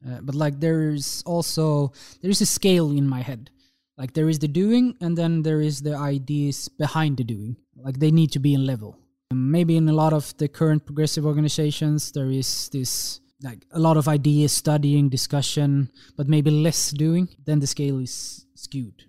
Uh, 0.06 0.20
but 0.22 0.34
like 0.34 0.58
there's 0.58 1.22
also 1.24 1.92
there 2.20 2.30
is 2.30 2.40
a 2.40 2.46
scale 2.46 2.90
in 2.90 3.08
my 3.08 3.20
head. 3.20 3.50
Like 3.96 4.14
there 4.14 4.28
is 4.28 4.38
the 4.38 4.48
doing, 4.48 4.96
and 5.00 5.16
then 5.16 5.42
there 5.42 5.60
is 5.60 5.82
the 5.82 5.94
ideas 5.94 6.68
behind 6.68 7.18
the 7.18 7.24
doing. 7.24 7.56
Like 7.76 7.98
they 7.98 8.10
need 8.10 8.32
to 8.32 8.40
be 8.40 8.54
in 8.54 8.66
level. 8.66 8.98
maybe 9.32 9.76
in 9.76 9.88
a 9.88 9.92
lot 9.94 10.12
of 10.12 10.36
the 10.36 10.46
current 10.48 10.84
progressive 10.84 11.24
organizations, 11.24 12.12
there 12.12 12.30
is 12.30 12.68
this 12.68 13.20
like 13.42 13.64
a 13.70 13.78
lot 13.78 13.96
of 13.96 14.06
ideas, 14.06 14.52
studying, 14.52 15.08
discussion, 15.08 15.90
but 16.16 16.28
maybe 16.28 16.50
less 16.50 16.90
doing. 16.90 17.28
Then 17.44 17.60
the 17.60 17.66
scale 17.66 17.98
is 17.98 18.46
skewed, 18.54 19.04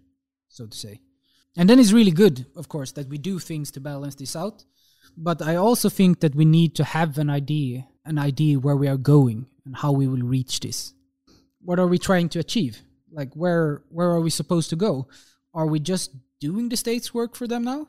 so 0.47 0.66
to 0.66 0.78
say. 0.78 1.01
And 1.55 1.70
then 1.70 1.80
it's 1.80 1.91
really 1.91 2.11
good, 2.11 2.45
of 2.55 2.68
course, 2.68 2.93
that 2.93 3.09
we 3.09 3.18
do 3.18 3.38
things 3.39 3.70
to 3.72 3.80
balance 3.80 4.16
this 4.16 4.36
out 4.36 4.64
but 5.18 5.41
I 5.41 5.55
also 5.55 5.89
think 5.89 6.20
that 6.22 6.36
we 6.36 6.45
need 6.45 6.76
to 6.76 6.84
have 6.84 7.18
an 7.18 7.30
idea, 7.30 7.88
an 8.05 8.18
idea 8.18 8.59
where 8.59 8.76
we 8.76 8.88
are 8.88 8.97
going 8.97 9.47
and 9.66 9.76
how 9.76 9.91
we 9.91 10.07
will 10.07 10.22
reach 10.22 10.59
this. 10.59 10.93
What 11.61 11.80
are 11.80 11.88
we 11.88 11.97
trying 11.97 12.30
to 12.30 12.39
achieve? 12.39 12.82
Like 13.11 13.34
where 13.36 13.84
where 13.89 14.09
are 14.09 14.22
we 14.22 14.30
supposed 14.30 14.70
to 14.72 14.76
go? 14.76 15.07
Are 15.53 15.68
we 15.68 15.80
just 15.80 16.11
doing 16.39 16.70
the 16.70 16.78
state's 16.78 17.14
work 17.14 17.36
for 17.36 17.47
them 17.47 17.64
now? 17.64 17.88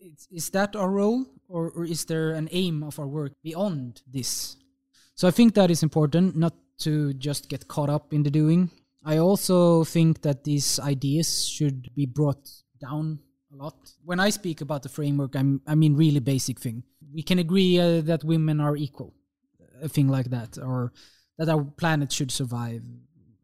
Is, 0.00 0.28
is 0.30 0.50
that 0.50 0.76
our 0.76 0.90
role, 0.90 1.26
or, 1.48 1.70
or 1.70 1.84
is 1.84 2.04
there 2.04 2.30
an 2.32 2.48
aim 2.52 2.82
of 2.82 2.98
our 2.98 3.06
work 3.06 3.32
beyond 3.42 4.02
this? 4.06 4.56
So 5.14 5.26
I 5.26 5.30
think 5.30 5.54
that 5.54 5.70
is 5.70 5.82
important, 5.82 6.36
not 6.36 6.54
to 6.78 7.12
just 7.14 7.48
get 7.48 7.68
caught 7.68 7.90
up 7.90 8.12
in 8.12 8.22
the 8.22 8.30
doing. 8.30 8.70
I 9.04 9.18
also 9.18 9.84
think 9.84 10.22
that 10.22 10.44
these 10.44 10.78
ideas 10.78 11.48
should 11.48 11.90
be 11.94 12.06
brought 12.06 12.50
down 12.80 13.20
a 13.52 13.56
lot. 13.56 13.74
When 14.04 14.20
I 14.20 14.30
speak 14.30 14.60
about 14.60 14.82
the 14.82 14.88
framework, 14.88 15.34
I'm, 15.34 15.60
I 15.66 15.74
mean 15.74 15.94
really 15.96 16.20
basic 16.20 16.58
thing. 16.58 16.82
We 17.12 17.22
can 17.22 17.38
agree 17.38 17.78
uh, 17.78 18.00
that 18.02 18.24
women 18.24 18.60
are 18.60 18.76
equal, 18.76 19.14
a 19.82 19.88
thing 19.88 20.08
like 20.08 20.30
that, 20.30 20.58
or 20.58 20.92
that 21.38 21.48
our 21.48 21.64
planet 21.64 22.12
should 22.12 22.30
survive, 22.30 22.82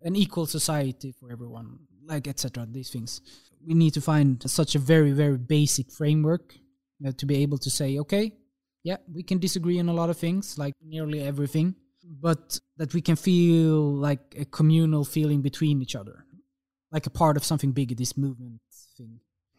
an 0.02 0.16
equal 0.16 0.46
society 0.46 1.12
for 1.12 1.32
everyone, 1.32 1.78
like 2.06 2.28
etc. 2.28 2.66
These 2.70 2.90
things. 2.90 3.20
We 3.66 3.74
need 3.74 3.94
to 3.94 4.00
find 4.00 4.42
such 4.50 4.74
a 4.74 4.78
very 4.78 5.12
very 5.12 5.38
basic 5.38 5.90
framework 5.90 6.54
uh, 7.06 7.12
to 7.16 7.26
be 7.26 7.36
able 7.36 7.58
to 7.58 7.70
say, 7.70 7.98
okay, 7.98 8.32
yeah, 8.82 8.98
we 9.12 9.22
can 9.22 9.38
disagree 9.38 9.80
on 9.80 9.88
a 9.88 9.94
lot 9.94 10.10
of 10.10 10.18
things, 10.18 10.58
like 10.58 10.74
nearly 10.84 11.22
everything, 11.22 11.74
but 12.04 12.60
that 12.76 12.92
we 12.92 13.00
can 13.00 13.16
feel 13.16 13.80
like 13.94 14.34
a 14.38 14.44
communal 14.44 15.04
feeling 15.04 15.40
between 15.40 15.80
each 15.80 15.96
other, 15.96 16.26
like 16.92 17.06
a 17.06 17.10
part 17.10 17.38
of 17.38 17.44
something 17.44 17.72
bigger. 17.72 17.94
This 17.94 18.18
movement 18.18 18.60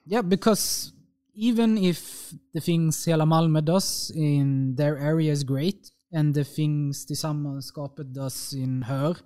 yeah, 0.05 0.21
because 0.21 0.93
even 1.33 1.77
if 1.77 2.33
the 2.53 2.61
things 2.61 3.03
Hela 3.05 3.25
Malmö 3.25 3.63
does 3.63 4.11
in 4.15 4.75
their 4.75 4.97
area 4.97 5.31
is 5.31 5.43
great, 5.43 5.91
and 6.11 6.33
the 6.33 6.43
things 6.43 7.05
Tillsammanskapet 7.05 8.13
does 8.13 8.53
in 8.53 8.83
Höör 8.87 9.21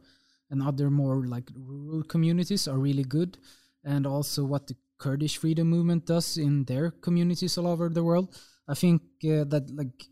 and 0.50 0.64
other 0.64 0.90
more 0.90 1.26
like 1.28 1.50
rural 1.54 2.04
communities 2.04 2.68
are 2.68 2.80
really 2.80 3.04
good, 3.04 3.38
and 3.84 4.08
also 4.08 4.44
what 4.44 4.68
the 4.68 4.76
Kurdish 4.98 5.38
freedom 5.38 5.70
movement 5.70 6.06
does 6.06 6.38
in 6.38 6.66
their 6.66 6.92
communities 6.92 7.58
all 7.58 7.68
over 7.68 7.90
the 7.90 8.04
world, 8.04 8.36
I 8.68 8.74
think 8.74 9.02
uh, 9.24 9.46
that 9.46 9.70
like 9.74 10.06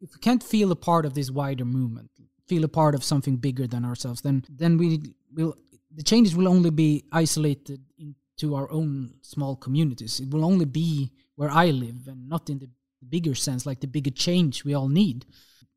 if 0.00 0.10
we 0.14 0.20
can't 0.20 0.42
feel 0.42 0.72
a 0.72 0.76
part 0.76 1.06
of 1.06 1.14
this 1.14 1.30
wider 1.30 1.64
movement, 1.64 2.10
feel 2.48 2.64
a 2.64 2.68
part 2.68 2.94
of 2.94 3.04
something 3.04 3.36
bigger 3.36 3.66
than 3.66 3.84
ourselves, 3.84 4.20
then 4.22 4.44
then 4.48 4.78
we 4.78 5.14
will 5.34 5.56
the 5.94 6.02
changes 6.02 6.34
will 6.34 6.48
only 6.48 6.70
be 6.70 7.04
isolated 7.12 7.80
in 7.98 8.14
to 8.38 8.54
our 8.54 8.70
own 8.70 9.14
small 9.22 9.56
communities. 9.56 10.20
It 10.20 10.30
will 10.30 10.44
only 10.44 10.64
be 10.64 11.12
where 11.36 11.50
I 11.50 11.70
live 11.70 12.06
and 12.06 12.28
not 12.28 12.50
in 12.50 12.58
the 12.58 12.68
bigger 13.08 13.34
sense, 13.34 13.66
like 13.66 13.80
the 13.80 13.86
bigger 13.86 14.10
change 14.10 14.64
we 14.64 14.74
all 14.74 14.88
need. 14.88 15.26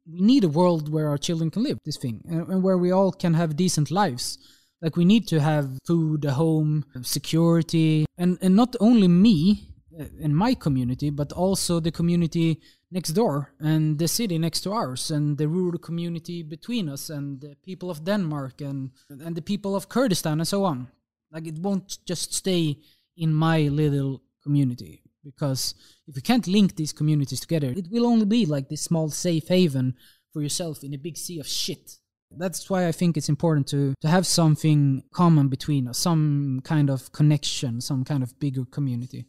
We 0.07 0.21
need 0.21 0.43
a 0.43 0.49
world 0.49 0.91
where 0.91 1.09
our 1.09 1.17
children 1.17 1.49
can 1.49 1.63
live 1.63 1.79
this 1.83 1.97
thing 1.97 2.21
and, 2.29 2.47
and 2.47 2.63
where 2.63 2.77
we 2.77 2.91
all 2.91 3.11
can 3.11 3.33
have 3.33 3.55
decent 3.55 3.89
lives. 3.89 4.37
Like 4.81 4.95
we 4.95 5.05
need 5.05 5.27
to 5.29 5.39
have 5.39 5.79
food, 5.85 6.25
a 6.25 6.31
home, 6.31 6.85
security, 7.01 8.05
and, 8.17 8.37
and 8.41 8.55
not 8.55 8.75
only 8.79 9.07
me 9.07 9.69
uh, 9.99 10.05
in 10.19 10.35
my 10.35 10.53
community, 10.53 11.09
but 11.09 11.31
also 11.31 11.79
the 11.79 11.91
community 11.91 12.59
next 12.91 13.13
door 13.13 13.53
and 13.59 13.97
the 13.97 14.07
city 14.07 14.37
next 14.37 14.61
to 14.61 14.71
ours 14.71 15.11
and 15.11 15.37
the 15.37 15.47
rural 15.47 15.79
community 15.79 16.43
between 16.43 16.89
us 16.89 17.09
and 17.09 17.41
the 17.41 17.55
people 17.63 17.89
of 17.89 18.03
Denmark 18.03 18.61
and 18.61 18.91
and 19.09 19.35
the 19.35 19.41
people 19.41 19.75
of 19.75 19.89
Kurdistan 19.89 20.39
and 20.39 20.47
so 20.47 20.63
on. 20.63 20.87
Like 21.31 21.47
it 21.47 21.59
won't 21.59 21.99
just 22.05 22.33
stay 22.33 22.77
in 23.17 23.33
my 23.33 23.63
little 23.63 24.21
community 24.43 25.03
because 25.23 25.73
if 26.07 26.15
you 26.15 26.21
can't 26.21 26.47
link 26.47 26.75
these 26.75 26.93
communities 26.93 27.39
together, 27.39 27.73
it 27.75 27.87
will 27.91 28.05
only 28.05 28.25
be 28.25 28.45
like 28.45 28.69
this 28.69 28.81
small 28.81 29.09
safe 29.09 29.47
haven 29.47 29.95
for 30.31 30.41
yourself 30.41 30.83
in 30.83 30.93
a 30.93 30.97
big 30.97 31.17
sea 31.17 31.39
of 31.39 31.47
shit. 31.47 31.97
That's 32.37 32.69
why 32.69 32.87
I 32.87 32.91
think 32.91 33.17
it's 33.17 33.29
important 33.29 33.67
to, 33.67 33.93
to 34.01 34.07
have 34.07 34.27
something 34.27 35.03
common 35.13 35.47
between 35.47 35.87
us, 35.87 35.97
some 35.97 36.61
kind 36.63 36.89
of 36.89 37.11
connection, 37.11 37.81
some 37.81 38.03
kind 38.03 38.23
of 38.23 38.37
bigger 38.39 38.65
community. 38.65 39.25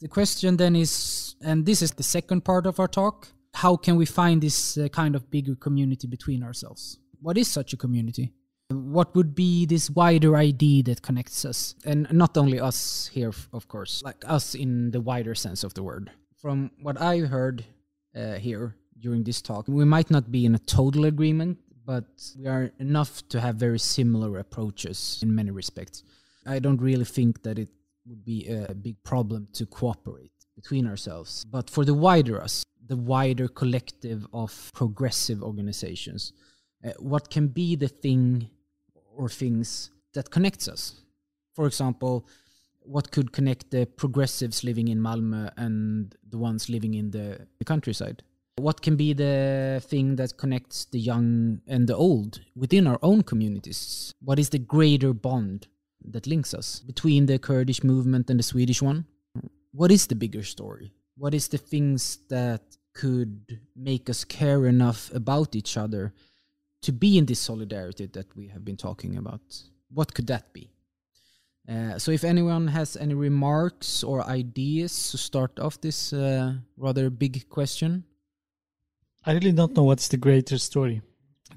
The 0.00 0.08
question 0.08 0.56
then 0.56 0.76
is, 0.76 1.36
and 1.42 1.66
this 1.66 1.82
is 1.82 1.92
the 1.92 2.02
second 2.02 2.44
part 2.44 2.66
of 2.66 2.80
our 2.80 2.88
talk, 2.88 3.28
how 3.54 3.76
can 3.76 3.96
we 3.96 4.06
find 4.06 4.42
this 4.42 4.76
uh, 4.76 4.88
kind 4.88 5.14
of 5.14 5.30
bigger 5.30 5.54
community 5.54 6.06
between 6.06 6.42
ourselves? 6.42 6.98
What 7.20 7.38
is 7.38 7.48
such 7.48 7.72
a 7.72 7.76
community? 7.76 8.32
What 8.68 9.14
would 9.14 9.34
be 9.34 9.64
this 9.64 9.90
wider 9.90 10.36
idea 10.36 10.82
that 10.84 11.02
connects 11.02 11.44
us? 11.44 11.76
And 11.84 12.08
not 12.12 12.36
only 12.36 12.58
us 12.58 13.08
here, 13.12 13.32
of 13.52 13.68
course, 13.68 14.02
like 14.02 14.24
us 14.26 14.54
in 14.54 14.90
the 14.90 15.00
wider 15.00 15.34
sense 15.34 15.62
of 15.62 15.74
the 15.74 15.84
word. 15.84 16.10
From 16.36 16.72
what 16.82 17.00
I 17.00 17.20
heard 17.20 17.64
uh, 18.14 18.34
here 18.34 18.74
during 18.98 19.22
this 19.22 19.40
talk, 19.40 19.68
we 19.68 19.84
might 19.84 20.10
not 20.10 20.32
be 20.32 20.44
in 20.44 20.54
a 20.54 20.58
total 20.58 21.04
agreement, 21.04 21.58
but 21.84 22.06
we 22.36 22.48
are 22.48 22.72
enough 22.80 23.26
to 23.28 23.40
have 23.40 23.54
very 23.54 23.78
similar 23.78 24.38
approaches 24.38 25.20
in 25.22 25.32
many 25.32 25.52
respects. 25.52 26.02
I 26.44 26.58
don't 26.58 26.80
really 26.80 27.04
think 27.04 27.44
that 27.44 27.58
it 27.60 27.68
would 28.06 28.24
be 28.24 28.48
a 28.48 28.74
big 28.74 29.00
problem 29.04 29.46
to 29.52 29.66
cooperate 29.66 30.32
between 30.56 30.88
ourselves. 30.88 31.44
But 31.44 31.70
for 31.70 31.84
the 31.84 31.94
wider 31.94 32.42
us, 32.42 32.64
the 32.84 32.96
wider 32.96 33.46
collective 33.46 34.26
of 34.32 34.70
progressive 34.74 35.42
organizations, 35.42 36.32
uh, 36.84 36.90
what 36.98 37.30
can 37.30 37.48
be 37.48 37.76
the 37.76 37.88
thing 37.88 38.50
or 39.16 39.28
things 39.28 39.90
that 40.14 40.30
connects 40.30 40.68
us? 40.68 41.00
For 41.54 41.66
example, 41.66 42.26
what 42.80 43.10
could 43.10 43.32
connect 43.32 43.70
the 43.70 43.86
progressives 43.86 44.62
living 44.62 44.88
in 44.88 44.98
Malmö 44.98 45.50
and 45.56 46.14
the 46.28 46.38
ones 46.38 46.68
living 46.68 46.94
in 46.94 47.10
the, 47.10 47.46
the 47.58 47.64
countryside? 47.64 48.22
What 48.58 48.80
can 48.80 48.96
be 48.96 49.12
the 49.12 49.82
thing 49.84 50.16
that 50.16 50.38
connects 50.38 50.86
the 50.86 50.98
young 50.98 51.60
and 51.66 51.86
the 51.86 51.96
old 51.96 52.40
within 52.54 52.86
our 52.86 52.98
own 53.02 53.22
communities? 53.22 54.14
What 54.20 54.38
is 54.38 54.50
the 54.50 54.58
greater 54.58 55.12
bond 55.12 55.66
that 56.04 56.26
links 56.26 56.54
us 56.54 56.80
between 56.80 57.26
the 57.26 57.38
Kurdish 57.38 57.82
movement 57.82 58.30
and 58.30 58.38
the 58.38 58.44
Swedish 58.44 58.80
one? 58.80 59.04
What 59.72 59.90
is 59.90 60.06
the 60.06 60.14
bigger 60.14 60.42
story? 60.42 60.92
What 61.18 61.34
is 61.34 61.48
the 61.48 61.58
things 61.58 62.18
that 62.30 62.62
could 62.94 63.60
make 63.74 64.08
us 64.08 64.24
care 64.24 64.66
enough 64.66 65.12
about 65.12 65.54
each 65.54 65.76
other 65.76 66.14
to 66.86 66.92
be 66.92 67.18
in 67.18 67.26
this 67.26 67.40
solidarity 67.40 68.06
that 68.06 68.28
we 68.36 68.46
have 68.46 68.64
been 68.64 68.76
talking 68.76 69.16
about? 69.18 69.42
What 69.92 70.14
could 70.14 70.28
that 70.28 70.52
be? 70.52 70.70
Uh, 71.68 71.98
so, 71.98 72.12
if 72.12 72.22
anyone 72.22 72.68
has 72.68 72.96
any 72.96 73.14
remarks 73.14 74.04
or 74.04 74.24
ideas 74.24 75.10
to 75.10 75.18
start 75.18 75.58
off 75.58 75.80
this 75.80 76.12
uh, 76.12 76.54
rather 76.76 77.10
big 77.10 77.48
question, 77.48 78.04
I 79.24 79.32
really 79.32 79.50
don't 79.50 79.74
know 79.74 79.82
what's 79.82 80.06
the 80.06 80.16
greater 80.16 80.58
story. 80.58 81.02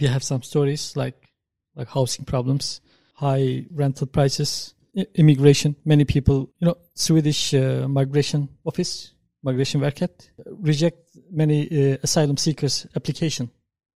We 0.01 0.07
have 0.07 0.23
some 0.23 0.41
stories 0.41 0.97
like 0.97 1.30
like 1.76 1.89
housing 1.89 2.26
problems, 2.26 2.81
high 3.14 3.65
rental 3.72 4.07
prices, 4.07 4.73
immigration. 5.14 5.76
Many 5.85 6.06
people, 6.06 6.49
you 6.60 6.68
know, 6.68 6.77
Swedish 6.95 7.53
uh, 7.53 7.88
migration 7.88 8.49
office, 8.65 9.14
Migrationsverket, 9.45 10.30
reject 10.47 10.97
many 11.30 11.68
uh, 11.69 11.97
asylum 12.01 12.38
seekers' 12.38 12.88
application, 12.95 13.51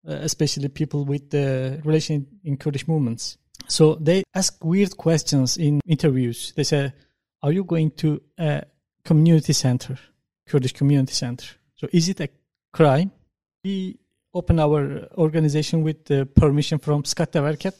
Uh, 0.08 0.12
especially 0.22 0.68
people 0.68 1.04
with 1.04 1.28
the 1.30 1.80
relation 1.84 2.26
in 2.44 2.56
Kurdish 2.56 2.88
movements. 2.88 3.36
So 3.68 3.96
they 3.96 4.22
ask 4.34 4.64
weird 4.64 4.96
questions 4.96 5.58
in 5.58 5.80
interviews. 5.86 6.54
They 6.56 6.64
say, 6.64 6.92
"Are 7.42 7.52
you 7.52 7.64
going 7.64 7.90
to 7.96 8.20
a 8.38 8.64
community 9.04 9.52
center, 9.52 9.98
Kurdish 10.48 10.72
community 10.72 11.12
center? 11.12 11.46
So 11.76 11.86
is 11.92 12.08
it 12.08 12.20
a 12.20 12.28
crime?" 12.72 13.12
we 13.64 13.98
open 14.32 14.58
our 14.58 15.08
organization 15.18 15.82
with 15.82 16.04
the 16.04 16.26
permission 16.26 16.78
from 16.78 17.02
Skatteverket. 17.02 17.74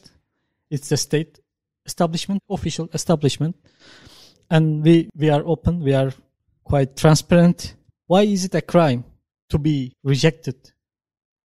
It's 0.69 0.89
the 0.89 0.97
state 0.97 1.39
establishment, 1.85 2.41
official 2.49 2.89
establishment. 2.93 3.55
And 4.49 4.83
we, 4.83 5.09
we 5.15 5.29
are 5.29 5.43
open, 5.45 5.79
we 5.79 5.93
are 5.93 6.13
quite 6.63 6.95
transparent. 6.95 7.75
Why 8.07 8.23
is 8.23 8.45
it 8.45 8.55
a 8.55 8.61
crime 8.61 9.05
to 9.49 9.57
be 9.57 9.93
rejected 10.03 10.71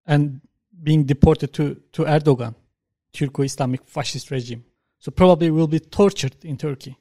and 0.06 0.40
being 0.82 1.04
deported 1.04 1.52
to, 1.54 1.80
to 1.92 2.04
Erdogan, 2.04 2.54
Turco-Islamic 3.12 3.86
fascist 3.86 4.30
regime? 4.30 4.64
So 4.98 5.10
probably 5.10 5.50
will 5.50 5.68
be 5.68 5.80
tortured 5.80 6.36
in 6.44 6.56
Turkey. 6.56 6.96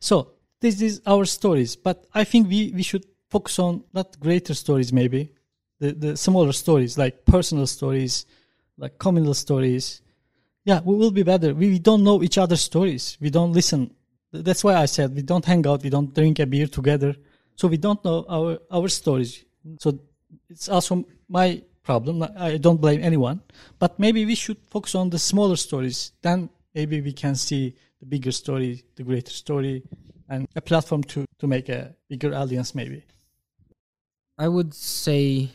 So 0.00 0.32
this 0.60 0.80
is 0.80 1.02
our 1.06 1.24
stories, 1.24 1.76
but 1.76 2.06
I 2.14 2.24
think 2.24 2.48
we, 2.48 2.72
we 2.74 2.82
should 2.82 3.04
focus 3.28 3.58
on 3.58 3.84
not 3.92 4.18
greater 4.20 4.54
stories 4.54 4.92
maybe, 4.92 5.32
the, 5.80 5.92
the 5.92 6.16
smaller 6.16 6.52
stories 6.52 6.96
like 6.96 7.24
personal 7.24 7.66
stories 7.66 8.26
like 8.78 8.98
communal 8.98 9.34
stories. 9.34 10.00
Yeah 10.64 10.80
we 10.84 10.94
will 10.96 11.10
be 11.10 11.24
better. 11.24 11.52
We, 11.54 11.68
we 11.70 11.78
don't 11.78 12.04
know 12.04 12.22
each 12.22 12.38
other's 12.38 12.60
stories. 12.60 13.18
We 13.20 13.30
don't 13.30 13.52
listen. 13.52 13.94
That's 14.32 14.64
why 14.64 14.74
i 14.76 14.86
said 14.86 15.14
we 15.14 15.22
don't 15.22 15.44
hang 15.44 15.66
out 15.66 15.82
we 15.82 15.90
don't 15.90 16.14
drink 16.14 16.38
a 16.38 16.46
beer 16.46 16.66
together. 16.66 17.14
So 17.56 17.68
we 17.68 17.76
don't 17.76 18.02
know 18.04 18.24
our 18.28 18.58
our 18.70 18.88
stories. 18.88 19.44
So 19.78 19.98
it's 20.48 20.68
also 20.68 21.04
my 21.28 21.62
problem. 21.82 22.22
I 22.36 22.56
don't 22.58 22.80
blame 22.80 23.02
anyone. 23.02 23.40
But 23.78 23.98
maybe 23.98 24.24
we 24.24 24.34
should 24.34 24.58
focus 24.70 24.94
on 24.94 25.10
the 25.10 25.18
smaller 25.18 25.56
stories. 25.56 26.12
Then 26.22 26.48
maybe 26.74 27.00
we 27.00 27.12
can 27.12 27.34
see 27.34 27.74
the 28.00 28.06
bigger 28.06 28.32
story 28.32 28.82
the 28.96 29.04
greater 29.04 29.30
story 29.30 29.82
and 30.28 30.48
a 30.56 30.60
platform 30.60 31.02
to 31.04 31.24
to 31.38 31.46
make 31.46 31.68
a 31.68 31.94
bigger 32.08 32.32
alliance 32.32 32.74
maybe. 32.74 33.04
I 34.38 34.48
would 34.48 34.74
say 34.74 35.50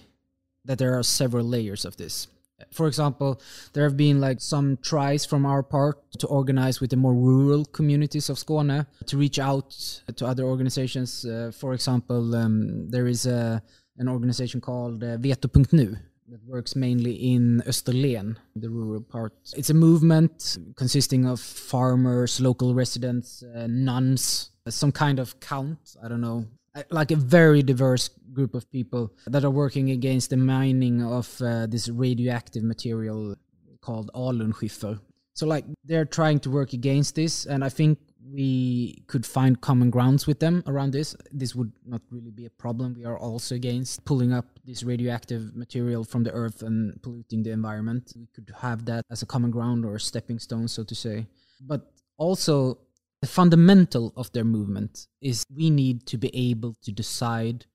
that 0.66 0.78
there 0.78 0.98
are 0.98 1.04
several 1.04 1.46
layers 1.46 1.86
of 1.86 1.98
this. 1.98 2.28
For 2.72 2.88
example, 2.88 3.40
there 3.74 3.84
have 3.84 3.98
been 3.98 4.20
like 4.20 4.42
some 4.42 4.78
tries 4.78 5.26
from 5.26 5.46
our 5.46 5.62
part 5.62 5.98
to 6.20 6.28
organize 6.28 6.82
with 6.82 6.90
the 6.90 6.96
more 6.96 7.14
rural 7.14 7.66
communities 7.66 8.30
of 8.30 8.38
Skåne 8.38 8.88
to 9.06 9.18
reach 9.18 9.38
out 9.38 9.70
to 10.16 10.26
other 10.26 10.44
organizations. 10.44 11.24
Uh, 11.24 11.52
for 11.54 11.74
example, 11.74 12.36
um, 12.36 12.90
there 12.90 13.08
is 13.08 13.28
a, 13.28 13.62
an 13.98 14.08
organization 14.08 14.60
called 14.60 15.04
uh, 15.04 15.18
Veto.nu 15.18 15.98
that 16.30 16.44
works 16.46 16.76
mainly 16.76 17.14
in 17.14 17.64
Österlen, 17.66 18.36
the 18.56 18.70
rural 18.70 19.02
part. 19.02 19.34
It's 19.56 19.70
a 19.70 19.74
movement 19.74 20.58
consisting 20.76 21.26
of 21.26 21.40
farmers, 21.40 22.42
local 22.42 22.74
residents, 22.74 23.44
uh, 23.44 23.68
nuns, 23.70 24.52
some 24.68 24.92
kind 24.92 25.20
of 25.20 25.40
count, 25.40 25.96
I 26.04 26.10
don't 26.10 26.22
know, 26.22 26.46
uh, 26.76 26.84
like 26.92 27.12
a 27.12 27.16
very 27.16 27.64
diverse 27.64 28.10
group 28.34 28.54
of 28.54 28.70
people 28.72 29.14
that 29.28 29.46
are 29.46 29.50
working 29.50 29.92
against 29.92 30.30
the 30.30 30.38
mining 30.38 31.02
of 31.02 31.42
uh, 31.42 31.66
this 31.68 31.88
radioactive 31.90 32.64
material 32.64 33.36
called 33.82 34.12
alunskiffer. 34.14 35.00
So 35.34 35.48
like 35.48 35.66
they're 35.86 36.06
trying 36.06 36.40
to 36.42 36.50
work 36.50 36.74
against 36.74 37.16
this, 37.16 37.46
and 37.46 37.64
I 37.64 37.70
think 37.70 38.00
we 38.32 39.04
could 39.08 39.26
find 39.26 39.62
common 39.62 39.90
grounds 39.90 40.28
with 40.28 40.40
them 40.40 40.64
around 40.68 40.92
this. 40.92 41.16
This 41.32 41.56
would 41.56 41.72
not 41.86 42.02
really 42.12 42.32
be 42.32 42.46
a 42.46 42.50
problem. 42.50 42.96
We 42.96 43.06
are 43.06 43.18
also 43.18 43.56
against 43.56 44.04
pulling 44.06 44.34
up 44.34 44.46
this 44.66 44.84
radioactive 44.84 45.56
material 45.56 46.04
from 46.04 46.24
the 46.24 46.32
earth 46.32 46.62
and 46.62 47.02
polluting 47.02 47.44
the 47.44 47.52
environment. 47.52 48.14
We 48.16 48.28
could 48.36 48.54
have 48.60 48.86
that 48.86 49.06
as 49.10 49.22
a 49.22 49.26
common 49.26 49.52
ground 49.52 49.86
or 49.86 49.96
a 49.96 50.00
stepping 50.00 50.40
stone, 50.40 50.68
so 50.68 50.84
to 50.84 50.96
say. 50.96 51.28
But 51.62 51.92
also 52.18 52.80
the 53.22 53.28
fundamental 53.28 54.14
of 54.16 54.32
their 54.34 54.44
movement 54.44 55.08
is 55.22 55.44
we 55.54 55.70
need 55.70 56.06
to 56.08 56.18
be 56.18 56.30
able 56.34 56.76
to 56.84 56.92
decide 56.92 57.66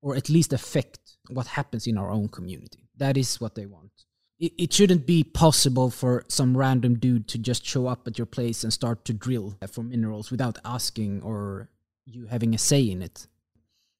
or 0.00 0.14
at 0.16 0.28
least 0.28 0.52
affect 0.52 1.18
what 1.30 1.46
happens 1.46 1.86
in 1.86 1.98
our 1.98 2.10
own 2.10 2.28
community. 2.28 2.88
That 2.96 3.16
is 3.16 3.40
what 3.40 3.54
they 3.54 3.66
want. 3.66 3.90
It, 4.38 4.52
it 4.58 4.72
shouldn't 4.72 5.06
be 5.06 5.24
possible 5.24 5.90
for 5.90 6.24
some 6.28 6.56
random 6.56 6.98
dude 6.98 7.28
to 7.28 7.38
just 7.38 7.64
show 7.64 7.86
up 7.86 8.06
at 8.06 8.18
your 8.18 8.26
place 8.26 8.62
and 8.64 8.72
start 8.72 9.04
to 9.06 9.12
drill 9.12 9.56
for 9.70 9.82
minerals 9.82 10.30
without 10.30 10.58
asking 10.64 11.22
or 11.22 11.68
you 12.06 12.26
having 12.26 12.54
a 12.54 12.58
say 12.58 12.82
in 12.82 13.02
it. 13.02 13.26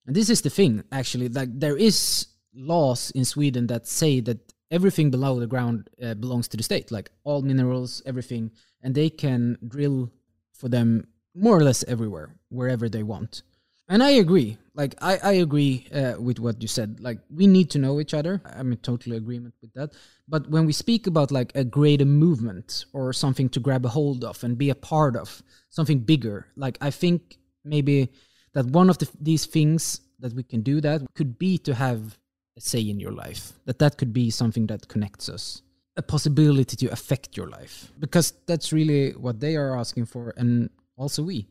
And 0.05 0.15
this 0.15 0.29
is 0.29 0.41
the 0.41 0.49
thing, 0.49 0.83
actually, 0.91 1.29
like 1.29 1.49
there 1.59 1.77
is 1.77 2.27
laws 2.53 3.11
in 3.11 3.25
Sweden 3.25 3.67
that 3.67 3.87
say 3.87 4.19
that 4.21 4.53
everything 4.71 5.11
below 5.11 5.39
the 5.39 5.47
ground 5.47 5.89
uh, 6.01 6.13
belongs 6.15 6.47
to 6.49 6.57
the 6.57 6.63
state, 6.63 6.91
like 6.91 7.11
all 7.23 7.41
minerals, 7.41 8.01
everything, 8.05 8.51
and 8.81 8.95
they 8.95 9.09
can 9.09 9.57
drill 9.67 10.11
for 10.53 10.69
them 10.69 11.07
more 11.35 11.57
or 11.57 11.63
less 11.63 11.83
everywhere, 11.83 12.35
wherever 12.49 12.89
they 12.89 13.03
want. 13.03 13.43
And 13.89 14.03
I 14.03 14.11
agree. 14.11 14.57
Like 14.75 14.93
I, 15.01 15.17
I 15.17 15.31
agree 15.33 15.87
uh, 15.93 16.13
with 16.19 16.39
what 16.39 16.61
you 16.61 16.67
said. 16.67 16.99
Like 17.01 17.17
we 17.35 17.47
need 17.47 17.71
to 17.71 17.79
know 17.79 17.99
each 17.99 18.13
other. 18.13 18.39
I'm 18.45 18.71
in 18.71 18.77
total 18.77 19.13
agreement 19.13 19.55
with 19.61 19.73
that. 19.73 19.93
But 20.27 20.47
when 20.49 20.67
we 20.67 20.73
speak 20.73 21.07
about 21.07 21.31
like 21.31 21.51
a 21.55 21.63
greater 21.63 22.05
movement 22.05 22.85
or 22.93 23.11
something 23.11 23.49
to 23.49 23.59
grab 23.59 23.85
a 23.85 23.89
hold 23.89 24.23
of 24.23 24.43
and 24.43 24.57
be 24.57 24.69
a 24.69 24.75
part 24.75 25.15
of, 25.15 25.41
something 25.71 25.99
bigger, 25.99 26.45
like 26.55 26.77
I 26.81 26.91
think 26.91 27.39
maybe 27.65 28.09
that 28.53 28.67
one 28.67 28.89
of 28.89 28.99
the, 28.99 29.09
these 29.19 29.47
things 29.47 30.01
that 30.19 30.33
we 30.33 30.43
can 30.43 30.61
do 30.61 30.79
that 30.81 31.01
could 31.15 31.39
be 31.39 31.57
to 31.57 31.73
have 31.73 32.17
a 32.55 32.61
say 32.61 32.81
in 32.81 32.99
your 32.99 33.11
life. 33.11 33.53
That 33.65 33.79
that 33.79 33.97
could 33.97 34.13
be 34.13 34.29
something 34.29 34.67
that 34.67 34.87
connects 34.87 35.29
us. 35.29 35.63
A 35.97 36.03
possibility 36.03 36.75
to 36.77 36.87
affect 36.91 37.35
your 37.35 37.47
life 37.47 37.91
because 37.99 38.33
that's 38.45 38.71
really 38.71 39.11
what 39.11 39.39
they 39.39 39.55
are 39.57 39.77
asking 39.77 40.05
for, 40.05 40.33
and 40.37 40.69
also 40.95 41.23
we 41.23 41.47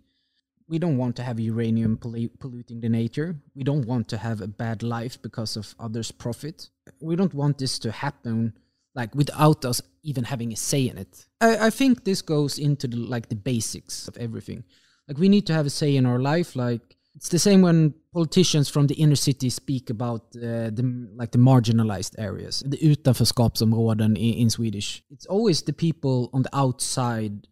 we 0.69 0.79
don't 0.79 0.99
want 0.99 1.17
to 1.17 1.23
have 1.23 1.41
uranium 1.41 1.97
pollu- 1.97 2.31
polluting 2.39 2.81
the 2.81 2.89
nature. 2.89 3.37
We 3.55 3.65
don't 3.65 3.87
want 3.87 4.09
to 4.09 4.19
have 4.19 4.41
a 4.41 4.47
bad 4.47 4.83
life 4.83 5.21
because 5.23 5.57
of 5.57 5.75
others' 5.79 6.13
profit. 6.13 6.69
We 7.01 7.17
don't 7.17 7.35
want 7.35 7.59
this 7.59 7.79
to 7.81 7.91
happen 7.91 8.53
like 8.95 9.15
without 9.15 9.65
us 9.65 9.81
even 10.03 10.25
having 10.25 10.53
a 10.53 10.57
say 10.57 10.89
in 10.89 10.99
it. 10.99 11.27
I, 11.41 11.67
I 11.67 11.71
think 11.71 12.05
this 12.05 12.23
goes 12.23 12.59
into 12.59 12.87
the, 12.89 12.97
like 12.97 13.29
the 13.29 13.37
basics 13.37 14.09
of 14.09 14.17
everything. 14.17 14.65
Like 15.07 15.19
we 15.19 15.29
need 15.29 15.47
to 15.47 15.55
have 15.55 15.67
a 15.67 15.71
say 15.71 15.97
in 15.97 16.07
our 16.07 16.19
life. 16.19 16.55
Like 16.57 16.97
It's 17.19 17.31
the 17.31 17.39
same 17.39 17.63
when 17.63 17.95
politicians 18.13 18.69
from 18.69 18.87
the 18.87 18.95
inner 18.95 19.17
city 19.17 19.51
speak 19.51 19.91
about 19.91 20.21
uh, 20.37 20.71
the 20.71 21.09
like 21.17 21.33
the 21.33 21.39
marginalized 21.39 22.15
areas, 22.19 22.63
the 22.65 22.79
utanförskapsområden 22.79 24.17
in, 24.17 24.35
in 24.43 24.51
Swedish. 24.51 25.03
It's 25.11 25.27
always 25.27 25.63
the 25.63 25.73
people 25.73 26.31
on 26.33 26.43
the 26.43 26.57
outside 26.57 27.49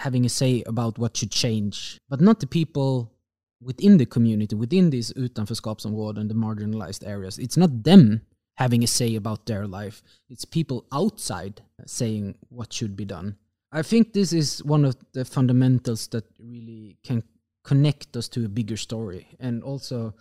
having 0.00 0.24
a 0.24 0.28
say 0.28 0.62
about 0.66 0.98
what 0.98 1.16
should 1.16 1.30
change, 1.30 1.98
but 2.08 2.20
not 2.20 2.40
the 2.40 2.46
people 2.46 3.12
within 3.60 3.98
the 3.98 4.06
community, 4.06 4.56
within 4.56 4.88
these 4.90 5.12
utanförskapsområden, 5.12 6.28
the 6.28 6.34
marginalized 6.34 7.06
areas. 7.06 7.38
It's 7.38 7.58
not 7.58 7.84
them 7.84 8.22
having 8.56 8.82
a 8.82 8.86
say 8.86 9.14
about 9.14 9.44
their 9.46 9.66
life. 9.66 10.02
It's 10.30 10.46
people 10.46 10.86
outside 10.90 11.62
saying 11.86 12.36
what 12.48 12.72
should 12.72 12.96
be 12.96 13.04
done. 13.04 13.36
I 13.72 13.82
think 13.82 14.12
this 14.12 14.32
is 14.32 14.64
one 14.64 14.84
of 14.84 14.96
the 15.12 15.24
fundamentals 15.24 16.08
that 16.08 16.24
really 16.38 16.96
can 17.04 17.22
connect 17.62 18.16
us 18.16 18.28
to 18.28 18.44
a 18.46 18.48
bigger 18.48 18.78
story 18.78 19.28
and 19.38 19.62
also 19.62 20.14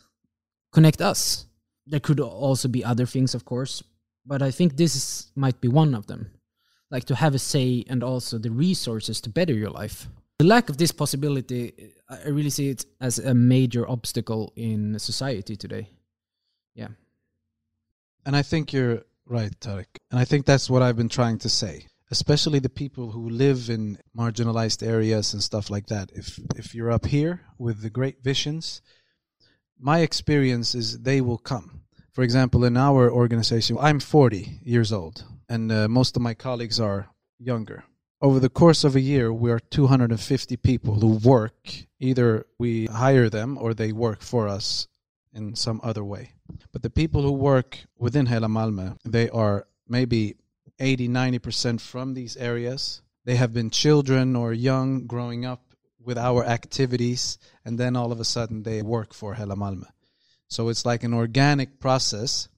connect 0.73 1.01
us. 1.01 1.45
There 1.87 2.01
could 2.01 2.19
also 2.19 2.67
be 2.67 2.83
other 2.83 3.05
things, 3.05 3.33
of 3.33 3.45
course, 3.45 3.81
but 4.25 4.41
I 4.41 4.51
think 4.51 4.75
this 4.75 4.95
is, 4.95 5.31
might 5.35 5.59
be 5.61 5.69
one 5.69 5.95
of 5.95 6.07
them. 6.07 6.31
Like 6.91 7.05
to 7.05 7.15
have 7.15 7.35
a 7.35 7.39
say 7.39 7.83
and 7.87 8.03
also 8.03 8.37
the 8.37 8.51
resources 8.51 9.21
to 9.21 9.29
better 9.29 9.53
your 9.53 9.69
life. 9.69 10.07
The 10.39 10.45
lack 10.45 10.69
of 10.69 10.77
this 10.77 10.91
possibility, 10.91 11.93
I 12.09 12.29
really 12.29 12.49
see 12.49 12.69
it 12.69 12.85
as 13.01 13.19
a 13.19 13.33
major 13.33 13.87
obstacle 13.89 14.53
in 14.55 14.97
society 14.97 15.55
today. 15.55 15.89
Yeah. 16.73 16.87
And 18.25 18.35
I 18.35 18.41
think 18.41 18.71
you're 18.71 19.03
right, 19.25 19.51
Tarek. 19.59 19.87
And 20.11 20.19
I 20.19 20.25
think 20.25 20.45
that's 20.45 20.69
what 20.69 20.81
I've 20.81 20.97
been 20.97 21.09
trying 21.09 21.39
to 21.39 21.49
say. 21.49 21.87
Especially 22.11 22.59
the 22.59 22.69
people 22.69 23.11
who 23.11 23.29
live 23.29 23.69
in 23.69 23.99
marginalized 24.17 24.81
areas 24.81 25.33
and 25.33 25.43
stuff 25.43 25.69
like 25.69 25.87
that. 25.87 26.11
If 26.15 26.39
if 26.55 26.73
you're 26.73 26.91
up 26.91 27.05
here 27.05 27.41
with 27.59 27.81
the 27.81 27.89
great 27.91 28.23
visions, 28.23 28.81
my 29.77 29.99
experience 29.99 30.73
is 30.73 31.01
they 31.01 31.21
will 31.21 31.37
come. 31.37 31.81
For 32.13 32.23
example, 32.23 32.65
in 32.65 32.77
our 32.77 33.11
organization, 33.11 33.77
I'm 33.79 33.99
40 33.99 34.59
years 34.63 34.91
old, 34.91 35.23
and 35.49 35.71
uh, 35.71 35.87
most 35.87 36.15
of 36.15 36.21
my 36.21 36.33
colleagues 36.35 36.79
are 36.79 37.09
younger. 37.39 37.83
Over 38.21 38.39
the 38.39 38.49
course 38.49 38.83
of 38.83 38.95
a 38.95 39.01
year, 39.01 39.33
we 39.33 39.49
are 39.49 39.59
250 39.59 40.57
people 40.57 40.95
who 40.95 41.17
work. 41.17 41.69
Either 41.99 42.45
we 42.57 42.85
hire 42.85 43.29
them 43.29 43.57
or 43.57 43.73
they 43.73 43.91
work 43.91 44.21
for 44.21 44.47
us 44.47 44.87
in 45.33 45.55
some 45.55 45.79
other 45.83 46.03
way. 46.03 46.33
But 46.71 46.83
the 46.83 46.89
people 46.89 47.21
who 47.21 47.31
work 47.31 47.79
within 47.97 48.25
Hela 48.25 48.47
Malmö, 48.47 48.97
they 49.05 49.29
are 49.29 49.67
maybe 49.87 50.35
80, 50.79 51.07
90% 51.07 51.81
from 51.81 52.13
these 52.13 52.37
areas. 52.37 53.01
They 53.25 53.35
have 53.35 53.53
been 53.53 53.69
children 53.69 54.35
or 54.35 54.53
young 54.53 55.07
growing 55.07 55.45
up 55.45 55.61
with 56.03 56.17
our 56.17 56.45
activities, 56.45 57.37
and 57.65 57.77
then 57.77 57.95
all 57.95 58.11
of 58.11 58.19
a 58.19 58.25
sudden 58.25 58.63
they 58.63 58.81
work 58.81 59.13
for 59.13 59.33
Hela 59.33 59.55
Malmö. 59.55 59.85
So 60.47 60.69
it's 60.69 60.85
like 60.85 61.03
an 61.03 61.13
organic 61.13 61.79
process 61.79 62.49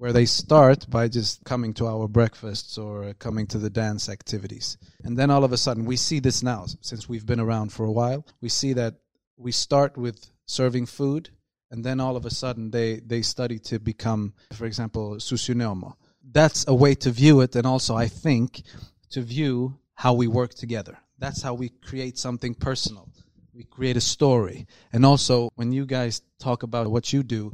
where 0.00 0.12
they 0.12 0.24
start 0.24 0.88
by 0.88 1.06
just 1.08 1.44
coming 1.44 1.74
to 1.74 1.86
our 1.86 2.08
breakfasts 2.08 2.78
or 2.78 3.04
uh, 3.04 3.12
coming 3.18 3.46
to 3.46 3.58
the 3.58 3.68
dance 3.68 4.08
activities. 4.08 4.78
And 5.04 5.18
then 5.18 5.30
all 5.30 5.44
of 5.44 5.52
a 5.52 5.56
sudden, 5.56 5.84
we 5.84 5.96
see 5.96 6.20
this 6.20 6.42
now, 6.42 6.64
since 6.80 7.08
we've 7.08 7.26
been 7.26 7.40
around 7.40 7.72
for 7.72 7.84
a 7.84 7.92
while, 7.92 8.24
we 8.40 8.48
see 8.48 8.72
that 8.72 8.94
we 9.36 9.52
start 9.52 9.96
with 9.96 10.30
serving 10.46 10.86
food 10.86 11.30
and 11.70 11.84
then 11.84 12.00
all 12.00 12.16
of 12.16 12.26
a 12.26 12.30
sudden 12.30 12.72
they 12.72 13.00
they 13.06 13.22
study 13.22 13.56
to 13.56 13.78
become 13.78 14.34
for 14.52 14.66
example 14.66 15.14
socionomo 15.18 15.94
that's 16.32 16.66
a 16.66 16.74
way 16.74 16.96
to 16.96 17.12
view 17.12 17.40
it 17.40 17.54
and 17.54 17.64
also 17.64 17.94
i 17.94 18.08
think 18.08 18.64
to 19.10 19.22
view 19.22 19.78
how 20.00 20.14
we 20.14 20.26
work 20.26 20.54
together. 20.54 20.96
That's 21.18 21.42
how 21.42 21.52
we 21.52 21.68
create 21.68 22.16
something 22.16 22.54
personal. 22.54 23.06
We 23.52 23.64
create 23.64 23.98
a 23.98 24.00
story. 24.00 24.66
And 24.94 25.04
also 25.04 25.50
when 25.56 25.72
you 25.72 25.84
guys 25.84 26.22
talk 26.38 26.62
about 26.62 26.90
what 26.90 27.12
you 27.12 27.22
do 27.22 27.52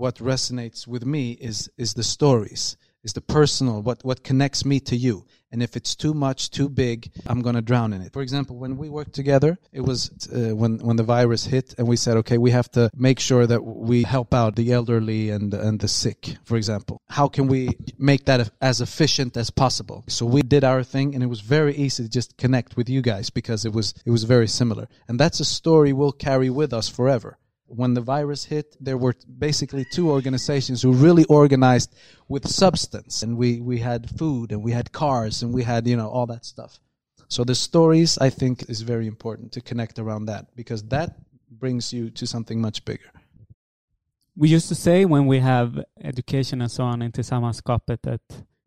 what 0.00 0.16
resonates 0.16 0.86
with 0.86 1.04
me 1.04 1.32
is 1.32 1.70
is 1.76 1.92
the 1.92 2.02
stories 2.02 2.76
is 3.04 3.12
the 3.12 3.20
personal 3.20 3.82
what 3.82 4.02
what 4.02 4.24
connects 4.24 4.64
me 4.64 4.80
to 4.80 4.96
you. 4.96 5.26
And 5.52 5.62
if 5.62 5.76
it's 5.76 5.96
too 5.96 6.14
much 6.14 6.50
too 6.50 6.68
big 6.68 7.10
i'm 7.26 7.42
going 7.42 7.58
to 7.60 7.66
drown 7.70 7.92
in 7.92 8.00
it. 8.02 8.12
For 8.12 8.22
example 8.22 8.56
when 8.56 8.78
we 8.78 8.88
worked 8.88 9.12
together 9.12 9.58
it 9.72 9.82
was 9.90 9.98
uh, 10.28 10.56
when 10.60 10.78
when 10.78 10.96
the 10.96 11.08
virus 11.16 11.44
hit 11.44 11.74
and 11.76 11.86
we 11.86 11.96
said 11.96 12.16
okay 12.18 12.38
we 12.38 12.50
have 12.50 12.70
to 12.78 12.90
make 13.08 13.20
sure 13.20 13.46
that 13.46 13.62
we 13.62 14.02
help 14.16 14.32
out 14.32 14.56
the 14.56 14.72
elderly 14.72 15.22
and 15.30 15.52
and 15.52 15.80
the 15.80 15.88
sick 15.88 16.20
for 16.44 16.56
example. 16.56 16.96
How 17.18 17.28
can 17.28 17.46
we 17.46 17.60
make 17.98 18.24
that 18.24 18.50
as 18.60 18.80
efficient 18.80 19.36
as 19.36 19.50
possible? 19.50 20.04
So 20.08 20.24
we 20.24 20.42
did 20.54 20.64
our 20.64 20.82
thing 20.82 21.14
and 21.14 21.22
it 21.22 21.30
was 21.34 21.42
very 21.58 21.74
easy 21.84 22.04
to 22.04 22.08
just 22.08 22.38
connect 22.38 22.76
with 22.78 22.88
you 22.88 23.02
guys 23.02 23.28
because 23.28 23.66
it 23.68 23.72
was 23.78 23.92
it 24.06 24.12
was 24.16 24.24
very 24.24 24.48
similar. 24.48 24.88
And 25.08 25.20
that's 25.20 25.40
a 25.40 25.44
story 25.60 25.92
we'll 25.92 26.18
carry 26.28 26.50
with 26.60 26.72
us 26.72 26.88
forever 26.88 27.39
when 27.70 27.94
the 27.94 28.00
virus 28.00 28.44
hit, 28.44 28.76
there 28.80 28.98
were 28.98 29.14
basically 29.38 29.84
two 29.84 30.10
organizations 30.10 30.82
who 30.82 30.92
really 30.92 31.24
organized 31.24 31.94
with 32.28 32.48
substance, 32.48 33.22
and 33.22 33.36
we 33.36 33.60
we 33.60 33.78
had 33.78 34.10
food 34.18 34.52
and 34.52 34.62
we 34.62 34.72
had 34.72 34.92
cars 34.92 35.42
and 35.42 35.54
we 35.54 35.62
had 35.62 35.86
you 35.86 35.96
know 35.96 36.08
all 36.08 36.26
that 36.26 36.44
stuff. 36.44 36.80
So 37.28 37.44
the 37.44 37.54
stories, 37.54 38.18
I 38.18 38.28
think, 38.28 38.68
is 38.68 38.80
very 38.80 39.06
important 39.06 39.52
to 39.52 39.60
connect 39.60 40.00
around 40.00 40.26
that 40.26 40.46
because 40.56 40.82
that 40.88 41.14
brings 41.48 41.92
you 41.92 42.10
to 42.10 42.26
something 42.26 42.60
much 42.60 42.84
bigger. 42.84 43.12
We 44.36 44.48
used 44.48 44.68
to 44.68 44.74
say 44.74 45.04
when 45.04 45.26
we 45.26 45.38
have 45.38 45.78
education 46.02 46.60
and 46.60 46.70
so 46.70 46.84
on 46.84 47.02
in 47.02 47.12
Tillsammanskapet 47.12 47.98
that 48.02 48.20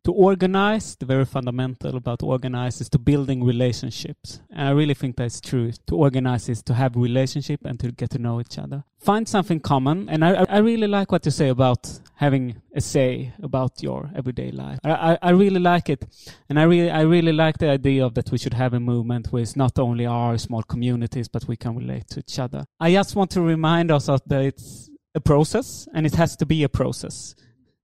to 0.04 0.12
organize, 0.12 0.96
the 0.96 1.06
very 1.06 1.26
fundamental 1.26 1.96
about 1.96 2.24
organize 2.24 2.82
is 2.82 2.90
to 2.90 3.00
building 3.00 3.44
relationships. 3.44 4.42
And 4.52 4.68
I 4.68 4.72
really 4.72 4.94
think 4.94 5.16
that's 5.16 5.40
true. 5.40 5.72
To 5.88 5.96
organize 5.96 6.50
is 6.50 6.62
to 6.64 6.74
have 6.74 6.96
relationship 6.96 7.62
and 7.64 7.80
to 7.80 7.92
get 7.92 8.10
to 8.12 8.20
know 8.20 8.42
each 8.42 8.58
other. 8.58 8.84
Find 9.00 9.28
something 9.28 9.62
common. 9.62 10.10
And 10.10 10.26
I, 10.26 10.46
I 10.50 10.58
really 10.58 10.88
like 10.88 11.12
what 11.12 11.26
you 11.26 11.32
say 11.32 11.50
about 11.50 12.00
having 12.16 12.62
a 12.76 12.82
say 12.82 13.34
about 13.42 13.82
your 13.82 14.10
everyday 14.16 14.52
life. 14.52 14.80
I, 14.84 14.92
I, 14.92 15.18
I 15.22 15.30
really 15.32 15.60
like 15.60 15.90
it. 15.90 16.06
And 16.50 16.60
I 16.60 16.64
really, 16.64 16.92
I 16.92 17.02
really 17.02 17.34
like 17.34 17.58
the 17.58 17.70
idea 17.70 18.06
of 18.06 18.14
that 18.16 18.30
we 18.32 18.38
should 18.38 18.54
have 18.54 18.74
a 18.74 18.80
movement 18.80 19.28
where 19.32 19.42
it's 19.42 19.56
not 19.56 19.80
only 19.80 20.06
our 20.06 20.38
small 20.38 20.64
communities, 20.64 21.30
but 21.30 21.48
we 21.48 21.56
can 21.56 21.78
relate 21.78 22.10
to 22.10 22.20
each 22.20 22.40
other. 22.40 22.66
I 22.80 22.92
just 22.92 23.16
want 23.16 23.32
to 23.32 23.42
remind 23.42 23.90
us 23.90 24.08
that 24.08 24.42
it's 24.42 24.90
a 25.16 25.22
process 25.22 25.88
and 25.94 26.06
it 26.06 26.16
has 26.16 26.36
to 26.38 26.46
be 26.46 26.64
a 26.64 26.70
process 26.70 27.36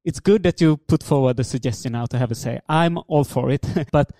it's 0.04 0.20
good 0.20 0.44
that 0.44 0.62
you 0.62 0.78
put 0.78 1.04
forward 1.04 1.38
the 1.38 1.44
suggestion 1.44 1.94
now 1.94 2.06
to 2.08 2.18
have 2.18 2.32
a 2.32 2.36
say. 2.36 2.60
I'm 2.68 2.98
all 3.08 3.24
for 3.24 3.50
it, 3.52 3.66
but 3.92 4.12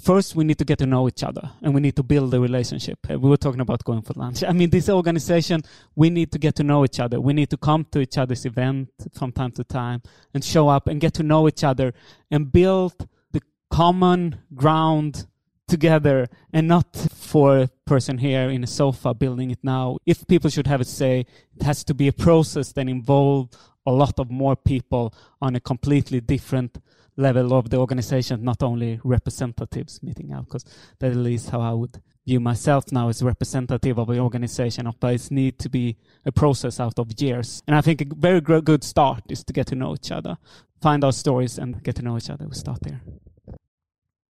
first 0.00 0.34
we 0.34 0.44
need 0.44 0.58
to 0.58 0.64
get 0.64 0.78
to 0.78 0.86
know 0.86 1.08
each 1.08 1.22
other 1.22 1.50
and 1.62 1.74
we 1.74 1.80
need 1.80 1.96
to 1.96 2.02
build 2.02 2.34
a 2.34 2.40
relationship. 2.40 2.98
Uh, 3.08 3.18
we 3.18 3.28
were 3.28 3.36
talking 3.36 3.60
about 3.60 3.84
going 3.84 4.02
for 4.02 4.14
lunch. 4.14 4.44
I 4.48 4.52
mean, 4.52 4.70
this 4.70 4.88
organization, 4.88 5.62
we 5.94 6.10
need 6.10 6.32
to 6.32 6.38
get 6.38 6.54
to 6.56 6.62
know 6.64 6.84
each 6.84 7.00
other. 7.00 7.20
We 7.20 7.32
need 7.32 7.50
to 7.50 7.56
come 7.56 7.86
to 7.92 8.00
each 8.00 8.18
other's 8.18 8.44
event 8.44 8.90
from 9.14 9.32
time 9.32 9.52
to 9.52 9.64
time 9.64 10.02
and 10.34 10.44
show 10.44 10.68
up 10.68 10.86
and 10.88 11.00
get 11.00 11.14
to 11.14 11.22
know 11.22 11.48
each 11.48 11.64
other 11.64 11.94
and 12.30 12.52
build 12.52 13.08
the 13.32 13.42
common 13.70 14.40
ground 14.54 15.26
together 15.68 16.28
and 16.52 16.68
not 16.68 16.94
for 17.12 17.58
a 17.58 17.68
person 17.86 18.18
here 18.18 18.50
in 18.50 18.62
a 18.62 18.66
sofa 18.66 19.14
building 19.14 19.50
it 19.50 19.58
now. 19.62 19.96
If 20.06 20.26
people 20.26 20.50
should 20.50 20.66
have 20.66 20.80
a 20.80 20.84
say, 20.84 21.26
it 21.56 21.62
has 21.62 21.84
to 21.84 21.94
be 21.94 22.08
a 22.08 22.12
process 22.12 22.72
that 22.72 22.88
involves 22.88 23.56
a 23.86 23.92
lot 23.92 24.18
of 24.18 24.30
more 24.30 24.56
people 24.56 25.14
on 25.40 25.56
a 25.56 25.60
completely 25.60 26.20
different 26.20 26.78
level 27.16 27.52
of 27.52 27.70
the 27.70 27.76
organization, 27.76 28.42
not 28.42 28.62
only 28.62 29.00
representatives 29.04 30.02
meeting 30.02 30.32
out, 30.32 30.46
because 30.46 30.64
that 30.98 31.10
at 31.10 31.16
least 31.16 31.50
how 31.50 31.60
I 31.60 31.72
would 31.72 32.00
view 32.26 32.40
myself 32.40 32.92
now 32.92 33.08
as 33.08 33.22
representative 33.22 33.98
of 33.98 34.08
the 34.08 34.18
organization, 34.18 34.90
but 35.00 35.14
it 35.14 35.30
needs 35.30 35.58
to 35.58 35.68
be 35.68 35.96
a 36.24 36.32
process 36.32 36.78
out 36.80 36.98
of 36.98 37.10
years. 37.20 37.62
And 37.66 37.76
I 37.76 37.80
think 37.80 38.00
a 38.00 38.06
very 38.14 38.40
good 38.40 38.84
start 38.84 39.24
is 39.28 39.44
to 39.44 39.52
get 39.52 39.66
to 39.68 39.74
know 39.74 39.94
each 39.94 40.12
other, 40.12 40.36
find 40.80 41.04
our 41.04 41.12
stories 41.12 41.58
and 41.58 41.82
get 41.82 41.96
to 41.96 42.02
know 42.02 42.16
each 42.16 42.30
other. 42.30 42.46
We 42.46 42.54
start 42.54 42.78
there. 42.82 43.00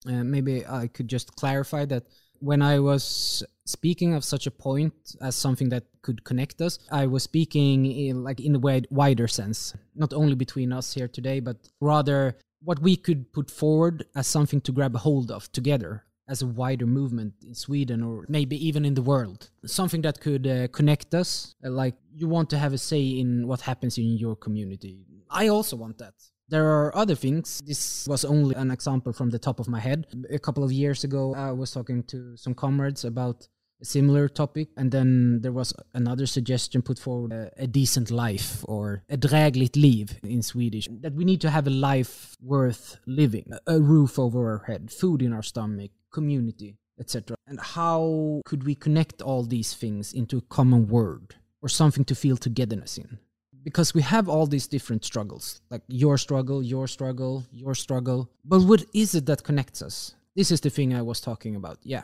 Uh, 0.07 0.25
maybe 0.25 0.67
I 0.67 0.89
could 0.89 1.09
just 1.09 1.37
clarify 1.37 1.85
that 1.87 2.05
when 2.39 2.61
I 2.61 2.81
was 2.81 3.45
speaking 3.65 4.15
of 4.15 4.25
such 4.25 4.47
a 4.47 4.51
point 4.51 4.95
as 5.21 5.37
something 5.37 5.69
that 5.69 5.85
could 6.03 6.25
connect 6.25 6.61
us, 6.61 6.79
I 6.91 7.07
was 7.07 7.23
speaking 7.23 7.87
in, 7.87 8.25
like 8.25 8.41
in 8.41 8.57
a 8.57 8.59
wide, 8.59 8.89
wider 8.91 9.29
sense, 9.29 9.75
not 9.95 10.13
only 10.13 10.35
between 10.35 10.73
us 10.73 10.93
here 10.93 11.09
today, 11.09 11.39
but 11.39 11.57
rather 11.81 12.37
what 12.65 12.81
we 12.81 12.97
could 12.97 13.33
put 13.33 13.51
forward 13.51 14.07
as 14.17 14.27
something 14.27 14.61
to 14.63 14.73
grab 14.73 14.95
a 14.95 14.99
hold 14.99 15.31
of 15.31 15.51
together 15.53 16.05
as 16.29 16.43
a 16.43 16.47
wider 16.47 16.87
movement 16.87 17.35
in 17.47 17.55
Sweden 17.55 18.03
or 18.03 18.25
maybe 18.29 18.57
even 18.67 18.85
in 18.85 18.95
the 18.95 19.03
world. 19.03 19.51
Something 19.67 20.03
that 20.03 20.21
could 20.21 20.47
uh, 20.47 20.69
connect 20.69 21.15
us. 21.15 21.55
Uh, 21.65 21.71
like 21.71 21.95
you 22.15 22.29
want 22.29 22.51
to 22.51 22.59
have 22.59 22.73
a 22.73 22.79
say 22.79 23.03
in 23.03 23.47
what 23.47 23.61
happens 23.61 23.99
in 23.99 24.17
your 24.17 24.37
community. 24.37 25.05
I 25.31 25.49
also 25.49 25.77
want 25.77 25.99
that. 25.99 26.15
There 26.53 26.69
are 26.69 26.95
other 26.95 27.15
things. 27.15 27.63
This 27.65 28.07
was 28.07 28.27
only 28.27 28.55
an 28.57 28.71
example 28.71 29.15
from 29.15 29.31
the 29.31 29.39
top 29.39 29.59
of 29.59 29.69
my 29.69 29.81
head. 29.81 30.07
A 30.29 30.39
couple 30.39 30.63
of 30.63 30.71
years 30.71 31.03
ago, 31.03 31.35
I 31.35 31.51
was 31.51 31.71
talking 31.71 32.03
to 32.13 32.37
some 32.37 32.53
comrades 32.53 33.07
about 33.07 33.49
a 33.81 33.87
similar 33.87 34.29
topic, 34.29 34.69
and 34.77 34.93
then 34.93 35.41
there 35.41 35.53
was 35.53 35.73
another 35.95 36.27
suggestion 36.27 36.83
put 36.83 36.99
forward 36.99 37.33
a, 37.33 37.51
a 37.57 37.67
decent 37.67 38.11
life 38.11 38.63
or 38.69 39.03
a 39.09 39.17
drägligt 39.17 39.77
liv 39.77 40.21
in 40.23 40.43
Swedish. 40.43 40.89
That 41.01 41.15
we 41.15 41.25
need 41.25 41.41
to 41.41 41.49
have 41.49 41.67
a 41.67 41.71
life 41.71 42.37
worth 42.43 42.99
living, 43.07 43.51
a 43.67 43.81
roof 43.81 44.19
over 44.19 44.51
our 44.51 44.65
head, 44.67 44.91
food 44.91 45.23
in 45.23 45.33
our 45.33 45.43
stomach, 45.43 45.93
community, 46.13 46.77
etc. 47.01 47.35
And 47.47 47.61
how 47.61 48.43
could 48.45 48.65
we 48.65 48.75
connect 48.75 49.23
all 49.23 49.45
these 49.45 49.73
things 49.73 50.13
into 50.13 50.37
a 50.37 50.43
common 50.43 50.87
word? 50.87 51.37
or 51.63 51.69
something 51.69 52.05
to 52.05 52.15
feel 52.15 52.37
togetherness 52.37 52.99
in. 52.99 53.19
Because 53.63 53.95
we 53.95 54.03
have 54.03 54.29
all 54.29 54.47
these 54.47 54.67
different 54.67 55.05
struggles, 55.05 55.61
like 55.71 55.83
your 55.89 56.19
struggle, 56.19 56.63
your 56.63 56.89
struggle, 56.89 57.45
your 57.53 57.75
struggle. 57.75 58.29
But 58.45 58.63
what 58.63 58.85
is 58.93 59.15
it 59.15 59.27
that 59.27 59.45
connects 59.45 59.83
us? 59.83 60.15
This 60.35 60.51
is 60.51 60.61
the 60.61 60.71
thing 60.71 60.95
I 60.95 61.03
was 61.03 61.21
talking 61.21 61.55
about. 61.57 61.79
Yeah. 61.83 62.03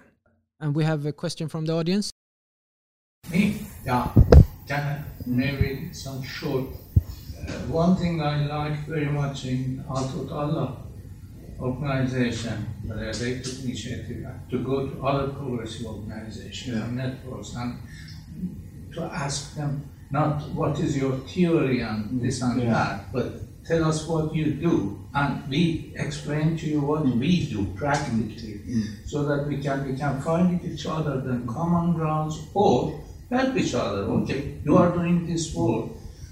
And 0.61 0.75
we 0.75 0.85
have 0.85 1.07
a 1.07 1.13
question 1.13 1.49
from 1.49 1.65
the 1.65 1.75
audience. 1.75 2.11
Me? 3.31 3.61
Yeah. 3.85 4.11
Can 4.69 4.81
I, 4.81 5.05
maybe 5.27 5.93
some 5.93 6.23
short. 6.23 6.67
Uh, 7.37 7.53
one 7.69 7.97
thing 7.97 8.21
I 8.21 8.47
like 8.47 8.87
very 8.87 9.07
much 9.07 9.47
in 9.47 9.83
Allt 9.89 10.15
åt 10.15 10.31
alla 10.31 10.77
organization, 11.59 12.67
where 12.87 13.13
they 13.13 13.41
took 13.41 13.65
initiative 13.65 14.27
to 14.51 14.59
go 14.59 14.87
to 14.87 15.07
other 15.07 15.33
progressive 15.33 15.87
organizations 15.87 16.83
and 16.83 16.97
networks 16.97 17.55
and 17.57 17.79
to 18.95 19.03
ask 19.03 19.55
them 19.57 19.83
not 20.11 20.49
what 20.51 20.79
is 20.81 20.97
your 20.97 21.13
theory 21.29 21.81
and 21.81 22.11
mm, 22.11 22.23
this 22.23 22.43
and 22.43 22.63
Yeah. 22.63 22.73
that, 22.73 23.13
but 23.13 23.27
tell 23.67 23.85
us 23.85 24.07
what 24.07 24.35
you 24.35 24.55
do, 24.55 24.99
and 25.15 25.49
we 25.49 25.93
explain 25.97 26.57
to 26.57 26.67
you 26.67 26.81
what 26.81 27.05
we 27.05 27.13
mm. 27.13 27.51
do 27.51 27.67
practically, 27.77 28.61
mm. 28.67 28.85
so 29.07 29.25
that 29.25 29.47
we 29.47 29.59
can 29.59 29.87
we 29.87 29.95
can 29.97 30.21
find 30.23 30.65
each 30.65 30.87
other 30.87 31.21
the 31.21 31.37
common 31.47 31.93
grounds 31.95 32.41
or 32.55 33.01
help 33.31 33.57
each 33.57 33.75
other. 33.75 34.03
Okay, 34.23 34.55
you 34.65 34.77
are 34.77 34.91
doing 34.93 35.27
this 35.27 35.55
work, 35.55 35.91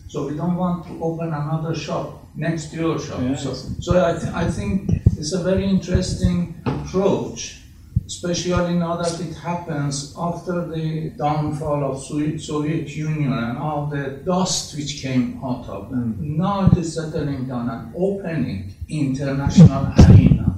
so 0.09 0.27
we 0.27 0.35
don't 0.37 0.57
want 0.57 0.87
to 0.87 0.93
open 1.03 1.29
another 1.29 1.75
shop 1.75 2.27
next 2.35 2.71
to 2.71 2.77
your 2.77 2.99
shop. 2.99 3.21
So, 3.37 3.53
so 3.55 4.05
I, 4.05 4.13
th- 4.19 4.33
I 4.33 4.51
think 4.51 4.91
it's 5.19 5.33
a 5.33 5.43
very 5.43 5.65
interesting 5.65 6.55
approach 6.67 7.61
especially 8.07 8.75
now 8.75 8.97
that 8.97 9.21
it 9.21 9.35
happens 9.35 10.15
after 10.17 10.67
the 10.67 11.11
downfall 11.11 11.85
of 11.91 12.03
Soviet, 12.03 12.41
Soviet 12.41 12.89
Union 12.89 13.33
and 13.33 13.59
all 13.59 13.87
the 13.87 14.05
dust 14.25 14.77
which 14.77 15.03
came 15.03 15.41
out 15.45 15.69
of 15.69 15.91
them. 15.91 16.15
Mm. 16.15 16.37
Now 16.39 16.67
it 16.67 16.79
is 16.79 16.95
settling 16.95 17.47
down 17.47 17.69
and 17.69 17.93
opening 17.97 18.75
international 18.89 19.93
arena 20.09 20.55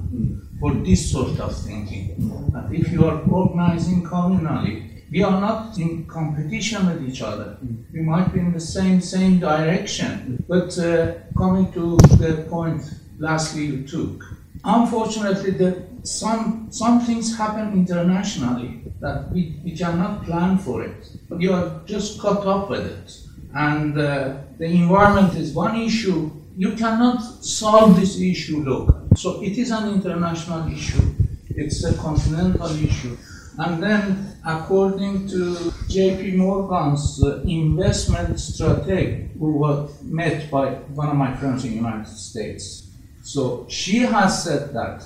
for 0.59 0.73
this 0.73 1.11
sort 1.11 1.39
of 1.39 1.55
thinking. 1.55 2.15
Mm. 2.19 2.53
And 2.53 2.75
if 2.75 2.91
you 2.91 3.05
are 3.05 3.21
organizing 3.29 4.03
communally, 4.03 4.85
we 5.11 5.23
are 5.23 5.41
not 5.41 5.75
in 5.79 6.05
competition 6.05 6.85
with 6.85 7.09
each 7.09 7.21
other. 7.23 7.57
Mm. 7.65 7.91
We 7.91 8.01
might 8.01 8.31
be 8.31 8.39
in 8.41 8.53
the 8.53 8.59
same 8.59 9.01
same 9.01 9.39
direction. 9.39 10.43
But 10.47 10.77
uh, 10.77 11.13
coming 11.35 11.71
to 11.73 11.97
the 12.17 12.45
point 12.47 12.83
lastly 13.17 13.65
you 13.65 13.87
took, 13.87 14.23
unfortunately, 14.63 15.51
the, 15.51 15.88
some 16.03 16.67
some 16.71 17.01
things 17.01 17.37
happen 17.37 17.73
internationally 17.73 18.81
that 18.99 19.31
we, 19.31 19.59
we 19.63 19.71
cannot 19.71 20.23
plan 20.25 20.57
for 20.57 20.83
it. 20.83 21.11
You 21.37 21.53
are 21.53 21.81
just 21.85 22.19
caught 22.19 22.45
up 22.45 22.69
with 22.69 22.85
it, 22.85 23.19
and 23.53 23.97
uh, 23.97 24.37
the 24.57 24.65
environment 24.65 25.35
is 25.35 25.53
one 25.53 25.75
issue. 25.75 26.31
You 26.57 26.73
cannot 26.73 27.21
solve 27.43 27.99
this 27.99 28.19
issue 28.19 28.63
locally. 28.63 29.07
So 29.15 29.41
it 29.41 29.57
is 29.57 29.71
an 29.71 29.93
international 29.93 30.71
issue. 30.71 31.15
It's 31.49 31.83
a 31.83 31.93
continental 31.97 32.71
issue. 32.83 33.17
And 33.57 33.83
then, 33.83 34.37
according 34.45 35.27
to 35.29 35.55
JP 35.89 36.35
Morgan's 36.35 37.21
uh, 37.21 37.41
investment 37.45 38.39
strategy, 38.39 39.29
who 39.37 39.57
was 39.57 40.01
met 40.03 40.49
by 40.49 40.75
one 40.95 41.09
of 41.09 41.15
my 41.15 41.35
friends 41.35 41.65
in 41.65 41.71
the 41.71 41.75
United 41.77 42.07
States, 42.07 42.87
so 43.21 43.65
she 43.69 43.99
has 43.99 44.43
said 44.43 44.73
that 44.73 45.05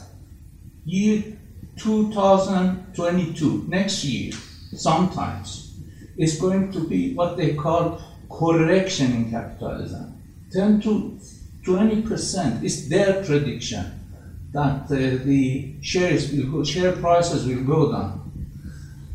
year 0.86 1.24
2022, 1.78 3.66
next 3.68 4.04
year, 4.04 4.32
sometimes, 4.76 5.74
is 6.18 6.40
going 6.40 6.72
to 6.72 6.88
be 6.88 7.14
what 7.14 7.38
they 7.38 7.56
call 7.56 8.02
correction 8.30 9.12
in 9.14 9.32
capitalism. 9.32 10.22
10 10.52 10.82
to 10.82 11.20
20 11.66 12.02
percent 12.04 12.64
is 12.64 12.90
their 12.90 13.24
prediction 13.24 14.00
that 14.52 14.84
uh, 14.84 15.24
the 15.26 15.74
shares 15.82 16.32
will 16.32 16.52
go, 16.52 16.64
share 16.64 16.92
prices 16.94 17.48
will 17.48 17.64
go 17.64 17.92
down. 17.92 18.20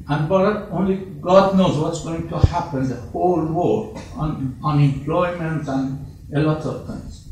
And 0.08 0.28
but 0.28 0.68
only 0.70 0.96
God 1.20 1.56
knows 1.56 1.78
what's 1.78 2.02
going 2.02 2.28
to 2.28 2.38
happen 2.38 2.88
the 2.88 2.96
whole 2.96 3.44
world 3.44 3.98
on 4.16 4.58
unemployment 4.64 5.68
and 5.68 6.06
a 6.34 6.40
lot 6.40 6.62
of 6.62 6.86
things. 6.86 7.28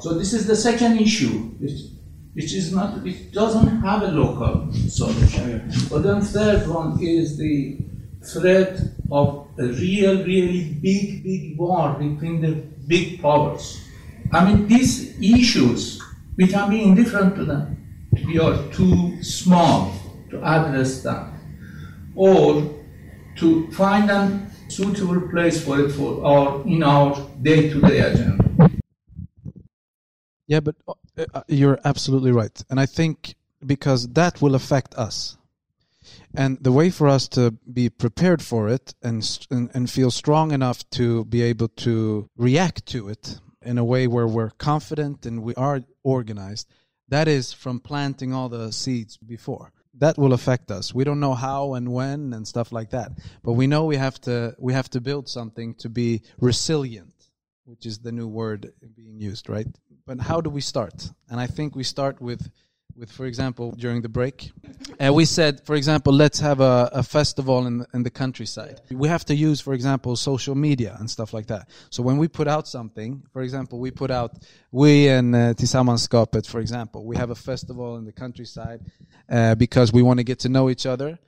So 0.00 0.14
this 0.14 0.32
is 0.32 0.46
the 0.46 0.56
second 0.56 1.00
issue, 1.00 1.50
which, 1.60 1.72
which 2.34 2.54
is 2.54 2.72
not, 2.72 3.02
which 3.02 3.32
doesn't 3.32 3.80
have 3.80 4.02
a 4.02 4.08
local 4.08 4.72
solution. 4.88 5.70
But 5.90 6.02
then 6.02 6.20
third 6.20 6.68
one 6.68 6.98
is 7.02 7.36
the 7.36 7.78
threat 8.22 8.80
of 9.10 9.48
a 9.58 9.66
real, 9.66 10.24
really 10.24 10.74
big, 10.74 11.22
big 11.24 11.58
war 11.58 11.94
between 11.94 12.40
the 12.40 12.52
big 12.86 13.20
powers. 13.20 13.80
I 14.32 14.44
mean, 14.44 14.68
these 14.68 15.18
issues, 15.20 16.00
we 16.36 16.46
can 16.46 16.70
be 16.70 16.82
indifferent 16.82 17.34
to 17.36 17.44
them. 17.44 17.76
We 18.26 18.38
are 18.38 18.56
too 18.72 19.22
small 19.22 19.92
to 20.30 20.42
address 20.44 21.02
them. 21.02 21.34
Or 22.14 22.74
to 23.36 23.70
find 23.72 24.10
a 24.10 24.50
suitable 24.68 25.20
place 25.28 25.64
for 25.64 25.80
it 25.80 25.90
for 25.90 26.24
our 26.24 26.62
in 26.66 26.82
our 26.82 27.28
day-to-day 27.42 28.00
agenda. 28.00 28.69
Yeah, 30.50 30.58
but 30.58 30.74
uh, 30.88 30.94
uh, 31.32 31.42
you're 31.46 31.78
absolutely 31.84 32.32
right. 32.32 32.60
And 32.68 32.80
I 32.80 32.86
think 32.86 33.36
because 33.64 34.08
that 34.14 34.42
will 34.42 34.56
affect 34.56 34.96
us. 34.96 35.36
And 36.34 36.58
the 36.60 36.72
way 36.72 36.90
for 36.90 37.06
us 37.06 37.28
to 37.28 37.52
be 37.72 37.88
prepared 37.88 38.42
for 38.42 38.68
it 38.68 38.94
and, 39.00 39.22
and 39.50 39.70
and 39.74 39.88
feel 39.88 40.10
strong 40.10 40.50
enough 40.50 40.78
to 40.90 41.24
be 41.24 41.42
able 41.42 41.68
to 41.86 42.28
react 42.36 42.86
to 42.86 43.08
it 43.08 43.38
in 43.62 43.78
a 43.78 43.84
way 43.84 44.08
where 44.08 44.26
we're 44.26 44.50
confident 44.50 45.24
and 45.24 45.44
we 45.44 45.54
are 45.54 45.82
organized, 46.02 46.66
that 47.08 47.28
is 47.28 47.52
from 47.52 47.78
planting 47.78 48.34
all 48.34 48.48
the 48.48 48.72
seeds 48.72 49.18
before. 49.18 49.72
That 49.94 50.18
will 50.18 50.32
affect 50.32 50.70
us. 50.72 50.92
We 50.92 51.04
don't 51.04 51.20
know 51.20 51.34
how 51.34 51.74
and 51.74 51.92
when 51.92 52.32
and 52.34 52.44
stuff 52.48 52.72
like 52.72 52.90
that. 52.90 53.12
But 53.44 53.52
we 53.52 53.68
know 53.68 53.84
we 53.84 53.98
have 53.98 54.20
to 54.22 54.56
we 54.58 54.72
have 54.72 54.90
to 54.90 55.00
build 55.00 55.28
something 55.28 55.74
to 55.76 55.88
be 55.88 56.22
resilient, 56.40 57.14
which 57.66 57.86
is 57.86 58.00
the 58.00 58.10
new 58.12 58.26
word 58.26 58.72
being 58.96 59.20
used, 59.20 59.48
right? 59.48 59.68
But 60.10 60.18
how 60.18 60.40
do 60.40 60.50
we 60.50 60.60
start? 60.60 61.08
And 61.28 61.38
I 61.38 61.46
think 61.46 61.76
we 61.76 61.84
start 61.84 62.20
with 62.20 62.50
with, 62.96 63.12
for 63.12 63.26
example, 63.26 63.70
during 63.78 64.02
the 64.02 64.08
break, 64.08 64.50
uh, 64.98 65.12
we 65.14 65.24
said, 65.24 65.64
for 65.64 65.76
example, 65.76 66.12
let's 66.12 66.40
have 66.40 66.60
a, 66.60 66.90
a 66.92 67.02
festival 67.04 67.64
in 67.68 67.78
the, 67.78 67.86
in 67.94 68.02
the 68.02 68.10
countryside. 68.10 68.80
We 68.90 69.06
have 69.06 69.24
to 69.26 69.34
use, 69.34 69.60
for 69.60 69.72
example, 69.72 70.16
social 70.16 70.56
media 70.56 70.96
and 70.98 71.08
stuff 71.08 71.32
like 71.32 71.46
that. 71.46 71.68
So 71.90 72.02
when 72.02 72.18
we 72.18 72.26
put 72.26 72.48
out 72.48 72.66
something, 72.66 73.22
for 73.32 73.42
example, 73.42 73.78
we 73.78 73.92
put 73.92 74.10
out, 74.10 74.32
we 74.72 75.08
and 75.08 75.32
uh, 75.32 75.54
Tillsammanskapet, 75.54 76.44
for 76.44 76.58
example, 76.58 77.06
we 77.06 77.16
have 77.16 77.30
a 77.30 77.36
festival 77.36 77.96
in 77.96 78.04
the 78.04 78.12
countryside 78.12 78.80
uh, 79.28 79.54
because 79.54 79.92
we 79.92 80.02
want 80.02 80.18
to 80.18 80.24
get 80.24 80.40
to 80.40 80.48
know 80.48 80.68
each 80.68 80.86
other. 80.86 81.20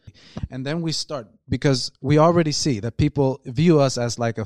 And 0.50 0.66
then 0.66 0.82
we 0.82 0.90
start, 0.90 1.28
because 1.48 1.92
we 2.00 2.18
already 2.18 2.52
see 2.52 2.80
that 2.80 2.96
people 2.96 3.40
view 3.44 3.78
us 3.78 3.96
as 3.96 4.18
like 4.18 4.38
a 4.38 4.44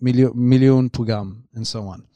miljo- 0.00 0.34
miljonprogram, 0.34 1.42
and 1.52 1.66
so 1.66 1.88
on 1.88 2.06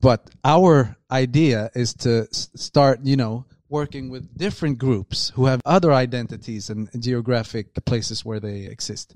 but 0.00 0.30
our 0.44 0.96
idea 1.10 1.70
is 1.74 1.94
to 1.94 2.26
start 2.32 3.00
you 3.02 3.16
know 3.16 3.44
working 3.68 4.10
with 4.10 4.36
different 4.36 4.78
groups 4.78 5.30
who 5.36 5.46
have 5.46 5.60
other 5.64 5.92
identities 5.92 6.70
and 6.70 6.88
geographic 7.00 7.72
places 7.84 8.24
where 8.24 8.40
they 8.40 8.62
exist. 8.62 9.14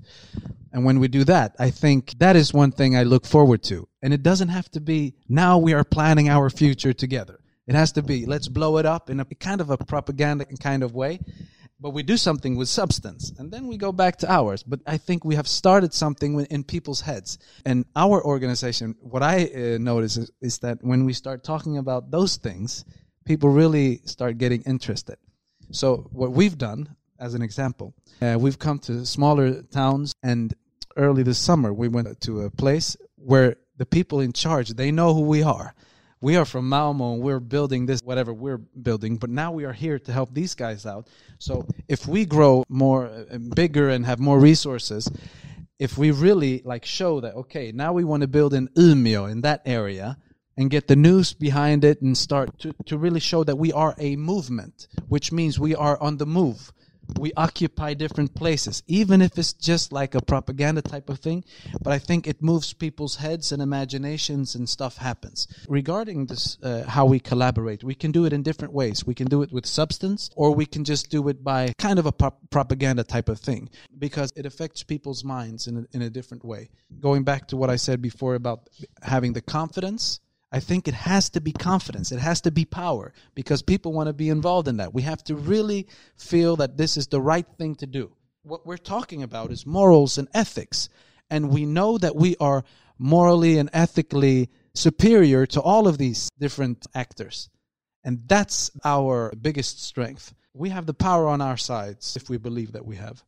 And 0.71 0.85
when 0.85 0.99
we 0.99 1.09
do 1.09 1.25
that 1.25 1.55
i 1.59 1.69
think 1.69 2.17
that 2.19 2.35
is 2.35 2.53
one 2.53 2.71
thing 2.71 2.95
i 2.95 3.03
look 3.03 3.25
forward 3.25 3.63
to. 3.63 3.87
And 4.01 4.13
it 4.13 4.23
doesn't 4.23 4.49
have 4.49 4.69
to 4.71 4.81
be 4.81 5.15
now 5.27 5.57
we 5.57 5.73
are 5.73 5.83
planning 5.83 6.29
our 6.29 6.49
future 6.49 6.93
together. 6.93 7.39
It 7.67 7.75
has 7.75 7.91
to 7.93 8.03
be 8.03 8.25
let's 8.25 8.47
blow 8.47 8.77
it 8.77 8.85
up 8.85 9.09
in 9.09 9.19
a 9.19 9.25
kind 9.25 9.61
of 9.61 9.69
a 9.69 9.77
propaganda 9.77 10.45
kind 10.59 10.83
of 10.83 10.93
way 10.93 11.19
but 11.85 11.91
we 11.91 12.01
do 12.01 12.17
something 12.17 12.55
with 12.55 12.67
substance 12.67 13.31
and 13.37 13.51
then 13.51 13.67
we 13.67 13.77
go 13.77 13.91
back 13.91 14.17
to 14.17 14.27
ours. 14.27 14.63
But 14.63 14.79
i 14.87 14.97
think 14.97 15.23
we 15.23 15.35
have 15.35 15.47
started 15.47 15.93
something 15.93 16.31
in 16.49 16.63
people's 16.63 17.01
heads. 17.01 17.37
And 17.63 17.85
our 17.95 18.25
organization 18.25 18.95
what 19.01 19.21
i 19.21 19.35
uh, 19.45 19.77
notice 19.77 20.17
is, 20.17 20.31
is 20.41 20.57
that 20.65 20.77
when 20.81 21.05
we 21.05 21.13
start 21.13 21.43
talking 21.43 21.77
about 21.77 22.09
those 22.09 22.37
things 22.37 22.85
people 23.23 23.49
really 23.49 24.01
start 24.05 24.39
getting 24.39 24.61
interested. 24.63 25.17
So 25.69 26.09
what 26.11 26.31
we've 26.31 26.57
done 26.57 26.95
as 27.19 27.35
an 27.35 27.43
example 27.43 27.93
uh, 28.19 28.35
we've 28.39 28.57
come 28.57 28.79
to 28.87 29.05
smaller 29.05 29.61
towns 29.61 30.11
and 30.23 30.55
early 30.97 31.21
this 31.21 31.37
summer 31.37 31.71
we 31.71 31.87
went 31.87 32.19
to 32.21 32.41
a 32.41 32.49
place 32.49 32.97
where 33.31 33.57
the 33.77 33.85
people 33.85 34.21
in 34.21 34.33
charge 34.33 34.69
they 34.69 34.89
know 34.89 35.13
who 35.13 35.25
we 35.35 35.43
are 35.43 35.75
we 36.21 36.35
are 36.35 36.45
from 36.45 36.69
Malmö 36.69 37.13
and 37.13 37.21
we're 37.21 37.39
building 37.39 37.85
this 37.85 38.01
whatever 38.01 38.33
we're 38.33 38.57
building 38.57 39.17
but 39.17 39.29
now 39.29 39.51
we 39.51 39.65
are 39.65 39.73
here 39.73 39.99
to 39.99 40.11
help 40.11 40.33
these 40.33 40.55
guys 40.55 40.85
out. 40.85 41.07
So 41.39 41.67
if 41.87 42.07
we 42.07 42.25
grow 42.25 42.63
more 42.69 43.07
uh, 43.07 43.37
bigger 43.37 43.89
and 43.89 44.05
have 44.05 44.19
more 44.19 44.39
resources 44.39 45.09
if 45.77 45.97
we 45.97 46.11
really 46.11 46.61
like 46.63 46.85
show 46.85 47.19
that 47.19 47.35
okay 47.35 47.71
now 47.71 47.93
we 47.93 48.03
want 48.03 48.21
to 48.21 48.27
build 48.27 48.53
in 48.53 48.67
Umeå 48.69 49.29
in 49.29 49.41
that 49.41 49.61
area 49.65 50.17
and 50.57 50.69
get 50.69 50.87
the 50.87 50.95
news 50.95 51.33
behind 51.33 51.83
it 51.83 52.01
and 52.01 52.17
start 52.17 52.57
to, 52.59 52.73
to 52.85 52.97
really 52.97 53.19
show 53.19 53.43
that 53.43 53.57
we 53.57 53.73
are 53.73 53.93
a 53.97 54.15
movement 54.15 54.87
which 55.09 55.31
means 55.31 55.59
we 55.59 55.75
are 55.75 56.01
on 56.01 56.17
the 56.17 56.25
move 56.25 56.71
we 57.19 57.31
occupy 57.37 57.93
different 57.93 58.35
places, 58.35 58.83
even 58.87 59.21
if 59.21 59.37
it's 59.37 59.53
just 59.53 59.91
like 59.91 60.15
a 60.15 60.21
propaganda 60.21 60.81
type 60.81 61.09
of 61.09 61.19
thing. 61.19 61.43
But 61.81 61.93
I 61.93 61.99
think 61.99 62.27
it 62.27 62.41
moves 62.41 62.73
people's 62.73 63.17
heads 63.17 63.51
and 63.51 63.61
imaginations, 63.61 64.55
and 64.55 64.67
stuff 64.67 64.97
happens. 64.97 65.47
Regarding 65.67 66.25
this, 66.25 66.57
uh, 66.63 66.83
how 66.87 67.05
we 67.05 67.19
collaborate, 67.19 67.83
we 67.83 67.95
can 67.95 68.11
do 68.11 68.25
it 68.25 68.33
in 68.33 68.43
different 68.43 68.73
ways. 68.73 69.05
We 69.05 69.15
can 69.15 69.27
do 69.27 69.41
it 69.41 69.51
with 69.51 69.65
substance, 69.65 70.29
or 70.35 70.53
we 70.53 70.65
can 70.65 70.83
just 70.83 71.09
do 71.09 71.27
it 71.29 71.43
by 71.43 71.73
kind 71.77 71.99
of 71.99 72.05
a 72.05 72.11
pro- 72.11 72.35
propaganda 72.49 73.03
type 73.03 73.29
of 73.29 73.39
thing, 73.39 73.69
because 73.97 74.31
it 74.35 74.45
affects 74.45 74.83
people's 74.83 75.23
minds 75.23 75.67
in 75.67 75.77
a, 75.77 75.85
in 75.95 76.01
a 76.01 76.09
different 76.09 76.43
way. 76.43 76.69
Going 76.99 77.23
back 77.23 77.47
to 77.49 77.57
what 77.57 77.69
I 77.69 77.75
said 77.75 78.01
before 78.01 78.35
about 78.35 78.69
having 79.01 79.33
the 79.33 79.41
confidence 79.41 80.19
I 80.55 80.61
think 80.61 80.87
it 80.87 80.93
has 80.93 81.29
to 81.31 81.41
be 81.41 81.51
confidence. 81.51 82.13
It 82.13 82.19
has 82.19 82.39
to 82.41 82.51
be 82.51 82.63
power 82.63 83.11
because 83.33 83.61
people 83.61 83.91
want 83.91 84.07
to 84.07 84.13
be 84.13 84.29
involved 84.29 84.69
in 84.69 84.77
that. 84.77 84.93
We 84.93 85.01
have 85.01 85.21
to 85.25 85.35
really 85.35 85.85
feel 86.15 86.55
that 86.55 86.77
this 86.77 86.95
is 86.95 87.07
the 87.07 87.19
right 87.19 87.45
thing 87.57 87.75
to 87.75 87.85
do. 87.85 88.13
What 88.43 88.65
we're 88.65 88.77
talking 88.77 89.21
about 89.21 89.51
is 89.51 89.65
morals 89.65 90.17
and 90.17 90.29
ethics. 90.33 90.87
And 91.29 91.49
we 91.49 91.65
know 91.65 91.97
that 91.97 92.15
we 92.15 92.37
are 92.39 92.63
morally 92.97 93.57
and 93.57 93.69
ethically 93.73 94.49
superior 94.73 95.45
to 95.47 95.59
all 95.59 95.89
of 95.89 95.97
these 95.97 96.29
different 96.39 96.87
actors. 96.95 97.49
And 98.05 98.21
that's 98.25 98.71
our 98.85 99.33
biggest 99.41 99.83
strength. 99.83 100.33
We 100.53 100.69
have 100.69 100.85
the 100.85 100.93
power 100.93 101.27
on 101.27 101.41
our 101.41 101.57
sides 101.57 102.15
if 102.15 102.29
we 102.29 102.37
believe 102.37 102.71
that 102.71 102.85
we 102.85 102.95
have. 102.95 103.25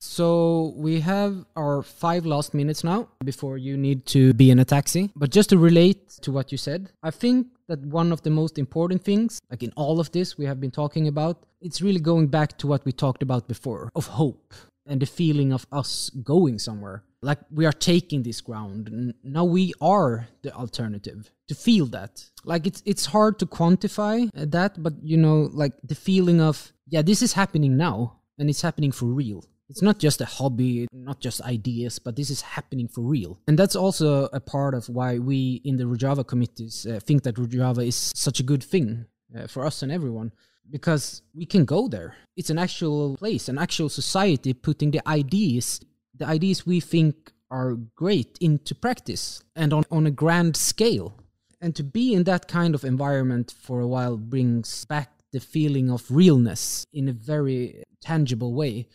So 0.00 0.72
we 0.76 1.00
have 1.00 1.44
our 1.56 1.82
five 1.82 2.24
last 2.24 2.54
minutes 2.54 2.82
now 2.82 3.08
before 3.22 3.58
you 3.58 3.76
need 3.76 4.06
to 4.06 4.32
be 4.32 4.50
in 4.50 4.58
a 4.58 4.64
taxi. 4.64 5.10
But 5.14 5.30
just 5.30 5.50
to 5.50 5.58
relate 5.58 6.08
to 6.22 6.32
what 6.32 6.50
you 6.50 6.56
said, 6.56 6.90
I 7.02 7.10
think 7.10 7.48
that 7.68 7.80
one 7.80 8.10
of 8.10 8.22
the 8.22 8.30
most 8.30 8.58
important 8.58 9.04
things, 9.04 9.40
like 9.50 9.62
in 9.62 9.72
all 9.76 10.00
of 10.00 10.10
this 10.12 10.38
we 10.38 10.46
have 10.46 10.58
been 10.58 10.70
talking 10.70 11.06
about, 11.06 11.44
it's 11.60 11.82
really 11.82 12.00
going 12.00 12.28
back 12.28 12.56
to 12.58 12.66
what 12.66 12.82
we 12.86 12.92
talked 12.92 13.22
about 13.22 13.46
before 13.46 13.90
of 13.94 14.06
hope 14.06 14.54
and 14.86 15.00
the 15.00 15.06
feeling 15.06 15.52
of 15.52 15.66
us 15.70 16.10
going 16.24 16.58
somewhere. 16.58 17.04
Like 17.20 17.40
we 17.50 17.66
are 17.66 17.72
taking 17.72 18.22
this 18.22 18.40
ground. 18.40 19.12
Now 19.22 19.44
we 19.44 19.74
are 19.82 20.28
the 20.40 20.54
alternative. 20.54 21.30
To 21.48 21.54
feel 21.54 21.86
that, 21.86 22.24
like 22.44 22.66
it's 22.66 22.82
it's 22.86 23.06
hard 23.06 23.38
to 23.40 23.46
quantify 23.46 24.30
uh, 24.34 24.46
that, 24.48 24.82
but 24.82 24.94
you 25.02 25.18
know, 25.18 25.50
like 25.52 25.72
the 25.82 25.96
feeling 25.96 26.40
of 26.40 26.72
yeah, 26.86 27.02
this 27.02 27.20
is 27.20 27.34
happening 27.34 27.76
now, 27.76 28.20
and 28.38 28.48
it's 28.48 28.62
happening 28.62 28.92
for 28.92 29.06
real 29.06 29.44
it's 29.70 29.82
not 29.82 29.98
just 30.00 30.20
a 30.20 30.24
hobby, 30.24 30.88
not 30.92 31.20
just 31.20 31.40
ideas, 31.42 32.00
but 32.00 32.16
this 32.16 32.28
is 32.28 32.42
happening 32.42 32.88
for 32.88 33.02
real. 33.02 33.38
And 33.46 33.56
that's 33.56 33.76
also 33.76 34.24
a 34.32 34.40
part 34.40 34.74
of 34.74 34.88
why 34.88 35.18
we 35.18 35.62
in 35.64 35.76
the 35.76 35.84
Rojava 35.84 36.26
committees 36.26 36.86
uh, 36.86 36.98
think 37.00 37.22
that 37.22 37.36
Rojava 37.36 37.86
is 37.86 38.12
such 38.14 38.40
a 38.40 38.42
good 38.42 38.64
thing 38.64 39.06
uh, 39.34 39.46
for 39.46 39.64
us 39.64 39.82
and 39.82 39.92
everyone 39.92 40.32
because 40.68 41.22
we 41.34 41.46
can 41.46 41.64
go 41.64 41.86
there. 41.86 42.16
It's 42.36 42.50
an 42.50 42.58
actual 42.58 43.16
place, 43.16 43.48
an 43.48 43.58
actual 43.58 43.88
society 43.88 44.52
putting 44.54 44.90
the 44.90 45.08
ideas, 45.08 45.80
the 46.16 46.26
ideas 46.26 46.66
we 46.66 46.80
think 46.80 47.32
are 47.50 47.74
great 47.94 48.38
into 48.40 48.74
practice 48.74 49.42
and 49.54 49.72
on, 49.72 49.84
on 49.90 50.06
a 50.06 50.10
grand 50.10 50.56
scale. 50.56 51.14
And 51.60 51.76
to 51.76 51.84
be 51.84 52.12
in 52.14 52.24
that 52.24 52.48
kind 52.48 52.74
of 52.74 52.84
environment 52.84 53.54
for 53.56 53.80
a 53.80 53.86
while 53.86 54.16
brings 54.16 54.84
back 54.86 55.10
the 55.32 55.40
feeling 55.40 55.90
of 55.90 56.10
realness 56.10 56.84
in 56.92 57.08
a 57.08 57.12
very 57.12 57.84
tangible 58.00 58.52
way 58.52 58.88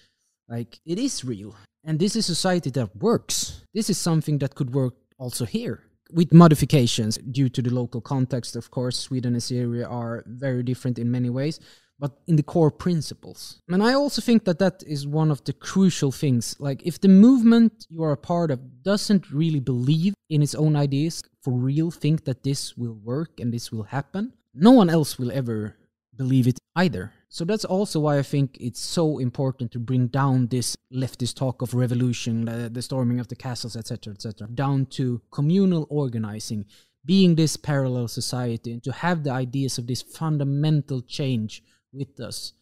like 0.47 0.79
it 0.85 0.99
is 0.99 1.23
real. 1.23 1.55
And 1.83 1.99
this 1.99 2.15
is 2.15 2.25
society 2.25 2.71
that 2.71 2.95
works. 2.95 3.61
This 3.73 3.89
is 3.89 3.97
something 3.97 4.39
that 4.39 4.55
could 4.55 4.73
work 4.73 4.95
also 5.17 5.45
here 5.45 5.83
with 6.11 6.33
modifications 6.33 7.17
due 7.17 7.49
to 7.49 7.61
the 7.61 7.73
local 7.73 8.01
context. 8.01 8.55
Of 8.55 8.71
course, 8.71 8.97
Sweden 8.97 9.33
and 9.33 9.43
Syria 9.43 9.87
are 9.87 10.23
very 10.27 10.63
different 10.63 10.99
in 10.99 11.11
many 11.11 11.29
ways, 11.29 11.59
but 11.99 12.11
in 12.27 12.35
the 12.35 12.43
core 12.43 12.71
principles. 12.71 13.61
And 13.69 13.81
I 13.83 13.93
also 13.93 14.21
think 14.21 14.45
that 14.45 14.59
that 14.59 14.83
is 14.85 15.07
one 15.07 15.31
of 15.31 15.43
the 15.43 15.53
crucial 15.53 16.11
things. 16.11 16.55
Like, 16.59 16.85
if 16.85 16.99
the 16.99 17.07
movement 17.07 17.85
you 17.89 18.03
are 18.03 18.11
a 18.11 18.17
part 18.17 18.51
of 18.51 18.83
doesn't 18.83 19.31
really 19.31 19.59
believe 19.59 20.13
in 20.29 20.41
its 20.41 20.55
own 20.55 20.75
ideas, 20.75 21.23
for 21.41 21.53
real, 21.53 21.91
think 21.91 22.25
that 22.25 22.43
this 22.43 22.75
will 22.77 22.95
work 22.95 23.39
and 23.39 23.53
this 23.53 23.71
will 23.71 23.83
happen, 23.83 24.33
no 24.53 24.71
one 24.71 24.89
else 24.89 25.19
will 25.19 25.31
ever 25.31 25.75
believe 26.17 26.47
it 26.47 26.59
either. 26.75 27.11
So 27.29 27.43
that's 27.43 27.65
also 27.65 27.99
why 27.99 28.17
I 28.17 28.23
think 28.23 28.57
it's 28.59 28.79
so 28.79 29.17
important 29.17 29.71
to 29.73 29.79
bring 29.79 30.07
down 30.07 30.47
this 30.47 30.77
leftist 30.93 31.35
talk 31.35 31.61
of 31.61 31.73
revolution, 31.73 32.45
the 32.45 32.81
storming 32.81 33.19
of 33.19 33.27
the 33.27 33.35
castles, 33.35 33.75
etc., 33.75 34.13
etc., 34.13 34.47
down 34.47 34.85
to 34.87 35.21
communal 35.31 35.85
organizing, 35.89 36.65
being 37.03 37.35
this 37.35 37.57
parallel 37.57 38.07
society, 38.07 38.71
and 38.71 38.83
to 38.83 38.91
have 38.91 39.23
the 39.23 39.31
ideas 39.31 39.77
of 39.77 39.87
this 39.87 40.01
fundamental 40.01 41.01
change 41.01 41.61
with 41.91 42.19
us, 42.19 42.53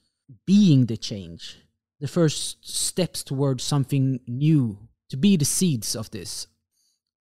being 0.45 0.85
the 0.87 0.97
change, 0.97 1.59
the 1.99 2.07
first 2.07 2.67
steps 2.67 3.23
towards 3.23 3.63
something 3.63 4.19
new, 4.27 4.77
to 5.09 5.17
be 5.17 5.37
the 5.37 5.45
seeds 5.45 5.95
of 5.95 6.09
this. 6.11 6.47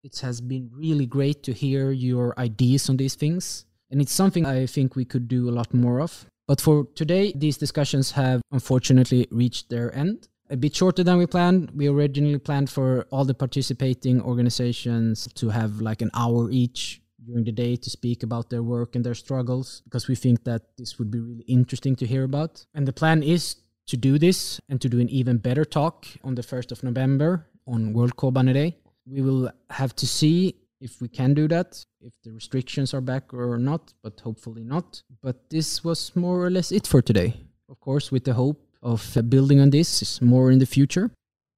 It 0.02 0.18
has 0.20 0.40
been 0.40 0.70
really 0.72 1.06
great 1.06 1.42
to 1.44 1.52
hear 1.52 1.92
your 1.92 2.34
ideas 2.38 2.88
on 2.88 2.96
these 2.96 3.14
things. 3.14 3.66
And 3.92 4.00
it's 4.00 4.12
something 4.12 4.46
I 4.46 4.66
think 4.66 4.96
we 4.96 5.04
could 5.04 5.28
do 5.28 5.50
a 5.50 5.52
lot 5.52 5.72
more 5.74 6.00
of. 6.00 6.24
But 6.48 6.60
for 6.60 6.86
today, 6.94 7.32
these 7.36 7.58
discussions 7.58 8.12
have 8.12 8.40
unfortunately 8.50 9.28
reached 9.30 9.68
their 9.68 9.94
end. 9.94 10.28
A 10.50 10.56
bit 10.56 10.74
shorter 10.74 11.04
than 11.04 11.18
we 11.18 11.26
planned. 11.26 11.70
We 11.72 11.88
originally 11.88 12.38
planned 12.38 12.70
for 12.70 13.06
all 13.10 13.24
the 13.24 13.34
participating 13.34 14.20
organizations 14.20 15.28
to 15.34 15.50
have 15.50 15.80
like 15.80 16.02
an 16.02 16.10
hour 16.14 16.50
each 16.50 17.02
during 17.24 17.44
the 17.44 17.52
day 17.52 17.76
to 17.76 17.90
speak 17.90 18.22
about 18.22 18.50
their 18.50 18.62
work 18.62 18.96
and 18.96 19.04
their 19.04 19.14
struggles 19.14 19.82
because 19.84 20.08
we 20.08 20.16
think 20.16 20.42
that 20.44 20.62
this 20.76 20.98
would 20.98 21.10
be 21.10 21.20
really 21.20 21.44
interesting 21.46 21.94
to 21.96 22.06
hear 22.06 22.24
about. 22.24 22.64
And 22.74 22.88
the 22.88 22.92
plan 22.92 23.22
is 23.22 23.56
to 23.86 23.96
do 23.96 24.18
this 24.18 24.60
and 24.68 24.80
to 24.80 24.88
do 24.88 25.00
an 25.00 25.08
even 25.10 25.36
better 25.36 25.64
talk 25.64 26.06
on 26.24 26.34
the 26.34 26.42
1st 26.42 26.72
of 26.72 26.82
November 26.82 27.46
on 27.66 27.92
World 27.92 28.16
Kobane 28.16 28.52
Day. 28.52 28.76
We 29.06 29.20
will 29.20 29.50
have 29.70 29.94
to 29.96 30.06
see 30.06 30.56
if 30.82 31.00
we 31.00 31.08
can 31.08 31.32
do 31.32 31.46
that, 31.46 31.84
if 32.00 32.12
the 32.24 32.32
restrictions 32.32 32.92
are 32.92 33.00
back 33.00 33.32
or 33.32 33.56
not, 33.56 33.94
but 34.02 34.20
hopefully 34.20 34.64
not. 34.64 35.02
But 35.22 35.48
this 35.48 35.84
was 35.84 36.14
more 36.16 36.44
or 36.44 36.50
less 36.50 36.72
it 36.72 36.86
for 36.88 37.00
today. 37.00 37.34
Of 37.68 37.78
course, 37.78 38.10
with 38.10 38.24
the 38.24 38.34
hope 38.34 38.60
of 38.82 39.16
uh, 39.16 39.22
building 39.22 39.60
on 39.60 39.70
this 39.70 40.20
more 40.20 40.50
in 40.50 40.58
the 40.58 40.66
future. 40.66 41.10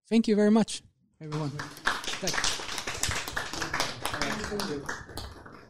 Thank 0.08 0.28
you 0.28 0.36
very 0.36 0.50
much, 0.50 0.82
everyone. 1.20 1.52